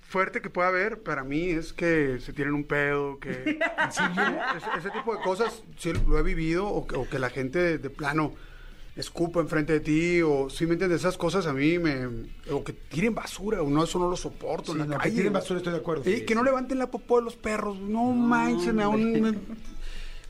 fuerte 0.07 0.41
que 0.41 0.49
puede 0.49 0.69
haber 0.69 1.01
para 1.03 1.23
mí 1.23 1.49
es 1.49 1.73
que 1.73 2.19
se 2.19 2.33
tienen 2.33 2.53
un 2.53 2.63
pedo, 2.63 3.19
que 3.19 3.29
ese, 3.89 4.03
ese 4.77 4.89
tipo 4.91 5.13
de 5.15 5.21
cosas 5.21 5.63
sí 5.77 5.91
lo 5.93 6.17
he 6.17 6.23
vivido, 6.23 6.67
o, 6.67 6.87
que- 6.87 6.95
o 6.95 7.09
que 7.09 7.19
la 7.19 7.29
gente 7.29 7.59
de, 7.59 7.77
de 7.77 7.89
plano 7.89 8.33
escupa 8.95 9.39
enfrente 9.41 9.73
de 9.73 9.79
ti, 9.79 10.21
o 10.23 10.49
si 10.49 10.65
me 10.65 10.73
entiendes, 10.73 11.01
esas 11.01 11.17
cosas 11.17 11.45
a 11.45 11.53
mí 11.53 11.77
me, 11.77 12.07
o 12.51 12.63
que 12.63 12.73
tiren 12.73 13.13
basura, 13.13 13.61
o 13.61 13.69
no, 13.69 13.83
eso 13.83 13.99
no 13.99 14.09
lo 14.09 14.15
soporto 14.17 14.71
Sí, 14.73 14.79
en 14.79 14.89
la 14.89 14.95
no, 14.97 15.01
que 15.03 15.11
tiren 15.11 15.33
basura, 15.33 15.57
estoy 15.57 15.73
de 15.73 15.79
acuerdo. 15.79 16.09
Y 16.09 16.15
Sí, 16.15 16.25
que 16.25 16.33
no 16.33 16.43
levanten 16.43 16.79
la 16.79 16.89
popó 16.89 17.17
de 17.19 17.25
los 17.25 17.35
perros, 17.35 17.79
no 17.79 18.05
manches, 18.13 18.73
me 18.73 18.81
da 18.81 18.87
un... 18.89 19.21
me- 19.21 19.33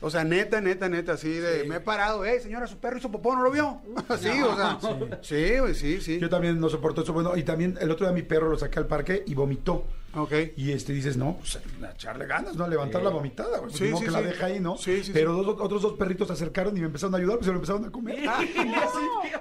o 0.00 0.10
sea, 0.10 0.22
neta, 0.24 0.60
neta, 0.60 0.88
neta, 0.88 1.12
así 1.14 1.28
de... 1.28 1.64
Me 1.64 1.76
he 1.76 1.80
parado, 1.80 2.24
eh, 2.24 2.38
señora, 2.40 2.66
su 2.66 2.78
perro 2.78 2.98
hizo 2.98 3.10
popó, 3.10 3.34
¿no 3.34 3.42
lo 3.42 3.50
vio? 3.50 3.80
Así, 4.08 4.28
o 4.42 4.54
sea... 4.54 4.78
Sí, 5.22 5.58
güey, 5.58 5.74
sí, 5.74 6.00
sí. 6.00 6.18
Yo 6.20 6.28
también 6.28 6.60
no 6.60 6.68
soporto 6.68 7.02
eso. 7.02 7.12
Bueno, 7.12 7.36
y 7.36 7.42
también 7.42 7.76
el 7.80 7.90
otro 7.90 8.06
día 8.06 8.14
mi 8.14 8.22
perro 8.22 8.48
lo 8.48 8.58
saqué 8.58 8.78
al 8.78 8.86
parque 8.86 9.24
y 9.26 9.34
vomitó. 9.34 9.84
Ok. 10.14 10.32
Y 10.56 10.72
este 10.72 10.92
dices, 10.94 11.16
no, 11.18 11.36
pues 11.36 11.56
a 11.56 11.90
echarle 11.92 12.26
ganas, 12.26 12.56
¿no? 12.56 12.64
A 12.64 12.68
levantar 12.68 13.02
la 13.02 13.10
vomitada, 13.10 13.58
güey. 13.58 13.70
Sí, 13.72 13.88
Sí, 13.90 13.92
sí, 13.98 14.04
que 14.06 14.10
la 14.10 14.22
deja 14.22 14.46
ahí, 14.46 14.58
¿no? 14.58 14.76
Sí, 14.78 15.04
sí, 15.04 15.10
Pero 15.12 15.38
sí. 15.38 15.44
dos- 15.44 15.56
otros 15.60 15.82
dos 15.82 15.92
perritos 15.94 16.26
se 16.28 16.32
acercaron 16.32 16.76
y 16.76 16.80
me 16.80 16.86
empezaron 16.86 17.14
a 17.14 17.18
ayudar, 17.18 17.36
pues 17.36 17.46
se 17.46 17.52
lo 17.52 17.56
empezaron 17.58 17.84
a 17.84 17.90
comer. 17.90 18.18
Y 18.24 18.26
así, 18.26 18.48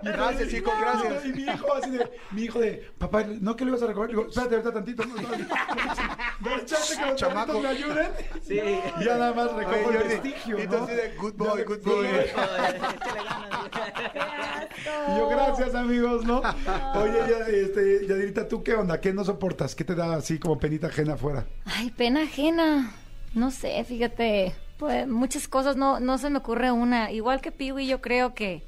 y 0.03 0.05
Gracias, 0.07 0.49
chicos, 0.49 0.73
gracias. 0.79 1.25
Y 1.25 1.29
mi 1.33 1.43
hijo 1.43 1.73
así 1.73 1.89
de, 1.91 2.11
mi 2.31 2.41
hijo 2.43 2.59
de, 2.59 2.91
papá, 2.97 3.23
¿no 3.23 3.55
que 3.55 3.63
lo 3.65 3.71
ibas 3.71 3.81
a 3.83 3.87
recoger? 3.87 4.09
Digo, 4.09 4.27
espérate 4.27 4.55
ahorita 4.55 4.73
tantito. 4.73 5.05
No, 5.05 5.15
no, 5.15 5.21
no, 5.21 6.65
chance 6.65 6.95
que 6.97 7.05
los 7.05 7.15
Chamaco. 7.15 7.53
perritos 7.53 7.61
me 7.63 7.69
ayuden. 7.69 8.07
Sí. 8.45 8.59
Y 8.99 9.05
ya 9.05 9.17
nada 9.17 9.33
más 9.33 9.53
recojo 9.53 9.91
el 9.91 9.97
vestigio, 10.07 10.63
y 10.63 10.67
tú 10.67 10.85
de, 10.85 11.15
good 11.17 11.33
boy, 11.33 11.63
good 11.63 11.81
boy. 11.83 12.07
Y 15.09 15.17
yo, 15.17 15.27
gracias, 15.29 15.75
amigos, 15.75 16.23
¿no? 16.25 16.39
Oye, 16.95 17.19
ya, 17.29 17.45
este, 17.47 18.05
Yadirita, 18.07 18.47
¿tú 18.47 18.63
qué 18.63 18.75
onda? 18.75 18.99
¿Qué 19.01 19.13
no 19.13 19.23
soportas? 19.23 19.75
¿Qué 19.75 19.83
te 19.83 19.95
da 19.95 20.15
así 20.15 20.39
como 20.39 20.56
penita 20.59 20.87
ajena 20.87 21.13
afuera? 21.13 21.45
Ay, 21.65 21.91
pena 21.91 22.23
ajena. 22.23 22.91
No 23.33 23.51
sé, 23.51 23.83
fíjate. 23.83 24.53
Pues 24.77 25.07
muchas 25.07 25.47
cosas 25.47 25.75
no, 25.75 25.99
no 25.99 26.17
se 26.17 26.29
me 26.29 26.37
ocurre 26.37 26.71
una. 26.71 27.11
Igual 27.11 27.41
que 27.41 27.51
Piwi, 27.51 27.87
yo 27.87 28.01
creo 28.01 28.33
que 28.33 28.63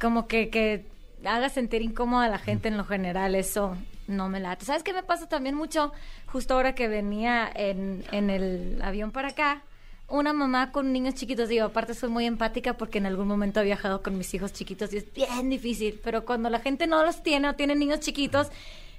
como 0.00 0.26
que, 0.26 0.48
que 0.48 0.86
haga 1.24 1.48
sentir 1.48 1.82
incómoda 1.82 2.26
a 2.26 2.28
la 2.28 2.38
gente 2.38 2.68
en 2.68 2.76
lo 2.76 2.84
general, 2.84 3.34
eso 3.34 3.76
no 4.06 4.28
me 4.28 4.40
late. 4.40 4.64
¿Sabes 4.64 4.82
qué 4.82 4.92
me 4.92 5.02
pasa 5.02 5.28
también 5.28 5.54
mucho? 5.54 5.92
Justo 6.26 6.54
ahora 6.54 6.74
que 6.74 6.88
venía 6.88 7.50
en, 7.54 8.04
en 8.12 8.30
el 8.30 8.80
avión 8.82 9.10
para 9.10 9.28
acá, 9.28 9.62
una 10.08 10.32
mamá 10.32 10.72
con 10.72 10.92
niños 10.92 11.14
chiquitos, 11.14 11.48
digo, 11.48 11.66
aparte 11.66 11.92
soy 11.94 12.08
muy 12.08 12.24
empática 12.24 12.76
porque 12.78 12.98
en 12.98 13.06
algún 13.06 13.28
momento 13.28 13.60
he 13.60 13.64
viajado 13.64 14.02
con 14.02 14.16
mis 14.16 14.32
hijos 14.32 14.52
chiquitos 14.54 14.92
y 14.94 14.98
es 14.98 15.12
bien 15.12 15.50
difícil, 15.50 16.00
pero 16.02 16.24
cuando 16.24 16.48
la 16.48 16.60
gente 16.60 16.86
no 16.86 17.04
los 17.04 17.22
tiene 17.22 17.48
o 17.48 17.54
tiene 17.54 17.74
niños 17.74 18.00
chiquitos, 18.00 18.48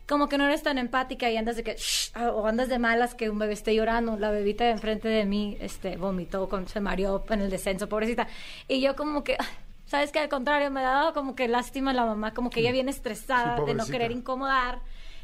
como 0.10 0.28
que 0.28 0.38
no 0.39 0.45
eres 0.45 0.64
tan 0.64 0.80
empática 0.80 1.30
y 1.30 1.38
andas 1.38 1.55
de 1.55 1.64
que 1.64 1.76
"Shh", 1.76 2.12
o 2.34 2.47
andas 2.47 2.68
de 2.68 2.80
malas 2.80 3.14
que 3.14 3.30
un 3.30 3.38
bebé 3.38 3.53
esté 3.53 3.76
llorando, 3.76 4.18
la 4.18 4.32
bebita 4.32 4.64
de 4.66 4.72
enfrente 4.72 5.07
de 5.07 5.24
mí 5.24 5.55
este 5.62 5.95
vomitó, 5.97 6.49
con, 6.49 6.68
se 6.68 6.82
mareó 6.82 7.24
en 7.30 7.41
el 7.41 7.49
descenso, 7.51 7.88
pobrecita. 7.88 8.28
Y 8.68 8.82
yo 8.82 8.95
como 8.95 9.24
que 9.24 9.38
sabes 9.86 10.12
que 10.12 10.20
al 10.20 10.28
contrario 10.28 10.72
me 10.72 10.82
daba 10.82 11.14
como 11.14 11.36
que 11.36 11.47
lástima 11.47 11.91
a 11.91 11.93
la 11.93 12.05
mamá, 12.05 12.34
como 12.34 12.49
que 12.49 12.62
ella 12.62 12.72
viene 12.72 12.89
estresada 12.91 13.57
Sí, 13.57 13.66
de 13.66 13.76
no 13.76 13.86
querer 13.86 14.12
incomodar. 14.12 14.82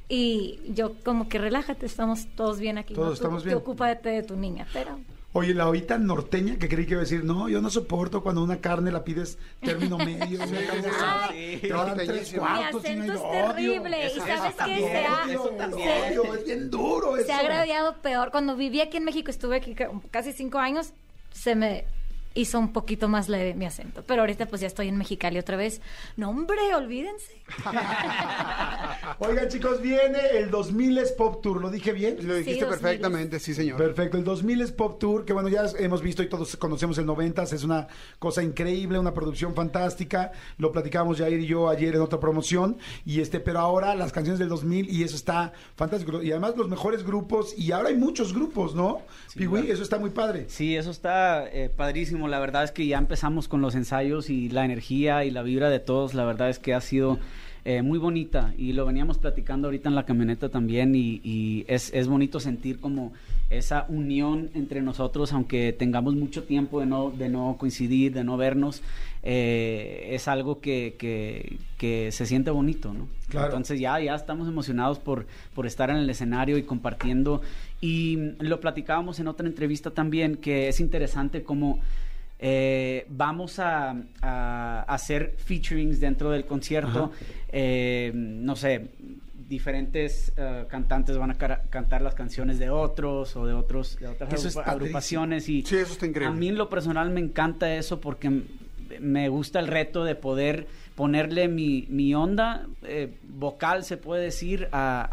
Y 0.08 0.60
yo 0.68 0.94
como 1.04 1.28
que 1.28 1.40
relájate, 1.40 1.88
estamos 1.88 2.28
todos 2.36 2.60
bien 2.60 2.78
aquí. 2.78 2.94
Todos 2.94 3.16
estamos 3.16 3.42
tú 3.42 3.48
bien. 3.48 3.58
ocúpate 3.58 4.10
de 4.10 4.22
tu 4.22 4.36
niña, 4.36 4.68
pero 4.72 5.00
Oye, 5.38 5.54
la 5.54 5.68
oíta 5.68 5.98
norteña 5.98 6.58
que 6.58 6.70
creí 6.70 6.86
que 6.86 6.92
iba 6.94 7.02
a 7.02 7.04
decir, 7.04 7.26
no, 7.26 7.50
yo 7.50 7.60
no 7.62 7.70
soporto 7.70 8.24
cuando 8.24 8.42
una 8.42 8.62
carne 8.62 8.90
la 8.90 9.04
pides 9.04 9.38
término 9.60 9.98
medio, 10.06 10.42
una 10.42 10.66
carne 10.66 10.88
asada, 10.88 11.28
sí. 11.28 11.60
te 11.62 11.74
van 11.74 11.94
tres 11.96 12.08
Norteñísimo. 12.08 12.42
Mi 12.44 12.48
cuartos 12.48 12.86
y 12.86 12.96
no 12.96 13.04
acento 13.04 13.14
es 13.14 13.20
odio. 13.20 13.54
terrible. 13.54 13.98
Y 14.00 14.06
Eso- 14.06 14.26
sabes 14.26 14.56
que 14.56 14.78
se 14.80 14.98
ha, 15.06 15.26
eso 15.30 15.50
El 15.50 15.58
también. 15.58 15.90
odio, 16.08 16.36
es 16.36 16.46
bien 16.46 16.70
duro 16.70 17.18
eso. 17.18 17.26
se 17.26 17.34
ha 17.34 17.40
agraviado 17.40 18.02
peor. 18.02 18.32
Cuando 18.32 18.56
viví 18.56 18.80
aquí 18.80 18.96
en 18.96 19.04
México, 19.04 19.30
estuve 19.30 19.58
aquí 19.58 19.76
ca- 19.76 19.92
casi 20.10 20.32
cinco 20.32 20.58
años, 20.60 20.94
se 21.32 21.54
me 21.54 21.84
hizo 22.36 22.60
un 22.60 22.74
poquito 22.74 23.08
más 23.08 23.30
leve 23.30 23.54
mi 23.56 23.66
acento. 23.66 24.04
Pero 24.06 24.22
ahorita 24.22 24.46
pues 24.46 24.62
ya 24.62 24.68
estoy 24.68 24.90
en 24.90 24.98
Mexicali 24.98 25.40
otra 25.40 25.58
vez. 25.58 25.82
No, 26.18 26.30
hombre, 26.30 26.76
olvídense. 26.76 27.42
Oigan, 29.20 29.48
chicos, 29.50 29.82
viene 29.82 30.20
el 30.34 30.52
2000 30.52 30.98
es 30.98 31.12
Pop 31.14 31.42
Tour, 31.42 31.62
¿lo 31.62 31.70
dije 31.70 31.94
bien? 31.94 32.18
Lo 32.28 32.36
dijiste 32.36 32.66
Sí, 32.66 32.70
perfectamente, 32.70 33.40
sí, 33.40 33.54
señor. 33.54 33.78
Perfecto, 33.78 34.18
el 34.18 34.24
2000 34.24 34.62
es 34.62 34.72
Pop 34.72 35.00
Tour, 35.00 35.26
que 35.26 35.34
bueno, 35.34 35.48
ya 35.50 35.64
hemos 35.80 36.02
visto 36.02 36.22
y 36.24 36.30
todos 36.30 36.58
conocemos 36.58 36.98
el 36.98 37.06
90, 37.06 37.44
es 37.44 37.64
una 37.64 37.88
cosa 38.20 38.44
increíble, 38.44 39.00
una 39.00 39.14
producción 39.14 39.54
fantástica, 39.56 40.32
lo 40.58 40.72
platicábamos 40.72 41.18
Jair 41.18 41.40
y 41.40 41.46
yo 41.46 41.70
ayer 41.70 41.96
en 41.96 42.02
otra 42.02 42.20
promoción, 42.20 42.78
y 43.06 43.22
este, 43.22 43.40
pero 43.40 43.60
ahora 43.60 43.96
las 43.96 44.12
canciones 44.12 44.40
del 44.40 44.50
2000 44.50 44.90
y 44.90 45.04
eso 45.04 45.16
está 45.16 45.54
fantástico, 45.76 46.22
y 46.22 46.32
además 46.32 46.58
los 46.58 46.68
mejores 46.68 47.04
grupos, 47.04 47.58
y 47.58 47.72
ahora 47.72 47.90
hay 47.90 47.96
muchos 47.96 48.34
grupos, 48.34 48.76
¿no? 48.76 49.04
Piwi, 49.36 49.70
eso 49.70 49.84
está 49.84 50.00
muy 50.00 50.10
padre. 50.10 50.46
Sí, 50.50 50.76
eso 50.76 50.92
está 50.92 51.48
eh, 51.48 51.70
padrísimo. 51.70 52.25
La 52.28 52.40
verdad 52.40 52.64
es 52.64 52.72
que 52.72 52.86
ya 52.88 52.98
empezamos 52.98 53.48
con 53.48 53.62
los 53.62 53.76
ensayos 53.76 54.30
y 54.30 54.50
la 54.50 54.66
energía 54.66 55.26
y 55.26 55.32
la 55.32 55.44
vibra 55.44 55.70
de 55.70 55.80
todos. 55.80 56.14
La 56.14 56.26
verdad 56.26 56.50
es 56.50 56.60
que 56.60 56.74
ha 56.74 56.82
sido 56.82 57.20
eh, 57.64 57.82
muy 57.82 57.98
bonita 57.98 58.54
y 58.58 58.74
lo 58.74 58.86
veníamos 58.86 59.18
platicando 59.18 59.68
ahorita 59.68 59.90
en 59.90 59.96
la 59.96 60.06
camioneta 60.06 60.50
también 60.50 60.94
y, 60.96 61.22
y 61.24 61.66
es, 61.68 61.92
es 61.94 62.08
bonito 62.08 62.40
sentir 62.40 62.80
como 62.80 63.14
esa 63.50 63.86
unión 63.90 64.50
entre 64.56 64.82
nosotros, 64.82 65.32
aunque 65.34 65.72
tengamos 65.72 66.16
mucho 66.16 66.44
tiempo 66.44 66.80
de 66.80 66.88
no, 66.88 67.12
de 67.12 67.30
no 67.30 67.56
coincidir, 67.60 68.14
de 68.14 68.24
no 68.24 68.38
vernos. 68.38 68.82
eh, 69.28 70.10
es 70.12 70.28
algo 70.28 70.62
que, 70.62 70.96
que, 71.00 71.58
que 71.78 72.12
se 72.12 72.28
siente 72.28 72.52
bonito, 72.52 72.94
¿no? 72.94 73.08
Claro. 73.28 73.48
Entonces 73.48 73.80
ya, 73.80 74.00
ya 74.00 74.14
estamos 74.14 74.48
emocionados 74.48 75.00
por, 75.00 75.26
por 75.56 75.66
estar 75.66 75.90
en 75.90 75.98
el 75.98 76.10
escenario 76.10 76.58
y 76.60 76.64
compartiendo. 76.64 77.42
Y 77.82 78.18
lo 78.40 78.60
platicábamos 78.60 79.20
en 79.20 79.28
otra 79.28 79.48
entrevista 79.48 79.90
también, 79.90 80.36
que 80.38 80.68
es 80.68 80.80
interesante 80.80 81.42
como 81.44 81.80
eh, 82.40 83.06
vamos 83.10 83.60
a, 83.60 83.96
a 84.22 84.82
hacer 84.88 85.36
featurings 85.38 86.00
dentro 86.00 86.32
del 86.32 86.46
concierto. 86.46 87.12
Eh, 87.50 88.12
no 88.14 88.56
sé, 88.56 88.90
diferentes 89.48 90.34
eh, 90.38 90.66
cantantes 90.68 91.18
van 91.18 91.32
a 91.32 91.36
cantar 91.36 92.02
las 92.02 92.16
canciones 92.16 92.58
de 92.60 92.70
otros 92.70 93.36
o 93.36 93.46
de 93.46 93.54
otros 93.54 93.98
de 94.00 94.08
otras 94.08 94.34
Eso 94.34 94.60
agrupa- 94.60 94.72
agrupaciones 94.72 95.48
y 95.50 95.62
Sí, 95.64 95.76
eso 95.78 95.94
está 95.94 96.06
increíble. 96.08 96.36
a 96.36 96.40
mí 96.40 96.48
en 96.48 96.58
lo 96.58 96.68
personal 96.70 97.10
me 97.12 97.20
encanta 97.22 97.74
eso 97.76 98.02
porque 98.02 98.42
me 99.00 99.30
gusta 99.30 99.60
el 99.60 99.68
reto 99.68 100.04
de 100.04 100.16
poder 100.16 100.68
ponerle 100.96 101.48
mi, 101.48 101.86
mi 101.90 102.16
onda 102.16 102.66
eh, 102.84 103.14
vocal, 103.28 103.84
se 103.84 103.98
puede 103.98 104.24
decir, 104.24 104.68
a, 104.72 105.08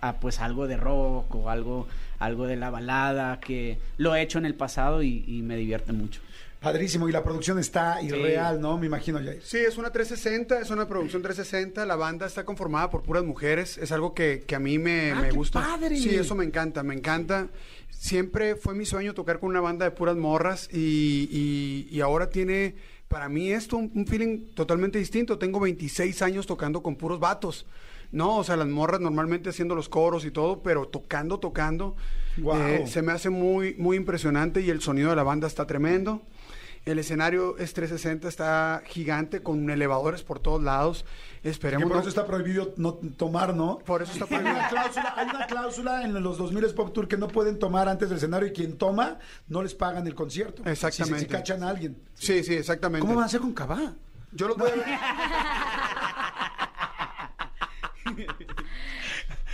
a- 0.00 0.08
a, 0.08 0.20
pues 0.20 0.40
algo 0.40 0.66
de 0.66 0.76
rock 0.76 1.34
o 1.34 1.48
algo, 1.50 1.86
algo 2.18 2.46
de 2.46 2.56
la 2.56 2.70
balada, 2.70 3.38
que 3.40 3.78
lo 3.96 4.14
he 4.14 4.22
hecho 4.22 4.38
en 4.38 4.46
el 4.46 4.54
pasado 4.54 5.02
y, 5.02 5.24
y 5.26 5.42
me 5.42 5.56
divierte 5.56 5.92
mucho. 5.92 6.20
Padrísimo, 6.64 7.08
y 7.08 7.12
la 7.12 7.22
producción 7.22 7.58
está 7.58 8.00
irreal, 8.02 8.60
¿no? 8.60 8.78
Me 8.78 8.86
imagino, 8.86 9.18
Jair. 9.18 9.42
Sí, 9.44 9.58
es 9.58 9.76
una 9.76 9.90
360, 9.92 10.60
es 10.60 10.70
una 10.70 10.88
producción 10.88 11.20
360. 11.22 11.84
La 11.84 11.94
banda 11.96 12.26
está 12.26 12.44
conformada 12.44 12.88
por 12.90 13.02
puras 13.02 13.22
mujeres. 13.22 13.76
Es 13.78 13.92
algo 13.92 14.14
que, 14.14 14.42
que 14.46 14.54
a 14.54 14.58
mí 14.58 14.78
me, 14.78 15.12
Ah, 15.12 15.20
me 15.20 15.28
qué 15.28 15.34
gusta. 15.36 15.60
padre. 15.60 15.96
Sí, 15.98 16.14
eso 16.14 16.34
me 16.34 16.44
encanta, 16.44 16.82
me 16.82 16.94
encanta. 16.94 17.48
Siempre 17.90 18.56
fue 18.56 18.74
mi 18.74 18.86
sueño 18.86 19.14
tocar 19.14 19.38
con 19.40 19.50
una 19.50 19.60
banda 19.60 19.84
de 19.84 19.90
puras 19.90 20.16
morras 20.16 20.68
y, 20.72 21.28
y- 21.30 21.88
y 21.94 22.00
ahora 22.00 22.30
tiene 22.30 22.74
para 23.08 23.28
mí 23.28 23.50
esto 23.52 23.76
un, 23.76 23.92
un 23.94 24.06
feeling 24.06 24.54
totalmente 24.54 24.98
distinto. 24.98 25.38
Tengo 25.38 25.60
26 25.60 26.22
años 26.22 26.46
tocando 26.46 26.82
con 26.82 26.96
puros 26.96 27.20
vatos. 27.20 27.66
No, 28.10 28.36
o 28.38 28.44
sea, 28.44 28.56
las 28.56 28.68
morras 28.68 29.00
normalmente 29.00 29.50
haciendo 29.50 29.74
los 29.74 29.88
coros 29.88 30.24
y 30.24 30.30
todo, 30.30 30.62
pero 30.62 30.86
tocando, 30.86 31.38
tocando. 31.40 31.96
Eh, 32.38 32.84
se 32.86 33.02
me 33.02 33.12
hace 33.12 33.28
muy, 33.30 33.74
muy 33.76 33.96
impresionante 33.96 34.60
y 34.60 34.70
el 34.70 34.80
sonido 34.80 35.10
de 35.10 35.16
la 35.16 35.22
banda 35.24 35.46
está 35.48 35.66
tremendo. 35.66 36.22
El 36.84 36.98
escenario 36.98 37.56
es 37.56 37.72
360, 37.72 38.28
está 38.28 38.82
gigante 38.86 39.42
con 39.42 39.70
elevadores 39.70 40.22
por 40.22 40.38
todos 40.38 40.62
lados. 40.62 41.06
Que 41.42 41.48
Esperemos. 41.48 41.84
por 41.88 41.94
no- 41.96 42.00
eso 42.00 42.08
está 42.10 42.26
prohibido 42.26 42.74
no 42.76 42.92
tomar, 42.94 43.54
¿no? 43.54 43.78
Por 43.78 44.02
eso 44.02 44.12
está 44.12 44.26
Hay 44.26 44.34
una 44.42 44.50
prohibido. 44.52 44.68
cláusula, 44.70 45.14
hay 45.16 45.28
una 45.28 45.46
cláusula 45.46 46.02
en 46.04 46.22
los 46.22 46.36
2000 46.36 46.74
Pop 46.74 46.92
Tour 46.92 47.08
que 47.08 47.16
no 47.16 47.28
pueden 47.28 47.58
tomar 47.58 47.88
antes 47.88 48.10
del 48.10 48.18
escenario 48.18 48.48
y 48.48 48.52
quien 48.52 48.76
toma 48.76 49.18
no 49.48 49.62
les 49.62 49.74
pagan 49.74 50.06
el 50.06 50.14
concierto. 50.14 50.62
Exactamente. 50.66 51.20
Si, 51.20 51.24
si 51.24 51.30
cachan 51.30 51.62
a 51.62 51.70
alguien. 51.70 51.96
Sí, 52.14 52.44
sí, 52.44 52.54
exactamente. 52.54 53.00
¿Cómo 53.00 53.14
van 53.14 53.22
a 53.24 53.26
hacer 53.26 53.40
con 53.40 53.54
Cabá? 53.54 53.94
Yo 54.32 54.48
los 54.48 54.56
voy 54.58 54.70
a 54.70 54.74
ver. 54.74 54.84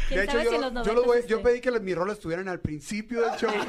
¿Quién 0.09 0.19
De 0.19 0.25
hecho, 0.25 0.43
yo, 0.43 0.51
los 0.51 0.61
yo 0.63 0.71
90 0.71 0.93
los 0.95 1.05
voy- 1.07 1.25
yo 1.29 1.43
pedí 1.43 1.61
que 1.61 1.71
las, 1.71 1.81
mis 1.83 1.95
rolas 1.95 2.17
estuvieran 2.17 2.49
al 2.49 2.59
principio 2.61 3.21
del 3.23 3.39
show. 3.39 3.51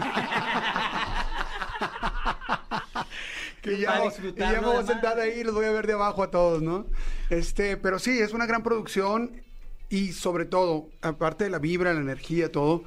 que 3.62 3.80
ya, 3.80 4.01
y 4.05 4.39
ya 4.39 4.62
me 4.62 4.68
voy 4.68 4.78
a 4.78 4.84
sentar 4.84 5.20
ahí 5.20 5.39
y 5.39 5.43
los 5.43 5.53
voy 5.53 5.66
a 5.66 5.72
ver 5.72 5.88
de 5.88 5.93
abajo 5.93 6.24
a 6.24 6.32
todos, 6.32 6.62
¿no? 6.62 6.86
Este, 7.30 7.78
pero 7.78 7.99
sí, 7.99 8.20
es 8.20 8.34
una 8.34 8.45
gran 8.45 8.64
producción 8.64 9.41
y 9.89 10.14
sobre 10.14 10.45
todo, 10.45 10.89
aparte 11.01 11.43
de 11.43 11.49
la 11.49 11.59
vibra, 11.59 11.93
la 11.93 11.99
energía, 11.99 12.51
todo, 12.51 12.84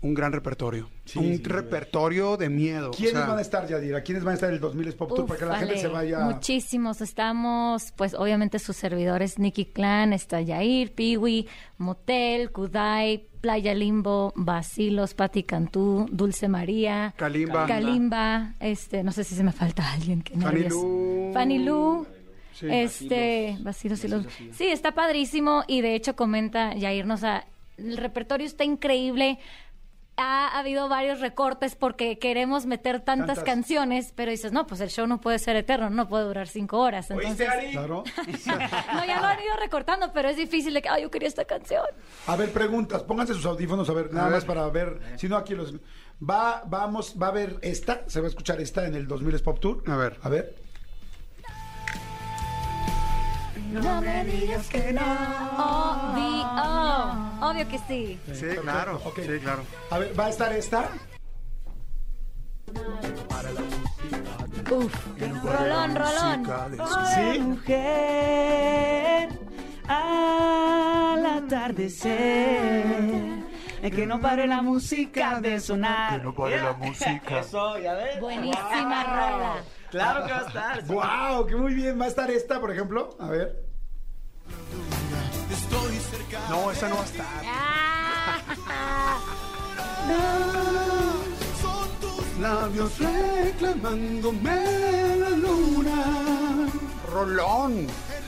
un 0.00 0.14
gran 0.14 0.32
repertorio. 0.32 0.88
Sí, 1.04 1.18
un 1.18 1.36
sí, 1.36 1.42
repertorio 1.42 2.36
de 2.36 2.48
miedo. 2.48 2.90
o 2.90 2.92
¿Quiénes 2.92 3.12
sea, 3.12 3.26
van 3.26 3.38
a 3.38 3.40
estar, 3.40 3.66
Yadira? 3.66 4.02
¿Quiénes 4.02 4.24
van 4.24 4.32
a 4.32 4.34
estar 4.34 4.48
en 4.48 4.56
el 4.56 4.60
2000 4.60 4.92
Pop 4.94 5.08
Tour 5.08 5.20
Uf, 5.22 5.28
para 5.28 5.38
que 5.38 5.46
la 5.46 5.58
gente 5.58 5.78
se 5.78 5.88
vaya? 5.88 6.20
Muchísimos. 6.20 7.00
Estamos, 7.00 7.92
pues, 7.96 8.14
obviamente 8.14 8.58
sus 8.58 8.76
servidores, 8.76 9.38
Nicky 9.38 9.66
Clan, 9.66 10.12
está 10.12 10.40
Yair, 10.40 10.92
Piwi, 10.92 11.48
Motel, 11.78 12.50
Kudai, 12.50 13.26
Playa 13.46 13.74
Limbo, 13.76 14.32
Basilos, 14.34 15.14
Pati 15.14 15.44
Cantú, 15.44 16.08
Dulce 16.10 16.48
María, 16.48 17.14
Kalimba. 17.16 17.64
Kalimba, 17.68 18.54
este, 18.58 19.04
no 19.04 19.12
sé 19.12 19.22
si 19.22 19.36
se 19.36 19.44
me 19.44 19.52
falta 19.52 19.92
alguien 19.92 20.20
que 20.22 20.34
no 20.36 20.48
Lu. 20.50 22.06
Sí. 22.52 22.66
este, 22.68 23.56
Basilos 23.60 24.02
y 24.02 24.08
los- 24.08 24.26
Sí, 24.52 24.66
está 24.66 24.90
padrísimo 24.96 25.62
y 25.68 25.80
de 25.80 25.94
hecho 25.94 26.16
comenta 26.16 26.74
Yair, 26.74 27.08
o 27.08 27.16
sea, 27.16 27.46
el 27.78 27.96
repertorio 27.98 28.44
está 28.48 28.64
increíble. 28.64 29.38
Ha 30.18 30.58
habido 30.58 30.88
varios 30.88 31.20
recortes 31.20 31.76
porque 31.76 32.18
queremos 32.18 32.64
meter 32.64 33.00
tantas 33.00 33.36
Tantas. 33.36 33.44
canciones, 33.44 34.12
pero 34.16 34.30
dices, 34.30 34.50
no, 34.50 34.66
pues 34.66 34.80
el 34.80 34.88
show 34.88 35.06
no 35.06 35.20
puede 35.20 35.38
ser 35.38 35.56
eterno, 35.56 35.90
no 35.90 36.08
puede 36.08 36.24
durar 36.24 36.48
cinco 36.48 36.78
horas. 36.78 37.10
Entonces, 37.10 37.46
Claro. 37.72 38.02
no, 38.94 39.04
ya 39.04 39.20
lo 39.20 39.26
han 39.26 39.40
ido 39.40 39.56
recortando, 39.60 40.12
pero 40.14 40.30
es 40.30 40.36
difícil 40.38 40.72
de 40.72 40.80
que, 40.80 40.88
ay, 40.88 41.02
yo 41.02 41.10
quería 41.10 41.28
esta 41.28 41.44
canción. 41.44 41.84
A 42.26 42.36
ver, 42.36 42.50
preguntas. 42.50 43.02
Pónganse 43.02 43.34
sus 43.34 43.44
audífonos 43.44 43.90
a 43.90 43.92
ver, 43.92 44.12
nada 44.12 44.28
A 44.28 44.30
más 44.30 44.44
para 44.46 44.66
ver. 44.70 45.00
Si 45.16 45.28
no, 45.28 45.36
aquí 45.36 45.54
los. 45.54 45.74
Va, 46.18 46.62
vamos, 46.66 47.14
va 47.20 47.28
a 47.28 47.32
ver 47.32 47.58
esta. 47.60 48.04
Se 48.08 48.20
va 48.20 48.26
a 48.26 48.30
escuchar 48.30 48.58
esta 48.60 48.86
en 48.86 48.94
el 48.94 49.06
2000 49.06 49.40
Pop 49.42 49.60
Tour. 49.60 49.82
A 49.86 49.96
ver. 49.96 50.18
A 50.22 50.28
ver. 50.30 50.56
No 53.82 54.00
me 54.00 54.24
digas 54.24 54.68
que 54.68 54.92
no. 54.92 55.02
Obvio, 55.58 57.50
obvio 57.50 57.68
que 57.68 57.78
sí. 57.86 58.18
Sí, 58.32 58.46
claro. 58.62 59.00
Ok. 59.04 59.20
Sí, 59.20 59.38
claro. 59.40 59.62
A 59.90 59.98
ver, 59.98 60.18
va 60.18 60.26
a 60.26 60.28
estar 60.30 60.52
esta. 60.52 60.88
Uf, 64.70 64.94
rolón, 65.44 65.94
rolón. 65.94 66.44
Sí. 67.14 67.38
mujer 67.40 69.28
al 69.88 71.26
atardecer. 71.26 72.16
Que 73.82 74.04
no 74.04 74.20
pare 74.20 74.48
la 74.48 74.62
música 74.62 75.40
de 75.40 75.60
sonar. 75.60 76.18
Que 76.18 76.24
no 76.24 76.34
pare 76.34 76.60
la 76.60 76.72
música. 76.72 77.38
Eso, 77.40 77.78
ya 77.78 77.94
ves. 77.94 78.18
Buenísima 78.20 79.04
rola. 79.04 79.62
Claro 79.90 80.26
que 80.26 80.32
va 80.32 80.38
a 80.38 80.46
estar. 80.46 80.84
¡Wow! 80.86 81.46
¡Qué 81.46 81.54
muy 81.54 81.72
bien! 81.72 82.00
Va 82.00 82.06
a 82.06 82.08
estar 82.08 82.28
esta, 82.30 82.60
por 82.60 82.72
ejemplo. 82.72 83.16
A 83.20 83.28
ver. 83.28 83.65
No, 86.50 86.70
esa 86.70 86.88
no 86.88 86.96
va 86.96 87.02
a 87.02 87.04
estar. 87.04 87.26
Ah. 87.44 88.38
Labios 92.40 92.92
reclamándome 92.98 95.16
la 95.18 95.30
luna. 95.30 96.68
Rolón. 97.12 97.86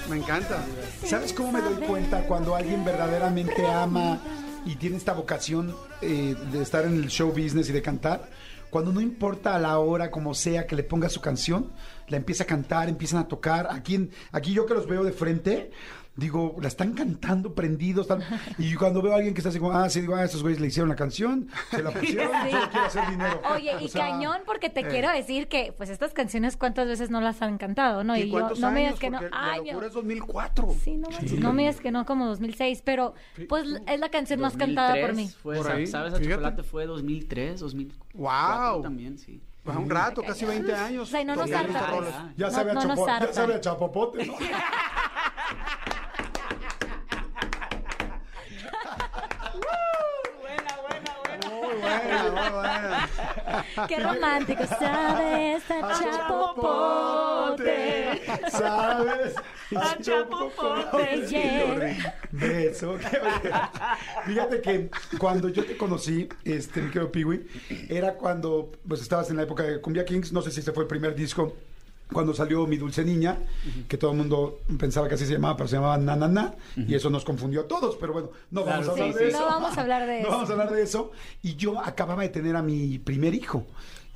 Me 0.09 0.17
encanta. 0.17 0.65
¿Sabes 1.05 1.33
cómo 1.33 1.53
me 1.53 1.61
doy 1.61 1.87
cuenta 1.87 2.27
cuando 2.27 2.55
alguien 2.55 2.85
verdaderamente 2.85 3.67
ama 3.67 4.21
y 4.65 4.77
tiene 4.77 4.97
esta 4.97 5.13
vocación 5.13 5.75
eh, 6.01 6.35
de 6.51 6.63
estar 6.63 6.87
en 6.87 6.95
el 6.95 7.09
show 7.09 7.31
business 7.31 7.69
y 7.69 7.73
de 7.73 7.83
cantar? 7.83 8.31
Cuando 8.71 8.93
no 8.93 9.01
importa 9.01 9.55
a 9.55 9.59
la 9.59 9.79
hora, 9.79 10.11
como 10.11 10.35
sea, 10.35 10.67
que 10.67 10.77
le 10.77 10.83
ponga 10.83 11.09
su 11.09 11.21
canción, 11.21 11.73
la 12.07 12.19
empieza 12.19 12.45
a 12.45 12.47
cantar, 12.47 12.89
empiezan 12.89 13.21
a 13.21 13.29
tocar. 13.29 13.69
Aquí, 13.71 14.11
aquí 14.31 14.53
yo 14.53 14.67
que 14.67 14.75
los 14.75 14.87
veo 14.87 15.05
de 15.05 15.13
frente, 15.13 15.71
digo, 16.19 16.57
la 16.61 16.67
están 16.67 16.95
cantando 16.95 17.55
prendidos. 17.55 18.11
están- 18.11 18.23
Y 18.59 18.75
cuando 18.75 19.01
veo 19.01 19.13
a 19.13 19.17
alguien 19.17 19.35
que 19.35 19.39
está 19.41 19.51
así 19.51 19.61
como, 19.61 19.73
ah, 19.73 19.89
sí, 19.89 20.01
digo, 20.01 20.17
ah, 20.17 20.25
estos 20.25 20.43
güeyes 20.43 20.61
le 20.61 20.67
hicieron 20.67 20.89
la 20.89 20.97
canción, 20.97 21.49
se 21.71 21.81
la 21.83 21.93
pusieron, 21.93 22.33
Sí. 22.45 22.51
solo 22.51 22.69
quiero 22.71 22.87
hacer 22.87 23.09
dinero. 23.11 23.41
Oye, 23.55 23.77
O 23.77 23.81
y 23.81 23.89
sea, 23.89 24.09
cañón, 24.11 24.39
porque 24.45 24.69
te 24.69 24.83
quiero 24.87 25.11
decir 25.11 25.47
que, 25.47 25.73
pues, 25.77 25.91
estas 25.91 26.13
canciones, 26.13 26.57
¿cuántas 26.57 26.89
veces 26.89 27.11
no 27.11 27.21
las 27.21 27.41
han 27.41 27.57
cantado, 27.57 28.03
no? 28.03 28.17
¿Y, 28.17 28.23
Y, 28.23 28.31
yo, 28.33 28.51
no 28.59 28.71
me 28.73 28.81
digas 28.81 28.99
que 28.99 29.11
no. 29.11 29.19
Porque 29.21 29.35
Ay, 29.37 29.61
la 29.61 29.67
locura 29.73 29.87
es 29.87 29.93
2004. 29.93 30.75
Sí, 30.83 30.97
no 30.97 31.09
manches, 31.09 31.39
no 31.39 31.53
me 31.53 31.63
digas 31.63 31.81
que 31.81 31.91
no, 31.93 32.05
como 32.05 32.27
2006, 32.27 32.83
pero, 32.85 33.15
pues, 33.49 33.65
es 33.87 34.01
la 34.01 34.09
canción 34.09 34.41
más 34.41 34.57
cantada 34.57 34.97
por 35.01 35.15
mí. 35.15 35.29
Fue, 35.29 35.57
Por 35.57 35.71
ahí, 35.71 35.87
¿Sabes? 35.87 36.15
A 36.15 36.21
chocolate 36.21 36.63
fue 36.65 36.87
2003, 36.87 37.61
2004 37.61 38.73
Wow. 38.73 38.83
también, 38.83 39.19
sí. 39.19 39.41
Pues 39.63 39.77
un 39.77 39.91
rato, 39.91 40.23
casi 40.23 40.45
20 40.47 40.75
años. 40.75 41.03
O 41.09 41.11
sea, 41.11 41.23
no 41.25 41.37
nos. 41.37 41.49
Ya 42.37 42.51
sabe 42.51 42.73
a 43.55 43.61
chapopote, 43.61 44.27
¿no? 44.27 44.35
buena, 51.81 52.23
muy 52.23 52.51
buena. 52.51 53.09
Qué 53.89 54.01
romántico, 54.01 54.67
¿sabes? 54.67 55.63
A 55.71 55.93
chapopote. 56.01 57.69
¿Sabes? 58.51 59.35
A 59.77 59.97
chapopote, 60.01 61.27
yeah. 61.29 62.17
Beso. 62.31 62.99
Fíjate 64.25 64.61
que 64.61 64.91
cuando 65.19 65.49
yo 65.49 65.65
te 65.65 65.77
conocí, 65.77 66.29
este, 66.45 66.83
mi 66.83 66.91
querido 66.91 67.11
Piwi, 67.13 67.47
era 67.89 68.15
cuando 68.15 68.73
pues 68.87 69.01
estabas 69.01 69.31
en 69.31 69.37
la 69.37 69.45
época 69.45 69.63
de 69.63 69.81
Cumbia 69.81 70.05
Kings, 70.05 70.33
no 70.33 70.43
sé 70.43 70.51
si 70.51 70.61
ese 70.61 70.73
fue 70.73 70.85
el 70.85 70.89
primer 70.89 71.15
disco 71.15 71.57
cuando 72.13 72.33
salió 72.35 72.67
Mi 72.67 72.77
Dulce 72.77 73.05
Niña, 73.05 73.39
que 73.89 73.97
todo 73.99 74.13
el 74.13 74.17
mundo 74.17 74.61
pensaba 74.79 75.09
que 75.09 75.15
así 75.15 75.27
se 75.27 75.35
llamaba, 75.35 75.57
pero 75.57 75.69
se 75.69 75.77
llamaba 75.77 75.99
Na 75.99 76.17
Na 76.17 76.29
Na, 76.29 76.55
y 76.77 76.95
eso 76.95 77.11
nos 77.11 77.25
confundió 77.25 77.63
a 77.63 77.69
todos, 77.69 77.97
pero 77.97 78.13
bueno, 78.13 78.31
no 78.51 78.65
vamos 78.65 78.89
a 78.89 78.93
hablar 78.93 79.13
sí, 79.13 79.19
de 79.19 79.25
no 79.33 79.39
eso. 79.39 79.47
vamos 79.47 79.77
a 79.77 79.81
hablar 79.81 80.07
de 80.07 80.13
No 80.23 80.29
eso. 80.29 80.31
vamos 80.31 80.49
a 80.51 80.53
hablar 80.53 80.71
de 80.73 80.83
eso. 80.83 81.11
Y 81.43 81.57
yo 81.57 81.79
acababa 81.81 82.23
de 82.23 82.29
tener 82.31 82.57
a 82.57 82.63
mi 82.63 82.99
primer 82.99 83.35
hijo. 83.35 83.67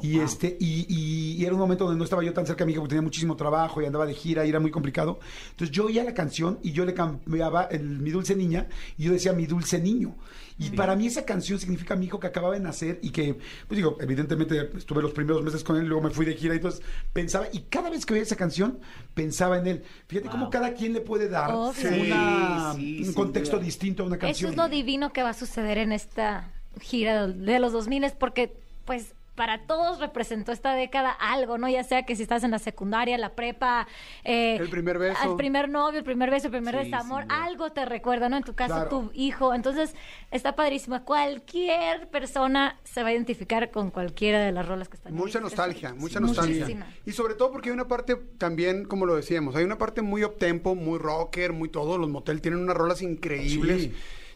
Y 0.00 0.18
este, 0.18 0.56
y, 0.58 0.84
y- 0.88 1.32
y 1.40 1.44
era 1.44 1.54
un 1.54 1.60
momento 1.60 1.84
donde 1.84 1.96
no 1.98 2.02
estaba 2.02 2.24
yo 2.24 2.32
tan 2.32 2.44
cerca 2.44 2.64
de 2.64 2.66
mi 2.66 2.72
hijo, 2.72 2.80
porque 2.82 2.90
tenía 2.96 3.02
muchísimo 3.02 3.36
trabajo 3.36 3.80
y 3.80 3.86
andaba 3.86 4.04
de 4.04 4.14
gira 4.14 4.44
y 4.44 4.48
era 4.48 4.58
muy 4.58 4.72
complicado. 4.72 5.20
Entonces 5.50 5.70
yo 5.70 5.84
oía 5.86 6.02
la 6.02 6.12
canción 6.12 6.58
y 6.62 6.72
yo 6.72 6.84
le 6.84 6.92
cambiaba 6.92 7.64
el 7.64 7.84
mi 8.00 8.10
dulce 8.10 8.34
niña 8.34 8.66
y 8.98 9.04
yo 9.04 9.12
decía 9.12 9.32
mi 9.32 9.46
dulce 9.46 9.78
niño. 9.78 10.16
Y 10.58 10.70
para 10.70 10.94
mí 10.96 11.06
esa 11.06 11.24
canción 11.24 11.58
significa 11.58 11.96
mi 11.96 12.06
hijo 12.06 12.20
que 12.20 12.26
acababa 12.26 12.54
de 12.54 12.60
nacer 12.60 12.98
y 13.02 13.10
que, 13.10 13.34
pues 13.66 13.76
digo, 13.76 13.96
evidentemente 14.00 14.70
estuve 14.76 15.02
los 15.02 15.12
primeros 15.12 15.42
meses 15.42 15.64
con 15.64 15.76
él, 15.76 15.86
luego 15.86 16.02
me 16.04 16.10
fui 16.10 16.24
de 16.26 16.34
gira 16.34 16.54
y 16.54 16.58
entonces 16.58 16.82
pensaba, 17.12 17.46
y 17.52 17.60
cada 17.68 17.90
vez 17.90 18.06
que 18.06 18.14
oía 18.14 18.22
esa 18.22 18.36
canción, 18.36 18.78
pensaba 19.14 19.58
en 19.58 19.66
él. 19.66 19.84
Fíjate 20.08 20.28
cómo 20.28 20.50
cada 20.50 20.74
quien 20.74 20.92
le 20.92 21.00
puede 21.00 21.28
dar 21.28 21.50
Obvio. 21.52 21.90
una- 22.04 22.72
Sí, 22.74 23.02
sí, 23.02 23.08
un 23.08 23.14
contexto 23.14 23.56
duda. 23.56 23.64
distinto 23.64 24.02
a 24.02 24.06
una 24.06 24.16
Eso 24.16 24.20
canción. 24.26 24.50
es 24.52 24.56
lo 24.56 24.68
divino 24.68 25.12
que 25.12 25.22
va 25.22 25.30
a 25.30 25.34
suceder 25.34 25.78
en 25.78 25.92
esta 25.92 26.50
gira 26.80 27.26
de 27.26 27.58
los 27.58 27.72
2000 27.72 28.12
porque, 28.18 28.52
pues, 28.84 29.14
para 29.34 29.66
todos 29.66 29.98
representó 29.98 30.52
esta 30.52 30.74
década 30.74 31.10
algo, 31.10 31.56
¿no? 31.56 31.68
Ya 31.68 31.84
sea 31.84 32.04
que 32.04 32.16
si 32.16 32.22
estás 32.22 32.44
en 32.44 32.50
la 32.50 32.58
secundaria, 32.58 33.16
la 33.16 33.34
prepa, 33.34 33.86
eh, 34.24 34.56
El 34.60 34.68
primer 34.68 34.98
beso. 34.98 35.30
el 35.30 35.36
primer 35.36 35.68
novio, 35.70 35.98
el 35.98 36.04
primer 36.04 36.30
beso, 36.30 36.48
el 36.48 36.52
primer 36.52 36.74
Sí, 36.78 36.84
desamor, 36.90 37.24
algo 37.30 37.70
te 37.72 37.84
recuerda, 37.86 38.28
¿no? 38.28 38.36
En 38.36 38.44
tu 38.44 38.54
caso, 38.54 38.74
Claro. 38.74 38.90
tu 38.90 39.10
hijo. 39.14 39.54
Entonces, 39.54 39.94
está 40.30 40.54
padrísimo. 40.54 41.02
Cualquier 41.04 42.08
persona 42.08 42.78
se 42.84 43.02
va 43.02 43.08
a 43.08 43.12
identificar 43.12 43.70
con 43.70 43.90
cualquiera 43.90 44.40
de 44.40 44.52
las 44.52 44.66
rolas 44.68 44.88
que 44.88 44.96
están. 44.96 45.14
Mucha 45.14 45.40
nostalgia, 45.40 45.94
mucha 45.94 46.20
Muchísima. 46.20 46.46
nostalgia. 46.50 46.86
Y 47.06 47.12
sobre 47.12 47.34
todo 47.34 47.52
porque 47.52 47.70
hay 47.70 47.74
una 47.74 47.88
parte 47.88 48.16
también, 48.38 48.84
como 48.84 49.06
lo 49.06 49.16
decíamos, 49.16 49.56
hay 49.56 49.64
una 49.64 49.78
parte 49.78 50.02
muy 50.02 50.24
up-tempo, 50.24 50.74
muy 50.74 50.98
rocker, 50.98 51.52
muy 51.52 51.68
todo. 51.70 51.96
Los 51.98 52.10
motel 52.10 52.40
tienen 52.42 52.60
unas 52.60 52.76
rolas 52.76 53.00
increíbles. 53.02 53.90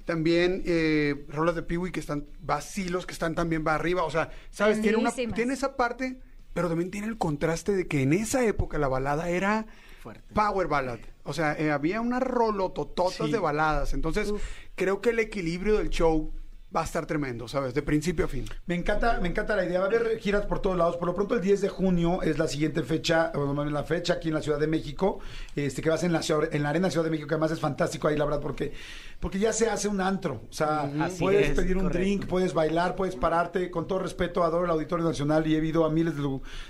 También 0.07 0.63
eh, 0.65 1.27
rolas 1.29 1.55
de 1.55 1.63
Peewee 1.63 1.93
que 1.93 2.01
están 2.01 2.25
vacilos, 2.41 3.05
que 3.05 3.13
están 3.13 3.35
también 3.35 3.63
va 3.67 3.75
arriba. 3.75 4.05
O 4.05 4.11
sea, 4.11 4.31
¿sabes? 4.51 4.81
Tiene, 4.81 4.97
una, 4.97 5.11
tiene 5.13 5.53
esa 5.53 5.77
parte, 5.77 6.21
pero 6.55 6.69
también 6.69 6.91
tiene 6.91 7.07
el 7.09 7.19
contraste 7.19 7.73
de 7.77 7.87
que 7.87 8.01
en 8.03 8.15
esa 8.15 8.43
época 8.47 8.79
la 8.79 8.89
balada 8.89 9.29
era 9.29 9.67
Fuerte. 10.03 10.33
power 10.33 10.69
ballad. 10.69 11.01
O 11.25 11.33
sea, 11.35 11.53
eh, 11.59 11.71
había 11.73 12.01
unas 12.01 12.23
rolotototas 12.23 13.27
Sí. 13.27 13.33
de 13.33 13.39
baladas. 13.39 13.93
Entonces, 13.95 14.33
creo 14.75 15.01
que 15.01 15.11
el 15.11 15.19
equilibrio 15.19 15.77
del 15.79 15.91
show 15.91 16.33
va 16.75 16.83
a 16.83 16.85
estar 16.85 17.07
tremendo, 17.07 17.49
¿sabes? 17.49 17.73
De 17.75 17.81
principio 17.81 18.27
a 18.27 18.29
fin. 18.29 18.45
Me 18.67 18.75
encanta, 18.75 19.19
me 19.21 19.29
encanta 19.29 19.57
la 19.57 19.65
idea. 19.65 19.79
Va 19.79 19.87
a 19.87 19.89
haber 19.89 20.19
giras 20.19 20.45
por 20.47 20.61
todos 20.61 20.77
lados. 20.77 20.97
Por 20.99 21.07
lo 21.09 21.15
pronto, 21.15 21.35
el 21.35 21.41
10 21.41 21.61
de 21.63 21.69
junio 21.69 22.21
es 22.23 22.39
la 22.39 22.49
siguiente 22.49 22.83
fecha, 22.83 23.33
o 23.35 23.47
más 23.55 23.65
bien 23.65 23.73
la 23.73 23.85
fecha 23.85 24.15
aquí 24.15 24.29
en 24.29 24.35
la 24.35 24.43
Ciudad 24.43 24.59
de 24.59 24.67
México, 24.67 25.21
este 25.55 25.81
que 25.81 25.89
va 25.89 25.95
a 25.95 25.99
ser 25.99 26.09
en 26.09 26.13
la, 26.13 26.23
ciudad- 26.23 26.53
en 26.55 26.63
la 26.63 26.71
Arena 26.71 26.91
Ciudad 26.91 27.05
de 27.05 27.11
México, 27.11 27.29
que 27.29 27.35
además 27.35 27.53
es 27.53 27.61
fantástico 27.61 28.09
ahí, 28.09 28.17
la 28.19 28.25
verdad, 28.27 28.41
porque, 28.41 28.73
porque 29.21 29.39
ya 29.39 29.53
se 29.53 29.69
hace 29.69 29.89
un 29.89 30.01
antro. 30.01 30.43
O 30.49 30.53
sea, 30.53 30.91
Así 31.01 31.21
puedes 31.21 31.51
es, 31.51 31.57
pedir 31.57 31.77
un 31.77 31.85
correcto. 31.85 31.99
drink, 31.99 32.27
puedes 32.27 32.53
bailar, 32.55 32.97
puedes 32.97 33.17
pararte. 33.17 33.71
Con 33.71 33.87
todo 33.87 34.01
respeto, 34.01 34.45
adoro 34.45 34.65
el 34.65 34.71
Auditorio 34.71 35.05
Nacional 35.05 35.47
y 35.47 35.57
he 35.57 35.65
ido 35.65 35.85
a 35.85 35.91
miles 35.91 36.15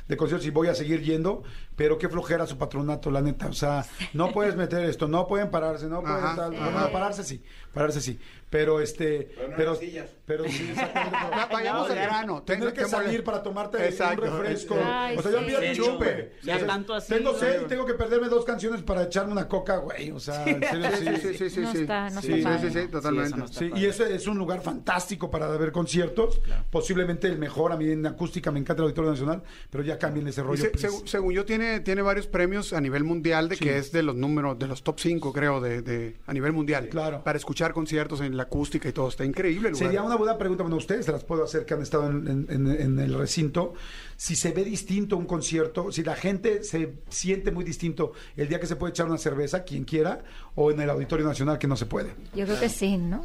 de, 0.08 0.16
conciertos 0.16 0.46
y 0.46 0.50
voy 0.50 0.68
a 0.68 0.74
seguir 0.74 1.02
yendo, 1.02 1.42
pero 1.74 1.98
qué 1.98 2.08
flojera 2.08 2.46
su 2.46 2.56
patronato, 2.56 3.10
la 3.10 3.20
neta. 3.20 3.48
O 3.48 3.52
sea, 3.52 3.84
no 4.14 4.32
puedes 4.32 4.56
meter 4.56 4.84
esto, 4.84 5.08
no 5.08 5.26
pueden 5.26 5.50
pararse, 5.50 5.86
no 5.86 6.02
pueden 6.02 6.36
tal. 6.36 6.50
Bueno, 6.52 6.90
pararse 6.92 7.24
sí, 7.24 7.42
pararse 7.74 8.00
sí. 8.00 8.18
Pero 8.48 8.80
este, 8.80 9.32
Pero 9.34 9.48
no 9.48 9.56
pero, 9.56 9.74
sillas. 9.74 10.08
sí, 10.48 10.72
Vayamos 11.52 11.88
No, 11.88 11.92
al 11.92 11.98
grano. 11.98 12.42
Tener 12.44 12.72
Ten- 12.72 12.84
que 12.84 12.88
salir 12.88 13.24
para 13.24 13.42
tomarte 13.42 13.84
Exacto. 13.84 14.22
un 14.22 14.30
refresco. 14.30 14.76
Ay, 14.82 15.16
o 15.16 15.22
sea, 15.22 15.32
yo 15.32 15.60
sí. 15.60 15.72
chupe. 15.74 16.32
ya 16.44 16.54
O 16.54 16.58
sea, 16.58 16.66
tanto 16.68 16.94
así, 16.94 17.12
Tengo 17.12 17.34
sed 17.34 17.62
y 17.62 17.64
tengo 17.66 17.84
que 17.84 17.94
perderme 17.94 18.28
dos 18.28 18.44
canciones 18.44 18.82
para 18.82 19.02
echarme 19.02 19.32
una 19.32 19.48
coca, 19.48 19.78
güey. 19.78 20.12
O 20.12 20.20
sea, 20.20 20.44
en 20.46 20.62
serio, 20.62 20.90
sí. 20.96 21.04
Sí, 21.06 21.16
sí, 21.16 21.38
sí, 21.38 21.50
sí, 21.50 21.60
No 21.60 21.72
sí. 21.72 21.78
está- 21.80 22.10
no 22.10 22.22
sí, 22.22 22.35
sí, 22.42 22.48
sí, 22.70 22.80
sí, 22.80 22.88
totalmente. 22.88 23.40
Sí, 23.52 23.64
eso 23.66 23.76
y 23.76 23.84
ese 23.86 24.14
es 24.14 24.26
un 24.26 24.38
lugar 24.38 24.60
fantástico 24.62 25.30
para 25.30 25.48
ver 25.56 25.72
conciertos. 25.72 26.40
Posiblemente 26.70 27.26
el 27.28 27.38
mejor. 27.38 27.72
A 27.72 27.76
mí 27.76 27.88
en 27.90 28.04
acústica 28.06 28.50
me 28.50 28.58
encanta 28.60 28.82
el 28.82 28.84
Auditorio 28.84 29.10
Nacional, 29.10 29.42
pero 29.70 29.82
ya 29.84 29.98
cambien 29.98 30.26
ese 30.28 30.42
rollo. 30.42 30.62
se- 30.62 30.72
segu- 30.72 31.06
según 31.06 31.32
yo 31.34 31.44
tiene 31.44 31.80
tiene 31.80 32.02
varios 32.02 32.26
premios 32.26 32.72
a 32.72 32.80
nivel 32.80 33.04
mundial 33.04 33.48
de 33.48 33.56
Sí. 33.56 33.64
que 33.64 33.78
es 33.78 33.92
de 33.92 34.02
los 34.02 34.14
números 34.16 34.58
de 34.58 34.66
los 34.66 34.82
top 34.82 34.98
5 35.00 35.32
creo 35.32 35.60
de, 35.60 35.82
de- 35.82 36.16
a 36.26 36.32
nivel 36.32 36.52
mundial 36.52 36.88
Claro. 36.88 37.22
para 37.24 37.38
escuchar 37.38 37.72
conciertos 37.72 38.20
en 38.20 38.36
la 38.36 38.44
acústica 38.44 38.88
y 38.88 38.92
todo 38.92 39.08
está 39.08 39.24
increíble 39.24 39.68
el 39.68 39.72
lugar. 39.74 39.86
Sería 39.88 40.02
una 40.02 40.16
buena 40.16 40.38
pregunta, 40.38 40.62
bueno, 40.62 40.76
ustedes 40.76 41.04
se 41.06 41.12
las 41.12 41.24
puedo 41.24 41.44
hacer 41.44 41.64
que 41.64 41.74
han 41.74 41.82
estado 41.82 42.08
en, 42.10 42.26
en- 42.28 42.46
en- 42.50 42.80
en 42.80 42.98
el 42.98 43.14
recinto. 43.14 43.74
Si 44.16 44.34
se 44.34 44.52
ve 44.52 44.64
distinto 44.64 45.16
un 45.16 45.26
concierto, 45.26 45.92
si 45.92 46.02
la 46.02 46.14
gente 46.14 46.62
se 46.64 46.94
siente 47.08 47.50
muy 47.50 47.64
distinto 47.64 48.12
el 48.36 48.48
día 48.48 48.58
que 48.58 48.66
se 48.66 48.76
puede 48.76 48.90
echar 48.90 49.06
una 49.06 49.18
cerveza, 49.18 49.64
quien 49.64 49.84
quiera, 49.84 50.24
o 50.54 50.70
en 50.70 50.80
el 50.80 50.90
Auditorio 50.90 51.26
Nacional 51.26 51.58
que 51.58 51.66
no 51.66 51.76
se 51.76 51.86
puede. 51.86 52.14
Yo 52.34 52.44
creo 52.46 52.58
que 52.58 52.68
sí, 52.68 52.96
¿no? 52.96 53.24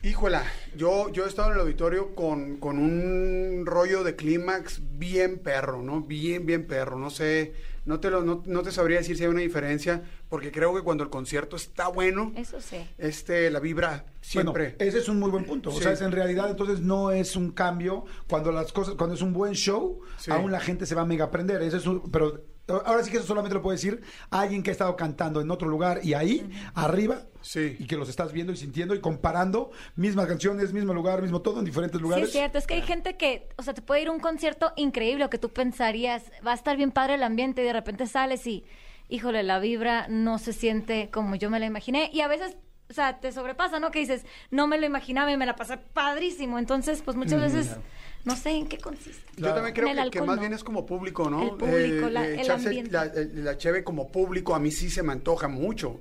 Híjola, 0.00 0.44
yo, 0.76 1.10
yo 1.10 1.24
he 1.24 1.28
estado 1.28 1.48
en 1.48 1.54
el 1.54 1.60
auditorio 1.60 2.14
con, 2.14 2.58
con 2.58 2.78
un 2.78 3.66
rollo 3.66 4.04
de 4.04 4.14
clímax 4.14 4.80
bien 4.92 5.38
perro, 5.38 5.82
¿no? 5.82 6.02
Bien, 6.02 6.46
bien 6.46 6.68
perro. 6.68 7.00
No 7.00 7.10
sé, 7.10 7.52
no 7.84 7.98
te, 7.98 8.08
lo, 8.08 8.22
no, 8.22 8.44
no 8.46 8.62
te 8.62 8.70
sabría 8.70 8.98
decir 8.98 9.16
si 9.16 9.24
hay 9.24 9.28
una 9.28 9.40
diferencia, 9.40 10.04
porque 10.28 10.52
creo 10.52 10.74
que 10.74 10.82
cuando 10.82 11.04
el 11.04 11.10
concierto 11.10 11.56
está 11.56 11.88
bueno, 11.88 12.32
Eso 12.36 12.60
sí. 12.60 12.76
este, 12.98 13.50
la 13.50 13.60
vibra 13.60 14.04
siempre. 14.20 14.74
Bueno, 14.78 14.90
ese 14.90 14.98
es 14.98 15.08
un 15.08 15.18
muy 15.18 15.30
buen 15.30 15.44
punto. 15.44 15.70
O 15.70 15.72
Sí. 15.72 15.82
sea, 15.82 15.92
es 15.92 16.00
en 16.02 16.12
realidad 16.12 16.50
entonces 16.50 16.80
no 16.80 17.10
es 17.10 17.36
un 17.36 17.50
cambio 17.52 18.04
cuando 18.28 18.52
las 18.52 18.72
cosas, 18.72 18.94
cuando 18.94 19.14
es 19.14 19.22
un 19.22 19.32
buen 19.32 19.54
show, 19.54 20.00
Sí. 20.18 20.30
aún 20.30 20.52
la 20.52 20.60
gente 20.60 20.86
se 20.86 20.94
va 20.94 21.02
a 21.02 21.06
mega 21.06 21.24
aprender. 21.26 21.62
Ese 21.62 21.78
es 21.78 21.86
un- 21.86 22.10
pero 22.10 22.44
ahora 22.84 23.02
sí 23.02 23.10
que 23.10 23.16
eso 23.16 23.26
solamente 23.26 23.54
lo 23.54 23.62
puede 23.62 23.76
decir 23.76 24.02
alguien 24.28 24.62
que 24.62 24.68
ha 24.70 24.72
estado 24.72 24.94
cantando 24.96 25.40
en 25.40 25.50
otro 25.50 25.68
lugar 25.68 26.00
y 26.02 26.12
ahí 26.12 26.50
arriba 26.74 27.22
Sí. 27.40 27.76
y 27.78 27.86
que 27.86 27.96
los 27.96 28.10
estás 28.10 28.32
viendo 28.32 28.52
y 28.52 28.56
sintiendo 28.58 28.94
y 28.94 29.00
comparando 29.00 29.70
mismas 29.96 30.26
canciones, 30.26 30.74
mismo 30.74 30.92
lugar, 30.92 31.22
mismo 31.22 31.40
todo 31.40 31.60
en 31.60 31.64
diferentes 31.64 31.98
Sí, 31.98 32.02
lugares. 32.02 32.26
es 32.26 32.32
cierto. 32.32 32.58
Es 32.58 32.66
que 32.66 32.74
hay 32.74 32.82
gente 32.82 33.16
que, 33.16 33.48
o 33.56 33.62
sea, 33.62 33.72
te 33.72 33.80
puede 33.80 34.02
ir 34.02 34.08
a 34.08 34.12
un 34.12 34.20
concierto 34.20 34.72
increíble 34.76 35.24
o 35.24 35.30
que 35.30 35.38
tú 35.38 35.48
pensarías, 35.48 36.24
va 36.46 36.50
a 36.50 36.54
estar 36.54 36.76
bien 36.76 36.90
padre 36.90 37.14
el 37.14 37.22
ambiente 37.22 37.62
y 37.62 37.64
de 37.64 37.72
repente 37.72 38.06
sales 38.06 38.46
y, 38.46 38.64
híjole, 39.08 39.42
la 39.42 39.58
vibra 39.58 40.06
no 40.08 40.38
se 40.38 40.52
siente 40.52 41.10
como 41.10 41.34
yo 41.34 41.50
me 41.50 41.60
la 41.60 41.66
imaginé. 41.66 42.10
Y 42.12 42.20
a 42.20 42.28
veces, 42.28 42.56
o 42.90 42.92
sea, 42.92 43.20
te 43.20 43.32
sobrepasa, 43.32 43.80
¿no? 43.80 43.90
Que 43.90 44.00
dices, 44.00 44.24
no 44.50 44.66
me 44.66 44.78
lo 44.78 44.86
imaginaba 44.86 45.30
y 45.30 45.36
me 45.36 45.46
la 45.46 45.56
pasé 45.56 45.76
padrísimo. 45.78 46.58
Entonces, 46.58 47.02
pues 47.02 47.16
muchas 47.16 47.40
veces, 47.40 47.76
no 48.24 48.36
sé 48.36 48.50
en 48.50 48.66
qué 48.66 48.78
consiste. 48.78 49.22
Yo 49.36 49.54
también 49.54 49.72
creo 49.72 49.88
En 49.88 49.98
el 50.00 50.10
que, 50.10 50.20
más 50.20 50.34
no. 50.36 50.40
bien 50.40 50.52
es 50.52 50.64
como 50.64 50.84
público, 50.84 51.30
¿no? 51.30 51.42
El 51.44 51.50
público, 51.56 52.08
la- 52.10 52.26
el 52.26 52.40
echarse 52.40 52.66
ambiente. 52.66 52.90
La, 52.90 53.10
la 53.34 53.56
cheve 53.56 53.84
como 53.84 54.08
público 54.10 54.54
a 54.54 54.58
mí 54.58 54.72
sí 54.72 54.90
se 54.90 55.02
me 55.04 55.12
antoja 55.12 55.46
mucho. 55.46 56.00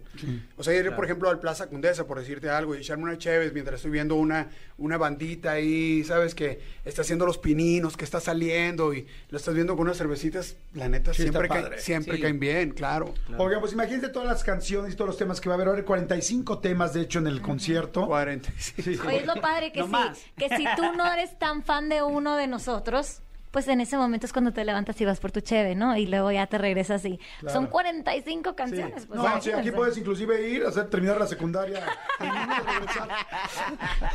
O 0.57 0.63
sea, 0.63 0.73
ir, 0.73 0.91
por 0.95 1.05
ejemplo, 1.05 1.29
al 1.29 1.39
Plaza 1.39 1.67
Condesa, 1.67 2.07
por 2.07 2.19
decirte 2.19 2.49
algo, 2.49 2.73
y 2.75 2.79
echarme 2.79 3.03
una 3.03 3.17
cheves 3.19 3.53
mientras 3.53 3.75
estoy 3.75 3.91
viendo 3.91 4.15
una, 4.15 4.49
una 4.79 4.97
bandita 4.97 5.51
ahí, 5.51 6.03
¿sabes? 6.03 6.33
Que 6.33 6.59
está 6.83 7.03
haciendo 7.03 7.27
los 7.27 7.37
pininos, 7.37 7.95
que 7.95 8.05
está 8.05 8.19
saliendo 8.19 8.91
y 8.95 9.05
lo 9.29 9.37
estás 9.37 9.53
viendo 9.53 9.75
con 9.75 9.85
unas 9.85 9.97
cervecitas, 9.97 10.55
la 10.73 10.89
neta, 10.89 11.13
Sí, 11.13 11.21
siempre, 11.21 11.47
caen, 11.47 11.67
siempre 11.77 12.15
Sí. 12.15 12.21
caen 12.23 12.39
bien, 12.39 12.71
claro. 12.71 13.13
Oigan, 13.37 13.59
pues 13.59 13.73
imagínense 13.73 14.09
todas 14.09 14.27
las 14.27 14.43
canciones 14.43 14.93
y 14.93 14.95
todos 14.95 15.09
los 15.09 15.17
temas 15.17 15.39
que 15.39 15.47
va 15.49 15.53
a 15.53 15.57
haber. 15.57 15.67
Va 15.67 15.71
a 15.71 15.73
haber 15.73 15.85
45 15.85 16.57
temas, 16.59 16.93
de 16.93 17.01
hecho, 17.01 17.19
en 17.19 17.27
el 17.27 17.41
concierto. 17.41 18.07
45. 18.07 18.81
Sí. 18.81 18.99
Oye, 19.07 19.17
es 19.19 19.25
lo 19.27 19.35
padre 19.35 19.71
que 19.71 19.81
No 19.81 20.13
si, 20.15 20.21
que 20.37 20.49
si 20.55 20.65
tú 20.75 20.81
no 20.97 21.11
eres 21.11 21.37
tan 21.37 21.61
fan 21.61 21.89
de 21.89 22.01
uno 22.07 22.35
de 22.35 22.47
nosotros, 22.47 23.21
pues 23.51 23.67
en 23.69 23.79
ese 23.81 23.97
momento 23.97 24.25
es 24.25 24.33
cuando 24.33 24.51
te 24.51 24.63
levantas 24.65 24.99
y 25.01 25.05
vas 25.05 25.19
por 25.19 25.31
tu 25.31 25.39
cheve, 25.41 25.73
¿no? 25.73 25.95
Y 25.97 26.05
luego 26.05 26.31
ya 26.31 26.47
te 26.47 26.57
regresas 26.57 27.03
y 27.05 27.17
Claro. 27.39 27.53
son 27.55 27.67
45 27.67 28.49
Sí. 28.51 28.55
canciones. 28.55 29.05
Pues, 29.07 29.19
no, 29.19 29.41
sí, 29.41 29.51
aquí 29.51 29.71
puedes 29.71 29.97
inclusive 29.97 30.47
ir 30.49 30.65
a 30.65 30.69
hacer, 30.69 30.89
terminar 30.89 31.17
la 31.19 31.27
secundaria. 31.27 31.83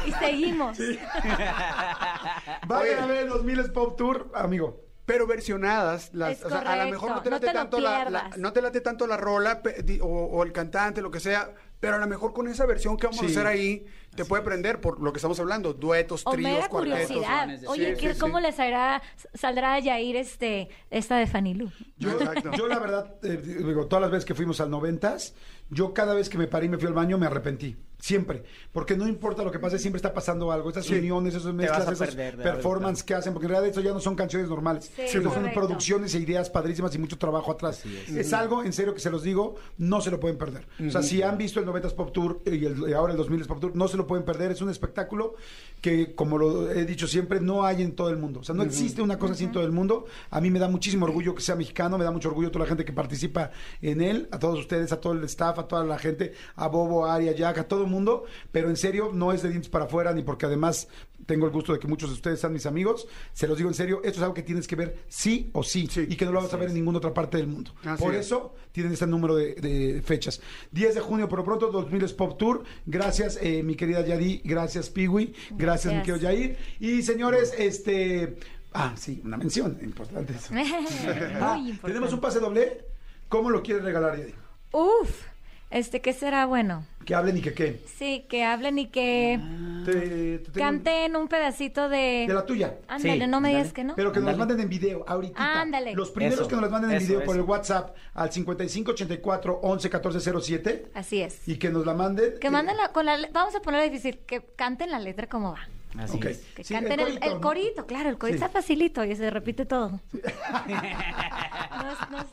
y 0.06 0.12
seguimos. 0.12 0.78
Vayan 2.66 2.94
Oye. 2.96 3.00
a 3.02 3.06
ver 3.06 3.16
el 3.24 3.28
2000 3.28 3.72
Pop 3.72 3.96
Tour, 3.96 4.30
amigo. 4.34 4.80
pero 5.04 5.26
versionadas 5.26 6.10
las 6.12 6.44
o 6.44 6.48
sea, 6.48 6.60
a 6.60 6.76
lo 6.84 6.90
mejor 6.90 7.10
no 7.10 7.22
te 7.22 7.30
no 7.30 7.36
late 7.36 7.46
te 7.48 7.52
tanto 7.52 7.80
la, 7.80 8.30
no 8.36 8.52
te 8.52 8.62
late 8.62 8.80
tanto 8.80 9.06
la 9.06 9.16
rola 9.16 9.60
pe- 9.62 9.82
di- 9.82 9.98
o, 10.00 10.06
o 10.06 10.42
el 10.44 10.52
cantante 10.52 11.02
lo 11.02 11.10
que 11.10 11.18
sea 11.18 11.50
pero 11.80 11.96
a 11.96 11.98
lo 11.98 12.06
mejor 12.06 12.32
con 12.32 12.46
esa 12.46 12.64
versión 12.66 12.96
que 12.96 13.08
vamos 13.08 13.18
Sí. 13.20 13.26
a 13.26 13.28
hacer 13.30 13.46
ahí 13.48 13.84
te 14.14 14.24
puede 14.24 14.42
prender 14.42 14.80
por 14.80 15.00
lo 15.00 15.12
que 15.12 15.18
estamos 15.18 15.38
hablando 15.40 15.72
duetos 15.72 16.22
O 16.24 16.30
tríos 16.32 16.68
cuartetos 16.68 17.06
curiosidad. 17.08 17.48
Oye, 17.68 17.94
sí, 17.96 18.00
¿qué- 18.00 18.14
sí. 18.14 18.20
¿cómo 18.20 18.40
les 18.40 18.54
saldrá, 18.56 19.02
saldrá 19.34 19.74
a 19.74 19.78
Yair 19.80 20.16
este, 20.16 20.68
esta 20.90 21.16
de 21.16 21.26
Fanilú? 21.26 21.70
Yo, 21.96 22.10
Exacto. 22.20 22.50
yo 22.56 22.66
la 22.68 22.78
verdad, 22.78 23.14
eh, 23.22 23.36
digo, 23.42 23.86
todas 23.86 24.02
las 24.02 24.10
veces 24.10 24.24
que 24.24 24.34
fuimos 24.34 24.60
al 24.60 24.70
noventas, 24.70 25.34
yo 25.70 25.94
cada 25.94 26.14
vez 26.14 26.28
que 26.28 26.38
me 26.38 26.46
paré 26.46 26.66
y 26.66 26.68
me 26.68 26.78
fui 26.78 26.88
al 26.88 26.94
baño 26.94 27.16
me 27.18 27.26
arrepentí. 27.26 27.76
Siempre. 28.02 28.42
Porque 28.72 28.96
no 28.96 29.06
importa 29.06 29.44
lo 29.44 29.52
que 29.52 29.60
pase, 29.60 29.78
siempre 29.78 29.98
está 29.98 30.12
pasando 30.12 30.50
algo. 30.50 30.70
Esas 30.70 30.86
Sí. 30.86 30.94
uniones, 30.96 31.36
esas 31.36 31.54
mezclas, 31.54 31.86
a 31.86 31.92
esas 31.92 32.16
performances 32.16 33.04
que 33.04 33.14
hacen, 33.14 33.32
porque 33.32 33.46
en 33.46 33.50
realidad 33.50 33.70
eso 33.70 33.80
ya 33.80 33.92
no 33.92 34.00
son 34.00 34.16
canciones 34.16 34.48
normales. 34.48 34.90
Sí, 34.96 35.02
Eso 35.02 35.22
son 35.30 35.48
producciones 35.54 36.12
e 36.16 36.18
ideas 36.18 36.50
padrísimas 36.50 36.92
y 36.96 36.98
mucho 36.98 37.16
trabajo 37.16 37.52
atrás. 37.52 37.84
Es, 38.08 38.32
algo, 38.32 38.64
en 38.64 38.72
serio, 38.72 38.92
que 38.92 38.98
se 38.98 39.08
los 39.08 39.22
digo, 39.22 39.54
no 39.78 40.00
se 40.00 40.10
lo 40.10 40.18
pueden 40.18 40.36
perder. 40.36 40.66
O 40.84 40.90
sea, 40.90 41.00
si 41.00 41.22
han 41.22 41.38
visto 41.38 41.60
el 41.60 41.66
90s 41.66 41.92
Pop 41.94 42.10
Tour 42.12 42.42
y, 42.44 42.64
el- 42.64 42.88
y 42.88 42.92
ahora 42.92 43.12
el 43.12 43.18
2000s 43.20 43.46
Pop 43.46 43.60
Tour, 43.60 43.76
no 43.76 43.86
se 43.86 43.96
lo 43.96 44.04
pueden 44.04 44.24
perder. 44.24 44.50
Es 44.50 44.60
un 44.62 44.70
espectáculo 44.70 45.36
que, 45.80 46.12
como 46.16 46.38
lo 46.38 46.72
he 46.72 46.84
dicho 46.84 47.06
siempre, 47.06 47.40
no 47.40 47.64
hay 47.64 47.82
en 47.82 47.92
todo 47.94 48.10
el 48.10 48.16
mundo. 48.16 48.40
O 48.40 48.44
sea, 48.44 48.54
no 48.56 48.64
existe 48.64 49.00
una 49.00 49.16
cosa 49.16 49.34
así 49.34 49.44
en 49.44 49.52
todo 49.52 49.62
el 49.64 49.70
mundo. 49.70 50.06
A 50.30 50.40
mí 50.40 50.50
me 50.50 50.58
da 50.58 50.66
muchísimo 50.66 51.06
orgullo 51.06 51.36
que 51.36 51.40
sea 51.42 51.54
mexicano, 51.54 51.98
me 51.98 52.04
da 52.04 52.10
mucho 52.10 52.28
orgullo 52.30 52.50
toda 52.50 52.64
la 52.64 52.68
gente 52.68 52.84
que 52.84 52.92
participa 52.92 53.52
en 53.80 54.00
él, 54.00 54.28
a 54.32 54.40
todos 54.40 54.58
ustedes, 54.58 54.90
a 54.90 55.00
todo 55.00 55.12
el 55.12 55.22
staff, 55.24 55.56
a 55.60 55.68
toda 55.68 55.84
la 55.84 55.98
gente, 56.00 56.32
a 56.56 56.66
Bobo, 56.66 57.06
a 57.06 57.14
Aria, 57.14 57.30
Jack, 57.32 57.58
a 57.58 57.68
todo 57.68 57.84
el 57.84 57.91
mundo. 57.92 58.24
Pero 58.50 58.68
en 58.68 58.76
serio, 58.76 59.10
no 59.14 59.32
es 59.32 59.42
de 59.42 59.50
dientes 59.50 59.68
para 59.70 59.84
afuera, 59.84 60.12
ni 60.12 60.22
porque 60.22 60.46
además 60.46 60.88
tengo 61.26 61.46
el 61.46 61.52
gusto 61.52 61.72
de 61.72 61.78
que 61.78 61.86
muchos 61.86 62.10
de 62.10 62.14
ustedes 62.16 62.40
sean 62.40 62.52
mis 62.52 62.66
amigos. 62.66 63.06
Se 63.32 63.46
los 63.46 63.56
digo 63.56 63.70
en 63.70 63.74
serio, 63.74 63.98
esto 64.02 64.18
es 64.18 64.22
algo 64.22 64.34
que 64.34 64.42
tienes 64.42 64.66
que 64.66 64.74
ver 64.74 64.98
sí 65.06 65.50
o 65.52 65.62
sí, 65.62 65.86
Sí. 65.88 66.06
y 66.08 66.16
que 66.16 66.24
no 66.24 66.32
lo 66.32 66.42
vas 66.42 66.52
a 66.52 66.56
ver 66.56 66.68
en 66.70 66.74
ninguna 66.74 66.98
otra 66.98 67.14
parte 67.14 67.36
del 67.36 67.46
mundo. 67.46 67.70
Así 67.84 68.02
Por 68.02 68.14
es. 68.14 68.26
eso 68.26 68.54
tienen 68.72 68.92
este 68.92 69.06
número 69.06 69.36
de, 69.36 69.54
de 69.54 70.02
fechas. 70.02 70.40
10 70.72 70.96
de 70.96 71.00
junio, 71.00 71.28
por 71.28 71.38
lo 71.38 71.44
pronto, 71.44 71.70
2000 71.70 72.02
es 72.02 72.12
Pop 72.12 72.36
Tour. 72.38 72.64
Gracias, 72.86 73.38
eh, 73.40 73.62
mi 73.62 73.76
querida 73.76 74.04
Yadi. 74.04 74.40
Gracias, 74.44 74.90
Piwi. 74.90 75.32
Gracias, 75.50 75.92
mi 75.92 76.00
Gracias. 76.00 76.02
querido 76.04 76.16
Yair. 76.18 76.56
Y 76.80 77.02
señores, 77.02 77.54
este. 77.56 78.36
Ah, 78.74 78.94
sí, 78.96 79.20
una 79.24 79.36
mención 79.36 79.78
importante. 79.82 80.32
eso. 80.32 80.52
Muy 80.54 80.62
importante. 80.62 81.78
Tenemos 81.86 82.12
un 82.12 82.20
pase 82.20 82.40
doble. 82.40 82.84
¿Cómo 83.28 83.48
lo 83.50 83.62
quieres 83.62 83.84
regalar, 83.84 84.18
Yadi? 84.18 84.34
Uf. 84.72 85.26
Este, 85.72 86.00
¿qué 86.00 86.12
será 86.12 86.44
bueno? 86.46 86.84
Que 87.06 87.14
hablen 87.16 87.36
y 87.38 87.40
que 87.40 87.54
qué. 87.54 87.80
Sí, 87.98 88.26
que 88.28 88.44
hablen 88.44 88.78
y 88.78 88.86
que 88.88 89.40
Te- 89.84 89.92
te 89.92 90.38
tengo- 90.52 90.58
canten 90.58 91.16
un 91.16 91.26
pedacito 91.26 91.88
de... 91.88 92.26
De 92.28 92.34
la 92.34 92.44
tuya. 92.46 92.76
Ándale, 92.86 93.24
Sí, 93.24 93.30
no 93.30 93.40
me 93.40 93.48
digas 93.48 93.72
que 93.72 93.82
no. 93.82 93.96
Pero 93.96 94.12
que 94.12 94.20
nos 94.20 94.28
las 94.28 94.36
manden 94.38 94.60
en 94.60 94.68
video, 94.68 95.04
ahorita. 95.08 95.60
Ándale. 95.60 95.94
Los 95.94 96.10
primeros 96.10 96.38
Eso, 96.40 96.48
que 96.48 96.54
nos 96.54 96.62
las 96.62 96.70
manden 96.70 96.90
en 96.92 96.98
eso, 96.98 97.06
video 97.08 97.24
por 97.24 97.34
el 97.36 97.42
WhatsApp 97.42 97.96
al 98.14 98.30
5584 98.30 99.60
11 99.62 99.90
14 99.90 100.20
07 100.42 100.86
Así 100.94 101.22
es. 101.22 101.48
y 101.48 101.56
que 101.56 101.70
nos 101.70 101.84
la 101.86 101.94
manden. 101.94 102.34
Que 102.40 102.50
manden 102.50 102.76
la, 102.76 102.92
con 102.92 103.04
la... 103.06 103.18
Vamos 103.32 103.54
a 103.56 103.60
ponerlo 103.60 103.84
difícil, 103.90 104.18
que 104.26 104.42
canten 104.54 104.90
la 104.90 104.98
letra 105.00 105.26
como 105.26 105.52
va. 105.52 105.68
Así 105.98 106.16
Ok. 106.16 106.24
es. 106.26 106.38
Que 106.54 106.64
Sí, 106.64 106.72
canten 106.74 107.00
el, 107.00 107.40
corito, 107.40 107.84
claro, 107.86 108.08
el 108.08 108.16
corito 108.18 108.38
Sí. 108.38 108.44
está 108.44 108.48
facilito 108.60 109.04
y 109.04 109.14
se 109.14 109.28
repite 109.30 109.66
todo. 109.66 110.00
no, 110.12 111.90
es- 111.90 112.10
no 112.10 112.18
es- 112.18 112.26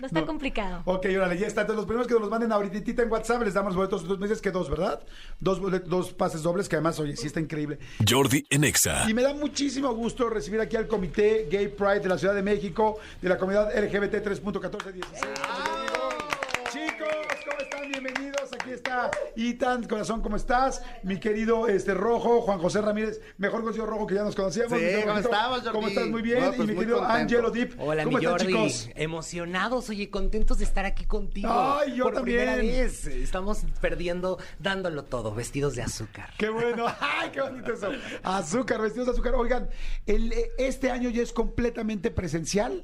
no 0.00 0.06
está 0.06 0.20
No. 0.20 0.26
complicado. 0.26 0.82
Ok, 0.84 1.06
órale, 1.16 1.38
ya 1.38 1.46
está. 1.46 1.62
Entonces, 1.62 1.76
los 1.78 1.86
primeros 1.86 2.06
que 2.06 2.12
nos 2.14 2.20
los 2.22 2.30
manden 2.30 2.52
ahorita 2.52 3.02
en 3.02 3.10
WhatsApp 3.10 3.42
les 3.42 3.54
damos 3.54 3.70
los 3.74 3.76
boletos. 3.76 4.06
Dos 4.06 4.18
meses 4.18 4.42
que 4.42 4.50
dos, 4.50 4.68
¿verdad? 4.68 5.02
Dos, 5.40 5.60
dos 5.88 6.12
pases 6.12 6.42
dobles, 6.42 6.68
que 6.68 6.76
además, 6.76 6.98
oye, 7.00 7.16
sí 7.16 7.26
está 7.26 7.40
increíble. 7.40 7.78
Jordi 8.06 8.46
en 8.50 8.64
Exa. 8.64 9.08
Y 9.08 9.14
me 9.14 9.22
da 9.22 9.32
muchísimo 9.34 9.94
gusto 9.94 10.28
recibir 10.28 10.60
aquí 10.60 10.76
al 10.76 10.86
Comité 10.86 11.48
Gay 11.50 11.68
Pride 11.68 12.00
de 12.00 12.08
la 12.10 12.18
Ciudad 12.18 12.34
de 12.34 12.42
México, 12.42 12.98
de 13.22 13.28
la 13.30 13.38
comunidad 13.38 13.74
LGBT 13.74 14.22
3.1416. 14.22 15.04
Chicos, 16.70 17.08
¿cómo 17.48 17.58
están? 17.60 17.90
Bienvenidos. 17.90 18.50
Aquí 18.66 18.74
está 18.74 19.12
Itan, 19.36 19.84
corazón, 19.84 20.22
¿cómo 20.22 20.34
estás? 20.34 20.82
Mi 21.04 21.20
querido 21.20 21.68
este 21.68 21.94
Rojo, 21.94 22.40
Juan 22.40 22.58
José 22.58 22.80
Ramírez, 22.80 23.20
mejor 23.38 23.60
conocido 23.60 23.86
Rojo 23.86 24.08
que 24.08 24.16
ya 24.16 24.24
nos 24.24 24.34
conocíamos. 24.34 24.76
Sí, 24.76 24.84
¿cómo 25.06 25.18
estamos, 25.20 25.58
Jordi? 25.60 25.70
¿Cómo 25.72 25.86
estás? 25.86 26.08
Muy 26.08 26.20
bien. 26.22 26.40
No, 26.40 26.46
pues 26.52 26.58
y 26.68 26.72
mi 26.72 26.78
querido 26.78 26.98
contento. 26.98 27.20
Angelo 27.22 27.50
Deep. 27.52 27.74
Hola, 27.78 28.02
¿Cómo 28.02 28.18
mi 28.18 28.24
están, 28.24 28.38
Jordi. 28.40 28.52
chicos? 28.52 28.90
Emocionados, 28.96 29.88
oye, 29.88 30.10
contentos 30.10 30.58
de 30.58 30.64
estar 30.64 30.84
aquí 30.84 31.04
contigo. 31.04 31.48
Ay, 31.48 31.94
yo 31.94 32.04
Por 32.06 32.14
también. 32.14 32.38
primera 32.40 32.56
vez. 32.56 33.06
Estamos 33.06 33.60
perdiendo, 33.80 34.36
dándolo 34.58 35.04
todo, 35.04 35.32
vestidos 35.32 35.76
de 35.76 35.82
azúcar. 35.82 36.30
Qué 36.36 36.48
bueno, 36.48 36.86
ay, 37.00 37.30
qué 37.30 37.42
bonito 37.42 37.72
eso. 37.72 37.90
Azúcar, 38.24 38.80
vestidos 38.80 39.06
de 39.06 39.12
azúcar. 39.12 39.36
Oigan, 39.36 39.68
el, 40.06 40.32
eh, 40.32 40.50
este 40.58 40.90
año 40.90 41.08
ya 41.10 41.22
es 41.22 41.32
completamente 41.32 42.10
presencial. 42.10 42.82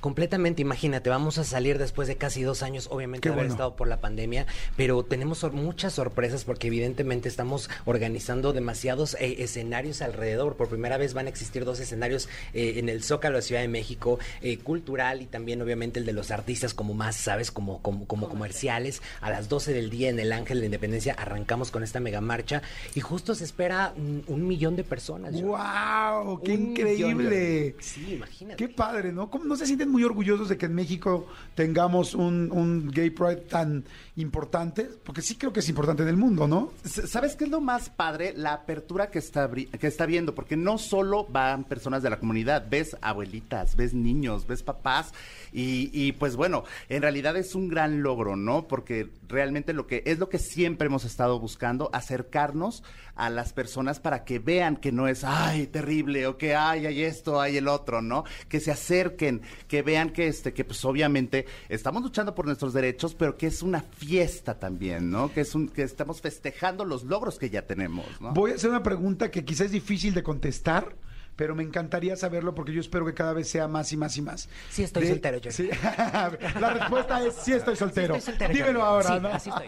Completamente, 0.00 0.60
imagínate, 0.62 1.08
vamos 1.10 1.38
a 1.38 1.44
salir 1.44 1.78
después 1.78 2.08
de 2.08 2.16
casi 2.16 2.42
dos 2.42 2.64
años, 2.64 2.88
obviamente 2.90 3.22
Qué 3.22 3.28
de 3.28 3.34
haber 3.34 3.44
bueno. 3.44 3.54
estado 3.54 3.76
por 3.76 3.86
la 3.86 4.00
pandemia, 4.00 4.46
pero 4.76 5.04
tenemos 5.04 5.19
sor- 5.38 5.52
muchas 5.52 5.92
sorpresas 5.94 6.44
porque 6.44 6.66
evidentemente 6.68 7.28
estamos 7.28 7.68
organizando 7.84 8.52
demasiados 8.52 9.14
eh, 9.20 9.36
escenarios 9.42 10.02
alrededor. 10.02 10.56
Por 10.56 10.68
primera 10.68 10.96
vez 10.96 11.14
van 11.14 11.26
a 11.26 11.28
existir 11.30 11.64
dos 11.64 11.80
escenarios 11.80 12.28
eh, 12.54 12.74
en 12.76 12.88
el 12.88 13.02
Zócalo 13.02 13.36
de 13.36 13.42
Ciudad 13.42 13.60
de 13.62 13.68
México, 13.68 14.18
eh, 14.42 14.58
cultural 14.58 15.22
y 15.22 15.26
también 15.26 15.60
obviamente 15.62 16.00
el 16.00 16.06
de 16.06 16.12
los 16.12 16.30
artistas 16.30 16.74
como 16.74 16.94
más, 16.94 17.16
¿sabes? 17.16 17.50
Como, 17.50 17.80
como, 17.82 18.06
como 18.06 18.28
comerciales. 18.28 19.02
A 19.20 19.30
las 19.30 19.48
12 19.48 19.72
del 19.72 19.90
día 19.90 20.08
en 20.10 20.18
el 20.18 20.32
Ángel 20.32 20.56
de 20.58 20.60
la 20.62 20.66
Independencia 20.66 21.14
arrancamos 21.14 21.70
con 21.70 21.82
esta 21.82 22.00
mega 22.00 22.20
marcha 22.20 22.62
y 22.94 23.00
justo 23.00 23.34
se 23.34 23.44
espera 23.44 23.94
mm, 23.96 24.20
un 24.32 24.46
millón 24.46 24.76
de 24.76 24.84
personas. 24.84 25.34
¡Wow! 25.40 26.42
¡Qué 26.42 26.52
Un 26.54 26.70
increíble! 26.70 27.28
de- 27.30 27.76
Sí, 27.80 28.14
imagínate. 28.14 28.56
Qué 28.56 28.68
padre, 28.72 29.12
¿no? 29.12 29.30
¿Cómo 29.30 29.44
no 29.44 29.56
se 29.56 29.66
sienten 29.66 29.88
muy 29.90 30.04
orgullosos 30.04 30.48
de 30.48 30.56
que 30.58 30.66
en 30.66 30.74
México 30.74 31.26
tengamos 31.54 32.14
un, 32.14 32.50
un 32.52 32.90
gay 32.90 33.10
pride 33.10 33.36
tan 33.36 33.84
importante? 34.16 34.88
Porque 35.10 35.22
sí 35.22 35.34
creo 35.34 35.52
que 35.52 35.58
es 35.58 35.68
importante 35.68 36.04
en 36.04 36.08
el 36.08 36.16
mundo, 36.16 36.46
¿no? 36.46 36.70
¿Sabes 36.84 37.34
qué 37.34 37.42
es 37.42 37.50
lo 37.50 37.60
más 37.60 37.90
padre? 37.90 38.32
La 38.36 38.52
apertura 38.52 39.10
que 39.10 39.18
está, 39.18 39.50
que 39.50 39.86
está 39.88 40.06
viendo, 40.06 40.36
porque 40.36 40.56
no 40.56 40.78
solo 40.78 41.26
van 41.28 41.64
personas 41.64 42.04
de 42.04 42.10
la 42.10 42.20
comunidad, 42.20 42.68
ves 42.70 42.96
abuelitas, 43.00 43.74
ves 43.74 43.92
niños, 43.92 44.46
ves 44.46 44.62
papás, 44.62 45.12
y, 45.52 45.90
y, 45.92 46.12
pues 46.12 46.36
bueno, 46.36 46.64
en 46.88 47.02
realidad 47.02 47.36
es 47.36 47.54
un 47.54 47.68
gran 47.68 48.02
logro, 48.02 48.36
¿no? 48.36 48.68
Porque 48.68 49.10
realmente 49.28 49.72
lo 49.72 49.86
que 49.86 50.02
es 50.06 50.18
lo 50.18 50.28
que 50.28 50.38
siempre 50.38 50.86
hemos 50.86 51.04
estado 51.04 51.38
buscando, 51.38 51.90
acercarnos 51.92 52.82
a 53.14 53.30
las 53.30 53.52
personas 53.52 54.00
para 54.00 54.24
que 54.24 54.38
vean 54.38 54.76
que 54.76 54.92
no 54.92 55.08
es, 55.08 55.24
ay, 55.24 55.66
terrible, 55.66 56.26
o 56.26 56.38
que 56.38 56.54
ay, 56.54 56.86
hay 56.86 57.02
esto, 57.02 57.40
hay 57.40 57.56
el 57.56 57.68
otro, 57.68 58.00
¿no? 58.02 58.24
Que 58.48 58.60
se 58.60 58.70
acerquen, 58.70 59.42
que 59.68 59.82
vean 59.82 60.10
que 60.10 60.26
este, 60.26 60.52
que 60.52 60.64
pues 60.64 60.84
obviamente 60.84 61.46
estamos 61.68 62.02
luchando 62.02 62.34
por 62.34 62.46
nuestros 62.46 62.72
derechos, 62.72 63.14
pero 63.14 63.36
que 63.36 63.46
es 63.46 63.62
una 63.62 63.82
fiesta 63.82 64.58
también, 64.58 65.10
¿no? 65.10 65.32
Que 65.32 65.42
es 65.42 65.54
un, 65.54 65.68
que 65.68 65.82
estamos 65.82 66.20
festejando 66.20 66.84
los 66.84 67.04
logros 67.04 67.38
que 67.38 67.50
ya 67.50 67.66
tenemos, 67.66 68.06
¿no? 68.20 68.32
Voy 68.32 68.52
a 68.52 68.54
hacer 68.54 68.70
una 68.70 68.82
pregunta 68.82 69.30
que 69.30 69.44
quizás 69.44 69.66
es 69.66 69.72
difícil 69.72 70.14
de 70.14 70.22
contestar, 70.22 70.94
pero 71.40 71.54
me 71.54 71.62
encantaría 71.62 72.16
saberlo 72.16 72.54
porque 72.54 72.70
yo 72.74 72.82
espero 72.82 73.06
que 73.06 73.14
cada 73.14 73.32
vez 73.32 73.48
sea 73.48 73.66
más 73.66 73.90
y 73.94 73.96
más 73.96 74.14
y 74.18 74.20
más. 74.20 74.46
Sí 74.68 74.82
estoy 74.82 75.06
soltero, 75.08 75.40
sí. 75.50 75.70
La 76.60 76.74
respuesta 76.74 77.24
es 77.26 77.34
sí 77.34 77.54
estoy 77.54 77.76
soltero. 77.76 78.14
estoy 78.14 78.34
soltero, 78.34 78.52
Dímelo 78.52 78.80
Jordi. 78.82 79.08
ahora, 79.08 79.14
Sí, 79.16 79.22
¿no? 79.22 79.28
así 79.30 79.48
estoy. 79.48 79.66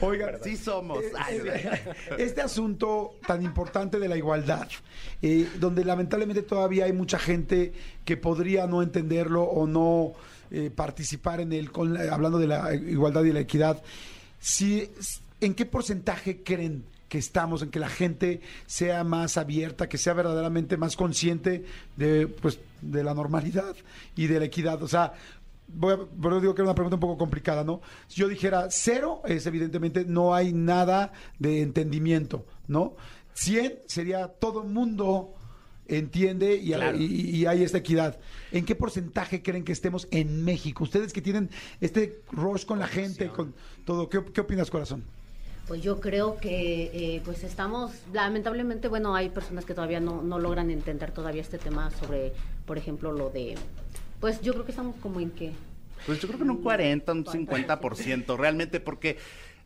Oigan, 0.00 0.36
Sí 0.44 0.56
somos. 0.56 1.02
Ay, 1.18 1.40
este 2.18 2.40
asunto 2.40 3.16
tan 3.26 3.42
importante 3.42 3.98
de 3.98 4.06
la 4.08 4.16
igualdad, 4.16 4.68
eh, 5.22 5.48
donde 5.58 5.84
lamentablemente 5.84 6.42
todavía 6.42 6.84
hay 6.84 6.92
mucha 6.92 7.18
gente 7.18 7.72
que 8.04 8.16
podría 8.16 8.68
no 8.68 8.80
entenderlo 8.80 9.42
o 9.42 9.66
no 9.66 10.12
eh, 10.52 10.70
participar 10.70 11.40
en 11.40 11.52
él, 11.52 11.72
con 11.72 11.96
hablando 11.96 12.38
de 12.38 12.46
la 12.46 12.72
igualdad 12.76 13.24
y 13.24 13.32
la 13.32 13.40
equidad, 13.40 13.82
si, 14.38 14.88
¿en 15.40 15.54
qué 15.54 15.66
porcentaje 15.66 16.44
creen 16.44 16.84
que 17.08 17.18
estamos, 17.18 17.62
en 17.62 17.70
que 17.70 17.78
la 17.78 17.88
gente 17.88 18.40
sea 18.66 19.02
más 19.04 19.36
abierta, 19.36 19.88
que 19.88 19.98
sea 19.98 20.12
verdaderamente 20.12 20.76
más 20.76 20.96
consciente 20.96 21.64
de, 21.96 22.26
pues, 22.26 22.58
de 22.82 23.02
la 23.04 23.14
normalidad 23.14 23.74
y 24.16 24.26
de 24.26 24.38
la 24.40 24.44
equidad? 24.46 24.82
O 24.82 24.88
sea, 24.88 25.14
voy 25.68 25.94
a, 25.94 25.96
por 25.96 26.32
eso 26.32 26.40
digo 26.40 26.54
que 26.54 26.62
era 26.62 26.70
una 26.70 26.74
pregunta 26.74 26.96
un 26.96 27.00
poco 27.00 27.18
complicada, 27.18 27.64
¿no? 27.64 27.80
Si 28.08 28.20
yo 28.20 28.28
dijera 28.28 28.68
cero, 28.70 29.22
es 29.26 29.46
evidentemente 29.46 30.04
no 30.04 30.34
hay 30.34 30.52
nada 30.52 31.12
de 31.38 31.62
entendimiento, 31.62 32.44
¿no? 32.66 32.94
100 33.34 33.78
sería 33.86 34.28
todo 34.28 34.62
el 34.62 34.68
mundo 34.68 35.34
entiende 35.86 36.54
y, 36.56 36.72
Claro. 36.72 36.98
y- 36.98 37.04
y 37.36 37.46
hay 37.46 37.62
esta 37.62 37.78
equidad. 37.78 38.18
¿En 38.52 38.66
qué 38.66 38.74
porcentaje 38.74 39.42
creen 39.42 39.64
que 39.64 39.72
estemos 39.72 40.06
en 40.10 40.44
México? 40.44 40.84
Ustedes 40.84 41.12
que 41.14 41.22
tienen 41.22 41.48
este 41.80 42.20
rush 42.30 42.66
con 42.66 42.78
la 42.78 42.86
gente, 42.88 43.28
con 43.28 43.54
todo, 43.86 44.08
¿qué, 44.10 44.22
qué 44.34 44.42
opinas, 44.42 44.70
corazón? 44.70 45.04
Pues 45.68 45.82
yo 45.82 46.00
creo 46.00 46.38
que 46.38 46.90
eh, 46.94 47.22
pues 47.26 47.44
estamos, 47.44 47.92
lamentablemente, 48.14 48.88
bueno, 48.88 49.14
hay 49.14 49.28
personas 49.28 49.66
que 49.66 49.74
todavía 49.74 50.00
no, 50.00 50.22
no 50.22 50.38
logran 50.38 50.70
entender 50.70 51.10
todavía 51.10 51.42
este 51.42 51.58
tema 51.58 51.90
sobre, 51.90 52.32
por 52.64 52.78
ejemplo, 52.78 53.12
lo 53.12 53.28
de, 53.28 53.54
pues 54.18 54.40
yo 54.40 54.54
creo 54.54 54.64
que 54.64 54.72
estamos 54.72 54.96
como 54.96 55.20
en 55.20 55.30
que, 55.30 55.52
Pues 56.06 56.20
yo 56.20 56.26
creo 56.26 56.38
que 56.38 56.44
en 56.44 56.50
un 56.52 56.62
40, 56.62 57.12
un 57.12 57.24
50%, 57.26 58.36
realmente, 58.38 58.80
porque 58.80 59.18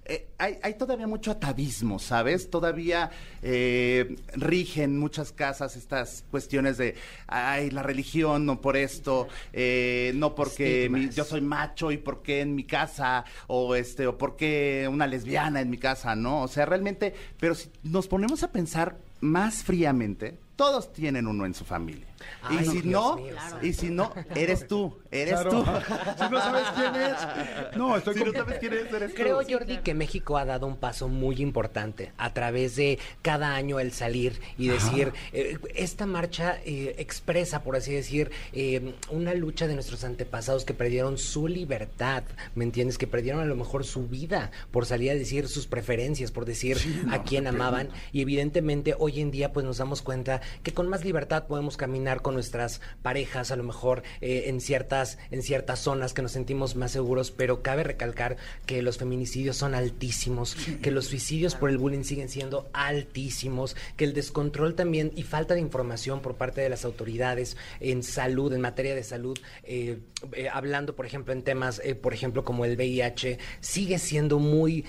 eh, 0.05 0.27
hay, 0.39 0.59
hay 0.63 0.75
todavía 0.75 1.07
mucho 1.07 1.31
atavismo, 1.31 1.99
¿sabes? 1.99 2.51
Todavía 2.51 3.11
eh, 3.43 4.17
rigen 4.35 4.99
muchas 4.99 5.33
casas 5.33 5.77
estas 5.77 6.25
cuestiones 6.31 6.77
de, 6.79 6.97
ay, 7.29 7.71
la 7.71 7.83
religión, 7.83 8.45
no 8.47 8.61
por 8.61 8.77
esto, 8.77 9.29
eh, 9.53 10.13
no 10.17 10.35
porque 10.35 10.89
mi- 10.91 11.09
yo 11.11 11.25
soy 11.25 11.41
macho 11.41 11.93
y 11.93 11.99
por 11.99 12.23
qué 12.23 12.41
en 12.41 12.55
mi 12.55 12.65
casa, 12.65 13.25
o 13.47 13.75
este, 13.75 14.07
o 14.07 14.19
por 14.19 14.37
qué 14.37 14.89
una 14.91 15.07
lesbiana 15.07 15.61
en 15.61 15.71
mi 15.71 15.79
casa, 15.79 16.15
¿no? 16.17 16.43
O 16.43 16.49
sea, 16.49 16.67
realmente, 16.67 17.15
pero 17.39 17.55
si 17.55 17.71
nos 17.83 18.09
ponemos 18.09 18.43
a 18.43 18.51
pensar 18.51 18.97
más 19.21 19.63
fríamente, 19.63 20.37
todos 20.57 20.93
tienen 20.93 21.27
uno 21.27 21.47
en 21.47 21.55
su 21.55 21.65
familia. 21.65 22.07
Ay, 22.43 22.59
y 22.61 22.65
si 22.65 22.81
Dios 22.81 22.85
no, 22.85 23.17
mío, 23.17 23.33
claro. 23.33 23.59
y 23.67 23.73
si 23.73 23.91
no, 23.91 24.13
eres 24.35 24.67
tú, 24.67 24.99
eres 25.11 25.35
Claro. 25.35 25.51
tú. 25.51 25.65
si 26.19 26.31
no 26.31 26.41
sabes 26.41 26.65
quién 26.75 26.95
es, 26.97 27.77
no, 27.77 27.97
estoy 27.97 28.15
Si 28.15 28.21
con- 28.21 28.33
no 28.33 28.39
sabes 28.39 28.59
quién 28.59 28.73
es, 28.75 28.93
eres 28.93 29.15
Creo, 29.15 29.41
tú. 29.43 29.53
Jordi, 29.53 29.79
que 29.79 29.95
México 29.95 30.37
ha 30.39 30.45
dado 30.45 30.67
un 30.67 30.77
paso 30.77 31.09
muy 31.09 31.41
importante 31.41 32.13
a 32.19 32.33
través 32.33 32.77
de 32.77 32.99
cada 33.23 33.55
año 33.55 33.81
el 33.81 33.93
salir 33.93 34.41
y 34.59 34.69
decir, 34.69 35.13
eh, 35.33 35.59
esta 35.75 36.07
marcha 36.07 36.59
eh, 36.65 36.95
expresa, 36.99 37.63
por 37.63 37.77
así 37.77 37.93
decir, 37.93 38.31
eh, 38.53 38.95
una 39.11 39.35
lucha 39.35 39.67
de 39.67 39.75
nuestros 39.75 40.05
antepasados 40.05 40.65
que 40.65 40.75
perdieron 40.75 41.19
su 41.19 41.49
libertad, 41.49 42.25
¿me 42.55 42.65
entiendes? 42.65 42.99
Que 42.99 43.07
perdieron 43.07 43.41
a 43.41 43.45
lo 43.47 43.57
mejor 43.57 43.85
su 43.85 44.07
vida 44.09 44.51
por 44.71 44.87
salir 44.87 45.11
a 45.11 45.15
decir 45.15 45.49
sus 45.49 45.67
preferencias, 45.67 46.31
por 46.31 46.45
decir 46.45 46.79
a 47.11 47.23
quién 47.23 47.47
amaban. 47.47 47.89
Y 48.13 48.21
evidentemente 48.23 48.95
hoy 48.99 49.21
en 49.21 49.31
día 49.31 49.53
pues 49.53 49.65
nos 49.65 49.79
damos 49.79 50.03
cuenta 50.03 50.41
que 50.63 50.73
con 50.73 50.89
más 50.89 51.05
libertad 51.05 51.45
podemos 51.47 51.77
caminar 51.77 52.12
con 52.21 52.35
nuestras 52.35 52.81
parejas, 53.03 53.51
a 53.51 53.57
lo 53.57 53.63
mejor 53.63 54.03
eh, 54.21 54.45
en 54.47 54.61
ciertas 54.61 55.19
en 55.31 55.43
ciertas 55.43 55.79
zonas 55.79 56.13
que 56.13 56.23
nos 56.23 56.33
sentimos 56.33 56.77
más 56.77 56.91
seguros, 56.91 57.31
pero 57.31 57.63
cabe 57.63 57.85
recalcar 57.85 58.37
que 58.67 58.83
los 58.83 58.99
feminicidios 58.99 59.57
son 59.57 59.75
altísimos, 59.75 60.57
que 60.83 60.91
los 60.91 61.07
suicidios 61.07 61.55
por 61.55 61.71
el 61.71 61.79
bullying 61.79 62.05
siguen 62.05 62.29
siendo 62.29 62.69
altísimos, 62.73 63.77
que 63.97 64.05
el 64.05 64.13
descontrol 64.13 64.75
también 64.75 65.13
y 65.17 65.23
falta 65.23 65.55
de 65.55 65.61
información 65.61 66.21
por 66.21 66.35
parte 66.35 66.61
de 66.61 66.69
las 66.69 66.85
autoridades 66.85 67.57
en 67.81 68.03
salud, 68.03 68.53
en 68.53 68.61
materia 68.61 68.95
de 68.95 69.03
salud, 69.03 69.39
eh, 69.65 69.99
eh, 70.33 70.49
hablando 70.53 70.95
por 70.95 71.07
ejemplo 71.07 71.33
en 71.33 71.43
temas, 71.43 71.81
eh, 71.85 71.95
por 71.95 72.15
ejemplo 72.15 72.45
como 72.45 72.65
el 72.65 72.77
VIH, 72.77 73.39
sigue 73.61 73.99
siendo 73.99 74.39
muy 74.39 74.85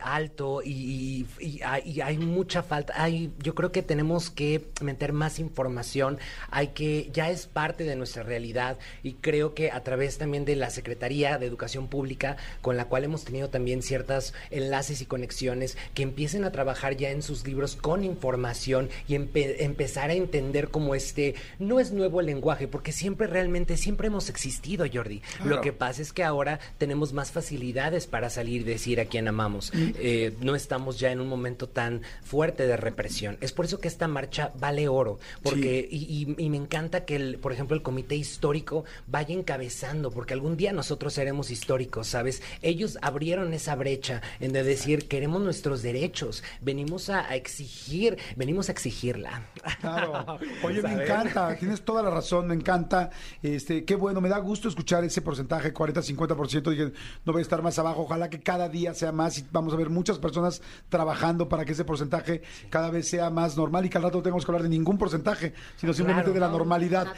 alto 0.00 0.62
y, 0.64 1.26
hay, 1.64 1.82
y 1.84 2.00
hay 2.00 2.18
mucha 2.18 2.62
falta, 2.62 2.94
hay 2.96 3.32
yo 3.42 3.54
creo 3.54 3.72
que 3.72 3.82
tenemos 3.82 4.30
que 4.30 4.68
meter 4.80 5.12
más 5.12 5.38
información, 5.38 6.18
hay 6.50 6.65
que, 6.72 7.10
ya 7.12 7.30
es 7.30 7.46
parte 7.46 7.84
de 7.84 7.96
nuestra 7.96 8.22
realidad 8.22 8.78
y 9.02 9.14
creo 9.14 9.54
que 9.54 9.70
a 9.70 9.82
través 9.82 10.18
también 10.18 10.44
de 10.44 10.56
la 10.56 10.70
Secretaría 10.70 11.38
de 11.38 11.46
Educación 11.46 11.88
Pública, 11.88 12.36
con 12.62 12.76
la 12.76 12.86
cual 12.86 13.04
hemos 13.04 13.24
tenido 13.24 13.48
también 13.50 13.82
ciertos 13.82 14.34
enlaces 14.50 15.00
y 15.00 15.06
conexiones, 15.06 15.76
que 15.94 16.02
empiecen 16.02 16.44
a 16.44 16.52
trabajar 16.52 16.96
ya 16.96 17.10
en 17.10 17.22
sus 17.22 17.46
libros 17.46 17.76
con 17.76 18.04
información 18.04 18.88
y 19.08 19.14
empe- 19.14 19.56
empezar 19.58 20.10
a 20.10 20.14
entender 20.14 20.68
cómo 20.68 20.94
este, 20.94 21.34
no 21.58 21.80
es 21.80 21.92
nuevo 21.92 22.20
el 22.20 22.26
lenguaje, 22.26 22.68
porque 22.68 22.92
siempre 22.92 23.26
realmente, 23.26 23.76
siempre 23.76 24.08
hemos 24.08 24.28
existido, 24.28 24.84
Jordi. 24.92 25.22
Lo 25.44 25.60
que 25.60 25.72
pasa 25.72 26.02
es 26.02 26.12
que 26.12 26.24
ahora 26.24 26.60
tenemos 26.78 27.12
más 27.12 27.30
facilidades 27.32 28.06
para 28.06 28.30
salir 28.30 28.62
y 28.62 28.64
decir 28.64 29.00
a 29.00 29.04
quién 29.06 29.28
amamos. 29.28 29.72
Eh, 29.74 30.34
no 30.40 30.54
estamos 30.54 30.98
ya 30.98 31.10
en 31.12 31.20
un 31.20 31.28
momento 31.28 31.68
tan 31.68 32.02
fuerte 32.22 32.66
de 32.66 32.76
represión. 32.76 33.36
Es 33.40 33.52
por 33.52 33.64
eso 33.64 33.78
que 33.80 33.88
esta 33.88 34.08
marcha 34.08 34.52
vale 34.58 34.88
oro, 34.88 35.18
porque 35.42 35.86
y, 35.90 36.34
y- 36.38 36.44
y 36.44 36.50
me 36.50 36.55
encanta 36.56 37.04
que, 37.04 37.16
el, 37.16 37.38
por 37.38 37.52
ejemplo, 37.52 37.76
el 37.76 37.82
comité 37.82 38.16
histórico 38.16 38.84
vaya 39.06 39.34
encabezando, 39.34 40.10
porque 40.10 40.34
algún 40.34 40.56
día 40.56 40.72
nosotros 40.72 41.14
seremos 41.14 41.50
históricos, 41.50 42.08
¿sabes? 42.08 42.42
Ellos 42.62 42.98
abrieron 43.02 43.52
esa 43.52 43.74
brecha 43.74 44.22
en 44.40 44.52
de 44.52 44.62
decir 44.62 45.08
queremos 45.08 45.42
nuestros 45.42 45.82
derechos, 45.82 46.42
venimos 46.60 47.10
a, 47.10 47.28
a 47.28 47.36
exigir, 47.36 48.18
venimos 48.36 48.68
a 48.68 48.72
exigirla. 48.72 49.42
Claro. 49.80 50.38
Oye, 50.62 50.82
me 50.82 50.92
encanta, 50.92 51.56
tienes 51.56 51.82
toda 51.82 52.02
la 52.02 52.10
razón, 52.10 52.48
me 52.48 52.54
encanta. 52.54 53.10
Este, 53.42 53.84
qué 53.84 53.94
bueno, 53.96 54.20
me 54.20 54.28
da 54.28 54.38
gusto 54.38 54.68
escuchar 54.68 55.04
ese 55.04 55.22
porcentaje, 55.22 55.72
40-50%, 55.72 56.70
dije, 56.70 56.92
no 57.24 57.32
voy 57.32 57.40
a 57.40 57.42
estar 57.42 57.62
más 57.62 57.78
abajo, 57.78 58.02
ojalá 58.02 58.30
que 58.30 58.40
cada 58.40 58.68
día 58.68 58.94
sea 58.94 59.12
más 59.12 59.38
y 59.38 59.46
vamos 59.52 59.72
a 59.74 59.76
ver 59.76 59.90
muchas 59.90 60.18
personas 60.18 60.62
trabajando 60.88 61.48
para 61.48 61.64
que 61.64 61.72
ese 61.72 61.84
porcentaje 61.84 62.42
cada 62.70 62.90
vez 62.90 63.08
sea 63.08 63.30
más 63.30 63.56
normal 63.56 63.86
y 63.86 63.88
que 63.88 63.98
al 63.98 64.04
rato 64.04 64.18
no 64.18 64.22
tengamos 64.22 64.44
que 64.44 64.50
hablar 64.50 64.62
de 64.62 64.68
ningún 64.68 64.98
porcentaje, 64.98 65.54
sino 65.76 65.92
simplemente 65.92 66.26
Claro. 66.26 66.35
De 66.36 66.40
la 66.40 66.48
normalidad. 66.48 67.08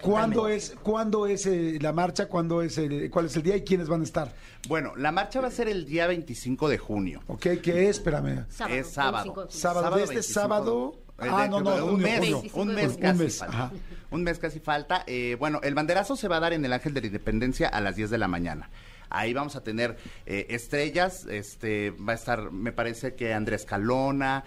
¿Cuándo 0.00 0.48
es, 0.48 0.74
¿cuándo 0.82 1.26
es 1.26 1.46
eh, 1.46 1.78
la 1.80 1.92
marcha? 1.92 2.26
¿Cuándo 2.26 2.62
es 2.62 2.78
el, 2.78 3.10
¿Cuál 3.10 3.26
es 3.26 3.36
el 3.36 3.42
día 3.42 3.56
y 3.56 3.62
quiénes 3.62 3.88
van 3.88 4.00
a 4.00 4.04
estar? 4.04 4.32
Bueno, 4.68 4.94
la 4.96 5.12
marcha 5.12 5.40
va 5.40 5.48
a 5.48 5.50
ser 5.50 5.68
el 5.68 5.84
día 5.84 6.06
25 6.06 6.68
de 6.68 6.78
junio. 6.78 7.20
¿Ok? 7.26 7.46
¿Qué 7.62 7.88
es? 7.88 7.98
Espérame. 7.98 8.44
es 8.70 8.86
sábado. 8.90 9.34
25 9.34 9.40
de 9.40 9.46
junio. 9.46 9.48
Sábado, 9.50 9.96
de 9.96 10.02
este 10.02 10.14
25. 10.14 10.40
sábado. 10.40 10.92
Eh, 11.20 11.26
Ah, 11.30 11.42
de- 11.42 11.48
no, 11.48 11.60
no, 11.60 11.74
de 11.74 11.82
un 11.82 11.90
junio, 11.90 12.06
mes, 12.06 12.18
junio. 12.34 12.50
un 12.54 12.74
mes 12.74 12.94
Un 12.94 13.00
casi 13.02 13.18
mes, 13.18 13.36
falta. 13.38 13.54
ajá. 13.56 13.72
Un 14.12 14.22
mes 14.22 14.38
casi 14.38 14.60
falta. 14.60 15.02
Eh, 15.08 15.36
bueno, 15.38 15.58
el 15.64 15.74
banderazo 15.74 16.14
se 16.14 16.28
va 16.28 16.36
a 16.36 16.40
dar 16.40 16.52
en 16.52 16.64
el 16.64 16.72
Ángel 16.72 16.94
de 16.94 17.00
la 17.00 17.06
Independencia 17.08 17.66
a 17.68 17.80
las 17.80 17.96
10 17.96 18.08
de 18.10 18.18
la 18.18 18.28
mañana. 18.28 18.70
Ahí 19.10 19.32
vamos 19.34 19.56
a 19.56 19.64
tener 19.64 19.96
eh, 20.26 20.46
estrellas, 20.50 21.26
este 21.28 21.90
va 21.90 22.12
a 22.12 22.14
estar, 22.14 22.52
me 22.52 22.70
parece 22.72 23.14
que 23.16 23.34
Andrés 23.34 23.64
Calona. 23.64 24.44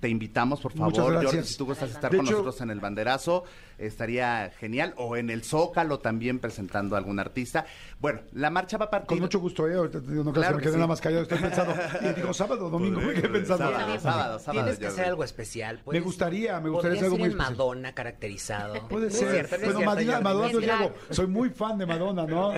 Te 0.00 0.08
invitamos, 0.08 0.60
por 0.60 0.74
Muchas 0.76 0.96
favor, 0.98 1.12
gracias. 1.14 1.32
Jordi, 1.34 1.48
si 1.48 1.56
tú 1.58 1.64
gustas 1.66 1.90
estar 1.90 2.10
De 2.10 2.16
con 2.18 2.26
hecho- 2.26 2.32
nosotros 2.32 2.60
en 2.60 2.70
el 2.70 2.80
banderazo, 2.80 3.44
estaría 3.78 4.50
genial. 4.58 4.94
O 4.96 5.16
en 5.16 5.30
el 5.30 5.42
Zócalo 5.42 5.98
también 5.98 6.38
presentando 6.38 6.94
a 6.94 6.98
algún 6.98 7.18
artista. 7.18 7.66
Bueno, 8.04 8.20
la 8.34 8.50
marcha 8.50 8.76
va 8.76 8.84
a 8.84 8.90
partir. 8.90 9.08
Con 9.08 9.20
mucho 9.20 9.40
gusto, 9.40 9.66
¿eh? 9.66 9.76
Ahorita 9.76 9.98
te 9.98 10.10
digo, 10.10 10.22
no 10.22 10.32
Claro 10.34 10.58
que 10.58 10.66
me 10.66 10.72
sí. 10.72 10.76
nada 10.76 10.88
más 10.88 11.00
callado. 11.00 11.22
Estoy 11.22 11.38
pensando. 11.38 11.74
Y 12.02 12.12
digo, 12.12 12.34
sábado 12.34 12.66
o 12.66 12.68
domingo, 12.68 13.00
me 13.00 13.14
quedé 13.14 13.30
pensando. 13.30 13.64
Sábado, 13.64 13.98
sábado, 13.98 14.38
sábado. 14.38 14.64
Tienes 14.64 14.78
que 14.78 14.86
hacer 14.88 15.06
algo 15.06 15.24
especial. 15.24 15.80
Me 15.86 16.00
gustaría, 16.00 16.60
me 16.60 16.68
gustaría 16.68 16.96
hacer 16.96 17.04
algo 17.06 17.16
muy 17.16 17.28
especial. 17.30 17.52
Madonna 17.52 17.94
caracterizado. 17.94 18.88
Puede 18.88 19.10
ser. 19.10 19.48
bueno, 19.48 19.80
Madonna. 19.80 20.20
Madonna, 20.20 20.50
yo 20.52 20.92
soy 21.08 21.28
muy 21.28 21.48
fan 21.48 21.78
de 21.78 21.86
Madonna, 21.86 22.26
¿no? 22.26 22.52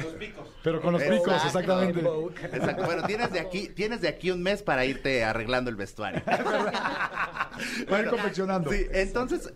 Pero 0.64 0.80
con 0.80 0.94
los 0.94 1.02
picos, 1.04 1.44
exactamente. 1.44 2.00
Exacto. 2.42 2.84
Bueno, 2.84 3.04
tienes 3.04 3.30
de 3.30 3.38
aquí, 3.38 3.68
tienes 3.68 4.00
de 4.00 4.08
aquí 4.08 4.32
un 4.32 4.42
mes 4.42 4.64
para 4.64 4.84
irte 4.84 5.22
arreglando 5.22 5.70
el 5.70 5.76
vestuario. 5.76 6.22
Va 6.26 7.98
a 7.98 8.00
ir 8.00 8.10
confeccionando. 8.10 8.72
Sí, 8.72 8.84
entonces 8.90 9.52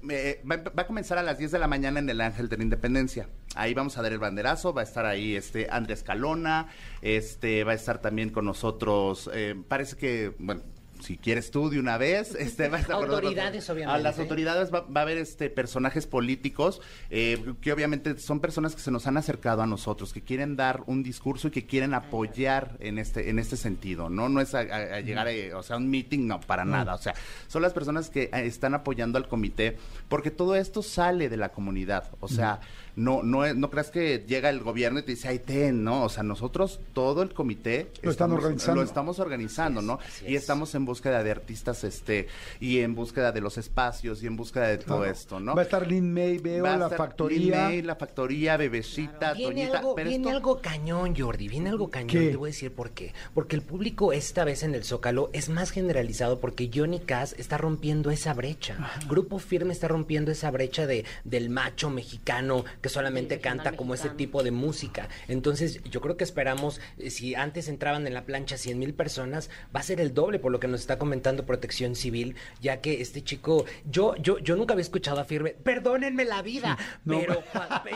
va, 0.48 0.56
va 0.56 0.82
a 0.82 0.86
comenzar 0.86 1.18
a 1.18 1.22
las 1.22 1.36
10 1.36 1.50
de 1.50 1.58
la 1.58 1.66
mañana 1.66 1.98
en 1.98 2.08
el 2.08 2.20
Ángel 2.20 2.48
de 2.48 2.56
la 2.56 2.62
Independencia. 2.62 3.28
Ahí 3.56 3.74
vamos 3.74 3.98
a 3.98 4.02
dar 4.02 4.12
el 4.12 4.18
banderazo, 4.18 4.72
va 4.72 4.82
a 4.82 4.84
estar 4.84 5.06
ahí 5.06 5.34
este 5.34 5.66
Andrés 5.70 6.02
Calona, 6.02 6.68
este 7.02 7.64
va 7.64 7.72
a 7.72 7.74
estar 7.74 8.00
también 8.00 8.30
con 8.30 8.44
nosotros, 8.44 9.28
eh, 9.34 9.54
parece 9.68 9.96
que, 9.96 10.32
bueno, 10.38 10.62
si 11.00 11.16
quieres 11.16 11.50
tú 11.50 11.70
de 11.70 11.80
una 11.80 11.96
vez, 11.96 12.34
este 12.38 12.68
va 12.68 12.76
a 12.76 12.80
estar 12.80 12.96
con. 12.96 13.10
Autoridades, 13.10 13.70
A 13.70 13.72
obviamente. 13.72 14.02
las 14.02 14.18
autoridades 14.18 14.72
va, 14.72 14.82
va 14.82 15.00
a 15.00 15.02
haber 15.04 15.16
este 15.16 15.48
personajes 15.48 16.06
políticos 16.06 16.82
eh, 17.08 17.54
que 17.62 17.72
obviamente 17.72 18.18
son 18.18 18.38
personas 18.40 18.74
que 18.74 18.82
se 18.82 18.90
nos 18.90 19.06
han 19.06 19.16
acercado 19.16 19.62
a 19.62 19.66
nosotros, 19.66 20.12
que 20.12 20.20
quieren 20.20 20.56
dar 20.56 20.82
un 20.86 21.02
discurso 21.02 21.48
y 21.48 21.52
que 21.52 21.64
quieren 21.64 21.94
apoyar 21.94 22.76
en 22.80 22.98
este 22.98 23.30
en 23.30 23.38
este 23.38 23.56
sentido, 23.56 24.10
no 24.10 24.28
no 24.28 24.42
es 24.42 24.54
a, 24.54 24.58
a- 24.58 24.96
a 24.96 25.00
llegar 25.00 25.26
a, 25.26 25.56
o 25.58 25.62
sea, 25.62 25.78
un 25.78 25.88
meeting 25.88 26.26
no 26.26 26.38
para 26.38 26.66
nada, 26.66 26.94
o 26.94 26.98
sea, 26.98 27.14
son 27.48 27.62
las 27.62 27.72
personas 27.72 28.10
que 28.10 28.24
eh, 28.24 28.30
están 28.44 28.74
apoyando 28.74 29.16
al 29.16 29.26
comité 29.26 29.78
porque 30.10 30.30
todo 30.30 30.54
esto 30.54 30.82
sale 30.82 31.30
de 31.30 31.38
la 31.38 31.48
comunidad, 31.48 32.10
o 32.20 32.28
sea, 32.28 32.60
no 32.89 32.89
no 33.22 33.44
es- 33.44 33.56
no 33.56 33.70
creas 33.70 33.90
que 33.90 34.24
llega 34.26 34.50
el 34.50 34.60
gobierno 34.60 34.98
y 35.00 35.02
te 35.02 35.12
dice, 35.12 35.28
"Ay, 35.28 35.38
ten", 35.38 35.82
no, 35.84 36.04
o 36.04 36.08
sea, 36.08 36.22
nosotros 36.22 36.80
todo 36.92 37.22
el 37.22 37.32
comité 37.32 37.90
Lo 38.02 38.10
estamos- 38.10 38.38
organizando. 38.38 38.80
lo 38.80 38.86
estamos 38.86 39.18
organizando, 39.18 39.82
¿no? 39.82 39.98
Y 40.26 40.34
estamos 40.36 40.74
en 40.74 40.84
búsqueda 40.84 41.22
de 41.22 41.30
artistas 41.30 41.84
este 41.84 42.28
y 42.60 42.80
en 42.80 42.94
búsqueda 42.94 43.32
de 43.32 43.40
los 43.40 43.58
espacios 43.58 44.22
y 44.22 44.26
en 44.26 44.36
búsqueda 44.36 44.68
de 44.68 44.78
todo 44.78 44.98
Claro. 44.98 45.12
esto, 45.12 45.40
¿no? 45.40 45.54
Va 45.54 45.62
a 45.62 45.64
estar 45.64 45.86
Lin 45.86 46.12
May, 46.12 46.38
veo 46.38 46.64
Va 46.64 46.74
a 46.74 46.76
la 46.76 46.84
estar 46.86 46.98
factoría. 46.98 47.38
Lin 47.38 47.50
May, 47.50 47.82
la 47.82 47.96
factoría, 47.96 48.56
Bebecita, 48.56 49.32
Viene, 49.34 49.54
Toñita, 49.62 49.78
algo, 49.78 49.94
pero 49.94 50.08
viene 50.10 50.24
esto- 50.24 50.36
algo 50.36 50.60
cañón, 50.60 51.14
Jordi, 51.16 51.48
viene 51.48 51.70
algo 51.70 51.90
cañón. 51.90 52.08
¿Qué? 52.08 52.30
Te 52.30 52.36
voy 52.36 52.48
a 52.50 52.52
decir 52.52 52.72
por 52.72 52.90
qué. 52.90 53.14
Porque 53.34 53.56
el 53.56 53.62
público 53.62 54.12
esta 54.12 54.44
vez 54.44 54.62
en 54.62 54.74
el 54.74 54.84
Zócalo 54.84 55.30
es 55.32 55.48
más 55.48 55.70
generalizado 55.70 56.40
porque 56.40 56.70
Johnny 56.74 57.00
Cass 57.00 57.34
está 57.38 57.56
rompiendo 57.58 58.10
esa 58.10 58.34
brecha. 58.34 58.76
Grupo 59.08 59.38
Firme 59.38 59.72
está 59.72 59.88
rompiendo 59.88 60.30
esa 60.30 60.50
brecha 60.50 60.86
de, 60.86 61.04
del 61.24 61.50
macho 61.50 61.88
mexicano 61.90 62.64
que 62.82 62.88
solamente 62.90 63.40
canta 63.40 63.72
como 63.72 63.94
ese 63.94 64.10
tipo 64.10 64.42
de 64.42 64.50
música. 64.50 65.08
Entonces, 65.28 65.82
yo 65.84 66.00
creo 66.00 66.16
que 66.16 66.24
esperamos, 66.24 66.80
eh, 66.98 67.10
si 67.10 67.34
antes 67.34 67.68
entraban 67.68 68.06
en 68.06 68.14
la 68.14 68.24
plancha 68.24 68.56
100 68.58 68.78
mil 68.78 68.94
personas, 68.94 69.50
va 69.74 69.80
a 69.80 69.82
ser 69.82 70.00
el 70.00 70.14
doble 70.14 70.38
por 70.38 70.52
lo 70.52 70.60
que 70.60 70.68
nos 70.68 70.80
está 70.80 70.98
comentando 70.98 71.46
Protección 71.46 71.94
Civil, 71.96 72.36
ya 72.60 72.80
que 72.80 73.00
este 73.00 73.22
chico, 73.22 73.64
yo, 73.90 74.14
yo, 74.16 74.38
yo 74.38 74.56
nunca 74.56 74.74
había 74.74 74.82
escuchado 74.82 75.20
a 75.20 75.24
Firme, 75.24 75.50
perdónenme 75.50 76.24
la 76.24 76.42
vida, 76.42 76.76
No. 77.04 77.20
pero 77.20 77.42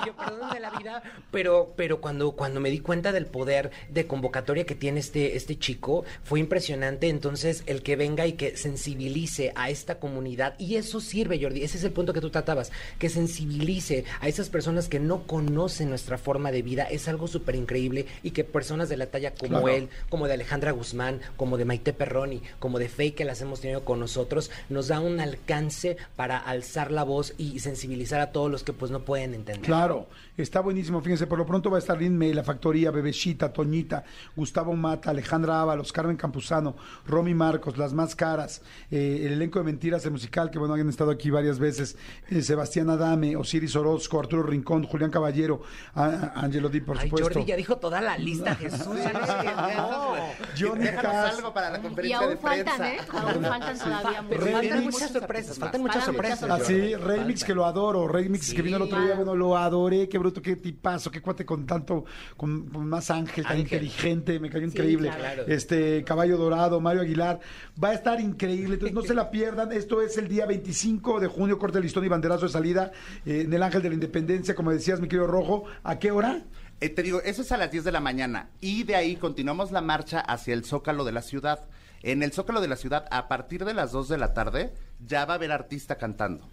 yo, 0.06 0.16
perdónenme 0.16 0.60
la 0.60 0.70
vida, 0.70 1.02
pero, 1.30 1.74
pero 1.76 2.00
cuando, 2.00 2.32
cuando 2.32 2.60
me 2.60 2.70
di 2.70 2.80
cuenta 2.80 3.12
del 3.12 3.26
poder 3.26 3.70
de 3.90 4.06
convocatoria 4.06 4.64
que 4.64 4.74
tiene 4.74 5.00
este, 5.00 5.36
este 5.36 5.58
chico, 5.58 6.04
fue 6.22 6.40
impresionante. 6.40 7.08
Entonces, 7.08 7.62
el 7.66 7.82
que 7.82 7.96
venga 7.96 8.26
y 8.26 8.32
que 8.34 8.56
sensibilice 8.56 9.52
a 9.54 9.70
esta 9.70 9.98
comunidad, 9.98 10.54
y 10.58 10.76
eso 10.76 11.00
sirve, 11.00 11.40
Jordi, 11.40 11.62
ese 11.64 11.78
es 11.78 11.84
el 11.84 11.92
punto 11.92 12.12
que 12.12 12.20
tú 12.20 12.30
tratabas, 12.30 12.70
que 12.98 13.08
sensibilice 13.08 14.04
a 14.20 14.28
esas 14.28 14.48
personas 14.48 14.73
que 14.88 15.00
no 15.00 15.22
conocen 15.22 15.88
nuestra 15.88 16.18
forma 16.18 16.50
de 16.52 16.62
vida, 16.62 16.84
es 16.84 17.08
algo 17.08 17.26
súper 17.28 17.54
increíble, 17.54 18.06
y 18.22 18.30
que 18.32 18.44
personas 18.44 18.88
de 18.88 18.96
la 18.96 19.06
talla 19.06 19.32
como 19.34 19.60
Claro. 19.60 19.68
él, 19.68 19.88
como 20.10 20.26
de 20.26 20.34
Alejandra 20.34 20.72
Guzmán, 20.72 21.20
como 21.36 21.56
de 21.56 21.64
Maite 21.64 21.92
Perroni, 21.92 22.42
como 22.58 22.78
de 22.78 22.88
Fake 22.88 23.14
que 23.16 23.24
las 23.24 23.40
hemos 23.40 23.60
tenido 23.60 23.84
con 23.84 24.00
nosotros, 24.00 24.50
nos 24.68 24.88
da 24.88 25.00
un 25.00 25.20
alcance 25.20 25.96
para 26.16 26.38
alzar 26.38 26.90
la 26.90 27.04
voz 27.04 27.34
y 27.38 27.58
sensibilizar 27.60 28.20
a 28.20 28.32
todos 28.32 28.50
los 28.50 28.64
que 28.64 28.72
pues 28.72 28.90
no 28.90 29.00
pueden 29.04 29.34
entender. 29.34 29.64
Claro, 29.64 30.06
está 30.36 30.60
buenísimo. 30.60 31.00
Fíjense, 31.00 31.26
por 31.26 31.38
lo 31.38 31.46
pronto 31.46 31.70
va 31.70 31.76
a 31.76 31.80
estar 31.80 31.98
Lin 32.00 32.16
May, 32.18 32.32
La 32.32 32.42
Factoría, 32.44 32.90
Bebecita, 32.90 33.52
Toñita, 33.52 34.04
Gustavo 34.36 34.74
Mata, 34.74 35.10
Alejandra 35.10 35.60
Ábalos, 35.60 35.92
Carmen 35.92 36.16
Campuzano, 36.16 36.76
Romy 37.06 37.34
Marcos, 37.34 37.78
Las 37.78 37.92
Más 37.92 38.14
Caras, 38.16 38.62
eh, 38.90 39.22
el 39.26 39.32
elenco 39.34 39.58
de 39.58 39.64
Mentiras, 39.66 40.04
el 40.04 40.10
musical, 40.12 40.50
que 40.50 40.58
bueno, 40.58 40.74
han 40.74 40.88
estado 40.88 41.10
aquí 41.10 41.30
varias 41.30 41.58
veces, 41.58 41.96
eh, 42.30 42.42
Sebastián 42.42 42.90
Adame, 42.90 43.36
Osiris 43.36 43.76
Orozco, 43.76 44.18
Arturo 44.18 44.42
Rincón, 44.42 44.63
Julián 44.64 45.10
Caballero, 45.10 45.62
Angelo 45.94 46.68
Di, 46.68 46.80
por 46.80 46.98
Ay, 46.98 47.08
supuesto. 47.08 47.34
Jordi 47.34 47.44
ya 47.48 47.56
dijo 47.56 47.76
toda 47.76 48.00
la 48.00 48.18
lista, 48.18 48.54
Jesús. 48.56 48.96
ya. 49.04 50.34
Johnny 50.58 50.86
Cass. 50.88 51.36
algo 51.36 51.52
para 51.52 51.70
la 51.70 51.78
Y 51.78 51.82
conferencia 51.82 52.18
aún 52.18 52.28
de 52.30 52.36
prensa. 52.36 52.70
faltan, 52.72 52.86
¿eh? 52.86 52.98
Aún 53.12 53.44
faltan 53.44 53.78
todavía. 53.78 54.20
Remix. 54.30 54.52
faltan 54.52 54.84
muchas 54.84 55.10
sorpresas, 55.10 55.58
faltan 55.58 55.80
muchas 55.82 56.04
sorpresas. 56.04 56.40
muchas 56.42 56.60
Así, 56.62 56.94
Remix 56.96 57.44
que 57.44 57.54
lo 57.54 57.64
adoro, 57.66 58.08
Remix 58.08 58.52
que 58.54 58.62
vino 58.62 58.76
el 58.76 58.82
otro 58.82 59.00
día, 59.02 59.14
bueno, 59.14 59.34
lo 59.34 59.56
adoré, 59.56 60.08
qué 60.08 60.18
bruto, 60.18 60.40
qué 60.42 60.56
tipazo, 60.56 61.10
qué 61.10 61.20
cuate 61.20 61.44
con 61.44 61.66
tanto, 61.66 62.04
con, 62.36 62.68
con 62.68 62.86
más 62.88 63.10
ángel, 63.10 63.44
tan 63.44 63.52
Ángel. 63.52 63.62
inteligente, 63.84 64.40
me 64.40 64.50
cayó 64.50 64.66
increíble. 64.66 65.10
claro. 65.16 65.44
Este, 65.46 66.04
Caballo 66.04 66.36
Dorado, 66.36 66.80
Mario 66.80 67.02
Aguilar, 67.02 67.40
va 67.82 67.88
a 67.90 67.94
estar 67.94 68.20
increíble, 68.20 68.74
entonces 68.74 68.94
no 68.94 69.02
se 69.02 69.14
la 69.14 69.30
pierdan, 69.30 69.72
esto 69.72 70.00
es 70.00 70.16
el 70.18 70.28
día 70.28 70.46
25 70.46 71.20
de 71.20 71.26
junio, 71.26 71.58
corte 71.58 71.78
de 71.78 71.84
listón 71.84 72.04
y 72.04 72.08
banderazo 72.08 72.46
de 72.46 72.52
salida 72.52 72.92
eh, 73.26 73.42
en 73.46 73.52
el 73.52 73.62
Ángel 73.62 73.82
de 73.82 73.88
la 73.88 73.94
Independencia, 73.94 74.53
como 74.54 74.70
decías, 74.70 75.00
mi 75.00 75.08
querido 75.08 75.26
Rojo, 75.26 75.64
¿a 75.82 75.98
qué 75.98 76.10
hora? 76.10 76.44
Eh, 76.80 76.88
te 76.88 77.02
digo, 77.02 77.20
eso 77.22 77.42
es 77.42 77.52
a 77.52 77.56
las 77.56 77.70
10 77.70 77.84
de 77.84 77.92
la 77.92 78.00
mañana. 78.00 78.50
Y 78.60 78.84
de 78.84 78.96
ahí 78.96 79.16
continuamos 79.16 79.72
la 79.72 79.80
marcha 79.80 80.20
hacia 80.20 80.54
el 80.54 80.64
Zócalo 80.64 81.04
de 81.04 81.12
la 81.12 81.22
ciudad. 81.22 81.68
En 82.02 82.22
el 82.22 82.32
Zócalo 82.32 82.60
de 82.60 82.68
la 82.68 82.76
ciudad, 82.76 83.06
a 83.10 83.28
partir 83.28 83.64
de 83.64 83.74
las 83.74 83.92
2 83.92 84.08
de 84.08 84.18
la 84.18 84.34
tarde, 84.34 84.74
ya 85.06 85.24
va 85.24 85.34
a 85.34 85.36
haber 85.36 85.52
artista 85.52 85.96
cantando. 85.96 86.48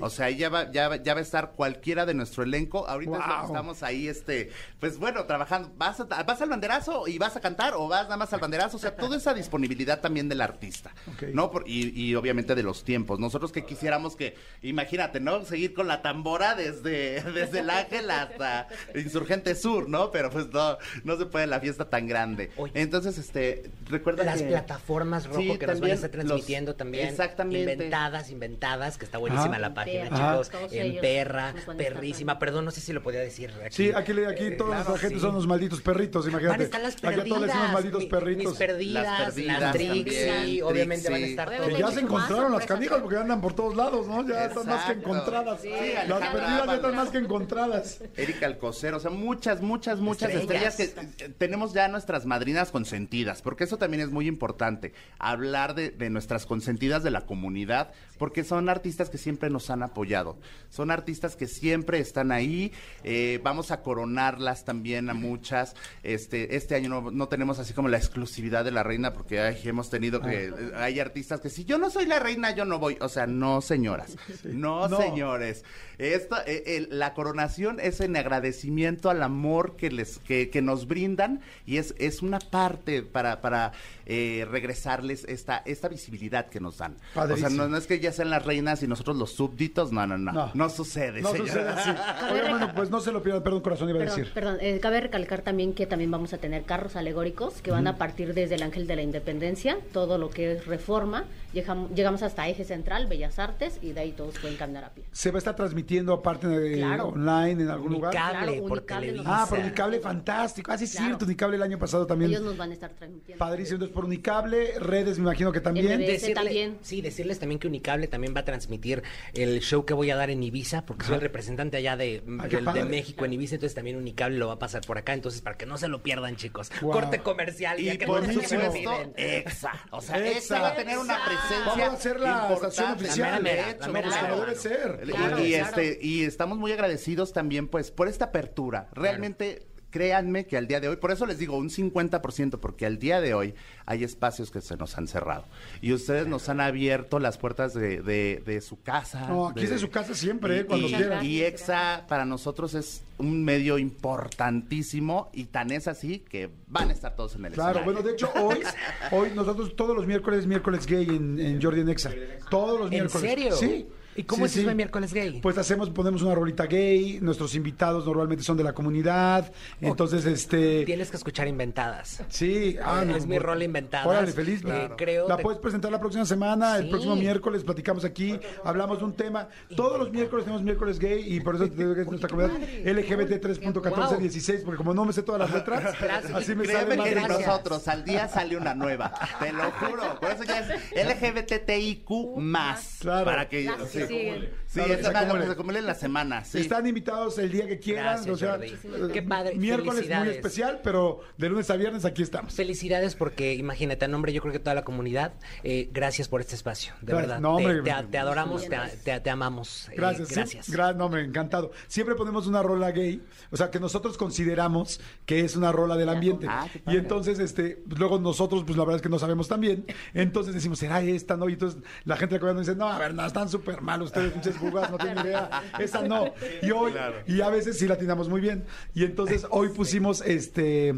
O 0.00 0.10
sea, 0.10 0.26
ahí 0.26 0.36
ya 0.36 0.48
va, 0.48 0.70
ya, 0.72 0.88
va- 0.88 0.96
ya 0.96 1.14
va 1.14 1.20
a 1.20 1.22
estar 1.22 1.52
cualquiera 1.52 2.06
de 2.06 2.14
nuestro 2.14 2.42
elenco. 2.42 2.86
Ahorita 2.88 3.12
Wow. 3.18 3.46
estamos 3.46 3.82
ahí, 3.82 4.08
este, 4.08 4.50
pues 4.80 4.98
bueno, 4.98 5.24
trabajando. 5.26 5.70
¿Vas, 5.76 6.00
a- 6.00 6.04
¿Vas 6.22 6.40
al 6.42 6.48
banderazo 6.48 7.06
y 7.08 7.18
vas 7.18 7.36
a 7.36 7.40
cantar 7.40 7.74
o 7.74 7.88
vas 7.88 8.04
nada 8.04 8.16
más 8.16 8.32
al 8.32 8.40
banderazo? 8.40 8.76
O 8.76 8.80
sea, 8.80 8.96
toda 8.96 9.16
esa 9.16 9.34
disponibilidad 9.34 10.00
también 10.00 10.28
del 10.28 10.40
artista, 10.40 10.92
Ok. 11.12 11.24
¿no? 11.32 11.50
Por- 11.50 11.64
y, 11.68 11.90
y 12.00 12.14
obviamente 12.14 12.54
de 12.54 12.62
los 12.62 12.84
tiempos. 12.84 13.18
Nosotros 13.18 13.52
que 13.52 13.64
quisiéramos 13.64 14.16
que, 14.16 14.36
imagínate, 14.62 15.20
¿no? 15.20 15.44
Seguir 15.44 15.74
con 15.74 15.86
la 15.88 16.02
tambora 16.02 16.54
desde, 16.54 17.22
desde 17.34 17.60
el 17.60 17.70
Ángel 17.70 18.10
hasta 18.10 18.68
Insurgente 18.94 19.54
Sur, 19.54 19.88
¿no? 19.88 20.10
Pero 20.10 20.30
pues 20.30 20.48
no, 20.48 20.78
no 21.04 21.16
se 21.16 21.26
puede 21.26 21.46
la 21.46 21.60
fiesta 21.60 21.88
tan 21.88 22.06
grande. 22.06 22.50
Oye. 22.56 22.72
Entonces, 22.74 23.18
este, 23.18 23.70
recuerda 23.86 24.24
Las 24.24 24.40
que- 24.42 24.48
plataformas 24.48 25.26
rojo 25.26 25.40
Sí, 25.40 25.58
que 25.58 25.66
nos 25.66 25.80
van 25.80 25.90
a 25.90 25.94
estar 25.94 26.10
los- 26.14 26.24
transmitiendo 26.26 26.74
también. 26.76 27.06
Exactamente. 27.08 27.72
Inventadas, 27.72 28.30
inventadas, 28.30 28.98
que 28.98 29.04
está 29.04 29.18
buenísima 29.18 29.58
la 29.58 29.65
página, 29.74 30.06
Ajá. 30.10 30.32
chicos. 30.32 30.50
Todos 30.50 30.72
En 30.72 31.00
perra, 31.00 31.54
perrísima. 31.76 32.38
Perdón, 32.38 32.64
no 32.64 32.70
sé 32.70 32.80
si 32.80 32.92
lo 32.92 33.02
podía 33.02 33.20
decir. 33.20 33.52
Aquí. 33.64 33.74
Sí, 33.74 33.92
aquí, 33.94 34.12
le- 34.12 34.26
aquí 34.26 34.56
todos 34.56 34.70
claro, 34.72 34.90
los 34.90 34.98
agentes 34.98 35.20
sí. 35.20 35.26
son 35.26 35.34
los 35.34 35.46
malditos 35.46 35.80
perritos, 35.80 36.26
imagínate. 36.28 36.48
Van 36.56 36.60
a 36.60 36.64
estar 36.64 36.80
las 36.82 36.94
Aquí 36.96 37.06
a 37.06 37.10
todos 37.10 37.16
les 37.16 37.28
perdidas. 37.30 37.46
decimos 37.48 37.72
malditos 37.72 38.02
mi- 38.02 38.08
perritos. 38.08 38.44
Mis 38.50 38.58
perdidas, 38.58 39.02
Las 39.04 39.20
las, 39.20 39.34
perdidas 39.34 39.72
Trixie, 39.72 40.26
también, 40.26 40.64
obviamente 40.64 41.10
van 41.10 41.22
a 41.22 41.26
estar 41.26 41.48
Obviamente. 41.48 41.72
Que 41.74 41.78
ya 41.80 41.86
todos. 41.86 41.94
se 41.94 42.00
encontraron 42.00 42.52
las 42.52 42.66
canijas 42.66 43.00
porque 43.00 43.16
andan 43.16 43.40
por 43.40 43.52
todos 43.54 43.76
lados, 43.76 44.06
¿no? 44.06 44.26
Ya 44.28 44.44
están 44.46 44.66
más 44.66 44.84
que 44.86 44.92
encontradas. 44.92 45.60
Sí, 45.62 45.70
las 46.08 46.20
perdidas 46.32 46.66
ya 46.66 46.74
están 46.74 46.94
más 46.96 47.08
que 47.10 47.18
encontradas. 47.18 48.00
Erika 48.16 48.46
Alcocer, 48.46 48.94
o 48.94 49.00
sea, 49.00 49.10
muchas, 49.10 49.60
muchas, 49.62 49.98
muchas 50.00 50.30
Estrellas. 50.32 50.78
estrellas, 50.80 51.14
que 51.18 51.24
eh, 51.24 51.28
tenemos 51.38 51.72
ya 51.72 51.88
nuestras 51.88 52.26
madrinas 52.26 52.70
consentidas, 52.70 53.42
porque 53.42 53.64
eso 53.64 53.78
también 53.78 54.02
es 54.02 54.10
muy 54.10 54.26
importante, 54.26 54.92
hablar 55.18 55.74
de, 55.74 55.90
de 55.90 56.10
nuestras 56.10 56.46
consentidas 56.46 57.02
de 57.02 57.10
la 57.10 57.22
comunidad, 57.22 57.92
porque 58.18 58.44
son 58.44 58.68
artistas 58.68 59.10
que 59.10 59.18
siempre 59.18 59.50
nos 59.50 59.55
han 59.70 59.82
apoyado, 59.82 60.38
son 60.68 60.90
artistas 60.90 61.36
que 61.36 61.46
siempre 61.46 61.98
están 61.98 62.32
ahí, 62.32 62.72
eh, 63.04 63.40
vamos 63.42 63.70
a 63.70 63.82
coronarlas 63.82 64.64
también 64.64 65.10
a 65.10 65.14
muchas, 65.14 65.74
este, 66.02 66.56
este 66.56 66.74
año 66.74 66.88
no, 66.88 67.10
no 67.10 67.28
tenemos 67.28 67.58
así 67.58 67.72
como 67.72 67.88
la 67.88 67.96
exclusividad 67.96 68.64
de 68.64 68.70
la 68.70 68.82
reina, 68.82 69.12
porque 69.12 69.40
ay, 69.40 69.58
hemos 69.64 69.90
tenido 69.90 70.20
que, 70.20 70.46
eh, 70.46 70.52
hay 70.76 71.00
artistas 71.00 71.40
que 71.40 71.50
si 71.50 71.64
yo 71.64 71.78
no 71.78 71.90
soy 71.90 72.06
la 72.06 72.18
reina, 72.18 72.54
yo 72.54 72.64
no 72.64 72.78
voy, 72.78 72.96
o 73.00 73.08
sea, 73.08 73.26
no 73.26 73.60
señoras, 73.60 74.16
no, 74.44 74.88
No. 74.88 74.98
señores, 74.98 75.64
esto, 75.98 76.36
eh, 76.46 76.86
la 76.90 77.14
coronación 77.14 77.80
es 77.80 78.00
en 78.00 78.16
agradecimiento 78.16 79.08
al 79.10 79.22
amor 79.22 79.76
que 79.76 79.90
les 79.90 80.18
que, 80.18 80.50
que 80.50 80.62
nos 80.62 80.86
brindan 80.86 81.40
y 81.64 81.78
es, 81.78 81.94
es 81.98 82.22
una 82.22 82.38
parte 82.38 83.02
para, 83.02 83.40
para 83.40 83.72
eh, 84.04 84.46
regresarles 84.50 85.24
esta, 85.28 85.62
esta 85.64 85.88
visibilidad 85.88 86.48
que 86.48 86.60
nos 86.60 86.78
dan. 86.78 86.96
O 87.14 87.36
sea, 87.36 87.48
no, 87.48 87.68
no 87.68 87.76
es 87.76 87.86
que 87.86 87.98
ya 88.00 88.12
sean 88.12 88.30
las 88.30 88.44
reinas 88.44 88.82
y 88.82 88.88
nosotros 88.88 89.16
los 89.16 89.35
súbditos, 89.36 89.92
no, 89.92 90.06
no, 90.06 90.18
no, 90.18 90.32
No. 90.32 90.50
no, 90.54 90.68
sucede. 90.70 91.20
No 91.20 91.30
señora. 91.32 91.48
sucede 91.52 91.68
así. 91.68 91.90
Oiga, 92.32 92.50
bueno, 92.50 92.72
pues 92.74 92.90
no 92.90 93.00
se 93.00 93.12
lo 93.12 93.22
pierdan, 93.22 93.42
perdón, 93.42 93.60
corazón, 93.60 93.88
iba 93.90 93.98
a 93.98 94.02
Perdón, 94.02 94.18
decir. 94.18 94.32
perdón, 94.34 94.58
eh, 94.60 94.78
cabe 94.80 95.00
recalcar 95.00 95.42
también 95.42 95.72
que 95.74 95.86
también 95.86 96.10
vamos 96.10 96.32
a 96.32 96.38
tener 96.38 96.64
carros 96.64 96.96
alegóricos 96.96 97.60
que 97.62 97.70
van 97.70 97.86
a 97.86 97.96
partir 97.96 98.34
desde 98.34 98.54
el 98.56 98.62
Ángel 98.62 98.86
de 98.86 98.96
la 98.96 99.02
Independencia, 99.02 99.78
todo 99.92 100.18
lo 100.18 100.30
que 100.30 100.52
es 100.52 100.66
reforma, 100.66 101.24
llegam- 101.54 101.88
llegamos 101.94 102.22
hasta 102.22 102.48
Eje 102.48 102.64
Central, 102.64 103.06
Bellas 103.06 103.38
Artes 103.38 103.78
y 103.82 103.92
de 103.92 104.00
ahí 104.00 104.12
todos 104.12 104.38
pueden 104.38 104.56
caminar 104.56 104.84
a 104.84 104.90
pie. 104.90 105.04
¿Se 105.12 105.30
va 105.30 105.36
a 105.36 105.38
estar 105.38 105.54
transmitiendo 105.56 106.12
aparte 106.12 106.48
de, 106.48 106.76
Claro. 106.76 107.08
online 107.08 107.62
en 107.62 107.68
algún 107.70 107.92
lugar? 107.92 108.12
Unicable 108.14 108.52
Claro, 108.52 108.68
por 108.68 108.80
Televisa. 108.80 109.24
Ah, 109.26 109.46
por 109.48 109.58
Unicable, 109.58 110.00
fantástico. 110.00 110.70
Ah, 110.72 110.78
sí, 110.78 110.86
Claro. 110.88 111.06
cierto, 111.06 111.24
Unicable 111.26 111.56
el 111.56 111.62
año 111.62 111.78
pasado 111.78 112.06
también. 112.06 112.30
Ellos 112.30 112.42
nos 112.42 112.56
van 112.56 112.70
a 112.70 112.74
estar 112.74 112.90
transmitiendo. 112.90 113.38
Padrísimo, 113.38 113.74
entonces 113.76 113.94
por 113.94 114.04
Unicable, 114.04 114.78
redes 114.80 115.18
me 115.18 115.24
imagino 115.24 115.52
que 115.52 115.60
también. 115.60 116.00
MBS. 116.00 116.32
también. 116.34 116.78
Sí, 116.82 117.00
decirles 117.02 117.38
también 117.38 117.58
que 117.58 117.66
Unicable 117.68 118.06
también 118.08 118.34
va 118.34 118.40
a 118.40 118.44
transmitir 118.44 119.02
el 119.34 119.60
show 119.60 119.84
que 119.84 119.94
voy 119.94 120.10
a 120.10 120.16
dar 120.16 120.30
en 120.30 120.42
Ibiza, 120.42 120.84
porque 120.86 121.04
soy 121.06 121.16
el 121.16 121.20
representante 121.20 121.76
allá 121.76 121.96
de, 121.96 122.22
Ah, 122.40 122.46
del- 122.48 122.64
de 122.64 122.84
México 122.84 123.24
en 123.24 123.32
Ibiza, 123.32 123.56
entonces 123.56 123.74
también 123.74 123.96
Unicable 123.96 124.38
lo 124.38 124.48
va 124.48 124.54
a 124.54 124.58
pasar 124.58 124.82
por 124.86 124.98
acá, 124.98 125.12
entonces 125.14 125.40
para 125.42 125.56
que 125.56 125.66
no 125.66 125.78
se 125.78 125.88
lo 125.88 126.02
pierdan, 126.02 126.36
chicos. 126.36 126.70
Wow. 126.80 126.92
Corte 126.92 127.18
comercial, 127.20 127.78
Y 127.80 127.84
ya 127.84 127.96
que 127.96 128.06
por 128.06 128.22
no 128.26 128.32
supuesto, 128.32 128.56
olviden. 128.70 129.12
EXA. 129.16 129.72
O 129.90 130.00
sea, 130.00 130.18
EXA. 130.18 130.38
EXA 130.38 130.60
va 130.60 130.68
a 130.68 130.74
tener 130.76 130.98
una 130.98 131.18
presencia. 131.24 131.64
Vamos 131.66 131.88
a 131.88 131.92
hacer 131.92 132.20
la 132.20 132.28
importante. 132.30 132.66
estación 132.68 132.92
oficial. 132.92 133.30
La 133.32 133.40
mera, 133.40 133.62
la 133.62 133.70
hecho, 133.72 133.92
mera, 133.92 134.08
Pues 134.08 134.14
la 134.14 134.20
como 134.28 134.34
mera. 134.42 134.46
debe 134.46 134.58
ser. 134.60 135.00
Y- 135.04 135.06
Claro, 135.10 135.44
y, 135.44 135.50
claro. 135.52 135.64
este 135.80 135.98
y 136.02 136.22
estamos 136.24 136.58
muy 136.58 136.72
agradecidos 136.72 137.32
también 137.32 137.68
pues 137.68 137.90
por 137.90 138.08
esta 138.08 138.26
apertura. 138.26 138.88
Realmente 138.92 139.66
créanme 139.96 140.44
que 140.46 140.58
al 140.58 140.66
día 140.66 140.78
de 140.80 140.88
hoy, 140.88 140.96
por 140.96 141.10
eso 141.10 141.24
les 141.24 141.38
digo 141.38 141.56
un 141.56 141.70
50%, 141.70 142.58
porque 142.60 142.84
al 142.84 142.98
día 142.98 143.20
de 143.22 143.32
hoy 143.32 143.54
hay 143.86 144.04
espacios 144.04 144.50
que 144.50 144.60
se 144.60 144.76
nos 144.76 144.98
han 144.98 145.08
cerrado. 145.08 145.44
Y 145.80 145.92
ustedes 145.94 146.26
nos 146.26 146.48
han 146.50 146.60
abierto 146.60 147.18
las 147.18 147.38
puertas 147.38 147.72
de, 147.72 148.02
de- 148.02 148.42
de 148.44 148.60
su 148.60 148.82
casa. 148.82 149.26
No, 149.28 149.48
aquí 149.48 149.64
es 149.64 149.70
de 149.70 149.78
su 149.78 149.88
casa 149.88 150.14
siempre, 150.14 150.56
y, 150.56 150.58
eh, 150.60 150.66
cuando 150.66 150.86
quieran. 150.88 151.24
y 151.24 151.40
EXA 151.40 152.04
para 152.08 152.26
nosotros 152.26 152.74
es 152.74 153.02
un 153.18 153.42
medio 153.42 153.78
importantísimo 153.78 155.30
y 155.32 155.44
tan 155.44 155.70
es 155.70 155.88
así 155.88 156.18
que 156.18 156.50
van 156.68 156.90
a 156.90 156.92
estar 156.92 157.16
todos 157.16 157.34
en 157.36 157.46
el 157.46 157.52
Claro, 157.52 157.80
escenario. 157.80 157.92
bueno, 157.94 158.06
de 158.06 158.12
hecho, 158.12 158.30
hoy, 158.42 158.58
hoy 159.12 159.30
nosotros 159.34 159.74
todos 159.76 159.96
los 159.96 160.06
miércoles, 160.06 160.46
miércoles 160.46 160.86
gay 160.86 161.06
en, 161.08 161.38
en 161.40 161.62
Jordi 161.62 161.80
en 161.80 161.88
Exa. 161.88 162.10
Todos 162.50 162.78
los 162.80 162.86
¿En 162.92 162.98
miércoles. 163.00 163.30
serio? 163.30 163.56
Sí. 163.56 163.86
¿Y 164.16 164.22
cómo 164.24 164.40
Sí, 164.40 164.44
es 164.46 164.50
eso 164.52 164.60
sí. 164.62 164.66
de 164.68 164.74
miércoles 164.74 165.12
gay? 165.12 165.40
Pues 165.40 165.58
hacemos, 165.58 165.90
ponemos 165.90 166.22
una 166.22 166.34
rolita 166.34 166.66
gay, 166.66 167.18
nuestros 167.20 167.54
invitados 167.54 168.06
normalmente 168.06 168.42
son 168.44 168.56
de 168.56 168.64
la 168.64 168.72
comunidad, 168.72 169.52
entonces 169.80 170.24
este... 170.26 170.84
Tienes 170.84 171.10
que 171.10 171.16
escuchar 171.16 171.46
inventadas. 171.48 172.22
Sí, 172.28 172.76
ah, 172.82 173.04
no, 173.06 173.16
es 173.16 173.26
mi 173.26 173.38
rol 173.38 173.62
inventada. 173.62 174.06
Órale, 174.06 174.32
feliz. 174.32 174.62
creo 174.96 175.28
la 175.28 175.36
te- 175.36 175.42
puedes 175.42 175.60
presentar 175.60 175.90
la 175.92 176.00
próxima 176.00 176.24
semana, 176.24 176.76
el 176.78 176.88
próximo 176.88 177.16
miércoles 177.16 177.62
platicamos 177.64 178.04
aquí, 178.04 178.38
hablamos 178.64 178.98
de 178.98 179.04
un 179.04 179.12
tema. 179.14 179.48
Todos 179.76 179.98
los 179.98 180.10
miércoles 180.10 180.44
tenemos 180.44 180.62
miércoles 180.62 180.98
gay 180.98 181.34
y 181.34 181.40
por 181.40 181.56
eso 181.56 181.68
te 181.68 181.76
digo 181.76 181.94
que 181.94 182.00
es 182.02 182.06
nuestra 182.06 182.28
comunidad 182.28 182.56
LGBT 182.84 183.32
3.1416, 183.44 184.62
porque 184.64 184.78
como 184.78 184.94
no 184.94 185.04
me 185.04 185.12
sé 185.12 185.22
todas 185.22 185.40
las 185.40 185.52
letras, 185.52 185.94
Gracias. 186.00 186.32
así 186.34 186.54
me 186.54 186.64
Créeme 186.64 186.82
sale 186.82 186.96
más 186.96 187.08
que 187.08 187.14
de 187.14 187.28
nosotros 187.28 187.88
al 187.88 188.04
día 188.04 188.28
sale 188.28 188.56
una 188.56 188.74
nueva. 188.74 189.12
Te 189.40 189.52
lo 189.52 189.70
juro. 189.72 190.18
Por 190.20 190.30
eso 190.30 190.44
ya 190.44 190.60
es 190.60 190.68
LGBTIQ 191.06 192.36
más. 192.38 192.96
Claro. 193.00 193.24
Para 193.24 193.48
que 193.48 193.68
sí, 194.06 194.14
siguen. 194.18 194.50
sí, 194.66 194.74
Claro, 194.74 194.92
eso 194.92 194.96
que 194.96 194.96
se 194.96 195.00
es 195.00 195.04
lo 195.06 195.10
que 195.12 195.18
acumule. 195.18 195.46
se 195.46 195.52
acumule 195.52 195.78
en 195.80 195.86
la 195.86 195.94
semana. 195.94 196.44
Sí. 196.44 196.58
Están 196.58 196.86
invitados 196.86 197.38
el 197.38 197.50
día 197.52 197.66
que 197.66 197.78
quieran, 197.78 198.04
Gracias, 198.04 198.34
o 198.34 198.36
sea, 198.38 198.50
Jordi. 198.52 198.66
eh, 198.68 199.10
Qué 199.12 199.22
padre, 199.22 199.54
miércoles 199.56 200.08
muy 200.08 200.28
especial, 200.28 200.80
pero 200.82 201.20
de 201.38 201.48
lunes 201.48 201.70
a 201.70 201.76
viernes 201.76 202.04
aquí 202.04 202.22
estamos. 202.22 202.54
Felicidades 202.54 203.14
porque 203.14 203.54
imagínate, 203.54 204.04
a 204.04 204.08
nombre 204.08 204.32
yo 204.32 204.40
creo 204.40 204.52
que 204.52 204.58
toda 204.58 204.74
la 204.74 204.84
comunidad, 204.84 205.32
eh, 205.62 205.88
gracias 205.92 206.28
por 206.28 206.40
este 206.40 206.54
espacio, 206.54 206.92
de 207.00 207.06
Gracias. 207.12 207.28
verdad. 207.28 207.40
No, 207.40 207.56
te, 207.56 207.66
hombre. 207.66 207.82
te- 207.92 208.06
te 208.08 208.18
adoramos, 208.18 208.68
te, 208.68 208.76
te- 209.04 209.20
te 209.20 209.30
amamos. 209.30 209.88
eh, 209.88 209.94
Gracias. 209.96 210.28
sí, 210.28 210.34
gracias. 210.34 210.68
gra- 210.70 210.94
no, 210.94 211.06
hombre, 211.06 211.22
encantado. 211.24 211.72
Siempre 211.88 212.14
ponemos 212.14 212.46
una 212.46 212.62
rola 212.62 212.90
gay, 212.92 213.22
o 213.50 213.56
sea, 213.56 213.70
que 213.70 213.80
nosotros 213.80 214.16
consideramos 214.16 215.00
que 215.24 215.40
es 215.40 215.56
una 215.56 215.72
rola 215.72 215.96
del 215.96 216.08
ambiente. 216.08 216.46
Ah, 216.48 216.68
y 216.86 216.96
entonces, 216.96 217.38
este, 217.38 217.82
pues, 217.86 217.98
luego 217.98 218.18
nosotros, 218.18 218.64
pues 218.64 218.76
la 218.76 218.84
verdad 218.84 218.96
es 218.96 219.02
que 219.02 219.08
no 219.08 219.18
sabemos 219.18 219.48
tan 219.48 219.60
bien. 219.60 219.84
Entonces 220.14 220.54
decimos, 220.54 220.78
¿será 220.78 221.00
esta? 221.02 221.36
No, 221.36 221.48
y 221.48 221.54
entonces 221.54 221.80
la 222.04 222.16
gente 222.16 222.34
de 222.34 222.36
la 222.36 222.40
comunidad 222.40 222.58
nos 222.60 222.66
dice, 222.66 222.78
no, 222.78 222.88
a 222.88 222.98
ver, 222.98 223.14
no, 223.14 223.24
están 223.26 223.48
súper 223.48 223.80
mal 223.80 223.95
ustedes, 224.02 224.32
pinches 224.32 224.60
bugas, 224.60 224.90
no 224.90 224.98
tienen 224.98 225.24
idea. 225.24 225.62
Esa 225.78 226.02
no. 226.02 226.32
Y 226.62 226.70
hoy, 226.70 226.92
y 227.26 227.40
a 227.40 227.48
veces 227.48 227.78
sí 227.78 227.86
la 227.86 227.94
atinamos 227.94 228.28
muy 228.28 228.40
bien. 228.40 228.64
Y 228.94 229.04
entonces 229.04 229.46
hoy 229.50 229.68
pusimos, 229.68 230.20
este, 230.22 230.94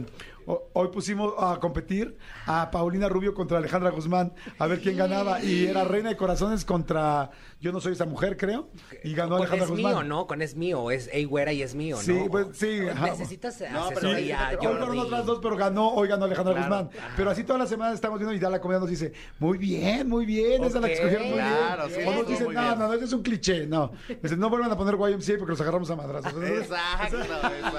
hoy 0.72 0.88
pusimos 0.88 1.34
a 1.38 1.58
competir 1.60 2.16
a 2.46 2.70
Paulina 2.70 3.08
Rubio 3.08 3.34
contra 3.34 3.58
Alejandra 3.58 3.90
Guzmán, 3.90 4.32
a 4.58 4.66
ver 4.66 4.80
quién 4.80 4.96
ganaba. 4.96 5.42
Y 5.42 5.66
era 5.66 5.84
Reina 5.84 6.08
de 6.08 6.16
Corazones 6.16 6.64
contra 6.64 7.30
Yo 7.60 7.72
no 7.72 7.80
soy 7.80 7.92
esa 7.92 8.06
mujer, 8.06 8.36
creo. 8.36 8.68
Y 9.04 9.14
ganó 9.14 9.30
Con 9.36 9.40
Alejandra 9.42 9.64
es 9.66 9.70
Guzmán. 9.70 9.92
mío, 9.94 10.02
¿no? 10.04 10.26
Con 10.26 10.42
es 10.42 10.54
mío, 10.56 10.90
es 10.90 11.08
Ey 11.12 11.24
Güera 11.24 11.52
y 11.52 11.62
es 11.62 11.74
mío, 11.74 11.96
¿no? 11.96 12.02
Sí, 12.02 12.18
pues, 12.30 12.46
sí. 12.52 12.80
Necesitas 13.02 13.60
No, 13.72 13.88
pero 13.90 14.00
Sí, 14.00 14.06
hoy 14.06 14.34
fueron 14.60 14.78
Jordi. 14.86 14.98
otras 15.00 15.26
dos, 15.26 15.38
pero 15.42 15.56
ganó, 15.56 15.88
hoy 15.90 16.08
ganó 16.08 16.24
Alejandra 16.24 16.54
Claro. 16.54 16.68
Guzmán. 16.68 16.90
Pero 17.16 17.30
así 17.30 17.44
toda 17.44 17.58
la 17.58 17.66
semana 17.66 17.92
estamos 17.94 18.18
viendo 18.18 18.34
y 18.34 18.38
ya 18.38 18.48
la 18.48 18.60
comunidad 18.60 18.80
nos 18.80 18.90
dice, 18.90 19.12
muy 19.38 19.58
bien, 19.58 20.08
muy 20.08 20.24
bien, 20.24 20.64
esa 20.64 20.76
es 20.78 20.82
la 20.82 20.88
que 20.88 20.94
escogieron 20.94 21.26
muy 21.28 21.34
claro, 21.38 21.86
bien. 21.88 22.00
sí, 22.00 22.06
o 22.08 22.12
nos 22.14 22.26
dicen, 22.28 22.44
no, 22.46 22.50
bien. 22.50 22.78
no, 22.78 22.88
no, 22.88 22.92
ese 22.94 23.04
es 23.04 23.12
un 23.12 23.22
cliché, 23.22 23.66
no. 23.66 23.92
Dicen, 24.22 24.38
no 24.40 24.48
vuelvan 24.50 24.70
a 24.72 24.76
poner 24.76 24.94
YMCA 24.94 25.34
porque 25.38 25.52
los 25.52 25.60
agarramos 25.60 25.90
a 25.90 25.96
madrazos. 25.96 26.32
Exacto, 26.42 27.18
exacto. 27.20 27.76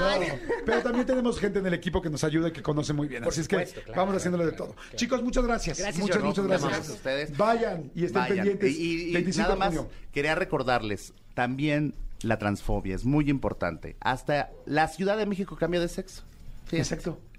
No, 0.00 0.38
pero 0.64 0.82
también 0.82 1.06
tenemos 1.06 1.38
gente 1.38 1.58
en 1.58 1.66
el 1.66 1.74
equipo 1.74 2.00
que 2.02 2.07
nos 2.10 2.24
ayuda 2.24 2.48
y 2.48 2.52
que 2.52 2.62
conoce 2.62 2.92
muy 2.92 3.08
bien. 3.08 3.22
Por 3.22 3.32
Así 3.32 3.42
supuesto, 3.42 3.70
es 3.80 3.84
que 3.86 3.92
claro, 3.92 4.00
vamos 4.02 4.12
claro, 4.12 4.16
haciéndole 4.18 4.46
de 4.46 4.52
todo. 4.52 4.74
Chicos, 4.96 5.22
muchas 5.22 5.44
gracias. 5.44 5.78
Gracias, 5.78 6.00
muchas, 6.02 6.22
muchas 6.22 6.46
gracias. 6.46 6.70
Gracias 6.70 6.90
a 6.90 6.94
ustedes. 6.94 7.36
Vayan 7.36 7.90
y 7.94 8.04
estén 8.04 8.22
Vayan. 8.22 8.36
pendientes. 8.36 8.70
Y, 8.76 8.82
y- 8.82 9.10
y 9.10 9.12
25 9.14 9.42
nada 9.42 9.54
de 9.54 9.58
más 9.58 9.68
junio. 9.76 9.90
quería 10.12 10.34
recordarles 10.34 11.12
también 11.34 11.94
la 12.22 12.38
transfobia 12.38 12.94
es 12.96 13.04
muy 13.04 13.30
importante. 13.30 13.96
Hasta 14.00 14.50
la 14.66 14.88
Ciudad 14.88 15.16
de 15.16 15.26
México 15.26 15.56
cambia 15.56 15.80
de 15.80 15.88
sexo. 15.88 16.24
Exacto. 16.72 17.20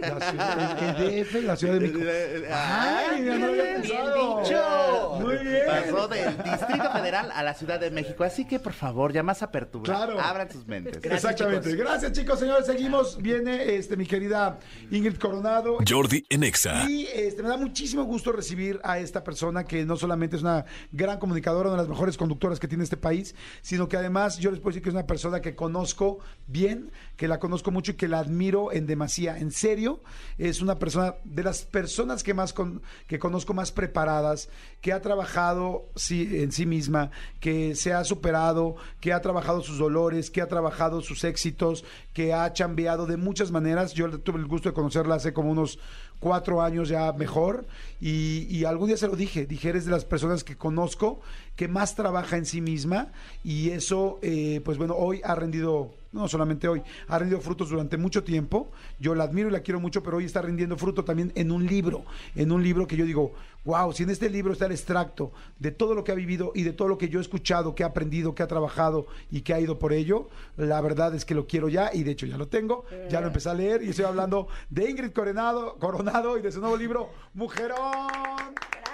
La 0.00 0.20
ciudad, 0.20 0.98
el, 0.98 1.10
el 1.12 1.24
DF, 1.24 1.34
la 1.42 1.56
Ciudad 1.56 1.74
de 1.74 1.80
México. 1.80 2.04
Ay, 2.52 3.20
no 3.22 3.36
lo 3.36 3.46
había 3.46 3.62
bien 3.64 3.82
dicho. 3.82 5.18
Muy 5.20 5.36
bien. 5.38 5.62
Pasó 5.66 6.06
del 6.08 6.36
Distrito 6.36 6.92
Federal 6.92 7.30
a 7.32 7.42
la 7.42 7.54
Ciudad 7.54 7.80
de 7.80 7.90
México. 7.90 8.22
Así 8.22 8.44
que, 8.44 8.60
por 8.60 8.72
favor, 8.72 9.12
ya 9.12 9.24
más 9.24 9.42
apertura. 9.42 9.84
Claro. 9.92 10.20
Abran 10.20 10.50
sus 10.50 10.68
mentes. 10.68 11.02
Exactamente. 11.02 11.74
Gracias, 11.74 12.12
chicos, 12.12 12.38
señores. 12.38 12.66
Seguimos. 12.66 13.20
Viene 13.20 13.74
este 13.74 13.96
mi 13.96 14.06
querida 14.06 14.58
Ingrid 14.90 15.16
Coronado. 15.16 15.78
Jordi 15.86 16.24
en 16.28 16.44
Exa. 16.44 16.88
Y 16.88 17.08
este, 17.12 17.42
me 17.42 17.48
da 17.48 17.56
muchísimo 17.56 18.04
gusto 18.04 18.30
recibir 18.30 18.80
a 18.84 19.00
esta 19.00 19.24
persona 19.24 19.64
que 19.64 19.84
no 19.84 19.96
solamente 19.96 20.36
es 20.36 20.42
una 20.42 20.64
gran 20.92 21.18
comunicadora, 21.18 21.70
una 21.70 21.76
de 21.78 21.82
las 21.82 21.88
mejores 21.88 22.16
conductoras 22.16 22.60
que 22.60 22.68
tiene 22.68 22.84
este 22.84 22.96
país, 22.96 23.34
sino 23.62 23.88
que 23.88 23.96
además 23.96 24.38
yo 24.38 24.52
les 24.52 24.60
puedo 24.60 24.70
decir 24.70 24.82
que 24.82 24.90
es 24.90 24.94
una 24.94 25.06
persona 25.06 25.40
que 25.40 25.56
conozco 25.56 26.20
bien, 26.46 26.92
que 27.16 27.26
la 27.26 27.40
conozco 27.40 27.72
mucho 27.72 27.92
y 27.92 27.94
que 27.94 28.06
la 28.06 28.20
admiro 28.20 28.69
en 28.72 28.86
demasía. 28.86 29.38
En 29.38 29.50
serio, 29.50 30.02
es 30.38 30.60
una 30.60 30.78
persona 30.78 31.14
de 31.24 31.42
las 31.42 31.62
personas 31.62 32.22
que 32.22 32.34
más 32.34 32.52
con- 32.52 32.82
que 33.06 33.18
conozco 33.18 33.54
más 33.54 33.72
preparadas, 33.72 34.48
que 34.80 34.92
ha 34.92 35.00
trabajado 35.00 35.88
sí, 35.96 36.28
en 36.40 36.52
sí 36.52 36.66
misma, 36.66 37.10
que 37.40 37.74
se 37.74 37.92
ha 37.92 38.04
superado, 38.04 38.76
que 39.00 39.12
ha 39.12 39.20
trabajado 39.20 39.62
sus 39.62 39.78
dolores, 39.78 40.30
que 40.30 40.40
ha 40.42 40.48
trabajado 40.48 41.00
sus 41.02 41.24
éxitos, 41.24 41.84
que 42.12 42.32
ha 42.32 42.52
chambeado 42.52 43.06
de 43.06 43.16
muchas 43.16 43.50
maneras. 43.50 43.94
Yo 43.94 44.20
tuve 44.20 44.38
el 44.38 44.46
gusto 44.46 44.68
de 44.70 44.74
conocerla 44.74 45.16
hace 45.16 45.32
como 45.32 45.50
unos 45.50 45.78
cuatro 46.20 46.62
años 46.62 46.88
ya 46.88 47.12
mejor 47.12 47.66
y, 48.00 48.46
y 48.48 48.64
algún 48.64 48.88
día 48.88 48.96
se 48.96 49.08
lo 49.08 49.16
dije, 49.16 49.46
dije, 49.46 49.70
eres 49.70 49.86
de 49.86 49.90
las 49.90 50.04
personas 50.04 50.44
que 50.44 50.56
conozco 50.56 51.20
que 51.60 51.68
más 51.68 51.94
trabaja 51.94 52.38
en 52.38 52.46
sí 52.46 52.62
misma 52.62 53.08
y 53.44 53.68
eso, 53.68 54.18
eh, 54.22 54.62
pues 54.64 54.78
bueno, 54.78 54.94
hoy 54.96 55.20
ha 55.24 55.34
rendido, 55.34 55.90
no 56.10 56.26
solamente 56.26 56.68
hoy, 56.68 56.82
ha 57.06 57.18
rendido 57.18 57.38
frutos 57.40 57.68
durante 57.68 57.98
mucho 57.98 58.24
tiempo. 58.24 58.70
Yo 58.98 59.14
la 59.14 59.24
admiro 59.24 59.48
y 59.48 59.52
la 59.52 59.60
quiero 59.60 59.78
mucho, 59.78 60.02
pero 60.02 60.16
hoy 60.16 60.24
está 60.24 60.40
rindiendo 60.40 60.78
fruto 60.78 61.04
también 61.04 61.32
en 61.34 61.50
un 61.50 61.66
libro, 61.66 62.04
en 62.34 62.50
un 62.50 62.62
libro 62.62 62.86
que 62.86 62.96
yo 62.96 63.04
digo, 63.04 63.34
wow, 63.64 63.92
si 63.92 64.02
en 64.02 64.10
este 64.10 64.30
libro 64.30 64.52
está 64.52 64.66
el 64.66 64.72
extracto 64.72 65.32
de 65.58 65.70
todo 65.70 65.94
lo 65.94 66.04
que 66.04 66.12
ha 66.12 66.14
vivido 66.14 66.52
y 66.54 66.62
de 66.62 66.72
todo 66.72 66.88
lo 66.88 66.98
que 66.98 67.08
yo 67.08 67.18
he 67.18 67.22
escuchado, 67.22 67.74
que 67.74 67.84
ha 67.84 67.88
aprendido, 67.88 68.34
que 68.34 68.42
ha 68.42 68.46
trabajado 68.46 69.06
y 69.30 69.42
que 69.42 69.54
ha 69.54 69.60
ido 69.60 69.78
por 69.78 69.92
ello, 69.92 70.28
la 70.56 70.80
verdad 70.80 71.14
es 71.14 71.24
que 71.24 71.34
lo 71.34 71.46
quiero 71.46 71.68
ya 71.68 71.90
y 71.92 72.02
de 72.02 72.12
hecho 72.12 72.26
ya 72.26 72.36
lo 72.36 72.48
tengo, 72.48 72.84
ya 73.08 73.20
lo 73.20 73.26
empecé 73.28 73.50
a 73.50 73.54
leer 73.54 73.82
y 73.82 73.90
estoy 73.90 74.04
hablando 74.04 74.48
de 74.70 74.90
Ingrid 74.90 75.12
Coronado, 75.12 75.76
Coronado 75.78 76.38
y 76.38 76.42
de 76.42 76.52
su 76.52 76.60
nuevo 76.60 76.76
libro, 76.76 77.10
Mujerón. 77.34 78.08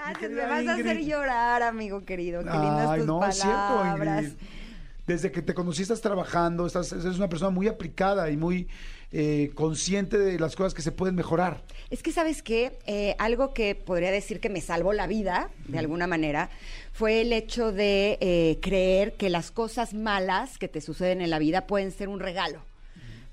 Gracias, 0.04 0.30
me 0.30 0.46
vas 0.46 0.66
a 0.66 0.74
hacer 0.74 1.04
llorar, 1.04 1.62
amigo 1.62 2.04
querido. 2.04 2.40
Qué 2.40 2.50
lindas 2.50 2.88
Ay, 2.90 2.98
tus 3.00 3.06
no, 3.06 3.26
es 3.26 3.36
cierto. 3.36 3.86
Ingrid. 3.86 4.32
Desde 5.06 5.30
que 5.30 5.40
te 5.40 5.54
conocí 5.54 5.82
estás 5.82 6.00
trabajando, 6.00 6.66
estás, 6.66 6.90
eres 6.92 7.16
una 7.16 7.28
persona 7.28 7.50
muy 7.50 7.68
aplicada 7.68 8.28
y 8.30 8.36
muy 8.36 8.68
eh, 9.12 9.50
consciente 9.54 10.18
de 10.18 10.38
las 10.38 10.56
cosas 10.56 10.74
que 10.74 10.82
se 10.82 10.92
pueden 10.92 11.14
mejorar. 11.14 11.62
Es 11.90 12.02
que, 12.02 12.12
¿sabes 12.12 12.42
qué? 12.42 12.78
Eh, 12.86 13.14
algo 13.18 13.54
que 13.54 13.74
podría 13.74 14.10
decir 14.10 14.40
que 14.40 14.48
me 14.48 14.60
salvó 14.60 14.92
la 14.92 15.06
vida, 15.06 15.50
de 15.68 15.78
alguna 15.78 16.06
manera, 16.06 16.50
fue 16.92 17.20
el 17.20 17.32
hecho 17.32 17.70
de 17.70 18.18
eh, 18.20 18.58
creer 18.60 19.14
que 19.14 19.30
las 19.30 19.50
cosas 19.50 19.94
malas 19.94 20.58
que 20.58 20.68
te 20.68 20.80
suceden 20.80 21.20
en 21.20 21.30
la 21.30 21.38
vida 21.38 21.66
pueden 21.66 21.92
ser 21.92 22.08
un 22.08 22.20
regalo. 22.20 22.62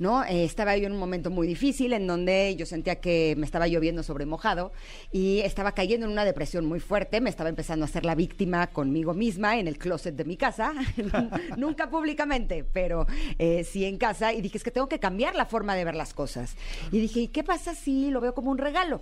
¿No? 0.04 0.26
Eh, 0.26 0.44
estaba 0.44 0.76
yo 0.76 0.88
en 0.88 0.92
un 0.92 1.00
momento 1.00 1.30
muy 1.30 1.48
difícil 1.48 1.94
en 1.94 2.06
donde 2.08 2.58
yo 2.58 2.66
sentía 2.66 3.00
que 3.00 3.36
me 3.38 3.46
estaba 3.46 3.70
lloviendo 3.70 4.04
sobre 4.04 4.26
mojado 4.26 4.74
y 5.14 5.40
estaba 5.40 5.72
cayendo 5.72 6.06
en 6.06 6.12
una 6.12 6.26
depresión 6.26 6.66
muy 6.66 6.82
fuerte, 6.82 7.22
me 7.22 7.30
estaba 7.30 7.48
empezando 7.48 7.86
a 7.86 7.88
hacer 7.88 8.04
la 8.04 8.14
víctima 8.14 8.68
conmigo 8.68 9.14
misma 9.14 9.58
en 9.60 9.70
el 9.70 9.78
closet 9.78 10.14
de 10.14 10.26
mi 10.26 10.36
casa, 10.36 10.74
nunca 11.58 11.90
públicamente, 11.90 12.66
pero 12.66 13.08
eh, 13.40 13.64
sí 13.64 13.86
en 13.86 13.98
casa, 13.98 14.34
y 14.34 14.42
dije, 14.42 14.58
es 14.58 14.66
que 14.66 14.72
tengo 14.72 14.90
que 14.90 15.00
cambiar 15.00 15.36
la 15.36 15.46
forma 15.46 15.74
de 15.74 15.86
ver 15.86 15.96
las 15.96 16.14
cosas. 16.14 16.58
Y 16.92 17.00
dije, 17.00 17.22
¿y 17.22 17.28
qué 17.30 17.46
pasa 17.46 17.74
si 17.74 18.12
lo 18.12 18.20
veo 18.20 18.34
como 18.34 18.52
un 18.52 18.58
regalo? 18.58 19.02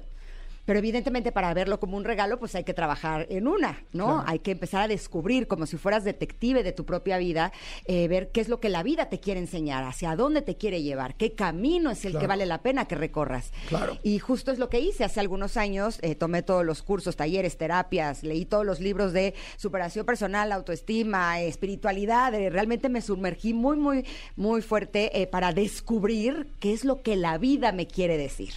Pero 0.65 0.79
evidentemente 0.79 1.31
para 1.31 1.53
verlo 1.53 1.79
como 1.79 1.97
un 1.97 2.03
regalo, 2.03 2.39
pues 2.39 2.55
hay 2.55 2.63
que 2.63 2.73
trabajar 2.73 3.27
en 3.29 3.47
una, 3.47 3.83
¿no? 3.93 4.05
Claro. 4.05 4.23
Hay 4.27 4.39
que 4.39 4.51
empezar 4.51 4.81
a 4.81 4.87
descubrir, 4.87 5.47
como 5.47 5.65
si 5.65 5.77
fueras 5.77 6.03
detective 6.03 6.63
de 6.63 6.71
tu 6.71 6.85
propia 6.85 7.17
vida, 7.17 7.51
eh, 7.85 8.07
ver 8.07 8.31
qué 8.31 8.41
es 8.41 8.49
lo 8.49 8.59
que 8.59 8.69
la 8.69 8.83
vida 8.83 9.09
te 9.09 9.19
quiere 9.19 9.39
enseñar, 9.39 9.83
hacia 9.83 10.15
dónde 10.15 10.41
te 10.41 10.55
quiere 10.55 10.83
llevar, 10.83 11.15
qué 11.15 11.33
camino 11.33 11.91
es 11.91 12.05
el 12.05 12.17
que 12.17 12.27
vale 12.27 12.45
la 12.45 12.61
pena 12.61 12.85
que 12.85 12.95
recorras. 12.95 13.51
Claro. 13.69 13.97
Y 14.03 14.19
justo 14.19 14.51
es 14.51 14.59
lo 14.59 14.69
que 14.69 14.79
hice 14.79 15.03
hace 15.03 15.19
algunos 15.19 15.57
años, 15.57 15.99
eh, 16.01 16.15
tomé 16.15 16.43
todos 16.43 16.65
los 16.65 16.83
cursos, 16.83 17.15
talleres, 17.15 17.57
terapias, 17.57 18.23
leí 18.23 18.45
todos 18.45 18.65
los 18.65 18.79
libros 18.79 19.13
de 19.13 19.33
superación 19.57 20.05
personal, 20.05 20.51
autoestima, 20.51 21.41
espiritualidad, 21.41 22.33
eh, 22.33 22.49
realmente 22.49 22.89
me 22.89 23.01
sumergí 23.01 23.53
muy, 23.53 23.77
muy, 23.77 24.05
muy 24.35 24.61
fuerte 24.61 25.27
para 25.31 25.53
descubrir 25.53 26.47
qué 26.59 26.73
es 26.73 26.85
lo 26.85 27.01
que 27.01 27.15
la 27.15 27.37
vida 27.37 27.71
me 27.71 27.87
quiere 27.87 28.17
decir. 28.17 28.53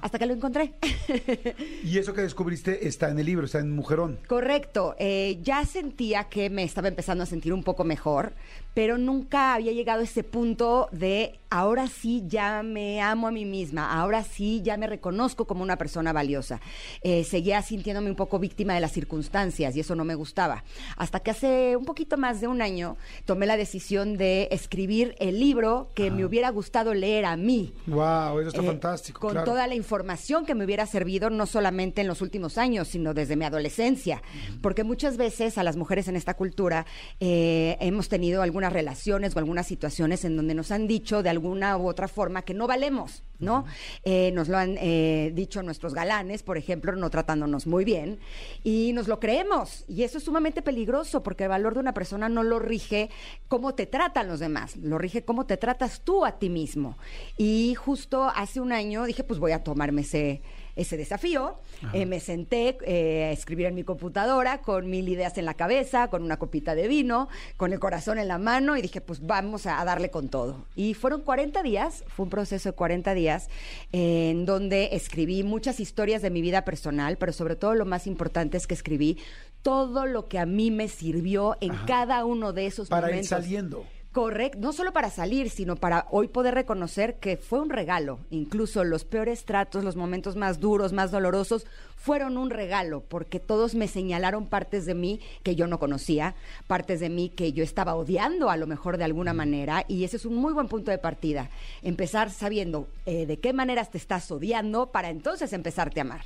Hasta 0.00 0.18
que 0.18 0.26
lo 0.26 0.34
encontré. 0.34 0.74
Y 1.84 1.98
eso 1.98 2.14
que 2.14 2.22
descubriste 2.22 2.86
está 2.86 3.10
en 3.10 3.18
el 3.18 3.26
libro, 3.26 3.46
está 3.46 3.58
en 3.58 3.70
Mujerón. 3.72 4.18
Correcto. 4.26 4.94
Eh, 4.98 5.38
ya 5.42 5.64
sentía 5.64 6.24
que 6.24 6.50
me 6.50 6.64
estaba 6.64 6.88
empezando 6.88 7.24
a 7.24 7.26
sentir 7.26 7.52
un 7.52 7.62
poco 7.62 7.84
mejor, 7.84 8.32
pero 8.74 8.98
nunca 8.98 9.54
había 9.54 9.72
llegado 9.72 10.00
a 10.00 10.04
ese 10.04 10.24
punto 10.24 10.88
de 10.92 11.38
ahora 11.48 11.86
sí 11.86 12.24
ya 12.26 12.62
me 12.64 13.00
amo 13.00 13.28
a 13.28 13.30
mí 13.30 13.44
misma, 13.44 13.92
ahora 14.00 14.24
sí 14.24 14.60
ya 14.64 14.76
me 14.76 14.88
reconozco 14.88 15.46
como 15.46 15.62
una 15.62 15.78
persona 15.78 16.12
valiosa. 16.12 16.60
Eh, 17.02 17.22
seguía 17.22 17.62
sintiéndome 17.62 18.10
un 18.10 18.16
poco 18.16 18.40
víctima 18.40 18.74
de 18.74 18.80
las 18.80 18.90
circunstancias 18.90 19.76
y 19.76 19.80
eso 19.80 19.94
no 19.94 20.04
me 20.04 20.16
gustaba. 20.16 20.64
Hasta 20.96 21.20
que 21.20 21.30
hace 21.30 21.76
un 21.76 21.84
poquito 21.84 22.16
más 22.16 22.40
de 22.40 22.48
un 22.48 22.60
año 22.60 22.96
tomé 23.24 23.46
la 23.46 23.56
decisión 23.56 24.16
de 24.16 24.48
escribir 24.50 25.14
el 25.20 25.38
libro 25.38 25.90
que 25.94 26.10
me 26.10 26.24
hubiera 26.24 26.50
gustado 26.50 26.92
leer 26.92 27.24
a 27.24 27.36
mí. 27.36 27.72
Wow, 27.86 28.40
eso 28.40 28.48
está 28.48 28.62
Eh, 28.62 28.66
fantástico. 28.66 29.20
Con 29.20 29.32
claro. 29.32 29.44
toda 29.44 29.66
la 29.68 29.76
información 29.76 30.44
que 30.44 30.56
me 30.56 30.64
hubiera 30.64 30.86
servido, 30.86 31.30
no 31.30 31.46
solamente 31.46 32.00
en 32.00 32.08
los 32.08 32.20
últimos 32.20 32.58
años, 32.58 32.88
sino 32.88 33.14
desde 33.14 33.36
mi 33.36 33.44
adolescencia. 33.44 34.22
Porque 34.60 34.82
muchas 34.82 35.16
veces 35.16 35.56
a 35.58 35.62
las 35.62 35.76
mujeres 35.76 36.08
en 36.08 36.16
esta 36.16 36.34
cultura 36.34 36.84
eh, 37.20 37.76
hemos 37.78 38.08
tenido 38.08 38.42
algunas 38.64 38.72
relaciones 38.72 39.36
o 39.36 39.38
algunas 39.38 39.66
situaciones 39.66 40.24
en 40.24 40.36
donde 40.36 40.54
nos 40.54 40.70
han 40.70 40.86
dicho 40.86 41.22
de 41.22 41.30
alguna 41.30 41.76
u 41.76 41.86
otra 41.86 42.08
forma 42.08 42.42
que 42.42 42.54
no 42.54 42.66
valemos, 42.66 43.22
¿no? 43.38 43.64
Eh, 44.04 44.30
nos 44.32 44.48
lo 44.48 44.56
han 44.56 44.76
eh, 44.78 45.32
dicho 45.34 45.62
nuestros 45.62 45.94
galanes, 45.94 46.42
por 46.42 46.56
ejemplo, 46.56 46.94
no 46.96 47.10
tratándonos 47.10 47.66
muy 47.66 47.84
bien, 47.84 48.18
y 48.62 48.92
nos 48.94 49.08
lo 49.08 49.20
creemos. 49.20 49.84
Y 49.88 50.02
eso 50.02 50.18
es 50.18 50.24
sumamente 50.24 50.62
peligroso 50.62 51.22
porque 51.22 51.44
el 51.44 51.50
valor 51.50 51.74
de 51.74 51.80
una 51.80 51.94
persona 51.94 52.28
no 52.28 52.42
lo 52.42 52.58
rige 52.58 53.10
cómo 53.48 53.74
te 53.74 53.86
tratan 53.86 54.28
los 54.28 54.40
demás, 54.40 54.76
lo 54.76 54.98
rige 54.98 55.24
cómo 55.24 55.44
te 55.46 55.56
tratas 55.56 56.00
tú 56.00 56.24
a 56.24 56.38
ti 56.38 56.48
mismo. 56.48 56.96
Y 57.36 57.74
justo 57.74 58.30
hace 58.34 58.60
un 58.60 58.72
año 58.72 59.04
dije, 59.04 59.24
pues 59.24 59.38
voy 59.38 59.52
a 59.52 59.62
tomarme 59.62 60.02
ese, 60.02 60.40
ese 60.76 60.96
desafío. 60.96 61.56
Eh, 61.92 62.06
me 62.06 62.20
senté 62.20 62.78
eh, 62.84 63.24
a 63.24 63.30
escribir 63.32 63.66
en 63.66 63.74
mi 63.74 63.84
computadora 63.84 64.62
con 64.62 64.88
mil 64.88 65.08
ideas 65.08 65.38
en 65.38 65.44
la 65.44 65.54
cabeza, 65.54 66.08
con 66.08 66.22
una 66.22 66.38
copita 66.38 66.74
de 66.74 66.88
vino, 66.88 67.28
con 67.56 67.72
el 67.72 67.78
corazón 67.78 68.18
en 68.18 68.28
la 68.28 68.38
mano 68.38 68.76
y 68.76 68.82
dije, 68.82 69.00
pues 69.00 69.24
vamos 69.24 69.66
a, 69.66 69.84
darle 69.84 70.10
con 70.10 70.28
todo. 70.28 70.64
Y 70.74 70.94
fueron 70.94 71.22
40 71.22 71.62
días, 71.62 72.04
fue 72.08 72.24
un 72.24 72.30
proceso 72.30 72.70
de 72.70 72.74
40 72.74 73.14
días 73.14 73.48
eh, 73.92 74.30
en 74.30 74.46
donde 74.46 74.90
escribí 74.92 75.42
muchas 75.42 75.80
historias 75.80 76.22
de 76.22 76.30
mi 76.30 76.40
vida 76.40 76.64
personal, 76.64 77.18
pero 77.18 77.32
sobre 77.32 77.56
todo 77.56 77.74
lo 77.74 77.84
más 77.84 78.06
importante 78.06 78.56
es 78.56 78.66
que 78.66 78.74
escribí 78.74 79.18
todo 79.62 80.06
lo 80.06 80.28
que 80.28 80.38
a 80.38 80.46
mí 80.46 80.70
me 80.70 80.88
sirvió 80.88 81.56
en 81.60 81.74
cada 81.86 82.24
uno 82.24 82.52
de 82.52 82.66
esos 82.66 82.88
Para 82.88 83.08
ir 83.08 83.14
momentos. 83.14 83.28
saliendo. 83.30 83.84
Correcto, 84.14 84.60
no 84.60 84.72
solo 84.72 84.92
para 84.92 85.10
salir, 85.10 85.50
sino 85.50 85.74
para 85.74 86.06
hoy 86.08 86.28
poder 86.28 86.54
reconocer 86.54 87.16
que 87.16 87.36
fue 87.36 87.58
un 87.58 87.68
regalo. 87.68 88.20
Incluso 88.30 88.84
los 88.84 89.04
peores 89.04 89.44
tratos, 89.44 89.82
los 89.82 89.96
momentos 89.96 90.36
más 90.36 90.60
duros, 90.60 90.92
más 90.92 91.10
dolorosos, 91.10 91.66
fueron 91.96 92.38
un 92.38 92.50
regalo, 92.50 93.00
porque 93.00 93.40
todos 93.40 93.74
me 93.74 93.88
señalaron 93.88 94.46
partes 94.46 94.86
de 94.86 94.94
mí 94.94 95.18
que 95.42 95.56
yo 95.56 95.66
no 95.66 95.80
conocía, 95.80 96.36
partes 96.68 97.00
de 97.00 97.08
mí 97.08 97.28
que 97.28 97.52
yo 97.52 97.64
estaba 97.64 97.96
odiando 97.96 98.50
a 98.50 98.56
lo 98.56 98.68
mejor 98.68 98.98
de 98.98 99.04
alguna 99.04 99.32
manera, 99.32 99.84
y 99.88 100.04
ese 100.04 100.18
es 100.18 100.26
un 100.26 100.36
muy 100.36 100.52
buen 100.52 100.68
punto 100.68 100.92
de 100.92 100.98
partida. 100.98 101.50
Empezar 101.82 102.30
sabiendo 102.30 102.86
eh, 103.06 103.26
de 103.26 103.40
qué 103.40 103.52
maneras 103.52 103.90
te 103.90 103.98
estás 103.98 104.30
odiando 104.30 104.92
para 104.92 105.10
entonces 105.10 105.52
empezarte 105.52 105.98
a 105.98 106.04
amar. 106.04 106.20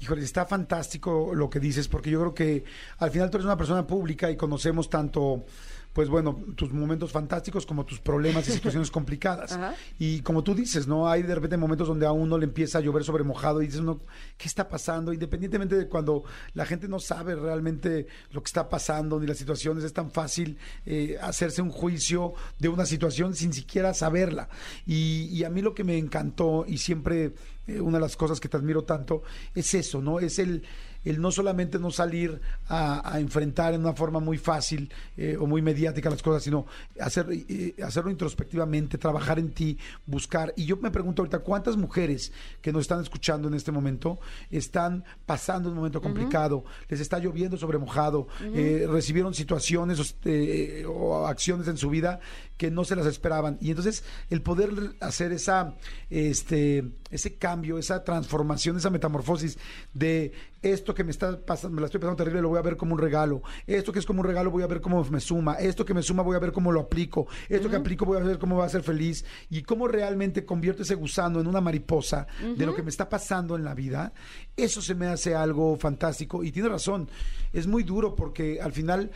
Híjole, 0.00 0.24
está 0.24 0.46
fantástico 0.46 1.32
lo 1.34 1.50
que 1.50 1.60
dices, 1.60 1.86
porque 1.86 2.10
yo 2.10 2.20
creo 2.20 2.34
que 2.34 2.64
al 2.98 3.10
final 3.10 3.30
tú 3.30 3.36
eres 3.36 3.44
una 3.44 3.58
persona 3.58 3.86
pública 3.86 4.30
y 4.30 4.36
conocemos 4.36 4.88
tanto, 4.88 5.44
pues 5.92 6.08
bueno, 6.08 6.38
tus 6.54 6.72
momentos 6.72 7.10
fantásticos 7.10 7.66
como 7.66 7.84
tus 7.84 8.00
problemas 8.00 8.48
y 8.48 8.52
situaciones 8.52 8.90
complicadas. 8.92 9.52
Ajá. 9.52 9.74
Y 9.98 10.20
como 10.20 10.44
tú 10.44 10.54
dices, 10.54 10.86
¿no? 10.86 11.08
Hay 11.08 11.22
de 11.22 11.34
repente 11.34 11.56
momentos 11.56 11.88
donde 11.88 12.06
a 12.06 12.12
uno 12.12 12.38
le 12.38 12.44
empieza 12.44 12.78
a 12.78 12.80
llover 12.80 13.04
sobre 13.04 13.24
mojado 13.24 13.62
y 13.62 13.66
dices 13.66 13.80
uno, 13.80 14.00
¿qué 14.36 14.46
está 14.46 14.68
pasando? 14.68 15.12
Independientemente 15.12 15.76
de 15.76 15.88
cuando 15.88 16.24
la 16.54 16.64
gente 16.64 16.88
no 16.88 17.00
sabe 17.00 17.34
realmente 17.34 18.06
lo 18.30 18.42
que 18.42 18.46
está 18.48 18.68
pasando 18.68 19.18
ni 19.18 19.26
las 19.26 19.38
situaciones, 19.38 19.84
es 19.84 19.92
tan 19.92 20.10
fácil 20.10 20.58
eh, 20.86 21.18
hacerse 21.20 21.62
un 21.62 21.70
juicio 21.70 22.34
de 22.58 22.68
una 22.68 22.86
situación 22.86 23.34
sin 23.34 23.52
siquiera 23.52 23.92
saberla. 23.94 24.48
Y, 24.86 25.28
y 25.32 25.44
a 25.44 25.50
mí 25.50 25.60
lo 25.62 25.74
que 25.74 25.84
me 25.84 25.98
encantó 25.98 26.64
y 26.66 26.78
siempre 26.78 27.32
eh, 27.66 27.80
una 27.80 27.98
de 27.98 28.02
las 28.02 28.16
cosas 28.16 28.40
que 28.40 28.48
te 28.48 28.56
admiro 28.56 28.84
tanto 28.84 29.22
es 29.54 29.74
eso, 29.74 30.00
¿no? 30.00 30.18
Es 30.18 30.38
el, 30.38 30.62
el 31.04 31.20
no 31.20 31.30
solamente 31.30 31.78
no 31.78 31.90
salir 31.90 32.40
a, 32.68 33.14
a 33.14 33.20
enfrentar 33.20 33.74
en 33.74 33.80
una 33.80 33.94
forma 33.94 34.20
muy 34.20 34.38
fácil 34.38 34.92
eh, 35.16 35.36
o 35.38 35.46
muy 35.46 35.62
mediática 35.62 36.10
las 36.10 36.22
cosas, 36.22 36.42
sino 36.42 36.66
hacer, 37.00 37.26
eh, 37.30 37.74
hacerlo 37.82 38.10
introspectivamente, 38.10 38.98
trabajar 38.98 39.38
en 39.38 39.50
ti, 39.50 39.78
buscar. 40.06 40.52
Y 40.56 40.66
yo 40.66 40.76
me 40.76 40.90
pregunto 40.90 41.22
ahorita, 41.22 41.40
¿cuántas 41.40 41.76
mujeres 41.76 42.32
que 42.60 42.72
nos 42.72 42.82
están 42.82 43.00
escuchando 43.00 43.48
en 43.48 43.54
este 43.54 43.72
momento 43.72 44.20
están 44.50 45.04
pasando 45.26 45.68
un 45.68 45.76
momento 45.76 46.00
complicado? 46.00 46.64
Les 46.88 47.00
está 47.00 47.18
lloviendo 47.18 47.56
sobre 47.56 47.78
mojado, 47.78 48.28
eh, 48.54 48.86
recibieron 48.88 49.34
situaciones 49.34 50.00
o, 50.00 50.04
eh, 50.24 50.84
o 50.86 51.26
acciones 51.26 51.68
en 51.68 51.76
su 51.76 51.90
vida 51.90 52.20
que 52.60 52.70
no 52.70 52.84
se 52.84 52.94
las 52.94 53.06
esperaban. 53.06 53.56
Y 53.62 53.70
entonces 53.70 54.04
el 54.28 54.42
poder 54.42 54.70
hacer 55.00 55.32
esa, 55.32 55.76
este, 56.10 56.92
ese 57.10 57.36
cambio, 57.36 57.78
esa 57.78 58.04
transformación, 58.04 58.76
esa 58.76 58.90
metamorfosis 58.90 59.56
de 59.94 60.32
esto 60.60 60.94
que 60.94 61.02
me 61.02 61.10
está 61.10 61.40
pasando, 61.40 61.74
me 61.74 61.80
la 61.80 61.86
estoy 61.86 62.00
pasando 62.00 62.18
terrible, 62.18 62.42
lo 62.42 62.50
voy 62.50 62.58
a 62.58 62.62
ver 62.62 62.76
como 62.76 62.92
un 62.92 63.00
regalo. 63.00 63.40
Esto 63.66 63.92
que 63.92 63.98
es 63.98 64.04
como 64.04 64.20
un 64.20 64.26
regalo, 64.26 64.50
voy 64.50 64.62
a 64.62 64.66
ver 64.66 64.82
cómo 64.82 65.02
me 65.04 65.20
suma. 65.20 65.54
Esto 65.54 65.86
que 65.86 65.94
me 65.94 66.02
suma, 66.02 66.22
voy 66.22 66.36
a 66.36 66.38
ver 66.38 66.52
cómo 66.52 66.70
lo 66.70 66.80
aplico. 66.80 67.28
Esto 67.48 67.70
que 67.70 67.76
aplico, 67.76 68.04
voy 68.04 68.18
a 68.18 68.22
ver 68.22 68.38
cómo 68.38 68.58
va 68.58 68.66
a 68.66 68.68
ser 68.68 68.82
feliz. 68.82 69.24
Y 69.48 69.62
cómo 69.62 69.88
realmente 69.88 70.44
convierto 70.44 70.82
ese 70.82 70.96
gusano 70.96 71.40
en 71.40 71.46
una 71.46 71.62
mariposa 71.62 72.26
de 72.58 72.66
lo 72.66 72.74
que 72.74 72.82
me 72.82 72.90
está 72.90 73.08
pasando 73.08 73.56
en 73.56 73.64
la 73.64 73.72
vida. 73.72 74.12
Eso 74.54 74.82
se 74.82 74.94
me 74.94 75.06
hace 75.06 75.34
algo 75.34 75.78
fantástico. 75.78 76.44
Y 76.44 76.52
tiene 76.52 76.68
razón, 76.68 77.08
es 77.54 77.66
muy 77.66 77.84
duro 77.84 78.14
porque 78.14 78.60
al 78.60 78.72
final 78.72 79.10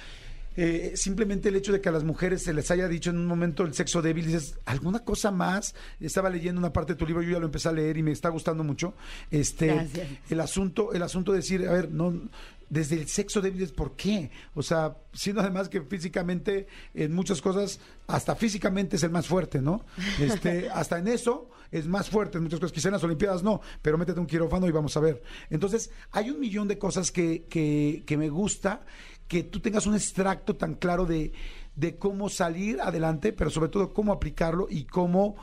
eh, 0.57 0.93
simplemente 0.95 1.49
el 1.49 1.57
hecho 1.57 1.73
de 1.73 1.81
que 1.81 1.89
a 1.89 1.93
las 1.93 2.05
mujeres 2.05 2.43
se 2.43 2.53
les 2.53 2.71
haya 2.71 2.89
dicho 2.89 3.11
en 3.11 3.19
un 3.19 3.27
momento 3.27 3.65
el 3.65 3.75
sexo 3.75 4.03
débil, 4.03 4.27
dices, 4.27 4.59
¿alguna 4.65 5.01
cosa 5.01 5.31
más? 5.31 5.75
Estaba 6.01 6.31
leyendo 6.31 6.59
una 6.59 6.73
parte 6.73 6.95
de 6.95 6.99
tu 6.99 7.07
libro, 7.07 7.23
yo 7.23 7.33
ya 7.33 7.39
lo 7.39 7.47
empecé 7.47 7.69
a 7.69 7.73
leer 7.73 7.97
y 7.97 8.03
me 8.03 8.13
está 8.13 8.29
gustando 8.29 8.65
mucho. 8.65 8.95
Este, 9.31 9.67
Gracias. 9.67 10.09
el 10.31 10.41
asunto, 10.41 10.93
el 10.93 11.03
asunto 11.03 11.33
de 11.33 11.39
decir, 11.39 11.67
a 11.69 11.73
ver, 11.73 11.91
no, 11.91 12.29
desde 12.69 12.97
el 12.97 13.09
sexo 13.09 13.41
débil 13.41 13.69
por 13.73 13.97
qué. 13.97 14.31
O 14.55 14.63
sea, 14.63 14.97
siendo 15.13 15.41
además 15.41 15.69
que 15.69 15.81
físicamente, 15.83 16.67
en 16.95 17.13
muchas 17.15 17.41
cosas, 17.41 17.81
hasta 18.07 18.35
físicamente 18.35 18.97
es 18.97 19.03
el 19.03 19.11
más 19.11 19.27
fuerte, 19.27 19.61
¿no? 19.61 19.85
Este, 20.21 20.69
hasta 20.75 20.99
en 20.99 21.09
eso 21.09 21.51
es 21.71 21.87
más 21.87 22.09
fuerte 22.09 22.39
en 22.39 22.45
muchas 22.45 22.61
cosas. 22.61 22.73
Quizá 22.73 22.89
en 22.89 22.95
las 22.95 23.05
Olimpiadas 23.05 23.43
no, 23.43 23.61
pero 23.83 23.99
métete 23.99 24.21
un 24.21 24.27
quirófano 24.27 24.69
y 24.69 24.73
vamos 24.73 24.97
a 24.97 25.01
ver. 25.01 25.23
Entonces, 25.51 25.91
hay 26.13 26.31
un 26.31 26.41
millón 26.41 26.69
de 26.69 26.79
cosas 26.79 27.11
que, 27.11 27.47
que, 27.49 28.03
que 28.07 28.17
me 28.17 28.29
gusta 28.29 28.85
que 29.29 29.43
tú 29.43 29.61
tengas 29.61 29.87
un 29.87 29.95
extracto 29.95 30.57
tan 30.57 30.75
claro 30.75 31.07
de, 31.07 31.33
de 31.77 31.97
cómo 31.97 32.29
salir 32.29 32.81
adelante, 32.81 33.33
pero 33.33 33.51
sobre 33.51 33.69
todo 33.69 33.93
cómo 33.93 34.13
aplicarlo 34.13 34.67
y 34.71 34.85
cómo 34.85 35.37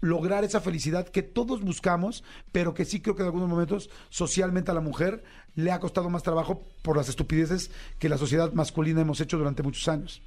lograr 0.00 0.44
esa 0.44 0.60
felicidad 0.60 1.08
que 1.08 1.22
todos 1.22 1.62
buscamos, 1.62 2.22
pero 2.52 2.74
que 2.74 2.84
sí 2.84 3.00
creo 3.00 3.16
que 3.16 3.22
en 3.22 3.26
algunos 3.26 3.48
momentos 3.48 3.88
socialmente 4.10 4.70
a 4.70 4.74
la 4.74 4.80
mujer 4.80 5.24
le 5.54 5.72
ha 5.72 5.80
costado 5.80 6.10
más 6.10 6.22
trabajo 6.22 6.62
por 6.82 6.96
las 6.96 7.08
estupideces 7.08 7.70
que 7.98 8.08
la 8.08 8.18
sociedad 8.18 8.52
masculina 8.52 9.00
hemos 9.00 9.20
hecho 9.20 9.38
durante 9.38 9.62
muchos 9.62 9.88
años. 9.88 10.20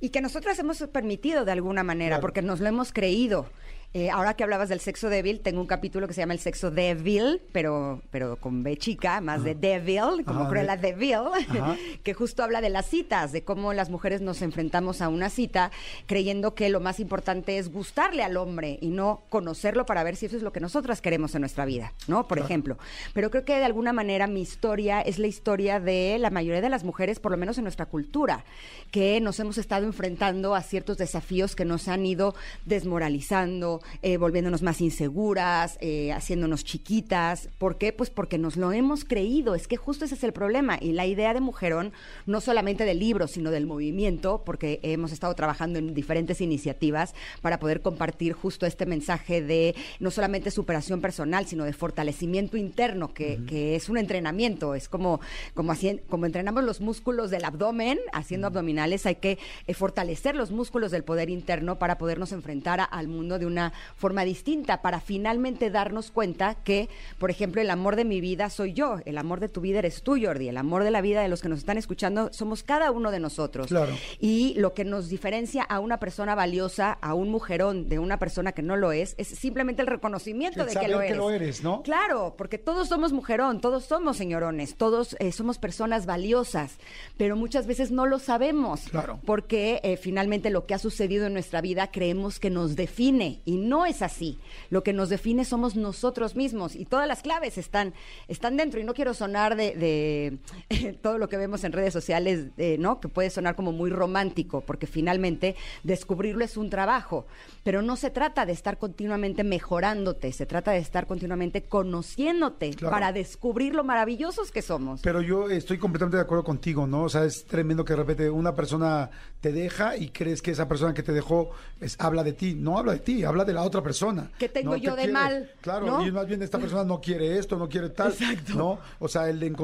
Y 0.00 0.10
que 0.10 0.20
nosotras 0.20 0.58
hemos 0.58 0.78
permitido 0.92 1.44
de 1.44 1.52
alguna 1.52 1.84
manera, 1.84 2.16
Claro. 2.16 2.22
porque 2.22 2.42
nos 2.42 2.58
lo 2.60 2.66
hemos 2.66 2.92
creído. 2.92 3.46
Eh, 3.94 4.08
ahora 4.08 4.32
que 4.32 4.42
hablabas 4.42 4.70
del 4.70 4.80
sexo 4.80 5.10
débil, 5.10 5.40
tengo 5.40 5.60
un 5.60 5.66
capítulo 5.66 6.08
que 6.08 6.14
se 6.14 6.22
llama 6.22 6.32
el 6.32 6.38
sexo 6.38 6.70
débil, 6.70 7.42
pero, 7.52 8.00
pero 8.10 8.36
con 8.36 8.62
B 8.62 8.78
chica, 8.78 9.20
más 9.20 9.44
de 9.44 9.54
devil, 9.54 10.24
como 10.24 10.40
Ajá, 10.40 10.48
Cruella 10.48 10.76
de- 10.78 10.92
Devil, 10.94 11.14
Ajá. 11.14 11.76
que 12.02 12.14
justo 12.14 12.42
habla 12.42 12.62
de 12.62 12.70
las 12.70 12.86
citas, 12.86 13.32
de 13.32 13.44
cómo 13.44 13.74
las 13.74 13.90
mujeres 13.90 14.22
nos 14.22 14.40
enfrentamos 14.40 15.02
a 15.02 15.10
una 15.10 15.28
cita 15.28 15.70
creyendo 16.06 16.54
que 16.54 16.70
lo 16.70 16.80
más 16.80 17.00
importante 17.00 17.58
es 17.58 17.70
gustarle 17.70 18.22
al 18.22 18.38
hombre 18.38 18.78
y 18.80 18.88
no 18.88 19.20
conocerlo 19.28 19.84
para 19.84 20.02
ver 20.04 20.16
si 20.16 20.24
eso 20.24 20.38
es 20.38 20.42
lo 20.42 20.52
que 20.54 20.60
nosotras 20.60 21.02
queremos 21.02 21.34
en 21.34 21.42
nuestra 21.42 21.66
vida, 21.66 21.92
¿no? 22.08 22.26
Por 22.26 22.38
ejemplo. 22.38 22.78
Pero 23.12 23.30
creo 23.30 23.44
que 23.44 23.58
de 23.58 23.64
alguna 23.66 23.92
manera 23.92 24.26
mi 24.26 24.40
historia 24.40 25.02
es 25.02 25.18
la 25.18 25.26
historia 25.26 25.80
de 25.80 26.16
la 26.18 26.30
mayoría 26.30 26.62
de 26.62 26.70
las 26.70 26.82
mujeres, 26.84 27.20
por 27.20 27.30
lo 27.30 27.36
menos 27.36 27.58
en 27.58 27.64
nuestra 27.64 27.84
cultura, 27.84 28.46
que 28.90 29.20
nos 29.20 29.38
hemos 29.38 29.58
estado 29.58 29.84
enfrentando 29.84 30.54
a 30.54 30.62
ciertos 30.62 30.96
desafíos 30.96 31.54
que 31.54 31.66
nos 31.66 31.88
han 31.88 32.06
ido 32.06 32.34
desmoralizando, 32.64 33.81
eh, 34.02 34.16
volviéndonos 34.16 34.62
más 34.62 34.80
inseguras, 34.80 35.78
eh, 35.80 36.12
haciéndonos 36.12 36.64
chiquitas. 36.64 37.48
¿Por 37.58 37.78
qué? 37.78 37.92
Pues 37.92 38.10
porque 38.10 38.38
nos 38.38 38.56
lo 38.56 38.72
hemos 38.72 39.04
creído. 39.04 39.54
Es 39.54 39.66
que 39.68 39.76
justo 39.76 40.04
ese 40.04 40.14
es 40.14 40.24
el 40.24 40.32
problema. 40.32 40.78
Y 40.80 40.92
la 40.92 41.06
idea 41.06 41.34
de 41.34 41.40
Mujerón, 41.40 41.92
no 42.26 42.40
solamente 42.40 42.84
del 42.84 42.98
libro, 42.98 43.28
sino 43.28 43.50
del 43.50 43.66
movimiento, 43.66 44.42
porque 44.44 44.80
hemos 44.82 45.12
estado 45.12 45.34
trabajando 45.34 45.78
en 45.78 45.94
diferentes 45.94 46.40
iniciativas 46.40 47.14
para 47.40 47.58
poder 47.58 47.82
compartir 47.82 48.32
justo 48.32 48.66
este 48.66 48.86
mensaje 48.86 49.42
de 49.42 49.74
no 50.00 50.10
solamente 50.10 50.50
superación 50.50 51.00
personal, 51.00 51.46
sino 51.46 51.64
de 51.64 51.72
fortalecimiento 51.72 52.56
interno, 52.56 53.12
que, 53.12 53.40
que 53.46 53.76
es 53.76 53.88
un 53.88 53.98
entrenamiento. 53.98 54.74
Es 54.74 54.88
como, 54.88 55.20
como, 55.54 55.72
así, 55.72 56.00
como 56.08 56.26
entrenamos 56.26 56.64
los 56.64 56.80
músculos 56.80 57.30
del 57.30 57.44
abdomen, 57.44 57.98
haciendo 58.12 58.46
abdominales, 58.46 59.06
hay 59.06 59.16
que 59.16 59.38
eh, 59.66 59.74
fortalecer 59.74 60.34
los 60.36 60.50
músculos 60.50 60.90
del 60.90 61.04
poder 61.04 61.30
interno 61.30 61.78
para 61.78 61.98
podernos 61.98 62.32
enfrentar 62.32 62.80
a- 62.80 62.84
al 62.84 63.08
mundo 63.08 63.38
de 63.38 63.46
una 63.46 63.71
forma 63.96 64.24
distinta, 64.24 64.82
para 64.82 65.00
finalmente 65.00 65.70
darnos 65.70 66.10
cuenta 66.10 66.54
que, 66.54 66.88
por 67.18 67.30
ejemplo, 67.30 67.60
el 67.60 67.70
amor 67.70 67.96
de 67.96 68.04
mi 68.04 68.20
vida 68.20 68.50
soy 68.50 68.72
yo, 68.72 68.98
el 69.04 69.18
amor 69.18 69.40
de 69.40 69.48
tu 69.48 69.60
vida 69.60 69.78
eres 69.78 70.02
tú, 70.02 70.18
Jordi, 70.20 70.48
el 70.48 70.56
amor 70.56 70.84
de 70.84 70.90
la 70.90 71.00
vida 71.00 71.22
de 71.22 71.28
los 71.28 71.42
que 71.42 71.48
nos 71.48 71.60
están 71.60 71.78
escuchando 71.78 72.32
somos 72.32 72.62
cada 72.62 72.90
uno 72.90 73.10
de 73.10 73.20
nosotros. 73.20 73.68
Claro. 73.68 73.92
Y 74.18 74.54
lo 74.58 74.74
que 74.74 74.84
nos 74.84 75.08
diferencia 75.08 75.62
a 75.62 75.80
una 75.80 75.98
persona 75.98 76.34
valiosa, 76.34 76.92
a 76.92 77.14
un 77.14 77.30
mujerón 77.30 77.88
de 77.88 77.98
una 77.98 78.18
persona 78.18 78.52
que 78.52 78.62
no 78.62 78.76
lo 78.76 78.92
es, 78.92 79.14
es 79.18 79.28
simplemente 79.28 79.82
el 79.82 79.88
reconocimiento 79.88 80.64
de 80.64 80.74
que 80.74 80.88
lo 80.88 80.98
que 80.98 81.06
eres. 81.06 81.16
lo 81.16 81.30
eres, 81.30 81.62
¿no? 81.62 81.82
Claro, 81.82 82.34
porque 82.36 82.58
todos 82.58 82.88
somos 82.88 83.12
mujerón, 83.12 83.60
todos 83.60 83.84
somos 83.84 84.16
señorones, 84.16 84.76
todos 84.76 85.16
eh, 85.18 85.32
somos 85.32 85.58
personas 85.58 86.06
valiosas, 86.06 86.78
pero 87.16 87.36
muchas 87.36 87.66
veces 87.66 87.90
no 87.90 88.06
lo 88.06 88.18
sabemos. 88.18 88.82
Claro. 88.90 89.20
Porque 89.24 89.80
eh, 89.82 89.96
finalmente 89.96 90.50
lo 90.50 90.66
que 90.66 90.74
ha 90.74 90.78
sucedido 90.78 91.26
en 91.26 91.32
nuestra 91.32 91.60
vida 91.60 91.90
creemos 91.90 92.38
que 92.38 92.50
nos 92.50 92.76
define 92.76 93.40
y 93.44 93.56
no 93.68 93.86
es 93.86 94.02
así. 94.02 94.38
Lo 94.70 94.82
que 94.82 94.92
nos 94.92 95.08
define 95.08 95.44
somos 95.44 95.76
nosotros 95.76 96.36
mismos 96.36 96.74
y 96.76 96.84
todas 96.84 97.08
las 97.08 97.22
claves 97.22 97.58
están, 97.58 97.94
están 98.28 98.56
dentro. 98.56 98.80
Y 98.80 98.84
no 98.84 98.94
quiero 98.94 99.14
sonar 99.14 99.56
de, 99.56 100.38
de, 100.68 100.92
todo 101.02 101.18
lo 101.18 101.28
que 101.28 101.36
vemos 101.36 101.64
en 101.64 101.72
redes 101.72 101.92
sociales, 101.92 102.46
eh, 102.58 102.76
¿no? 102.78 103.00
Que 103.00 103.08
puede 103.08 103.30
sonar 103.30 103.56
como 103.56 103.72
muy 103.72 103.90
romántico, 103.90 104.60
porque 104.62 104.86
finalmente 104.86 105.56
descubrirlo 105.82 106.44
es 106.44 106.56
un 106.56 106.70
trabajo. 106.70 107.26
Pero 107.64 107.82
no 107.82 107.96
se 107.96 108.10
trata 108.10 108.44
de 108.46 108.52
estar 108.52 108.78
continuamente 108.78 109.44
mejorándote, 109.44 110.32
se 110.32 110.46
trata 110.46 110.72
de 110.72 110.78
estar 110.78 111.06
continuamente 111.06 111.62
conociéndote 111.62 112.70
Claro. 112.74 112.92
para 112.92 113.12
descubrir 113.12 113.74
lo 113.74 113.84
maravillosos 113.84 114.50
que 114.50 114.62
somos. 114.62 115.00
Pero 115.02 115.20
yo 115.22 115.48
estoy 115.48 115.78
completamente 115.78 116.16
de 116.16 116.22
acuerdo 116.22 116.44
contigo, 116.44 116.86
¿no? 116.86 117.04
O 117.04 117.08
sea, 117.08 117.24
es 117.24 117.44
tremendo 117.44 117.84
que 117.84 117.92
de 117.92 117.96
repente 117.98 118.30
una 118.30 118.54
persona 118.54 119.10
te 119.40 119.52
deja 119.52 119.96
y 119.96 120.08
crees 120.10 120.42
que 120.42 120.50
esa 120.50 120.68
persona 120.68 120.94
que 120.94 121.02
te 121.02 121.12
dejó 121.12 121.50
es- 121.80 121.96
habla 122.00 122.22
de 122.24 122.32
ti. 122.32 122.54
No 122.54 122.78
habla 122.78 122.92
de 122.92 122.98
ti, 123.00 123.24
habla 123.24 123.44
de 123.44 123.51
la 123.52 123.62
otra 123.62 123.82
persona. 123.82 124.30
¿Qué 124.38 124.48
tengo 124.48 124.72
No 124.72 124.76
yo 124.76 124.96
de 124.96 125.08
mal? 125.08 125.50
Claro, 125.60 125.86
¿no? 125.86 126.06
y 126.06 126.10
más 126.12 126.26
bien 126.26 126.42
esta 126.42 126.58
persona 126.58 126.84
no 126.84 127.00
quiere 127.00 127.38
esto, 127.38 127.56
no 127.56 127.68
quiere 127.68 127.90
tal. 127.90 128.12
Exacto. 128.12 128.54
¿no? 128.54 128.78
O 128.98 129.08
sea, 129.08 129.28
el, 129.28 129.42
el 129.42 129.54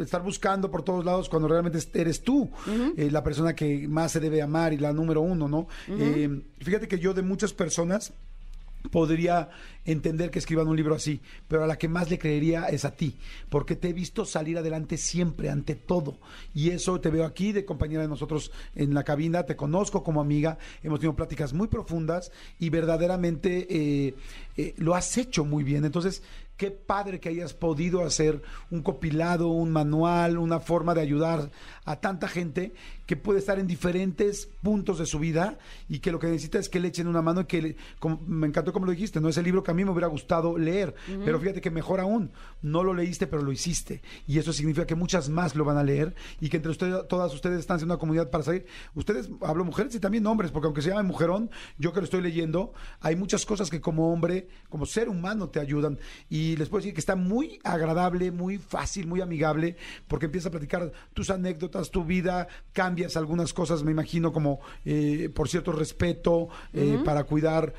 estar 0.00 0.22
buscando 0.22 0.70
por 0.70 0.82
todos 0.82 1.04
lados 1.04 1.28
cuando 1.28 1.48
realmente 1.48 1.78
es- 1.78 1.90
eres 1.94 2.22
tú 2.22 2.50
eh, 2.96 3.10
la 3.10 3.22
persona 3.22 3.54
que 3.54 3.86
más 3.88 4.12
se 4.12 4.20
debe 4.20 4.42
amar 4.42 4.72
y 4.72 4.78
la 4.78 4.92
número 4.92 5.20
uno, 5.20 5.48
¿no? 5.48 5.66
Eh, 5.88 6.42
fíjate 6.58 6.88
que 6.88 6.98
yo 6.98 7.14
de 7.14 7.22
muchas 7.22 7.52
personas 7.52 8.12
podría 8.90 9.50
entender 9.84 10.30
que 10.30 10.38
escriban 10.38 10.68
un 10.68 10.76
libro 10.76 10.94
así, 10.94 11.20
pero 11.46 11.64
a 11.64 11.66
la 11.66 11.78
que 11.78 11.88
más 11.88 12.10
le 12.10 12.18
creería 12.18 12.66
es 12.66 12.84
a 12.84 12.94
ti, 12.94 13.16
porque 13.48 13.74
te 13.74 13.88
he 13.88 13.92
visto 13.92 14.24
salir 14.24 14.58
adelante 14.58 14.96
siempre, 14.96 15.50
ante 15.50 15.74
todo. 15.74 16.18
Y 16.54 16.70
eso 16.70 17.00
te 17.00 17.10
veo 17.10 17.24
aquí 17.24 17.52
de 17.52 17.64
compañera 17.64 18.02
de 18.02 18.08
nosotros 18.08 18.52
en 18.74 18.94
la 18.94 19.04
cabina, 19.04 19.44
te 19.44 19.56
conozco 19.56 20.02
como 20.02 20.20
amiga, 20.20 20.58
hemos 20.82 21.00
tenido 21.00 21.16
pláticas 21.16 21.52
muy 21.52 21.68
profundas 21.68 22.32
y 22.58 22.70
verdaderamente 22.70 23.66
eh, 23.70 24.14
eh, 24.56 24.74
lo 24.76 24.94
has 24.94 25.16
hecho 25.16 25.44
muy 25.44 25.64
bien. 25.64 25.84
Entonces, 25.84 26.22
qué 26.58 26.72
padre 26.72 27.20
que 27.20 27.28
hayas 27.28 27.54
podido 27.54 28.04
hacer 28.04 28.42
un 28.70 28.82
compilado, 28.82 29.48
un 29.48 29.70
manual, 29.70 30.36
una 30.36 30.58
forma 30.60 30.92
de 30.92 31.00
ayudar 31.00 31.50
a 31.90 32.00
tanta 32.00 32.28
gente 32.28 32.72
que 33.06 33.16
puede 33.16 33.38
estar 33.38 33.58
en 33.58 33.66
diferentes 33.66 34.46
puntos 34.62 34.98
de 34.98 35.06
su 35.06 35.18
vida 35.18 35.58
y 35.88 36.00
que 36.00 36.12
lo 36.12 36.18
que 36.18 36.26
necesita 36.26 36.58
es 36.58 36.68
que 36.68 36.80
le 36.80 36.88
echen 36.88 37.06
una 37.08 37.22
mano 37.22 37.40
y 37.40 37.44
que 37.46 37.62
le- 37.62 37.76
como- 37.98 38.20
me 38.26 38.46
encantó 38.46 38.72
como 38.74 38.84
lo 38.86 38.92
dijiste, 38.92 39.20
no 39.20 39.28
es 39.30 39.38
el 39.38 39.44
libro 39.44 39.62
que 39.62 39.70
a 39.70 39.74
mí 39.74 39.84
me 39.84 39.90
hubiera 39.90 40.06
gustado 40.08 40.58
leer, 40.58 40.94
pero 41.24 41.40
fíjate 41.40 41.60
que 41.62 41.70
mejor 41.70 42.00
aún, 42.00 42.30
no 42.60 42.84
lo 42.84 42.92
leíste 42.92 43.26
pero 43.26 43.42
lo 43.42 43.52
hiciste. 43.52 44.02
Y 44.26 44.38
eso 44.38 44.52
significa 44.52 44.86
que 44.86 44.94
muchas 44.94 45.30
más 45.30 45.54
lo 45.56 45.64
van 45.64 45.78
a 45.78 45.82
leer 45.82 46.14
y 46.40 46.50
que 46.50 46.58
entre 46.58 46.70
ustedes, 46.72 47.08
todas 47.08 47.32
ustedes 47.32 47.60
están 47.60 47.76
haciendo 47.76 47.94
una 47.94 48.00
comunidad 48.00 48.28
para 48.30 48.44
salir. 48.44 48.66
Ustedes, 48.94 49.30
hablo 49.40 49.64
mujeres 49.64 49.94
y 49.94 50.00
también 50.00 50.26
hombres, 50.26 50.50
porque 50.50 50.66
aunque 50.66 50.82
se 50.82 50.90
llame 50.90 51.04
mujerón, 51.04 51.50
yo 51.78 51.92
que 51.94 52.00
lo 52.00 52.04
estoy 52.04 52.20
leyendo, 52.20 52.74
hay 53.00 53.16
muchas 53.16 53.46
cosas 53.46 53.70
que 53.70 53.80
como 53.80 54.12
hombre, 54.12 54.48
como 54.68 54.84
ser 54.84 55.08
humano 55.08 55.48
te 55.48 55.58
ayudan. 55.60 55.98
Y 56.28 56.56
les 56.56 56.68
puedo 56.68 56.80
decir 56.80 56.92
que 56.92 57.00
está 57.00 57.16
muy 57.16 57.58
agradable, 57.64 58.30
muy 58.30 58.58
fácil, 58.58 59.06
muy 59.06 59.20
amigable, 59.22 59.76
porque 60.06 60.26
empiezas 60.26 60.48
a 60.48 60.50
platicar 60.50 60.92
tus 61.14 61.30
anécdotas, 61.30 61.77
tu 61.90 62.04
vida, 62.04 62.48
cambias 62.72 63.16
algunas 63.16 63.52
cosas, 63.52 63.82
me 63.82 63.92
imagino, 63.92 64.32
como 64.32 64.60
eh, 64.84 65.30
por 65.34 65.48
cierto 65.48 65.72
respeto, 65.72 66.48
eh, 66.72 67.00
para 67.04 67.24
cuidar 67.24 67.72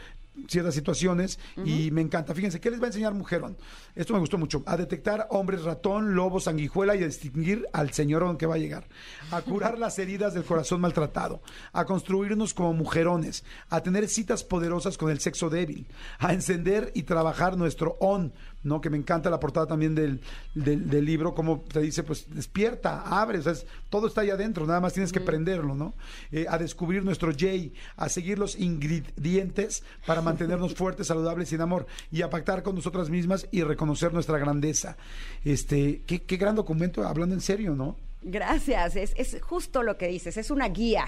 ciertas 0.48 0.74
situaciones 0.74 1.40
y 1.66 1.92
me 1.92 2.02
encanta. 2.02 2.34
Fíjense, 2.34 2.60
¿qué 2.60 2.70
les 2.70 2.80
va 2.80 2.86
a 2.86 2.88
enseñar 2.88 3.14
Mujerón? 3.14 3.58
Esto 3.96 4.14
me 4.14 4.20
gustó 4.20 4.38
mucho. 4.38 4.64
A 4.66 4.78
detectar 4.78 5.28
hombres 5.32 5.64
ratón, 5.64 6.16
lobo, 6.16 6.40
sanguijuela 6.40 6.96
y 6.96 7.04
a 7.04 7.08
distinguir 7.08 7.68
al 7.74 7.92
señorón 7.92 8.38
que 8.38 8.46
va 8.46 8.56
a 8.56 8.60
llegar. 8.60 8.88
A 9.32 9.42
curar 9.42 9.78
las 9.78 10.00
heridas 10.00 10.34
del 10.34 10.44
corazón 10.44 10.82
maltratado. 10.82 11.42
A 11.74 11.86
construirnos 11.86 12.54
como 12.54 12.74
mujerones. 12.74 13.44
A 13.70 13.82
tener 13.82 14.08
citas 14.08 14.44
poderosas 14.44 14.98
con 14.98 15.10
el 15.12 15.20
sexo 15.20 15.50
débil. 15.50 15.88
A 16.20 16.34
encender 16.34 16.92
y 16.94 17.04
trabajar 17.04 17.58
nuestro 17.58 17.98
on, 18.00 18.34
¿no? 18.64 18.81
Que 18.81 18.90
me 18.90 18.98
encanta 18.98 19.30
la 19.30 19.40
portada 19.40 19.68
también 19.68 19.95
del, 19.95 20.22
del, 20.53 20.90
del 20.90 21.06
libro, 21.06 21.34
como 21.34 21.61
te 21.61 21.80
dice, 21.81 22.03
pues 22.03 22.26
despierta, 22.34 23.02
abre, 23.22 23.40
o 23.40 23.41
sea, 23.41 23.53
es- 23.53 23.65
todo 23.90 24.07
está 24.07 24.22
ahí 24.22 24.30
adentro, 24.30 24.65
nada 24.68 24.80
más 24.81 24.94
tienes 24.94 25.11
que 25.11 25.22
prenderlo, 25.22 25.76
¿no? 25.76 25.94
Eh, 26.31 26.45
a 26.49 26.57
descubrir 26.57 27.03
nuestro 27.03 27.31
J, 27.31 27.48
a 27.95 28.10
seguir 28.10 28.38
los 28.38 28.57
ingredientes 28.60 29.84
para 30.06 30.22
mantenernos 30.22 30.73
fuertes, 30.76 31.07
saludables 31.07 31.52
y 31.52 31.56
en 31.56 31.61
amor, 31.61 31.88
y 32.11 32.22
a 32.22 32.30
pactar 32.30 32.64
con 32.64 32.76
nosotras 32.76 33.10
mismas 33.10 33.48
y 33.52 33.64
reconocer 33.64 34.14
nuestra 34.14 34.38
grandeza. 34.38 34.98
Este, 35.44 36.02
qué, 36.06 36.22
qué 36.23 36.38
gran 36.38 36.56
documento, 36.56 37.07
hablando 37.07 37.36
en 37.36 37.41
serio, 37.41 37.76
¿no? 37.76 37.95
Gracias, 38.22 38.98
es, 38.98 39.14
es 39.15 39.41
justo 39.41 39.81
lo 39.81 39.98
que 39.98 40.07
dices, 40.10 40.36
es 40.36 40.52
una 40.52 40.68
guía. 40.68 41.06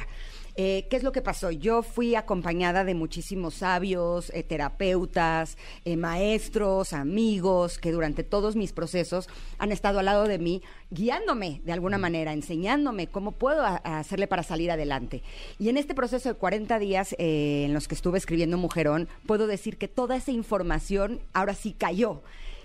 Eh, 0.56 0.86
¿Qué 0.90 0.98
es 0.98 1.04
lo 1.04 1.14
que 1.14 1.22
pasó? 1.22 1.50
Yo 1.52 1.82
fui 1.82 2.16
acompañada 2.16 2.84
de 2.84 2.94
muchísimos 2.94 3.56
sabios, 3.56 4.30
eh, 4.36 4.44
terapeutas, 4.44 5.58
eh, 5.86 5.96
maestros, 5.96 6.92
amigos, 6.94 7.78
que 7.78 7.92
durante 7.92 8.24
todos 8.24 8.56
mis 8.58 8.74
procesos 8.74 9.30
han 9.60 9.72
estado 9.72 10.00
al 10.00 10.06
lado 10.06 10.26
de 10.26 10.40
mí, 10.40 10.62
guiándome 10.90 11.62
de 11.64 11.72
alguna 11.72 11.98
manera, 11.98 12.34
enseñándome 12.34 13.08
cómo 13.08 13.32
puedo 13.32 13.62
a- 13.62 13.82
a 13.84 14.00
hacerle 14.00 14.28
para 14.28 14.44
salir 14.44 14.72
adelante. 14.72 15.24
Y 15.58 15.70
en 15.70 15.78
este 15.78 15.96
proceso 15.96 16.28
de 16.30 16.36
40 16.36 16.80
días 16.80 17.16
en 17.18 17.74
los 17.74 17.88
que 17.88 17.96
estuve 17.96 18.18
escribiendo 18.18 18.58
Mujerón, 18.58 19.08
puedo 19.26 19.48
decir 19.48 19.78
que 19.78 19.88
toda 19.88 20.18
esa 20.18 20.32
información 20.32 21.22
ahora 21.34 21.54
sí 21.54 21.74
cayó. 21.78 22.22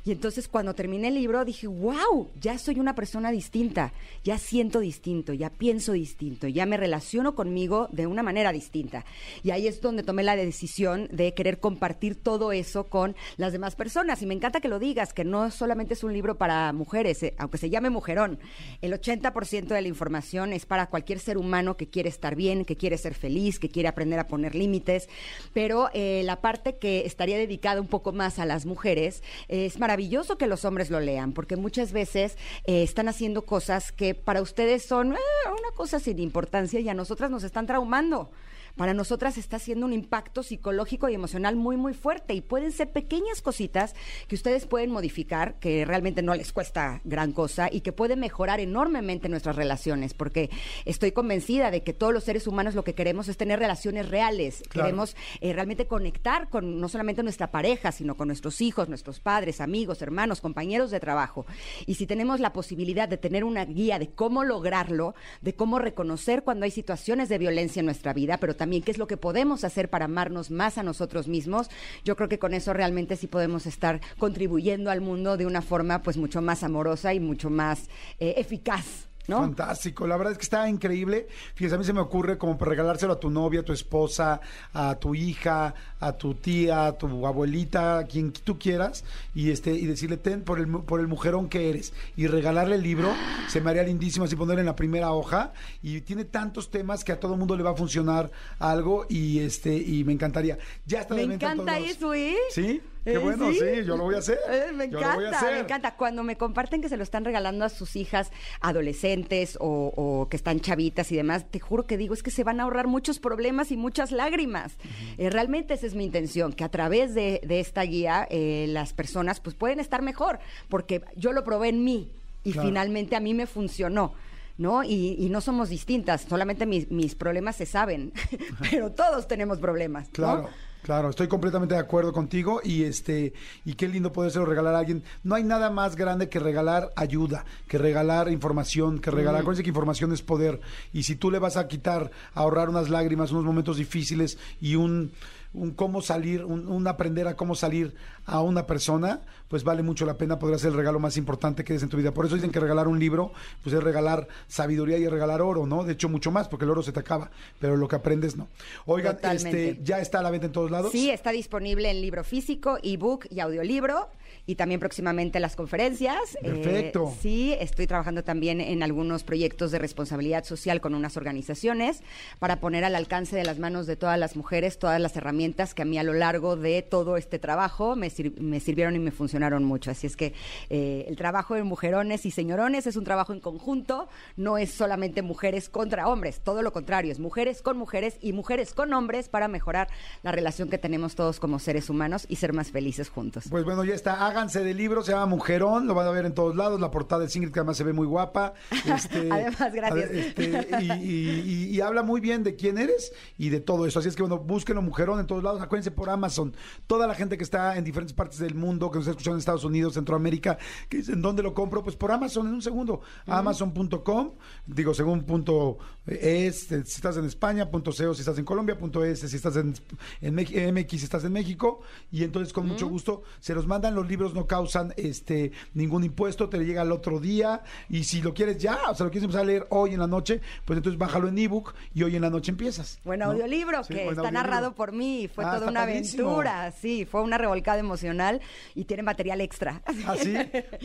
Y 0.06 0.12
entonces 0.12 0.46
cuando 0.46 0.72
terminé 0.72 1.08
el 1.08 1.14
libro 1.14 1.44
dije, 1.44 1.66
wow, 1.66 2.30
ya 2.40 2.58
soy 2.58 2.78
una 2.78 2.94
persona 2.94 3.32
distinta, 3.32 3.92
ya 4.22 4.38
siento 4.38 4.78
distinto, 4.78 5.32
ya 5.32 5.50
pienso 5.50 5.92
distinto, 5.92 6.46
ya 6.46 6.64
me 6.64 6.76
relaciono 6.76 7.34
conmigo 7.34 7.88
de 7.90 8.06
una 8.06 8.22
manera 8.22 8.52
distinta. 8.52 9.04
Y 9.42 9.50
ahí 9.50 9.66
es 9.66 9.80
donde 9.80 10.04
tomé 10.04 10.22
la 10.22 10.36
decisión 10.36 11.08
de 11.10 11.34
querer 11.34 11.58
compartir 11.58 12.14
todo 12.14 12.52
eso 12.52 12.84
con 12.84 13.16
las 13.36 13.52
demás 13.52 13.74
personas. 13.74 14.22
Y 14.22 14.26
me 14.26 14.34
encanta 14.34 14.60
que 14.60 14.68
lo 14.68 14.78
digas, 14.78 15.12
que 15.12 15.24
no 15.24 15.50
solamente 15.50 15.94
es 15.94 16.04
un 16.04 16.12
libro 16.12 16.38
para 16.38 16.72
mujeres, 16.72 17.24
eh, 17.24 17.34
aunque 17.36 17.58
se 17.58 17.68
llame 17.68 17.90
Mujerón. 17.90 18.38
El 18.82 18.92
80% 18.92 19.74
de 19.74 19.82
la 19.82 19.88
información 19.88 20.52
es 20.52 20.66
para 20.66 20.86
cualquier 20.86 21.18
ser 21.18 21.36
humano 21.36 21.76
que 21.76 21.88
quiere 21.88 22.10
estar 22.10 22.36
bien, 22.36 22.64
que 22.64 22.76
quiere 22.76 22.96
ser 22.96 23.14
feliz, 23.14 23.58
que 23.58 23.70
quiere 23.70 23.88
aprender 23.88 24.20
a 24.20 24.28
poner 24.28 24.54
límites. 24.54 25.08
Pero 25.52 25.90
eh, 25.94 26.22
la 26.24 26.40
parte 26.40 26.76
que 26.76 27.04
estaría 27.06 27.38
dedicada 27.38 27.80
un 27.80 27.88
poco 27.88 28.12
más 28.12 28.38
a 28.38 28.46
las 28.46 28.66
mujeres 28.66 29.24
es 29.48 29.80
maravilloso 29.96 30.36
que 30.36 30.46
los 30.46 30.66
hombres 30.66 30.90
lo 30.90 31.00
lean, 31.00 31.32
porque 31.32 31.56
muchas 31.56 31.90
veces 31.90 32.36
eh, 32.66 32.82
están 32.82 33.08
haciendo 33.08 33.46
cosas 33.46 33.92
que 33.92 34.14
para 34.14 34.42
ustedes 34.42 34.84
son 34.84 35.14
eh, 35.14 35.18
una 35.46 35.74
cosa 35.74 36.00
sin 36.00 36.18
importancia 36.18 36.78
y 36.80 36.88
a 36.90 36.92
nosotras 36.92 37.30
nos 37.30 37.44
están 37.44 37.66
traumando. 37.66 38.30
Para 38.76 38.92
nosotras 38.92 39.38
está 39.38 39.56
haciendo 39.56 39.86
un 39.86 39.94
impacto 39.94 40.42
psicológico 40.42 41.08
y 41.08 41.14
emocional 41.14 41.56
muy, 41.56 41.76
muy 41.78 41.94
fuerte. 41.94 42.34
Y 42.34 42.42
pueden 42.42 42.72
ser 42.72 42.92
pequeñas 42.92 43.40
cositas 43.40 43.94
que 44.28 44.34
ustedes 44.34 44.66
pueden 44.66 44.90
modificar, 44.90 45.58
que 45.58 45.86
realmente 45.86 46.22
no 46.22 46.34
les 46.34 46.52
cuesta 46.52 47.00
gran 47.04 47.32
cosa 47.32 47.68
y 47.72 47.80
que 47.80 47.92
pueden 47.92 48.20
mejorar 48.20 48.60
enormemente 48.60 49.30
nuestras 49.30 49.56
relaciones. 49.56 50.12
Porque 50.12 50.50
estoy 50.84 51.12
convencida 51.12 51.70
de 51.70 51.82
que 51.82 51.94
todos 51.94 52.12
los 52.12 52.24
seres 52.24 52.46
humanos 52.46 52.74
lo 52.74 52.84
que 52.84 52.94
queremos 52.94 53.28
es 53.28 53.38
tener 53.38 53.58
relaciones 53.58 54.10
reales. 54.10 54.62
Claro. 54.68 54.88
Queremos 54.88 55.16
eh, 55.40 55.54
realmente 55.54 55.86
conectar 55.86 56.50
con 56.50 56.78
no 56.78 56.88
solamente 56.90 57.22
nuestra 57.22 57.50
pareja, 57.50 57.92
sino 57.92 58.14
con 58.14 58.28
nuestros 58.28 58.60
hijos, 58.60 58.90
nuestros 58.90 59.20
padres, 59.20 59.62
amigos, 59.62 60.02
hermanos, 60.02 60.42
compañeros 60.42 60.90
de 60.90 61.00
trabajo. 61.00 61.46
Y 61.86 61.94
si 61.94 62.06
tenemos 62.06 62.40
la 62.40 62.52
posibilidad 62.52 63.08
de 63.08 63.16
tener 63.16 63.42
una 63.42 63.64
guía 63.64 63.98
de 63.98 64.10
cómo 64.10 64.44
lograrlo, 64.44 65.14
de 65.40 65.54
cómo 65.54 65.78
reconocer 65.78 66.42
cuando 66.42 66.64
hay 66.64 66.70
situaciones 66.70 67.30
de 67.30 67.38
violencia 67.38 67.80
en 67.80 67.86
nuestra 67.86 68.12
vida, 68.12 68.36
pero 68.36 68.54
también 68.54 68.65
qué 68.84 68.90
es 68.90 68.98
lo 68.98 69.06
que 69.06 69.16
podemos 69.16 69.64
hacer 69.64 69.88
para 69.88 70.06
amarnos 70.06 70.50
más 70.50 70.78
a 70.78 70.82
nosotros 70.82 71.28
mismos, 71.28 71.68
yo 72.04 72.16
creo 72.16 72.28
que 72.28 72.38
con 72.38 72.54
eso 72.54 72.72
realmente 72.72 73.16
sí 73.16 73.26
podemos 73.26 73.66
estar 73.66 74.00
contribuyendo 74.18 74.90
al 74.90 75.00
mundo 75.00 75.36
de 75.36 75.46
una 75.46 75.62
forma 75.62 76.02
pues 76.02 76.16
mucho 76.16 76.42
más 76.42 76.62
amorosa 76.62 77.14
y 77.14 77.20
mucho 77.20 77.50
más 77.50 77.88
eh, 78.18 78.34
eficaz. 78.36 79.06
¿No? 79.28 79.40
Fantástico, 79.40 80.06
la 80.06 80.16
verdad 80.16 80.32
es 80.32 80.38
que 80.38 80.44
está 80.44 80.68
increíble. 80.68 81.28
Fíjese, 81.54 81.74
a 81.74 81.78
mí 81.78 81.84
se 81.84 81.92
me 81.92 82.00
ocurre 82.00 82.38
como 82.38 82.56
para 82.56 82.70
regalárselo 82.70 83.14
a 83.14 83.20
tu 83.20 83.30
novia, 83.30 83.60
a 83.60 83.62
tu 83.62 83.72
esposa, 83.72 84.40
a 84.72 84.94
tu 84.94 85.14
hija, 85.14 85.74
a 86.00 86.12
tu 86.12 86.34
tía, 86.34 86.86
a 86.86 86.92
tu 86.92 87.26
abuelita, 87.26 87.98
a 87.98 88.04
quien 88.04 88.32
tú 88.32 88.58
quieras, 88.58 89.04
y 89.34 89.50
este 89.50 89.72
y 89.72 89.86
decirle 89.86 90.16
ten 90.16 90.42
por 90.42 90.58
el 90.58 90.68
por 90.68 91.00
el 91.00 91.08
mujerón 91.08 91.48
que 91.48 91.70
eres 91.70 91.92
y 92.16 92.26
regalarle 92.26 92.76
el 92.76 92.82
libro, 92.82 93.12
se 93.48 93.60
me 93.60 93.70
haría 93.70 93.82
lindísimo 93.82 94.24
así 94.24 94.36
ponerlo 94.36 94.60
en 94.60 94.66
la 94.66 94.76
primera 94.76 95.12
hoja 95.12 95.52
y 95.82 96.00
tiene 96.02 96.24
tantos 96.24 96.70
temas 96.70 97.04
que 97.04 97.12
a 97.12 97.20
todo 97.20 97.36
mundo 97.36 97.56
le 97.56 97.62
va 97.62 97.70
a 97.70 97.74
funcionar 97.74 98.30
algo 98.58 99.06
y 99.08 99.40
este 99.40 99.74
y 99.76 100.04
me 100.04 100.12
encantaría. 100.12 100.58
Ya 100.86 101.00
está 101.00 101.14
Me 101.14 101.22
encanta 101.22 101.78
eso, 101.78 102.14
¿eh? 102.14 102.36
Sí, 102.50 102.80
qué 103.06 103.14
Eh, 103.14 103.18
bueno, 103.18 103.50
sí, 103.52 103.84
yo 103.86 103.96
lo 103.96 104.04
voy 104.04 104.14
a 104.16 104.18
hacer. 104.18 104.38
Eh, 104.50 104.72
me 104.74 104.88
Yo 104.90 104.98
encanta, 104.98 105.38
hacer. 105.38 105.52
me 105.54 105.60
encanta. 105.60 105.96
Cuando 105.96 106.22
me 106.22 106.36
comparten 106.36 106.82
que 106.82 106.88
se 106.88 106.96
lo 106.96 107.02
están 107.02 107.24
regalando 107.24 107.64
a 107.64 107.68
sus 107.68 107.96
hijas 107.96 108.30
adolescentes 108.60 109.56
o, 109.60 109.92
o 109.96 110.28
que 110.28 110.36
están 110.36 110.60
chavitas 110.60 111.10
y 111.12 111.16
demás, 111.16 111.46
te 111.50 111.60
juro 111.60 111.84
que 111.86 111.96
digo, 111.96 112.14
es 112.14 112.22
que 112.22 112.30
se 112.30 112.44
van 112.44 112.60
a 112.60 112.64
ahorrar 112.64 112.86
muchos 112.86 113.18
problemas 113.18 113.70
y 113.72 113.76
muchas 113.76 114.12
lágrimas. 114.12 114.76
Eh, 115.18 115.30
realmente 115.30 115.74
esa 115.74 115.86
es 115.86 115.94
mi 115.94 116.04
intención, 116.04 116.52
que 116.52 116.64
a 116.64 116.68
través 116.68 117.14
de, 117.14 117.40
de 117.46 117.60
esta 117.60 117.82
guía 117.82 118.26
eh, 118.30 118.66
las 118.68 118.92
personas 118.92 119.40
pues 119.40 119.56
pueden 119.56 119.80
estar 119.80 120.02
mejor, 120.02 120.38
porque 120.68 121.02
yo 121.16 121.32
lo 121.32 121.44
probé 121.44 121.68
en 121.70 121.84
mí 121.84 122.10
y 122.44 122.52
Claro. 122.52 122.68
finalmente 122.68 123.16
a 123.16 123.20
mí 123.20 123.34
me 123.34 123.46
funcionó. 123.46 124.12
¿No? 124.58 124.82
Y, 124.84 125.16
y 125.18 125.28
no 125.28 125.42
somos 125.42 125.68
distintas, 125.68 126.22
solamente 126.22 126.64
mis, 126.64 126.90
mis 126.90 127.14
problemas 127.14 127.56
se 127.56 127.66
saben, 127.66 128.14
pero 128.70 128.90
todos 128.90 129.28
tenemos 129.28 129.58
problemas. 129.58 130.06
¿no? 130.06 130.12
Claro, 130.12 130.48
claro, 130.86 131.10
estoy 131.10 131.26
completamente 131.26 131.74
de 131.74 131.80
acuerdo 131.80 132.12
contigo 132.12 132.60
y 132.62 132.84
este 132.84 133.32
y 133.64 133.74
qué 133.74 133.88
lindo 133.88 134.12
podérselo 134.12 134.46
regalar 134.46 134.76
a 134.76 134.78
alguien. 134.78 135.02
No 135.24 135.34
hay 135.34 135.42
nada 135.42 135.68
más 135.68 135.96
grande 135.96 136.28
que 136.28 136.38
regalar 136.38 136.92
ayuda, 136.94 137.44
que 137.66 137.76
regalar 137.76 138.30
información, 138.30 139.00
que 139.00 139.10
regalar. 139.10 139.40
Acuérdense 139.40 139.64
que 139.64 139.70
información 139.70 140.12
es 140.12 140.22
poder 140.22 140.60
y 140.92 141.02
si 141.02 141.16
tú 141.16 141.32
le 141.32 141.40
vas 141.40 141.56
a 141.56 141.66
quitar, 141.66 142.12
ahorrar 142.34 142.68
unas 142.68 142.88
lágrimas, 142.88 143.32
unos 143.32 143.42
momentos 143.42 143.78
difíciles 143.78 144.38
y 144.60 144.76
un 144.76 145.10
un 145.56 145.72
cómo 145.72 146.02
salir, 146.02 146.44
un, 146.44 146.68
un 146.68 146.86
aprender 146.86 147.26
a 147.26 147.36
cómo 147.36 147.54
salir 147.54 147.94
a 148.26 148.40
una 148.40 148.66
persona, 148.66 149.22
pues 149.48 149.64
vale 149.64 149.82
mucho 149.82 150.04
la 150.06 150.18
pena, 150.18 150.38
podría 150.38 150.58
ser 150.58 150.70
el 150.70 150.76
regalo 150.76 150.98
más 150.98 151.16
importante 151.16 151.64
que 151.64 151.72
des 151.72 151.82
en 151.82 151.88
tu 151.88 151.96
vida. 151.96 152.12
Por 152.12 152.26
eso 152.26 152.34
dicen 152.34 152.50
que 152.50 152.60
regalar 152.60 152.88
un 152.88 152.98
libro, 152.98 153.32
pues 153.62 153.74
es 153.74 153.82
regalar 153.82 154.28
sabiduría 154.48 154.98
y 154.98 155.04
es 155.04 155.10
regalar 155.10 155.40
oro, 155.42 155.66
¿no? 155.66 155.84
De 155.84 155.94
hecho, 155.94 156.08
mucho 156.08 156.30
más, 156.30 156.48
porque 156.48 156.64
el 156.64 156.70
oro 156.70 156.82
se 156.82 156.92
te 156.92 157.00
acaba, 157.00 157.30
pero 157.58 157.76
lo 157.76 157.88
que 157.88 157.96
aprendes 157.96 158.36
no. 158.36 158.48
Oigan, 158.84 159.16
Totalmente. 159.16 159.70
este, 159.70 159.84
ya 159.84 160.00
está 160.00 160.20
a 160.20 160.22
la 160.22 160.30
venta 160.30 160.46
en 160.46 160.52
todos 160.52 160.70
lados. 160.70 160.92
Sí, 160.92 161.10
está 161.10 161.30
disponible 161.30 161.90
en 161.90 162.00
libro 162.00 162.22
físico, 162.24 162.78
ebook 162.82 163.26
y 163.30 163.40
audiolibro. 163.40 164.08
Y 164.48 164.54
también 164.54 164.78
próximamente 164.78 165.40
las 165.40 165.56
conferencias. 165.56 166.16
Eh, 166.42 166.50
Perfecto. 166.52 167.12
sí, 167.20 167.54
estoy 167.58 167.86
trabajando 167.86 168.22
también 168.22 168.60
en 168.60 168.82
algunos 168.84 169.24
proyectos 169.24 169.72
de 169.72 169.78
responsabilidad 169.80 170.44
social 170.44 170.80
con 170.80 170.94
unas 170.94 171.16
organizaciones 171.16 172.02
para 172.38 172.60
poner 172.60 172.84
al 172.84 172.94
alcance 172.94 173.34
de 173.34 173.42
las 173.44 173.58
manos 173.58 173.86
de 173.86 173.96
todas 173.96 174.18
las 174.18 174.36
mujeres 174.36 174.78
todas 174.78 175.00
las 175.00 175.16
herramientas 175.16 175.74
que 175.74 175.82
a 175.82 175.84
mí 175.84 175.98
a 175.98 176.02
lo 176.04 176.12
largo 176.12 176.56
de 176.56 176.82
todo 176.82 177.16
este 177.16 177.38
trabajo 177.38 177.96
me, 177.96 178.08
sir- 178.08 178.40
me 178.40 178.60
sirvieron 178.60 178.94
y 178.94 178.98
me 179.00 179.10
funcionaron 179.10 179.64
mucho. 179.64 179.90
Así 179.90 180.06
es 180.06 180.16
que 180.16 180.32
eh, 180.70 181.04
el 181.08 181.16
trabajo 181.16 181.54
de 181.54 181.64
mujerones 181.64 182.24
y 182.26 182.30
señorones 182.30 182.86
es 182.86 182.96
un 182.96 183.04
trabajo 183.04 183.32
en 183.32 183.40
conjunto, 183.40 184.08
no 184.36 184.58
es 184.58 184.70
solamente 184.70 185.22
mujeres 185.22 185.68
contra 185.68 186.08
hombres, 186.08 186.40
todo 186.40 186.62
lo 186.62 186.72
contrario, 186.72 187.10
es 187.10 187.18
mujeres 187.18 187.62
con 187.62 187.76
mujeres 187.76 188.16
y 188.20 188.32
mujeres 188.32 188.74
con 188.74 188.92
hombres 188.92 189.28
para 189.28 189.48
mejorar 189.48 189.88
la 190.22 190.30
relación 190.30 190.68
que 190.68 190.78
tenemos 190.78 191.14
todos 191.16 191.40
como 191.40 191.58
seres 191.58 191.90
humanos 191.90 192.26
y 192.28 192.36
ser 192.36 192.52
más 192.52 192.70
felices 192.70 193.08
juntos. 193.08 193.44
Pues 193.50 193.64
bueno, 193.64 193.84
ya 193.84 193.94
está. 193.94 194.35
Háganse 194.36 194.62
del 194.62 194.76
libro, 194.76 195.02
se 195.02 195.12
llama 195.12 195.24
Mujerón, 195.24 195.86
lo 195.86 195.94
van 195.94 196.06
a 196.06 196.10
ver 196.10 196.26
en 196.26 196.34
todos 196.34 196.54
lados. 196.54 196.78
La 196.78 196.90
portada 196.90 197.24
de 197.24 197.32
Ingrid, 197.34 197.52
que 197.52 197.60
además 197.60 197.78
se 197.78 197.84
ve 197.84 197.94
muy 197.94 198.06
guapa. 198.06 198.52
Este, 198.86 199.30
Además, 199.32 199.72
gracias. 199.72 200.10
este, 200.10 200.68
y, 200.82 200.92
y- 200.92 201.40
y- 201.40 201.64
y 201.76 201.80
habla 201.80 202.02
muy 202.02 202.20
bien 202.20 202.42
de 202.44 202.54
quién 202.54 202.76
eres 202.76 203.12
y 203.38 203.48
de 203.48 203.60
todo 203.60 203.86
eso. 203.86 203.98
Así 203.98 204.10
es 204.10 204.14
que 204.14 204.20
bueno, 204.22 204.38
búsquenlo 204.38 204.82
Mujerón 204.82 205.20
en 205.20 205.26
todos 205.26 205.42
lados. 205.42 205.62
Acuérdense 205.62 205.90
por 205.90 206.10
Amazon. 206.10 206.54
Toda 206.86 207.06
la 207.06 207.14
gente 207.14 207.38
que 207.38 207.44
está 207.44 207.78
en 207.78 207.84
diferentes 207.84 208.12
partes 208.12 208.38
del 208.38 208.54
mundo, 208.54 208.90
que 208.90 208.98
nos 208.98 209.06
está 209.06 209.12
escuchando 209.12 209.36
en 209.36 209.38
Estados 209.38 209.64
Unidos, 209.64 209.94
Centroamérica, 209.94 210.58
que 210.90 210.98
dicen, 210.98 211.22
¿dónde 211.22 211.42
lo 211.42 211.54
compro? 211.54 211.82
Pues 211.82 211.96
por 211.96 212.12
Amazon 212.12 212.46
en 212.46 212.52
un 212.54 212.62
segundo. 212.62 213.00
Amazon.com, 213.26 214.32
digo, 214.66 214.92
según 214.92 215.22
punto 215.24 215.78
es, 216.06 216.70
eh, 216.72 216.82
si 216.84 216.96
estás 216.96 217.16
en 217.16 217.24
España, 217.24 217.70
punto 217.70 217.90
CO 217.90 218.12
si 218.12 218.20
estás 218.20 218.36
en 218.38 218.44
Colombia, 218.44 218.76
punto 218.78 219.02
es 219.02 219.20
si 219.20 219.34
estás 219.36 219.56
en, 219.56 219.72
en 220.20 220.34
MX 220.74 220.90
si 220.90 220.96
estás 221.04 221.24
en 221.24 221.32
México. 221.32 221.80
Y 222.12 222.22
entonces 222.22 222.52
con 222.52 222.66
mucho 222.68 222.86
gusto 222.86 223.22
se 223.40 223.54
los 223.54 223.66
mandan, 223.66 223.94
lo 223.94 224.04
Estos 224.25 224.25
no 224.34 224.46
causan 224.46 224.92
este 224.96 225.52
ningún 225.74 226.04
impuesto, 226.04 226.48
te 226.48 226.58
llega 226.58 226.82
al 226.82 226.92
otro 226.92 227.20
día 227.20 227.62
y 227.88 228.04
si 228.04 228.22
lo 228.22 228.34
quieres 228.34 228.58
ya, 228.58 228.78
o 228.90 228.94
sea, 228.94 229.04
lo 229.04 229.10
quieres 229.10 229.24
empezar 229.24 229.42
a 229.42 229.46
leer 229.46 229.66
hoy 229.70 229.94
en 229.94 230.00
la 230.00 230.06
noche, 230.06 230.40
pues 230.64 230.76
entonces 230.76 230.98
bájalo 230.98 231.28
en 231.28 231.38
ebook 231.38 231.74
y 231.94 232.02
hoy 232.02 232.16
en 232.16 232.22
la 232.22 232.30
noche 232.30 232.50
empiezas. 232.50 232.98
Buen 233.04 233.20
¿no? 233.20 233.26
audiolibro 233.26 233.84
Sí, 233.84 233.94
que 233.94 234.04
buen 234.04 234.08
está 234.16 234.20
audiolibro. 234.22 234.42
narrado 234.42 234.74
por 234.74 234.92
mí 234.92 235.22
y 235.22 235.28
fue 235.28 235.44
Ah, 235.44 235.56
toda 235.56 235.68
una 235.70 235.80
padrísimo. 235.80 236.24
aventura. 236.30 236.72
Sí, 236.72 237.04
fue 237.04 237.22
una 237.22 237.38
revolcada 237.38 237.78
emocional 237.78 238.40
y 238.74 238.84
tiene 238.84 239.02
material 239.02 239.40
extra. 239.40 239.82
Así, 240.06 240.34